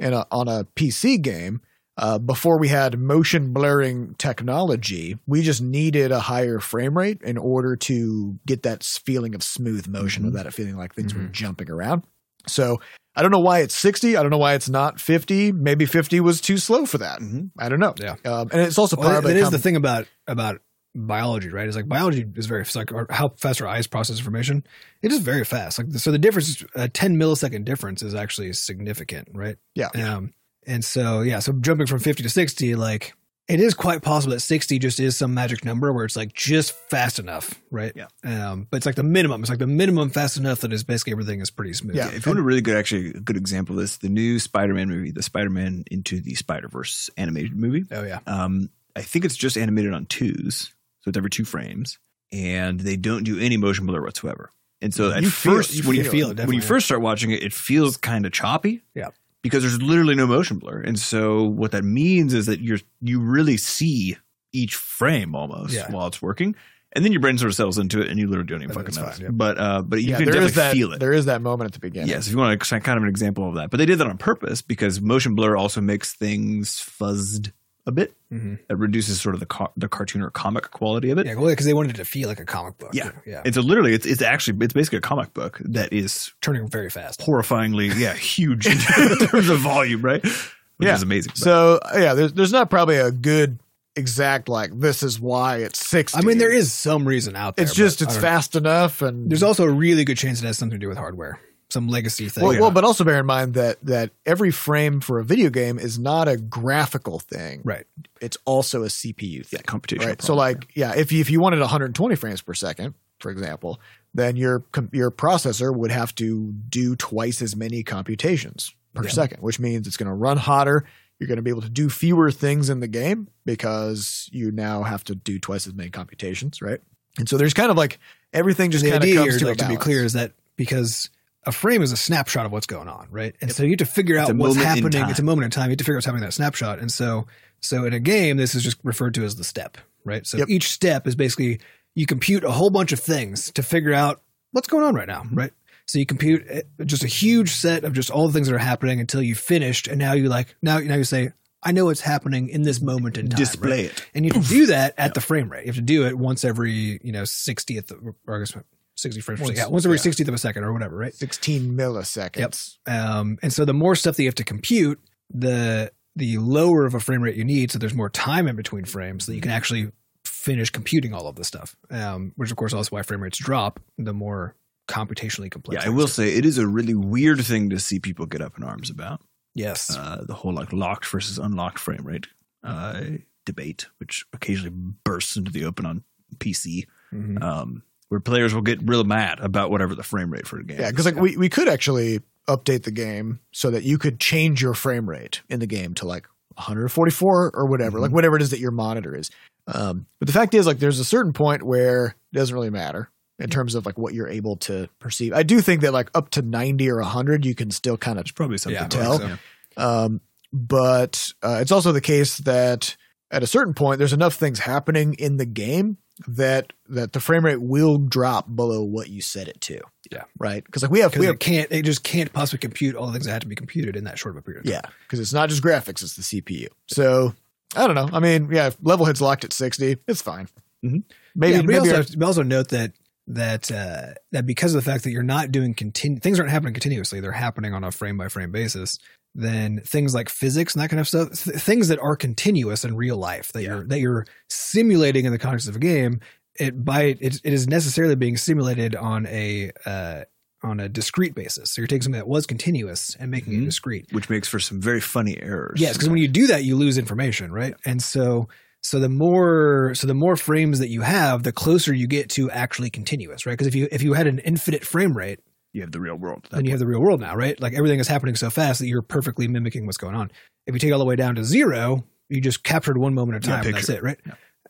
And 0.00 0.12
uh, 0.12 0.24
on 0.32 0.48
a 0.48 0.64
PC 0.74 1.22
game, 1.22 1.60
uh, 1.98 2.18
before 2.18 2.58
we 2.58 2.68
had 2.68 2.98
motion 2.98 3.52
blurring 3.52 4.14
technology, 4.18 5.18
we 5.26 5.42
just 5.42 5.62
needed 5.62 6.12
a 6.12 6.20
higher 6.20 6.58
frame 6.60 6.96
rate 6.96 7.22
in 7.22 7.38
order 7.38 7.76
to 7.76 8.38
get 8.46 8.62
that 8.64 8.84
feeling 8.84 9.34
of 9.34 9.42
smooth 9.42 9.88
motion 9.88 10.24
without 10.24 10.46
it 10.46 10.52
feeling 10.54 10.76
like 10.76 10.94
things 10.94 11.14
were 11.14 11.24
jumping 11.24 11.70
around. 11.70 12.04
So 12.46 12.80
I 13.16 13.22
don't 13.22 13.30
know 13.30 13.40
why 13.40 13.60
it's 13.60 13.74
60. 13.74 14.16
I 14.16 14.22
don't 14.22 14.30
know 14.30 14.38
why 14.38 14.54
it's 14.54 14.68
not 14.68 15.00
50. 15.00 15.52
Maybe 15.52 15.86
50 15.86 16.20
was 16.20 16.40
too 16.40 16.58
slow 16.58 16.84
for 16.84 16.98
that. 16.98 17.20
Mhm. 17.20 17.50
I 17.58 17.68
don't 17.70 17.80
know. 17.80 17.94
Yeah. 17.98 18.16
Um, 18.24 18.50
and 18.52 18.60
it's 18.60 18.78
also 18.78 18.96
Well, 18.96 19.08
powered 19.08 19.24
by 19.24 19.32
that 19.32 19.38
is 19.38 19.50
the 19.50 19.58
thing 19.58 19.76
about 19.76 20.06
about 20.26 20.60
biology, 20.94 21.48
right? 21.48 21.66
It's 21.66 21.76
like 21.76 21.88
biology 21.88 22.26
is 22.36 22.46
very 22.46 22.62
it's 22.62 22.76
like 22.76 22.90
how 23.10 23.30
fast 23.36 23.60
our 23.62 23.68
eyes 23.68 23.86
process 23.86 24.18
information. 24.18 24.64
It 25.02 25.12
is 25.12 25.20
very 25.20 25.44
fast. 25.44 25.78
Like 25.78 25.92
so, 25.92 26.10
the 26.10 26.18
difference, 26.18 26.62
a 26.74 26.88
ten 26.88 27.16
millisecond 27.16 27.64
difference, 27.64 28.02
is 28.02 28.14
actually 28.14 28.52
significant, 28.52 29.28
right? 29.32 29.56
Yeah. 29.74 29.88
Um, 29.94 30.32
and 30.66 30.84
so 30.84 31.20
yeah, 31.22 31.38
so 31.38 31.52
jumping 31.52 31.86
from 31.86 32.00
fifty 32.00 32.22
to 32.22 32.28
sixty, 32.30 32.74
like 32.74 33.14
it 33.48 33.60
is 33.60 33.74
quite 33.74 34.02
possible 34.02 34.32
that 34.34 34.40
sixty 34.40 34.78
just 34.78 34.98
is 34.98 35.16
some 35.16 35.32
magic 35.32 35.64
number 35.64 35.92
where 35.92 36.04
it's 36.04 36.16
like 36.16 36.32
just 36.32 36.72
fast 36.90 37.18
enough, 37.18 37.54
right? 37.70 37.92
Yeah. 37.94 38.06
Um, 38.24 38.66
but 38.70 38.78
it's 38.78 38.86
like 38.86 38.96
the 38.96 39.04
minimum. 39.04 39.40
It's 39.40 39.50
like 39.50 39.60
the 39.60 39.66
minimum 39.68 40.10
fast 40.10 40.36
enough 40.36 40.60
that 40.62 40.72
is 40.72 40.82
basically 40.82 41.12
everything 41.12 41.40
is 41.40 41.50
pretty 41.50 41.72
smooth. 41.72 41.94
Yeah. 41.96 42.08
If 42.10 42.26
you 42.26 42.30
want 42.30 42.40
a 42.40 42.42
really 42.42 42.60
good, 42.60 42.76
actually, 42.76 43.10
a 43.10 43.20
good 43.20 43.36
example 43.36 43.76
of 43.76 43.82
this, 43.82 43.98
the 43.98 44.08
new 44.08 44.38
Spider-Man 44.40 44.88
movie, 44.88 45.12
the 45.12 45.22
Spider-Man 45.22 45.84
into 45.90 46.20
the 46.20 46.34
Spider-Verse 46.34 47.08
animated 47.16 47.54
movie. 47.54 47.84
Oh 47.92 48.02
yeah. 48.02 48.18
Um, 48.26 48.70
I 48.96 49.02
think 49.02 49.24
it's 49.24 49.36
just 49.36 49.56
animated 49.56 49.92
on 49.92 50.06
twos, 50.06 50.72
so 51.02 51.10
it's 51.10 51.16
every 51.16 51.30
two 51.30 51.44
frames, 51.44 51.98
and 52.32 52.80
they 52.80 52.96
don't 52.96 53.22
do 53.22 53.38
any 53.38 53.56
motion 53.56 53.86
blur 53.86 54.02
whatsoever. 54.02 54.50
And 54.82 54.92
so 54.92 55.12
at 55.12 55.22
You 55.22 55.30
feel- 55.30 55.54
first, 55.54 55.74
you 55.74 55.82
when 55.84 55.96
you 55.96 56.04
feel 56.04 56.30
it, 56.32 56.38
when 56.40 56.52
you 56.54 56.60
first 56.62 56.86
start 56.86 57.00
watching 57.00 57.30
it, 57.30 57.42
it 57.42 57.52
feels 57.52 57.96
kind 57.96 58.26
of 58.26 58.32
choppy. 58.32 58.82
Yeah. 58.94 59.10
Because 59.46 59.62
there's 59.62 59.80
literally 59.80 60.14
no 60.14 60.26
motion 60.26 60.58
blur, 60.58 60.80
and 60.80 60.98
so 60.98 61.42
what 61.44 61.72
that 61.72 61.84
means 61.84 62.34
is 62.34 62.46
that 62.46 62.60
you're 62.60 62.78
you 63.00 63.20
really 63.20 63.56
see 63.56 64.16
each 64.52 64.74
frame 64.74 65.34
almost 65.34 65.74
Yeah. 65.74 65.90
while 65.90 66.06
it's 66.06 66.20
working. 66.22 66.54
And 66.94 67.04
then 67.04 67.12
your 67.12 67.20
brain 67.20 67.36
sort 67.36 67.50
of 67.50 67.54
settles 67.54 67.76
into 67.76 68.00
it, 68.00 68.08
and 68.08 68.18
you 68.18 68.26
literally 68.26 68.46
don't 68.46 68.62
even 68.62 68.70
And 68.74 68.86
fucking 68.86 68.94
notice. 68.98 69.18
fine, 69.18 69.24
yeah. 69.26 69.30
But 69.30 69.58
uh, 69.58 69.82
but 69.82 70.00
you 70.02 70.10
yeah, 70.10 70.16
can 70.16 70.26
definitely 70.26 70.50
that. 70.52 70.72
feel 70.72 70.92
it. 70.94 71.00
There 71.00 71.12
is 71.12 71.26
that 71.26 71.42
moment 71.42 71.68
at 71.68 71.72
the 71.74 71.78
beginning. 71.80 72.08
Yes, 72.08 72.26
if 72.26 72.32
you 72.32 72.38
want 72.38 72.58
to 72.58 72.80
kind 72.80 72.96
of 72.96 73.02
an 73.02 73.08
example 73.10 73.46
of 73.46 73.56
that. 73.56 73.68
But 73.70 73.76
they 73.76 73.84
did 73.86 73.98
that 73.98 74.06
on 74.06 74.16
purpose 74.16 74.62
because 74.62 74.98
motion 75.00 75.34
blur 75.34 75.56
also 75.58 75.82
makes 75.82 76.14
things 76.14 76.70
fuzzed 76.76 77.52
a 77.86 77.92
bit. 77.92 78.12
hmm 78.30 78.54
It 78.68 78.76
reduces 78.76 79.20
sort 79.20 79.34
of 79.34 79.40
the 79.40 79.46
car- 79.46 79.70
the 79.76 79.88
cartoon 79.88 80.22
or 80.22 80.30
comic 80.30 80.70
quality 80.72 81.10
of 81.10 81.18
it. 81.18 81.26
Yeah, 81.26 81.34
well, 81.34 81.46
because 81.50 81.66
they 81.66 81.74
wanted 81.74 81.90
it 81.92 81.96
to 81.98 82.04
feel 82.04 82.28
like 82.28 82.40
a 82.40 82.44
comic 82.44 82.78
book. 82.78 82.90
Yeah. 82.92 83.12
Yeah. 83.24 83.42
And 83.44 83.54
so 83.54 83.60
literally, 83.60 83.94
it's 83.94 84.06
it's 84.06 84.22
actually 84.22 84.64
it's 84.64 84.74
basically 84.74 84.98
a 84.98 85.02
comic 85.02 85.32
book 85.34 85.60
that 85.64 85.92
is 85.92 86.32
Turning 86.40 86.68
very 86.68 86.90
fast. 86.90 87.20
horrifyingly 87.20 87.94
yeah 87.98 88.14
huge 88.34 88.66
in 88.66 88.78
terms 88.78 89.48
of 89.48 89.58
volume, 89.60 90.02
right? 90.02 90.22
Which 90.22 90.88
Yeah. 90.88 90.94
is 90.94 91.02
amazing. 91.02 91.32
So 91.36 91.80
yeah, 91.94 92.14
there's 92.14 92.32
there's 92.32 92.52
not 92.52 92.68
probably 92.70 92.96
a 92.96 93.10
good 93.12 93.58
exact 93.94 94.46
like 94.48 94.78
this 94.78 95.02
is 95.02 95.18
why 95.18 95.58
it's 95.58 95.78
six. 95.78 96.14
I 96.14 96.20
mean, 96.20 96.36
there 96.38 96.52
is 96.52 96.70
some 96.72 97.06
reason 97.08 97.34
out 97.36 97.56
there. 97.56 97.64
It's 97.64 97.74
just 97.74 98.02
it's 98.02 98.12
don't 98.14 98.22
know. 98.22 98.28
fast 98.28 98.54
enough, 98.56 99.00
and 99.00 99.30
There's 99.30 99.42
also 99.42 99.64
a 99.64 99.70
really 99.70 100.04
good 100.04 100.18
chance 100.18 100.42
it 100.42 100.46
has 100.46 100.58
something 100.58 100.78
to 100.78 100.84
do 100.84 100.88
with 100.88 100.98
hardware, 100.98 101.38
some 101.70 101.88
legacy 101.88 102.28
thing. 102.28 102.44
well, 102.44 102.60
well, 102.60 102.70
but 102.70 102.84
also 102.84 103.02
bear 103.04 103.18
in 103.18 103.26
mind 103.26 103.54
that 103.54 103.78
that 103.84 104.10
every 104.24 104.50
frame 104.50 105.00
for 105.00 105.18
a 105.18 105.24
video 105.24 105.50
game 105.50 105.78
is 105.78 105.98
not 105.98 106.28
a 106.28 106.36
graphical 106.36 107.18
thing. 107.18 107.60
right. 107.64 107.86
It's 108.20 108.38
also 108.44 108.82
a 108.84 108.86
CPU 108.88 109.44
thing. 109.44 109.60
yeah, 109.60 109.62
computational. 109.62 110.06
right? 110.06 110.22
So 110.22 110.34
like, 110.34 110.68
yeah, 110.74 110.94
if 110.96 111.10
you, 111.12 111.20
if 111.20 111.28
you 111.30 111.40
wanted 111.40 111.60
120 111.60 112.14
frames 112.16 112.40
per 112.40 112.54
second, 112.54 112.94
for 113.18 113.30
example, 113.30 113.80
then 114.14 114.36
your 114.36 114.64
your 114.92 115.10
processor 115.10 115.74
would 115.74 115.90
have 115.90 116.14
to 116.16 116.52
do 116.68 116.94
twice 116.96 117.42
as 117.42 117.56
many 117.56 117.82
computations 117.82 118.72
per 118.94 119.04
Yeah. 119.04 119.10
second, 119.10 119.42
which 119.42 119.58
means 119.58 119.86
it's 119.86 119.96
going 119.96 120.08
to 120.08 120.14
run 120.14 120.36
hotter. 120.36 120.84
You're 121.18 121.28
going 121.28 121.36
to 121.36 121.42
be 121.42 121.50
able 121.50 121.62
to 121.62 121.70
do 121.70 121.88
fewer 121.88 122.30
things 122.30 122.68
in 122.70 122.80
the 122.80 122.88
game 122.88 123.28
because 123.44 124.28
you 124.32 124.50
now 124.52 124.82
have 124.82 125.02
to 125.04 125.14
do 125.14 125.38
twice 125.38 125.66
as 125.66 125.72
many 125.74 125.88
computations, 125.90 126.60
right? 126.60 126.80
And 127.18 127.26
so 127.28 127.38
there's 127.38 127.54
kind 127.54 127.70
of 127.70 127.76
like 127.78 127.98
everything 128.34 128.70
just 128.70 128.84
the 128.84 128.90
kind 128.90 129.02
of 129.02 129.14
comes 129.14 129.38
to, 129.38 129.46
like, 129.46 129.56
to 129.58 129.68
be 129.68 129.76
clear, 129.76 130.04
is 130.04 130.12
that 130.12 130.32
because 130.56 131.08
a 131.46 131.52
frame 131.52 131.80
is 131.82 131.92
a 131.92 131.96
snapshot 131.96 132.44
of 132.44 132.52
what's 132.52 132.66
going 132.66 132.88
on, 132.88 133.08
right? 133.10 133.34
And 133.40 133.52
so 133.52 133.62
you 133.62 133.70
have 133.70 133.78
to 133.78 133.86
figure 133.86 134.16
It's 134.16 134.28
out 134.28 134.36
what's 134.36 134.56
happening. 134.56 135.08
It's 135.08 135.20
a 135.20 135.24
moment 135.24 135.44
in 135.44 135.50
time. 135.50 135.66
You 135.66 135.70
have 135.70 135.78
to 135.78 135.84
figure 135.84 135.94
out 135.94 135.98
what's 135.98 136.06
happening 136.06 136.24
in 136.24 136.28
that 136.28 136.32
snapshot. 136.32 136.80
And 136.80 136.90
so, 136.90 137.26
so 137.60 137.84
in 137.84 137.92
a 137.92 138.00
game, 138.00 138.36
this 138.36 138.54
is 138.54 138.62
just 138.62 138.78
referred 138.82 139.14
to 139.14 139.24
as 139.24 139.36
the 139.36 139.44
step, 139.44 139.78
right? 140.04 140.26
So 140.26 140.38
Yep. 140.38 140.48
each 140.50 140.70
step 140.70 141.06
is 141.06 141.14
basically 141.14 141.60
you 141.94 142.04
compute 142.04 142.44
a 142.44 142.50
whole 142.50 142.70
bunch 142.70 142.92
of 142.92 143.00
things 143.00 143.50
to 143.52 143.62
figure 143.62 143.94
out 143.94 144.20
what's 144.52 144.68
going 144.68 144.84
on 144.84 144.94
right 144.94 145.08
now, 145.08 145.24
right? 145.32 145.52
So 145.86 145.98
you 145.98 146.06
compute 146.06 146.44
uh, 146.50 146.84
just 146.84 147.04
a 147.04 147.08
huge 147.08 147.52
set 147.52 147.84
of 147.84 147.92
just 147.92 148.10
all 148.10 148.26
the 148.26 148.32
things 148.32 148.48
that 148.48 148.54
are 148.54 148.58
happening 148.58 149.00
until 149.00 149.22
you 149.22 149.34
finished, 149.36 149.86
and 149.86 149.98
now 149.98 150.14
you 150.14 150.28
like 150.28 150.56
now 150.60 150.78
now 150.80 150.96
you 150.96 151.04
say, 151.04 151.32
I 151.62 151.72
know 151.72 151.84
what's 151.86 152.00
happening 152.00 152.48
in 152.48 152.62
this 152.62 152.80
moment 152.80 153.18
in 153.18 153.28
time. 153.28 153.38
display 153.38 153.86
right? 153.86 153.90
it. 153.92 154.06
and 154.14 154.24
you 154.24 154.32
have 154.32 154.42
to 154.42 154.48
do 154.48 154.66
that 154.66 154.94
at 154.98 155.14
the 155.14 155.20
frame 155.20 155.48
rate. 155.48 155.62
You 155.62 155.68
have 155.68 155.76
to 155.76 155.82
do 155.82 156.06
it 156.06 156.18
once 156.18 156.44
every 156.44 157.00
you 157.02 157.12
know 157.12 157.24
sixtieth 157.24 157.92
or 157.92 158.16
I 158.28 158.38
guess 158.40 158.56
sixty 158.96 159.20
frames. 159.20 159.40
per 159.40 159.46
second. 159.46 159.60
Yeah, 159.60 159.66
once 159.68 159.84
every 159.84 159.98
yeah. 159.98 160.02
sixtieth 160.02 160.28
of 160.28 160.34
a 160.34 160.38
second 160.38 160.64
or 160.64 160.72
whatever, 160.72 160.96
right? 160.96 161.14
16 161.14 161.76
milliseconds. 161.76 162.76
Yep. 162.86 162.94
Um, 162.94 163.38
and 163.42 163.52
so 163.52 163.64
the 163.64 163.74
more 163.74 163.94
stuff 163.94 164.16
that 164.16 164.22
you 164.22 164.28
have 164.28 164.34
to 164.36 164.44
compute, 164.44 165.00
the 165.30 165.92
the 166.14 166.38
lower 166.38 166.86
of 166.86 166.94
a 166.94 167.00
frame 167.00 167.22
rate 167.22 167.36
you 167.36 167.44
need. 167.44 167.70
So 167.70 167.78
there's 167.78 167.94
more 167.94 168.08
time 168.10 168.48
in 168.48 168.56
between 168.56 168.84
frames, 168.84 169.26
so 169.26 169.32
that 169.32 169.36
you 169.36 169.42
can 169.42 169.50
actually 169.50 169.90
finish 170.24 170.70
computing 170.70 171.12
all 171.12 171.26
of 171.28 171.36
this 171.36 171.46
stuff. 171.48 171.76
Um, 171.90 172.32
which 172.36 172.50
of 172.50 172.56
course 172.56 172.72
also 172.72 172.90
why 172.96 173.02
frame 173.02 173.22
rates 173.22 173.38
drop 173.38 173.80
the 173.98 174.12
more 174.14 174.54
computationally 174.88 175.50
complex. 175.50 175.82
Yeah, 175.84 175.90
I 175.90 175.92
will 175.92 176.06
say 176.08 176.34
it 176.34 176.46
is 176.46 176.58
a 176.58 176.66
really 176.66 176.94
weird 176.94 177.40
thing 177.44 177.70
to 177.70 177.78
see 177.78 177.98
people 177.98 178.24
get 178.26 178.40
up 178.40 178.56
in 178.56 178.62
arms 178.64 178.88
about. 178.88 179.20
Yes. 179.54 179.96
Uh, 179.96 180.22
the 180.26 180.34
whole 180.34 180.52
like 180.54 180.72
locked 180.72 181.06
versus 181.06 181.38
unlocked 181.38 181.78
frame 181.78 182.04
rate 182.06 182.26
uh, 182.62 183.00
debate, 183.44 183.86
which 183.98 184.24
occasionally 184.32 184.70
bursts 185.04 185.36
into 185.36 185.50
the 185.50 185.64
open 185.64 185.86
on 185.86 186.04
PC, 186.38 186.86
Mhm. 187.12 187.42
um, 187.42 187.82
where 188.08 188.20
players 188.20 188.54
will 188.54 188.62
get 188.62 188.78
real 188.88 189.04
mad 189.04 189.40
about 189.40 189.70
whatever 189.70 189.94
the 189.94 190.02
frame 190.02 190.30
rate 190.32 190.46
for 190.46 190.56
the 190.56 190.62
game. 190.64 190.78
Yeah, 190.80 190.90
because 190.90 191.04
like 191.06 191.16
we, 191.16 191.36
we 191.36 191.48
could 191.48 191.68
actually 191.68 192.20
update 192.48 192.84
the 192.84 192.90
game 192.92 193.40
so 193.52 193.70
that 193.70 193.82
you 193.82 193.98
could 193.98 194.20
change 194.20 194.62
your 194.62 194.74
frame 194.74 195.08
rate 195.10 195.42
in 195.48 195.58
the 195.60 195.66
game 195.66 195.94
to 195.94 196.06
like 196.06 196.26
144 196.54 197.50
or 197.54 197.66
whatever, 197.66 197.98
Mhm. 197.98 198.02
like 198.02 198.10
whatever 198.12 198.36
it 198.36 198.42
is 198.42 198.50
that 198.50 198.60
your 198.60 198.70
monitor 198.70 199.14
is. 199.14 199.30
Um, 199.66 200.06
but 200.20 200.26
the 200.28 200.32
fact 200.32 200.54
is, 200.54 200.66
like, 200.66 200.78
there's 200.78 201.00
a 201.00 201.04
certain 201.04 201.32
point 201.32 201.62
where 201.64 202.14
it 202.32 202.36
doesn't 202.36 202.54
really 202.54 202.70
matter 202.70 203.10
in 203.38 203.50
terms 203.50 203.74
of 203.74 203.84
like 203.84 203.98
what 203.98 204.14
you're 204.14 204.28
able 204.28 204.56
to 204.56 204.88
perceive. 205.00 205.32
I 205.32 205.42
do 205.42 205.60
think 205.60 205.80
that 205.82 205.92
like 205.92 206.08
up 206.14 206.30
to 206.30 206.42
90 206.42 206.88
or 206.88 207.00
100, 207.00 207.44
you 207.44 207.54
can 207.54 207.70
still 207.70 207.96
kind 207.96 208.18
of 208.18 208.24
There's 208.24 208.32
probably 208.32 208.58
something 208.58 208.80
Yeah, 208.80 208.88
to 208.88 208.96
tell. 208.96 209.20
it, 209.20 209.28
yeah. 209.28 209.36
um, 209.76 210.20
but 210.52 211.32
uh, 211.42 211.58
it's 211.60 211.72
also 211.72 211.92
the 211.92 212.00
case 212.00 212.38
that 212.38 212.96
at 213.30 213.42
a 213.42 213.46
certain 213.46 213.74
point, 213.74 213.98
there's 213.98 214.12
enough 214.12 214.34
things 214.34 214.58
happening 214.60 215.14
in 215.14 215.36
the 215.36 215.46
game 215.46 215.98
that 216.28 216.72
that 216.88 217.12
the 217.12 217.20
frame 217.20 217.44
rate 217.44 217.60
will 217.60 217.98
drop 217.98 218.46
below 218.54 218.82
what 218.82 219.08
you 219.08 219.20
set 219.20 219.48
it 219.48 219.60
to. 219.62 219.80
Yeah. 220.10 220.24
right. 220.38 220.64
Because 220.64 220.82
like 220.82 220.90
we 220.90 221.00
have 221.00 221.14
we 221.16 221.26
have 221.26 221.34
it 221.34 221.40
can't, 221.40 221.70
it 221.72 221.84
just 221.84 222.02
can't 222.04 222.32
possibly 222.32 222.58
compute 222.58 222.94
all 222.94 223.06
the 223.06 223.12
things 223.12 223.26
that 223.26 223.32
have 223.32 223.42
to 223.42 223.48
be 223.48 223.54
computed 223.56 223.96
in 223.96 224.04
that 224.04 224.18
short 224.18 224.34
of 224.34 224.38
a 224.38 224.42
period. 224.42 224.60
Of 224.66 224.72
time. 224.72 224.80
yeah, 224.84 224.90
because 225.06 225.20
it's 225.20 225.32
not 225.32 225.48
just 225.50 225.62
graphics; 225.62 226.02
it's 226.02 226.14
the 226.16 226.22
CPU. 226.40 226.68
So 226.86 227.34
I 227.74 227.86
don't 227.86 227.96
know. 227.96 228.08
I 228.12 228.20
mean, 228.20 228.48
yeah, 228.50 228.68
if 228.68 228.78
Levelhead's 228.80 229.20
locked 229.20 229.44
at 229.44 229.52
sixty. 229.52 229.96
It's 230.06 230.22
fine. 230.22 230.48
Mhm. 230.84 231.02
Maybe 231.34 231.56
yeah, 231.56 231.62
maybe 231.62 231.78
also, 231.78 231.90
our- 231.90 231.96
have 231.98 232.06
to- 232.06 232.18
we 232.18 232.24
also 232.24 232.42
note 232.42 232.68
that 232.68 232.92
that 233.28 233.70
uh, 233.72 234.14
that 234.30 234.46
because 234.46 234.72
of 234.74 234.82
the 234.84 234.88
fact 234.90 235.02
that 235.04 235.10
you're 235.10 235.22
not 235.24 235.50
doing 235.50 235.74
continu- 235.74 236.22
things 236.22 236.38
aren't 236.38 236.52
happening 236.52 236.72
continuously; 236.74 237.18
they're 237.20 237.32
happening 237.32 237.74
on 237.74 237.82
a 237.84 237.90
frame 237.90 238.16
by 238.16 238.28
frame 238.28 238.52
basis. 238.52 238.98
Then 239.38 239.80
things 239.84 240.14
like 240.14 240.30
physics 240.30 240.74
and 240.74 240.82
that 240.82 240.88
kind 240.88 240.98
of 241.00 241.06
stuff, 241.06 241.44
th- 241.44 241.56
things 241.58 241.88
that 241.88 241.98
are 241.98 242.16
continuous 242.16 242.84
in 242.86 242.96
real 242.96 243.18
life 243.18 243.52
that 243.52 243.62
you're 243.62 243.84
that 243.88 244.00
you're 244.00 244.24
simulating 244.48 245.26
in 245.26 245.32
the 245.32 245.38
context 245.38 245.68
of 245.68 245.76
a 245.76 245.78
game, 245.78 246.20
it 246.58 246.82
by 246.84 247.02
it, 247.20 247.40
it 247.44 247.52
is 247.52 247.68
necessarily 247.68 248.14
being 248.16 248.36
simulated 248.38 248.96
on 248.96 249.26
a 249.26 249.70
uh, 249.84 250.22
on 250.62 250.80
a 250.80 250.88
discrete 250.88 251.34
basis. 251.34 251.70
So 251.72 251.82
you're 251.82 251.86
taking 251.86 252.02
something 252.02 252.18
that 252.18 252.26
was 252.26 252.46
continuous 252.46 253.14
and 253.20 253.30
making 253.30 253.52
it 253.52 253.56
Mhm. 253.58 253.64
discrete. 253.66 254.06
which 254.12 254.30
makes 254.30 254.48
for 254.48 254.58
some 254.58 254.80
very 254.80 255.00
funny 255.02 255.38
errors. 255.40 255.78
Yes, 255.80 255.92
because 255.92 256.08
when 256.08 256.18
you 256.18 256.28
do 256.28 256.46
that, 256.46 256.64
you 256.64 256.74
lose 256.76 256.96
information, 256.96 257.52
right? 257.52 257.74
And 257.84 258.02
so, 258.02 258.48
so 258.80 258.98
the 258.98 259.10
more, 259.10 259.92
so 259.94 260.06
the 260.06 260.14
more 260.14 260.34
frames 260.36 260.78
that 260.78 260.88
you 260.88 261.02
have, 261.02 261.42
the 261.42 261.52
closer 261.52 261.92
you 261.92 262.06
get 262.06 262.30
to 262.30 262.50
actually 262.50 262.88
continuous, 262.88 263.44
right? 263.44 263.52
Because 263.52 263.66
if 263.66 263.74
you 263.74 263.86
if 263.92 264.02
you 264.02 264.14
had 264.14 264.26
an 264.26 264.38
infinite 264.40 264.82
frame 264.84 265.14
rate, 265.16 265.40
you 265.76 265.82
have 265.82 265.92
the 265.92 266.00
real 266.00 266.16
world. 266.16 266.48
then 266.50 266.64
you 266.64 266.70
have 266.70 266.80
the 266.80 266.86
real 266.86 267.00
world 267.00 267.20
now, 267.20 267.36
right? 267.36 267.60
Like 267.60 267.74
everything 267.74 268.00
is 268.00 268.08
happening 268.08 268.34
so 268.34 268.48
fast 268.50 268.80
that 268.80 268.86
you're 268.88 269.02
perfectly 269.02 269.46
mimicking 269.46 269.84
what's 269.86 269.98
going 269.98 270.14
on. 270.14 270.30
If 270.66 270.74
you 270.74 270.80
take 270.80 270.92
all 270.92 270.98
the 270.98 271.04
way 271.04 271.16
down 271.16 271.34
to 271.36 271.44
zero, 271.44 272.04
you 272.28 272.40
just 272.40 272.64
captured 272.64 272.98
one 272.98 273.14
moment 273.14 273.36
at 273.36 273.46
a 273.46 273.50
Yeah, 273.50 273.62
time. 273.62 273.72
that's 273.72 273.88
it, 273.88 274.02
right? 274.02 274.18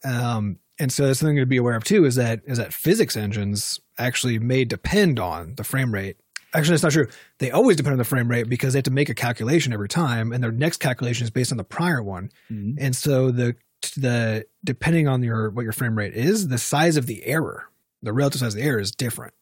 Um, 0.05 0.59
and 0.79 0.93
so 0.93 1.07
that's 1.07 1.21
something 1.21 1.37
to 1.37 1.47
be 1.47 1.57
aware 1.57 1.77
of 1.77 1.85
too 1.85 2.05
is 2.05 2.17
that 2.17 2.43
is 2.45 2.59
that 2.59 2.73
physics 2.75 3.17
engines 3.17 3.81
actually 3.99 4.39
may 4.39 4.65
depend 4.65 5.19
on 5.19 5.55
the 5.57 5.65
frame 5.65 5.93
rate. 5.95 6.17
Actually, 6.55 6.73
that's 6.75 6.83
not 6.83 6.93
true. 6.93 7.09
They 7.39 7.51
always 7.51 7.77
depend 7.77 7.93
on 7.93 7.99
the 7.99 8.05
frame 8.05 8.29
rate 8.31 8.49
because 8.49 8.73
they 8.73 8.79
have 8.79 8.85
to 8.85 8.91
make 8.91 9.09
a 9.09 9.15
calculation 9.15 9.73
every 9.73 9.89
time, 9.89 10.33
and 10.33 10.43
their 10.43 10.53
next 10.53 10.79
calculation 10.79 11.25
is 11.25 11.31
based 11.31 11.51
on 11.53 11.59
the 11.59 11.65
prior 11.65 12.03
one. 12.03 12.31
Mhm. 12.53 12.77
And 12.79 12.95
so 12.97 13.31
the 13.31 13.57
the 13.97 14.47
depending 14.65 15.07
on 15.09 15.23
your 15.23 15.51
what 15.51 15.63
your 15.63 15.73
frame 15.73 15.97
rate 15.97 16.15
is, 16.15 16.49
the 16.49 16.59
size 16.59 16.97
of 16.97 17.07
the 17.07 17.25
error, 17.25 17.69
the 18.03 18.13
relative 18.13 18.41
size 18.41 18.55
of 18.55 18.61
the 18.61 18.67
error 18.67 18.81
is 18.81 18.91
different. 18.91 19.33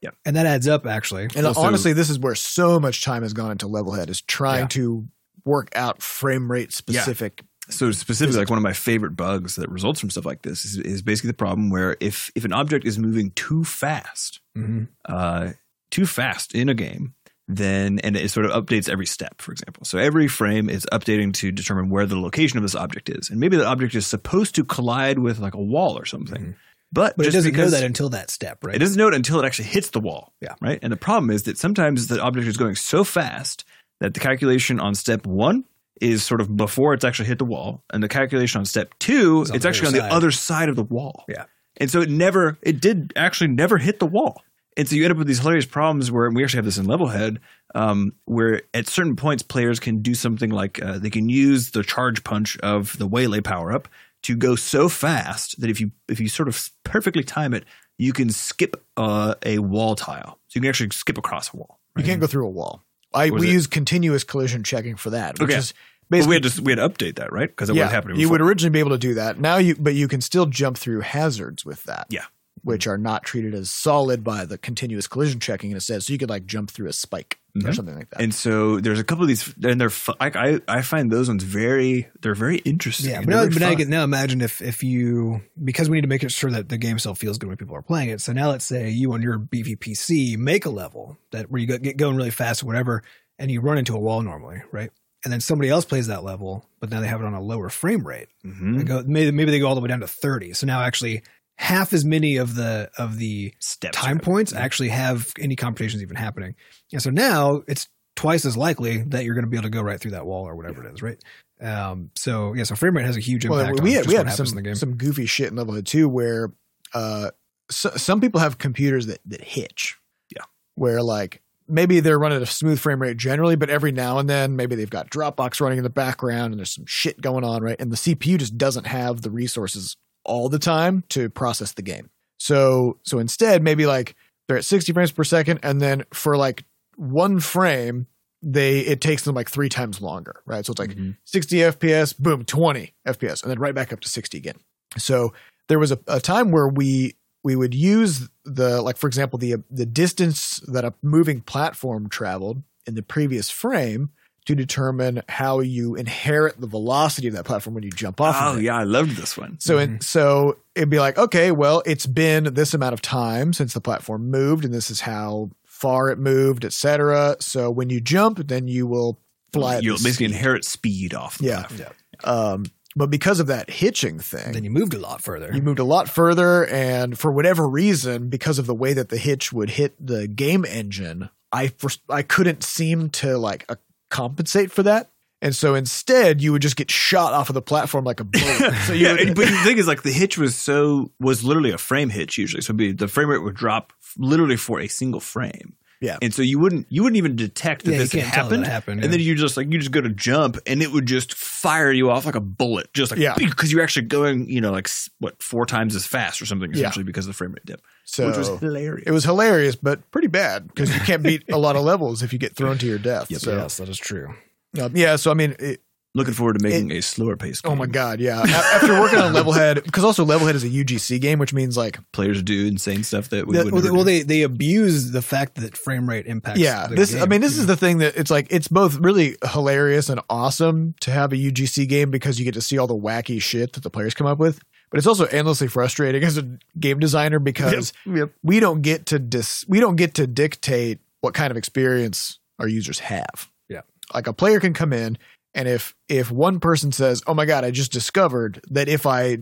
Yeah. 0.00 0.10
Yeah. 0.10 0.16
And 0.24 0.36
that 0.36 0.46
adds 0.46 0.68
up 0.68 0.86
actually. 0.86 1.28
and 1.34 1.46
also- 1.46 1.60
honestly, 1.60 1.92
this 1.92 2.08
is 2.10 2.18
where 2.18 2.34
so 2.34 2.78
much 2.78 3.02
time 3.04 3.22
has 3.22 3.32
gone 3.32 3.50
into 3.50 3.66
Levelhead 3.66 4.08
is 4.08 4.20
trying 4.20 4.60
Yeah. 4.62 4.66
to 4.68 5.08
work 5.44 5.70
out 5.74 6.02
frame 6.02 6.50
rate 6.50 6.72
specific. 6.72 7.42
So 7.70 7.90
specifically, 7.92 8.38
like 8.38 8.48
one 8.50 8.58
of 8.58 8.62
my 8.62 8.72
favorite 8.72 9.16
bugs 9.16 9.56
that 9.56 9.68
results 9.70 10.00
from 10.00 10.08
stuff 10.10 10.24
like 10.24 10.42
this 10.42 10.64
is, 10.64 10.78
is 10.78 11.02
basically 11.02 11.28
the 11.28 11.34
problem 11.34 11.68
where 11.70 11.96
if 12.00 12.30
if 12.34 12.44
an 12.44 12.52
object 12.52 12.86
is 12.86 12.98
moving 12.98 13.30
too 13.32 13.62
fast, 13.64 14.40
Mhm. 14.56 14.88
uh, 15.06 15.50
too 15.90 16.06
fast 16.06 16.54
in 16.54 16.68
a 16.70 16.74
game, 16.74 17.14
then 17.46 17.98
and 18.00 18.16
it 18.16 18.30
sort 18.30 18.46
of 18.46 18.52
updates 18.52 18.88
every 18.88 19.04
step, 19.06 19.40
for 19.42 19.52
example. 19.52 19.84
So 19.84 19.98
every 19.98 20.28
frame 20.28 20.70
is 20.70 20.86
updating 20.92 21.32
to 21.34 21.50
determine 21.52 21.90
where 21.90 22.06
the 22.06 22.18
location 22.18 22.56
of 22.58 22.62
this 22.62 22.74
object 22.74 23.10
is. 23.10 23.28
And 23.30 23.38
maybe 23.40 23.56
the 23.56 23.66
object 23.66 23.94
is 23.94 24.06
supposed 24.06 24.54
to 24.54 24.64
collide 24.64 25.18
with 25.18 25.38
like 25.38 25.54
a 25.54 25.62
wall 25.62 25.98
or 25.98 26.04
something. 26.06 26.42
Mhm. 26.42 26.54
But, 26.92 27.16
But 27.16 27.26
it 27.26 27.32
doesn't 27.32 27.54
know 27.54 27.68
that 27.68 27.82
until 27.82 28.08
that 28.10 28.30
step, 28.30 28.64
right? 28.64 28.74
it 28.74 28.78
doesn't 28.78 28.96
know 28.96 29.08
it 29.08 29.14
until 29.14 29.40
it 29.40 29.46
actually 29.46 29.68
hits 29.68 29.90
the 29.90 30.00
wall. 30.00 30.32
Yeah. 30.40 30.54
Right. 30.60 30.78
And 30.82 30.92
the 30.92 30.96
problem 30.96 31.30
is 31.30 31.42
that 31.42 31.58
sometimes 31.58 32.06
the 32.06 32.20
object 32.22 32.46
is 32.46 32.56
going 32.56 32.76
so 32.76 33.04
fast 33.04 33.64
that 34.00 34.14
the 34.14 34.20
calculation 34.20 34.80
on 34.80 34.94
step 34.94 35.26
one 35.26 35.64
is 36.00 36.22
sort 36.22 36.40
of 36.40 36.56
before 36.56 36.94
it's 36.94 37.04
actually 37.04 37.28
hit 37.28 37.38
the 37.38 37.44
wall. 37.44 37.82
And 37.92 38.02
the 38.02 38.08
calculation 38.08 38.60
on 38.60 38.64
step 38.64 38.94
two, 38.98 39.42
It's 39.42 39.50
on 39.50 39.56
it's 39.56 39.64
actually 39.66 39.88
on 39.88 39.94
the 39.94 40.14
other 40.14 40.30
side 40.30 40.68
of 40.68 40.76
the 40.76 40.82
wall. 40.84 41.24
Yeah. 41.28 41.44
And 41.76 41.90
so 41.90 42.00
it 42.00 42.10
never, 42.10 42.56
it 42.62 42.80
did 42.80 43.12
actually 43.16 43.48
never 43.48 43.78
hit 43.78 43.98
the 43.98 44.06
wall. 44.06 44.42
And 44.76 44.88
so 44.88 44.94
you 44.94 45.04
end 45.04 45.10
up 45.10 45.18
with 45.18 45.26
these 45.26 45.40
hilarious 45.40 45.66
problems 45.66 46.10
where 46.10 46.30
we 46.30 46.44
actually 46.44 46.58
have 46.58 46.64
this 46.64 46.78
in 46.78 46.86
Levelhead, 46.86 47.38
um, 47.74 48.12
where 48.26 48.62
at 48.72 48.86
certain 48.86 49.16
points 49.16 49.42
players 49.42 49.80
can 49.80 50.02
do 50.02 50.14
something 50.14 50.50
like 50.50 50.80
uh, 50.80 50.98
they 50.98 51.10
can 51.10 51.28
use 51.28 51.72
the 51.72 51.82
charge 51.82 52.22
punch 52.22 52.56
of 52.58 52.96
the 52.96 53.06
waylay 53.06 53.40
power 53.40 53.72
up 53.72 53.88
to 54.22 54.36
go 54.36 54.56
so 54.56 54.88
fast 54.88 55.60
that 55.60 55.70
if 55.70 55.80
you 55.80 55.92
if 56.08 56.20
you 56.20 56.28
sort 56.28 56.48
of 56.48 56.70
perfectly 56.84 57.22
time 57.24 57.54
it, 57.54 57.64
you 57.98 58.12
can 58.12 58.30
skip 58.30 58.84
uh, 58.96 59.34
a 59.44 59.58
wall 59.58 59.94
tile. 59.96 60.38
So 60.48 60.56
you 60.56 60.60
can 60.62 60.68
actually 60.68 60.90
skip 60.90 61.18
across 61.18 61.52
a 61.52 61.56
wall. 61.56 61.80
You 61.96 62.04
can't 62.04 62.20
go 62.20 62.26
through 62.26 62.46
a 62.46 62.50
wall. 62.50 62.82
I 63.12 63.30
we 63.30 63.48
it- 63.48 63.52
use 63.52 63.66
continuous 63.66 64.22
collision 64.24 64.62
checking 64.64 64.96
for 64.96 65.10
that, 65.10 65.38
which 65.40 65.50
Okay. 65.50 65.58
is 65.58 65.72
But 66.10 66.16
basically 66.18 66.28
we 66.28 66.34
had 66.42 66.52
to 66.52 66.62
we 66.62 66.72
had 66.72 66.76
to 66.76 66.88
update 66.88 67.16
that, 67.16 67.32
right? 67.32 67.48
Because 67.48 67.70
it 67.70 67.76
yeah, 67.76 67.84
wasn't 67.84 67.94
happening. 67.94 68.20
you 68.20 68.28
would 68.30 68.40
originally 68.40 68.70
be 68.70 68.78
able 68.80 68.90
to 68.90 68.98
do 68.98 69.14
that. 69.14 69.40
Now 69.40 69.56
you, 69.56 69.74
but 69.76 69.94
you 69.94 70.08
can 70.08 70.20
still 70.20 70.46
jump 70.46 70.76
through 70.78 71.00
hazards 71.00 71.64
with 71.64 71.82
that. 71.84 72.06
Yeah. 72.10 72.24
Which 72.68 72.86
are 72.86 72.98
not 72.98 73.24
treated 73.24 73.54
as 73.54 73.70
solid 73.70 74.22
by 74.22 74.44
the 74.44 74.56
continuous 74.58 75.06
collision 75.08 75.40
checking 75.40 75.70
and 75.72 75.76
it 75.78 75.80
says 75.80 76.06
So 76.06 76.12
you 76.12 76.18
could 76.18 76.30
like 76.30 76.46
jump 76.46 76.70
through 76.70 76.88
a 76.88 76.92
spike 76.92 77.38
or 77.56 77.62
Mhm. 77.62 77.74
something 77.74 77.96
like 77.96 78.10
that. 78.10 78.20
And 78.20 78.32
so 78.32 78.78
there's 78.78 79.00
a 79.00 79.04
couple 79.04 79.24
of 79.24 79.28
these, 79.28 79.52
and 79.64 79.80
they're 79.80 79.90
I, 80.20 80.30
I 80.34 80.60
I 80.78 80.82
find 80.82 81.10
those 81.10 81.26
ones 81.28 81.42
very 81.42 82.06
they're 82.22 82.36
very 82.36 82.58
interesting. 82.58 83.10
Yeah, 83.10 83.20
but 83.20 83.28
now, 83.28 83.44
but 83.48 83.58
now, 83.58 83.74
can, 83.74 83.90
now 83.90 84.04
imagine 84.04 84.40
if 84.42 84.62
if 84.62 84.82
you 84.84 85.40
because 85.64 85.90
we 85.90 85.96
need 85.96 86.02
to 86.02 86.08
make 86.08 86.22
it 86.22 86.30
sure 86.30 86.50
that 86.52 86.68
the 86.68 86.78
game 86.78 86.98
still 87.00 87.14
feels 87.16 87.36
good 87.38 87.48
when 87.48 87.56
people 87.56 87.74
are 87.74 87.82
playing 87.82 88.10
it. 88.10 88.20
So 88.20 88.32
now 88.32 88.50
let's 88.50 88.64
say 88.64 88.90
you 88.90 89.12
on 89.14 89.22
your 89.22 89.38
BVPC 89.38 90.36
make 90.36 90.66
a 90.66 90.70
level 90.70 91.18
that 91.32 91.50
where 91.50 91.60
you 91.60 91.66
go, 91.66 91.78
get 91.78 91.96
going 91.96 92.16
really 92.16 92.30
fast 92.30 92.62
or 92.62 92.66
whatever, 92.66 93.02
and 93.38 93.50
you 93.50 93.60
run 93.60 93.78
into 93.78 93.94
a 93.96 94.00
wall 94.00 94.22
normally, 94.22 94.62
right? 94.72 94.90
And 95.24 95.32
then 95.32 95.40
somebody 95.40 95.68
else 95.68 95.84
plays 95.84 96.06
that 96.06 96.22
level, 96.22 96.64
but 96.80 96.90
now 96.90 97.00
they 97.00 97.08
have 97.08 97.20
it 97.20 97.26
on 97.26 97.34
a 97.34 97.40
lower 97.42 97.70
frame 97.70 98.06
rate. 98.06 98.28
Mhm. 98.46 98.78
They 98.78 98.84
go 98.84 99.02
maybe 99.06 99.32
maybe 99.32 99.50
they 99.50 99.58
go 99.58 99.66
all 99.66 99.74
the 99.74 99.80
way 99.80 99.88
down 99.88 100.00
to 100.00 100.06
thirty. 100.06 100.52
So 100.52 100.66
now 100.66 100.80
actually 100.82 101.22
half 101.58 101.92
as 101.92 102.04
many 102.04 102.36
of 102.36 102.54
the 102.54 102.88
of 102.98 103.18
the 103.18 103.52
steps 103.58 103.96
time 103.96 104.16
right? 104.16 104.24
points 104.24 104.52
actually 104.52 104.88
have 104.88 105.32
any 105.38 105.56
computations 105.56 106.02
even 106.02 106.16
happening. 106.16 106.54
And 106.92 107.02
so 107.02 107.10
now 107.10 107.62
it's 107.66 107.88
twice 108.14 108.44
as 108.44 108.56
likely 108.56 109.02
that 109.02 109.24
you're 109.24 109.34
going 109.34 109.44
to 109.44 109.50
be 109.50 109.56
able 109.56 109.64
to 109.64 109.70
go 109.70 109.82
right 109.82 110.00
through 110.00 110.12
that 110.12 110.24
wall 110.24 110.48
or 110.48 110.54
whatever 110.54 110.84
it 110.86 110.94
is, 110.94 111.02
right? 111.02 111.22
Um, 111.60 112.10
so 112.14 112.54
yeah, 112.54 112.62
so 112.62 112.76
frame 112.76 112.96
rate 112.96 113.06
has 113.06 113.16
a 113.16 113.20
huge 113.20 113.46
well, 113.46 113.58
impact. 113.58 113.80
we 113.80 113.90
on 113.90 113.94
had 113.96 114.04
just 114.04 114.08
we 114.08 114.14
what 114.14 114.26
had 114.26 114.36
some 114.36 114.46
in 114.46 114.54
the 114.54 114.62
game. 114.62 114.74
some 114.76 114.96
goofy 114.96 115.26
shit 115.26 115.50
in 115.50 115.56
Levelhead 115.56 115.84
too, 115.84 116.08
where 116.08 116.52
uh, 116.94 117.30
so, 117.70 117.90
some 117.90 118.20
people 118.20 118.40
have 118.40 118.58
computers 118.58 119.06
that 119.06 119.18
that 119.26 119.42
hitch. 119.42 119.98
Yeah. 120.34 120.44
where 120.76 121.02
like 121.02 121.42
maybe 121.66 122.00
they're 122.00 122.18
running 122.18 122.36
at 122.36 122.42
a 122.42 122.46
smooth 122.46 122.78
frame 122.78 123.02
rate 123.02 123.16
generally, 123.16 123.56
but 123.56 123.68
every 123.68 123.92
now 123.92 124.18
and 124.18 124.30
then 124.30 124.56
maybe 124.56 124.76
they've 124.76 124.88
got 124.88 125.10
Dropbox 125.10 125.60
running 125.60 125.78
in 125.78 125.84
the 125.84 125.90
background 125.90 126.52
and 126.52 126.60
there's 126.60 126.74
some 126.74 126.86
shit 126.86 127.20
going 127.20 127.44
on, 127.44 127.62
right? 127.62 127.76
And 127.78 127.92
the 127.92 127.96
CPU 127.96 128.38
just 128.38 128.56
doesn't 128.56 128.86
have 128.86 129.22
the 129.22 129.30
resources 129.30 129.96
all 130.28 130.48
the 130.48 130.58
time 130.58 131.02
to 131.08 131.28
process 131.30 131.72
the 131.72 131.82
game. 131.82 132.10
So 132.38 132.98
so 133.02 133.18
instead, 133.18 133.62
maybe 133.62 133.86
like 133.86 134.14
they're 134.46 134.58
at 134.58 134.64
60 134.64 134.92
frames 134.92 135.10
per 135.12 135.24
second, 135.24 135.60
and 135.62 135.80
then 135.80 136.04
for 136.12 136.36
like 136.36 136.64
one 136.96 137.40
frame, 137.40 138.06
they 138.42 138.80
it 138.80 139.00
takes 139.00 139.24
them 139.24 139.34
like 139.34 139.50
three 139.50 139.68
times 139.68 140.00
longer, 140.00 140.42
right? 140.46 140.64
So 140.64 140.70
it's 140.72 140.78
like 140.78 140.94
Mhm. 140.96 141.16
60 141.24 141.56
FPS, 141.58 142.16
boom, 142.16 142.44
20 142.44 142.94
FPS, 143.06 143.42
and 143.42 143.50
then 143.50 143.58
right 143.58 143.74
back 143.74 143.92
up 143.92 144.00
to 144.00 144.08
60 144.08 144.38
again. 144.38 144.56
So 144.96 145.32
there 145.68 145.78
was 145.78 145.90
a, 145.92 145.98
a 146.06 146.20
time 146.20 146.50
where 146.52 146.68
we 146.68 147.16
we 147.44 147.56
would 147.56 147.74
use 147.74 148.28
the 148.44 148.80
like 148.82 148.96
for 148.96 149.06
example 149.06 149.38
the 149.38 149.56
the 149.70 149.86
distance 149.86 150.60
that 150.68 150.84
a 150.84 150.94
moving 151.02 151.40
platform 151.40 152.08
traveled 152.08 152.62
in 152.86 152.94
the 152.94 153.02
previous 153.02 153.50
frame 153.50 154.10
to 154.48 154.54
determine 154.54 155.22
how 155.28 155.60
you 155.60 155.94
inherit 155.94 156.58
the 156.60 156.66
velocity 156.66 157.28
of 157.28 157.34
that 157.34 157.44
platform 157.44 157.74
when 157.74 157.84
you 157.84 157.90
jump 157.90 158.18
off. 158.20 158.34
Oh 158.40 158.52
of 158.54 158.58
it. 158.58 158.62
yeah, 158.62 158.76
I 158.76 158.84
loved 158.84 159.10
this 159.16 159.36
one. 159.36 159.58
So 159.60 159.76
it, 159.78 160.02
so 160.02 160.56
it'd 160.74 160.88
be 160.90 160.98
like, 160.98 161.18
okay, 161.18 161.50
well, 161.52 161.82
it's 161.84 162.06
been 162.06 162.44
this 162.54 162.72
amount 162.74 162.94
of 162.94 163.02
time 163.02 163.52
since 163.52 163.74
the 163.74 163.80
platform 163.80 164.30
moved, 164.30 164.64
and 164.64 164.72
this 164.72 164.90
is 164.90 165.02
how 165.02 165.50
far 165.64 166.08
it 166.10 166.18
moved, 166.18 166.64
et 166.64 166.72
cetera. 166.72 167.36
So 167.40 167.70
when 167.70 167.90
you 167.90 168.00
jump, 168.00 168.48
then 168.48 168.68
you 168.68 168.86
will 168.86 169.20
fly. 169.52 169.78
You'll 169.80 169.96
basically 169.96 170.12
speed. 170.12 170.30
inherit 170.32 170.64
speed 170.64 171.14
off. 171.14 171.38
the 171.38 171.44
Yeah. 171.46 171.62
platform. 171.64 171.92
Um, 172.24 172.64
but 172.96 173.10
because 173.10 173.38
of 173.38 173.46
that 173.48 173.68
hitching 173.70 174.18
thing, 174.18 174.52
then 174.52 174.64
you 174.64 174.70
moved 174.70 174.94
a 174.94 174.98
lot 174.98 175.20
further. 175.22 175.50
you 175.54 175.60
moved 175.60 175.78
a 175.78 175.84
lot 175.84 176.08
further, 176.08 176.66
and 176.66 177.18
for 177.18 177.30
whatever 177.30 177.68
reason, 177.68 178.28
because 178.30 178.58
of 178.58 178.66
the 178.66 178.74
way 178.74 178.94
that 178.94 179.10
the 179.10 179.18
hitch 179.18 179.52
would 179.52 179.70
hit 179.70 179.94
the 180.04 180.26
game 180.26 180.64
engine, 180.64 181.28
I 181.52 181.68
first, 181.68 182.00
I 182.08 182.22
couldn't 182.22 182.64
seem 182.64 183.10
to 183.10 183.38
like 183.38 183.70
compensate 184.10 184.70
for 184.70 184.82
that. 184.84 185.10
And 185.40 185.54
so 185.54 185.74
instead, 185.76 186.42
you 186.42 186.50
would 186.52 186.62
just 186.62 186.76
get 186.76 186.90
shot 186.90 187.32
off 187.32 187.48
of 187.48 187.54
the 187.54 187.62
platform 187.62 188.04
like 188.04 188.20
a 188.20 188.24
bullet. 188.24 188.74
So 188.86 188.92
you 188.92 189.06
yeah, 189.06 189.12
would, 189.12 189.36
but 189.36 189.46
the 189.46 189.60
thing 189.64 189.78
is, 189.78 189.86
like 189.86 190.02
the 190.02 190.12
hitch 190.12 190.36
was 190.36 190.56
so 190.56 191.12
was 191.20 191.44
literally 191.44 191.70
a 191.70 191.78
frame 191.78 192.10
hitch 192.10 192.38
usually. 192.38 192.60
So 192.62 192.70
it'd 192.70 192.76
be, 192.76 192.92
the 192.92 193.08
frame 193.08 193.28
rate 193.28 193.42
would 193.42 193.54
drop 193.54 193.92
literally 194.16 194.56
for 194.56 194.80
a 194.80 194.88
single 194.88 195.20
frame. 195.20 195.76
Yeah. 196.00 196.18
and 196.22 196.32
so 196.32 196.42
you 196.42 196.58
wouldn't 196.58 196.86
you 196.90 197.02
wouldn't 197.02 197.16
even 197.16 197.34
detect 197.36 197.84
that 197.84 197.92
Yeah, 197.92 197.98
this 197.98 198.12
had 198.12 198.22
can't 198.22 198.34
tell 198.34 198.48
that 198.48 198.56
happened. 198.58 198.66
happened, 198.72 199.04
And 199.04 199.12
then 199.12 199.20
you 199.20 199.34
just 199.34 199.56
like 199.56 199.70
you 199.72 199.78
just 199.78 199.90
go 199.90 200.00
to 200.00 200.08
jump, 200.10 200.56
and 200.66 200.82
it 200.82 200.92
would 200.92 201.06
just 201.06 201.34
fire 201.34 201.90
you 201.90 202.10
off 202.10 202.24
like 202.24 202.34
a 202.36 202.40
bullet, 202.40 202.92
just 202.94 203.10
like 203.10 203.18
Yeah. 203.20 203.34
because 203.36 203.72
you're 203.72 203.82
actually 203.82 204.06
going, 204.06 204.48
you 204.48 204.60
know, 204.60 204.70
like 204.70 204.88
what 205.18 205.42
four 205.42 205.66
times 205.66 205.96
as 205.96 206.06
fast 206.06 206.40
or 206.40 206.46
something, 206.46 206.70
Yeah. 206.70 206.78
essentially 206.80 207.04
because 207.04 207.26
of 207.26 207.30
the 207.30 207.36
frame 207.36 207.50
rate 207.52 207.64
dip, 207.66 207.80
so 208.04 208.26
which 208.28 208.36
was 208.36 208.48
hilarious. 208.60 209.04
it 209.06 209.10
was 209.10 209.24
hilarious, 209.24 209.74
but 209.76 210.08
pretty 210.10 210.28
bad 210.28 210.68
because 210.68 210.94
you 210.94 211.00
can't 211.00 211.22
beat 211.22 211.44
a 211.50 211.58
lot 211.58 211.74
of 211.76 211.82
levels 211.82 212.22
if 212.22 212.32
you 212.32 212.38
get 212.38 212.54
thrown 212.54 212.78
to 212.78 212.86
your 212.86 212.98
death. 212.98 213.28
so 213.38 213.56
yes, 213.56 213.78
that 213.78 213.88
is 213.88 213.98
true. 213.98 214.34
um, 214.80 214.92
yeah, 214.94 215.16
so 215.16 215.30
I 215.30 215.34
mean, 215.34 215.56
it, 215.58 215.80
Looking 216.14 216.34
forward 216.34 216.58
to 216.58 216.62
making 216.66 216.90
a 216.90 217.02
slower 217.02 217.36
pace. 217.36 217.60
oh 217.64 217.76
my 217.76 217.86
god, 217.86 218.18
yeah. 218.18 218.40
After 218.40 218.98
working 219.00 219.18
on 219.18 219.34
Levelhead, 219.34 219.84
because 219.84 220.04
also 220.04 220.24
Levelhead 220.24 220.54
is 220.54 220.64
a 220.64 220.68
UGC 220.68 221.20
game, 221.20 221.38
which 221.38 221.52
means 221.52 221.76
like 221.76 221.98
players 222.12 222.42
do 222.42 222.66
insane 222.66 223.04
stuff 223.04 223.28
that 223.28 223.46
we 223.46 223.56
would 223.62 223.72
well, 223.72 223.82
they, 223.82 223.88
do. 223.90 224.04
they 224.04 224.22
they 224.38 224.42
abuse 224.42 225.10
the 225.12 225.22
fact 225.22 225.56
that 225.56 225.76
frame 225.76 226.08
rate 226.08 226.26
impacts. 226.26 226.58
yeah 226.58 226.86
this 226.88 227.14
i 227.14 227.26
mean 227.26 227.40
this 227.40 227.56
is 227.58 227.66
the 227.66 227.76
thing 227.76 227.98
that 227.98 228.16
it's 228.16 228.30
like 228.30 228.46
it's 228.50 228.68
both 228.68 228.96
really 228.96 229.36
hilarious 229.52 230.08
and 230.08 230.20
awesome 230.30 230.94
to 231.00 231.10
have 231.10 231.32
a 231.32 231.36
ugc 231.36 231.88
game 231.88 232.10
because 232.10 232.38
you 232.38 232.44
get 232.44 232.54
to 232.54 232.62
see 232.62 232.78
all 232.78 232.86
the 232.86 232.96
wacky 232.96 233.40
shit 233.40 233.74
that 233.74 233.82
the 233.82 233.90
players 233.90 234.14
come 234.14 234.26
up 234.26 234.38
with 234.38 234.60
but 234.90 234.96
it's 234.98 235.06
also 235.06 235.26
endlessly 235.26 235.68
frustrating 235.68 236.24
as 236.24 236.38
a 236.38 236.58
game 236.80 236.98
designer 236.98 237.38
because 237.38 237.92
Yep. 238.06 238.30
we 238.42 238.60
don't 238.60 238.80
get 238.82 239.06
to 239.06 239.18
dis 239.18 239.64
we 239.68 239.78
don't 239.80 239.96
get 239.96 240.14
to 240.14 240.26
dictate 240.26 240.98
what 241.20 241.34
kind 241.34 241.50
of 241.50 241.56
experience 241.56 242.38
our 242.58 242.66
users 242.68 242.98
have 243.00 243.50
Yeah. 243.68 243.82
like 244.14 244.26
a 244.26 244.32
player 244.32 244.58
can 244.60 244.72
come 244.74 244.92
in 244.92 245.18
and 245.58 245.68
if 245.68 245.94
if 246.08 246.30
one 246.30 246.60
person 246.60 246.92
says 246.92 247.22
oh 247.26 247.34
my 247.34 247.44
god 247.44 247.64
i 247.64 247.70
just 247.70 247.92
discovered 247.92 248.60
that 248.70 248.88
if 248.88 249.04
i 249.06 249.38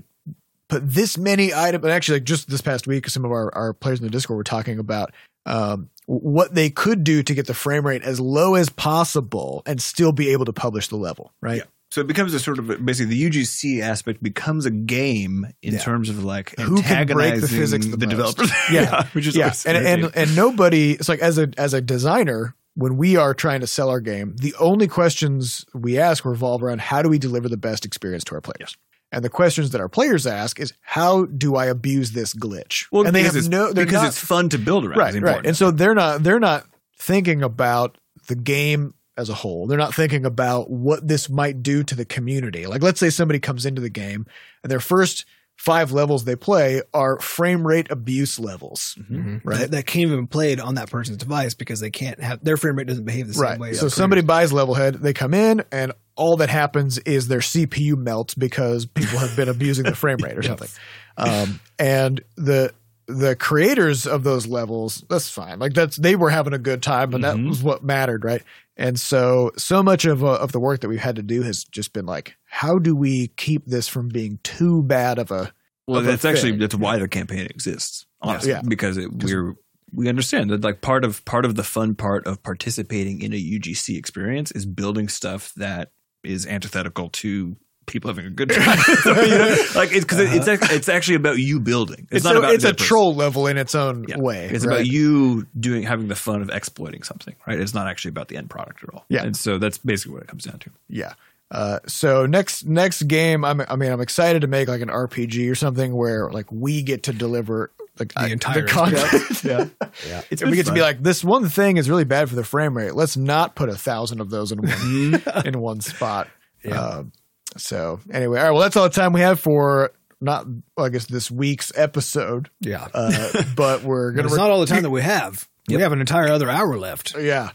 put 0.69 0.83
this 0.89 1.17
many 1.17 1.55
items 1.55 1.85
and 1.85 1.93
actually 1.93 2.17
like 2.19 2.25
just 2.25 2.49
this 2.51 2.61
past 2.61 2.87
week 2.89 3.09
some 3.09 3.25
of 3.25 3.31
our, 3.31 3.55
our 3.55 3.73
players 3.73 4.01
in 4.01 4.05
the 4.05 4.11
discord 4.11 4.37
were 4.37 4.43
talking 4.45 4.79
about 4.81 5.13
um, 5.45 5.91
what 6.07 6.55
they 6.55 6.71
could 6.71 7.05
do 7.05 7.23
to 7.23 7.35
get 7.35 7.47
the 7.47 7.55
frame 7.55 7.87
rate 7.87 8.03
as 8.03 8.19
low 8.19 8.57
as 8.57 8.69
possible 8.69 9.63
and 9.67 9.81
still 9.81 10.11
be 10.11 10.31
able 10.33 10.45
to 10.45 10.53
publish 10.53 10.89
the 10.89 10.97
level 10.97 11.33
right 11.41 11.59
Yeah. 11.59 11.65
So 11.93 12.01
it 12.01 12.09
becomes 12.09 12.35
a 12.35 12.41
sort 12.41 12.59
of 12.59 12.67
basically 12.85 13.15
the 13.15 13.31
UGC 13.31 13.81
aspect 13.81 14.21
becomes 14.21 14.67
a 14.67 14.73
game 14.73 15.47
in 15.63 15.75
Yeah. 15.75 15.79
terms 15.79 16.09
of 16.09 16.25
like 16.25 16.59
Who 16.59 16.83
can 16.83 17.07
break 17.07 17.37
the 17.37 17.43
antagonizing 17.47 17.59
physics 17.61 17.87
the 17.87 17.97
most? 17.97 18.09
developers. 18.11 18.51
Yeah. 18.73 19.07
which 19.13 19.29
is 19.29 19.37
yeah 19.37 19.53
and, 19.67 19.87
and 20.05 20.17
and 20.17 20.35
nobody 20.35 20.93
it's 20.95 21.09
like 21.09 21.21
as 21.21 21.39
a 21.39 21.49
as 21.57 21.75
a 21.75 21.81
designer 21.81 22.56
when 22.77 22.97
we 22.97 23.17
are 23.17 23.35
trying 23.35 23.61
to 23.61 23.67
sell 23.67 23.89
our 23.89 24.01
game 24.01 24.37
the 24.37 24.55
only 24.61 24.87
questions 24.87 25.65
we 25.75 25.99
ask 25.99 26.25
revolve 26.25 26.63
around 26.63 26.81
how 26.81 27.03
do 27.03 27.09
we 27.09 27.19
deliver 27.19 27.49
the 27.49 27.57
best 27.57 27.85
experience 27.85 28.23
to 28.25 28.35
our 28.35 28.41
players? 28.41 28.77
And 29.13 29.25
the 29.25 29.31
questions 29.31 29.71
that 29.71 29.81
our 29.81 29.89
players 29.89 30.27
ask 30.27 30.61
is 30.61 30.73
how 30.83 31.25
do 31.27 31.57
i 31.57 31.67
abuse 31.67 32.13
this 32.13 32.35
glitch? 32.35 32.87
Well, 32.93 33.07
and 33.07 33.15
they 33.15 33.21
because 33.23 33.35
have 33.35 33.39
it's, 33.41 33.49
no 33.49 33.73
because 33.75 33.93
not- 33.95 34.09
it's 34.09 34.19
fun 34.19 34.49
to 34.51 34.59
build 34.59 34.85
around. 34.85 34.99
right 34.99 35.23
right. 35.23 35.47
and 35.47 35.57
so 35.57 35.71
they're 35.71 35.95
not 35.95 36.23
they're 36.23 36.41
not 36.41 36.67
thinking 36.99 37.43
about 37.43 37.99
the 38.29 38.37
game 38.37 38.95
as 39.17 39.31
a 39.31 39.35
whole. 39.35 39.67
They're 39.67 39.79
not 39.79 39.95
thinking 39.95 40.27
about 40.27 40.71
what 40.71 41.07
this 41.07 41.31
might 41.31 41.63
do 41.63 41.83
to 41.85 41.95
the 41.95 42.05
community. 42.05 42.67
Like 42.67 42.83
let's 42.83 43.01
say 43.01 43.11
somebody 43.11 43.39
comes 43.39 43.65
into 43.65 43.81
the 43.81 43.89
game 43.91 44.27
and 44.63 44.71
their 44.71 44.81
first 44.81 45.25
five 45.57 45.91
levels 45.91 46.25
they 46.25 46.37
play 46.37 46.83
are 46.95 47.19
frame 47.21 47.67
rate 47.67 47.91
abuse 47.91 48.39
levels 48.39 48.97
Mhm. 49.11 49.41
Right. 49.43 49.59
that, 49.61 49.71
that 49.73 49.87
can't 49.87 50.03
even 50.11 50.21
be 50.23 50.27
played 50.29 50.61
on 50.61 50.75
that 50.77 50.91
person's 50.91 51.17
device 51.17 51.55
because 51.55 51.81
they 51.81 51.91
can't 51.91 52.21
have 52.23 52.45
their 52.45 52.57
frame 52.57 52.77
rate 52.77 52.87
doesn't 52.87 53.05
behave 53.05 53.27
the 53.29 53.35
same 53.35 53.43
right 53.43 53.59
way. 53.59 53.73
so 53.73 53.87
as 53.87 53.95
somebody 53.95 54.21
buys 54.23 54.53
Levelhead 54.53 55.01
they 55.01 55.13
come 55.13 55.35
in 55.35 55.65
and 55.73 55.93
all 56.15 56.37
that 56.39 56.51
happens 56.51 56.99
is 56.99 57.29
their 57.29 57.41
cpu 57.41 57.97
melts 57.97 58.35
because 58.35 58.87
people 58.87 59.19
have 59.19 59.35
been 59.35 59.49
abusing 59.49 59.85
the 59.85 59.95
frame 59.95 60.19
rate 60.19 60.37
or 60.39 60.43
Yep. 60.43 60.59
something 60.59 60.69
um, 61.17 61.61
and 61.79 62.21
the 62.37 62.73
the 63.09 63.37
creators 63.37 64.07
of 64.07 64.25
those 64.25 64.47
levels, 64.47 65.05
that's 65.09 65.29
fine. 65.29 65.59
Like 65.59 65.75
that's 65.75 65.97
they 65.97 66.17
were 66.17 66.31
having 66.31 66.53
a 66.53 66.59
good 66.59 66.83
time, 66.83 67.15
and 67.15 67.23
that 67.25 67.37
Mhm. 67.37 67.49
was 67.49 67.63
what 67.63 67.85
mattered, 67.85 68.25
right? 68.25 68.43
And 68.77 68.99
so, 69.01 69.53
so 69.57 69.83
much 69.83 70.05
of 70.05 70.23
uh, 70.25 70.35
of 70.35 70.53
the 70.53 70.61
work 70.61 70.81
that 70.81 70.89
we've 70.89 70.99
had 71.01 71.17
to 71.17 71.23
do 71.23 71.43
has 71.43 71.65
just 71.65 71.93
been 71.93 72.05
like, 72.07 72.37
how 72.45 72.79
do 72.79 72.95
we 72.97 73.29
keep 73.29 73.65
this 73.67 73.89
from 73.89 74.09
being 74.09 74.39
too 74.43 74.83
bad 74.83 75.19
of 75.19 75.31
a 75.31 75.53
Well, 75.87 76.01
of 76.01 76.07
a 76.07 76.11
that's 76.11 76.25
actually 76.25 76.57
that's 76.59 76.75
why 76.75 76.99
the 76.99 77.09
campaign 77.09 77.47
exists. 77.47 78.07
Honestly, 78.21 78.51
Yeah. 78.51 78.63
because 78.67 78.97
it, 78.97 79.11
we're 79.13 79.55
we 79.93 80.09
understand 80.09 80.51
that 80.51 80.65
like 80.65 80.81
part 80.83 81.05
of 81.05 81.25
part 81.25 81.45
of 81.45 81.55
the 81.55 81.63
fun 81.63 81.95
part 81.95 82.27
of 82.27 82.43
participating 82.43 83.23
in 83.23 83.33
a 83.33 83.37
UGC 83.37 83.97
experience 83.97 84.51
is 84.51 84.67
building 84.67 85.09
stuff 85.09 85.53
that 85.55 85.93
is 86.25 86.45
antithetical 86.45 87.09
to 87.11 87.57
people 87.87 88.11
having 88.11 88.27
a 88.27 88.31
good 88.31 88.51
time. 88.51 88.79
So, 89.03 89.21
you 89.23 89.39
know, 89.39 89.57
like 89.75 89.93
it's 89.93 90.05
because 90.05 90.19
it's 90.21 90.49
ac- 90.49 90.75
it's 90.75 90.89
actually 90.89 91.17
about 91.17 91.39
you 91.39 91.61
building. 91.61 92.01
It's, 92.11 92.17
It's, 92.17 92.25
not 92.25 92.37
a, 92.37 92.39
about 92.41 92.55
it's 92.55 92.65
the 92.65 92.71
a 92.71 92.73
person. 92.75 92.87
troll 92.87 93.15
level 93.15 93.47
in 93.47 93.57
its 93.57 93.75
own 93.75 94.05
Yeah. 94.09 94.19
way. 94.19 94.49
It's 94.53 94.67
right? 94.67 94.75
about 94.75 94.87
you 94.87 95.47
doing 95.59 95.83
having 95.85 96.09
the 96.09 96.15
fun 96.17 96.43
of 96.43 96.51
exploiting 96.51 97.03
something, 97.03 97.35
right? 97.47 97.59
It's 97.61 97.75
not 97.75 97.87
actually 97.89 98.11
about 98.11 98.29
the 98.29 98.37
end 98.37 98.51
product 98.51 98.83
at 98.83 98.91
all. 98.93 99.05
Yeah. 99.09 99.23
and 99.23 99.37
so 99.37 99.59
that's 99.59 99.79
basically 99.79 100.15
what 100.15 100.23
it 100.23 100.29
comes 100.29 100.45
down 100.45 100.59
to. 100.61 100.71
Yeah. 100.89 101.15
Uh, 101.51 101.79
so 101.87 102.27
next 102.27 102.67
next 102.67 103.03
game, 103.05 103.45
I'm 103.45 103.61
I 103.69 103.77
mean 103.77 103.93
I'm 103.93 104.01
excited 104.01 104.41
to 104.41 104.49
make 104.49 104.67
like 104.69 104.81
an 104.81 104.89
RPG 104.89 105.49
or 105.51 105.55
something 105.55 105.95
where 105.95 106.29
like 106.31 106.51
we 106.51 106.83
get 106.83 107.05
to 107.05 107.13
deliver 107.13 107.71
like 108.01 108.13
The 108.15 108.21
I- 108.21 108.27
entire 108.29 108.67
content. 108.67 109.45
yeah, 109.45 109.67
Yeah. 110.09 110.23
It's 110.29 110.43
and 110.43 110.51
we 110.51 110.57
been 110.57 110.65
get 110.65 110.67
to 110.67 110.73
be 110.73 110.81
like 110.83 111.03
this 111.05 111.23
one 111.23 111.49
thing 111.49 111.77
is 111.77 111.89
really 111.89 112.05
bad 112.05 112.29
for 112.29 112.35
the 112.35 112.43
frame 112.45 112.77
rate. 112.77 112.95
Let's 112.97 113.17
not 113.17 113.55
put 113.55 113.69
a 113.69 113.77
thousand 113.77 114.21
of 114.21 114.29
those 114.29 114.51
in 114.51 114.59
one 114.61 115.23
in 115.47 115.61
one 115.61 115.81
spot. 115.81 116.27
Yeah. 116.65 116.81
Um, 116.81 117.13
so 117.57 118.01
anyway, 118.13 118.39
all 118.39 118.45
right. 118.45 118.51
Well, 118.53 118.63
that's 118.63 118.77
all 118.77 118.85
the 118.85 118.91
time 118.91 119.13
we 119.13 119.21
have 119.21 119.41
for 119.41 119.93
not 120.21 120.47
well, 120.77 120.87
I 120.87 120.89
guess 120.89 121.07
this 121.07 121.31
week's 121.31 121.73
episode. 121.77 122.51
Yeah. 122.61 122.89
Uh, 122.93 123.43
but 123.55 123.83
we're 123.83 124.13
gonna 124.13 124.27
it's 124.29 124.35
re- 124.35 124.39
not 124.43 124.51
all 124.51 124.61
the 124.61 124.67
time 124.67 124.83
that 124.83 124.91
we 124.91 125.03
have. 125.03 125.49
We 125.69 125.81
have 125.81 125.93
an 125.93 126.01
entire 126.01 126.29
other 126.29 126.49
hour 126.49 126.79
left. 126.79 127.17
yeah. 127.19 127.51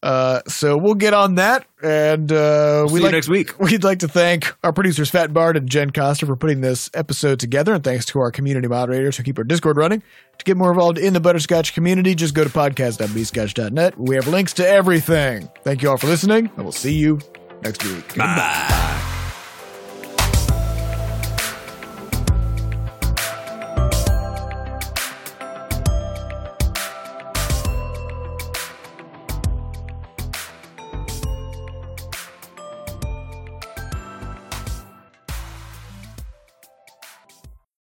Uh, 0.00 0.40
so 0.46 0.76
we'll 0.78 0.94
get 0.94 1.12
on 1.12 1.34
that, 1.34 1.66
and 1.82 2.30
uh, 2.30 2.86
See 2.86 2.94
we 2.94 3.00
you 3.00 3.04
like 3.04 3.12
next 3.14 3.28
week. 3.28 3.58
We'd 3.58 3.82
like 3.82 3.98
to 3.98 4.06
thank 4.08 4.54
our 4.62 4.72
producers, 4.72 5.10
Fat 5.10 5.32
Bard 5.34 5.56
and 5.56 5.68
Jen 5.68 5.90
Costa, 5.90 6.24
for 6.24 6.36
putting 6.36 6.60
this 6.60 6.88
episode 6.94 7.40
together. 7.40 7.74
And 7.74 7.82
thanks 7.82 8.04
to 8.06 8.20
our 8.20 8.30
community 8.30 8.68
moderators 8.68 9.16
who 9.16 9.24
keep 9.24 9.38
our 9.38 9.44
Discord 9.44 9.76
running. 9.76 10.04
To 10.38 10.44
get 10.44 10.56
more 10.56 10.70
involved 10.70 10.98
in 10.98 11.14
the 11.14 11.20
Butterscotch 11.20 11.74
community, 11.74 12.14
just 12.14 12.32
go 12.32 12.44
to 12.44 12.50
podcast.bscotch.net. 12.50 13.98
We 13.98 14.14
have 14.14 14.28
links 14.28 14.52
to 14.54 14.68
everything. 14.68 15.48
Thank 15.64 15.82
you 15.82 15.90
all 15.90 15.96
for 15.96 16.06
listening, 16.06 16.46
and 16.54 16.58
we'll 16.58 16.70
see 16.70 16.94
you 16.94 17.18
next 17.64 17.84
week. 17.84 18.14
Bye. 18.16 19.07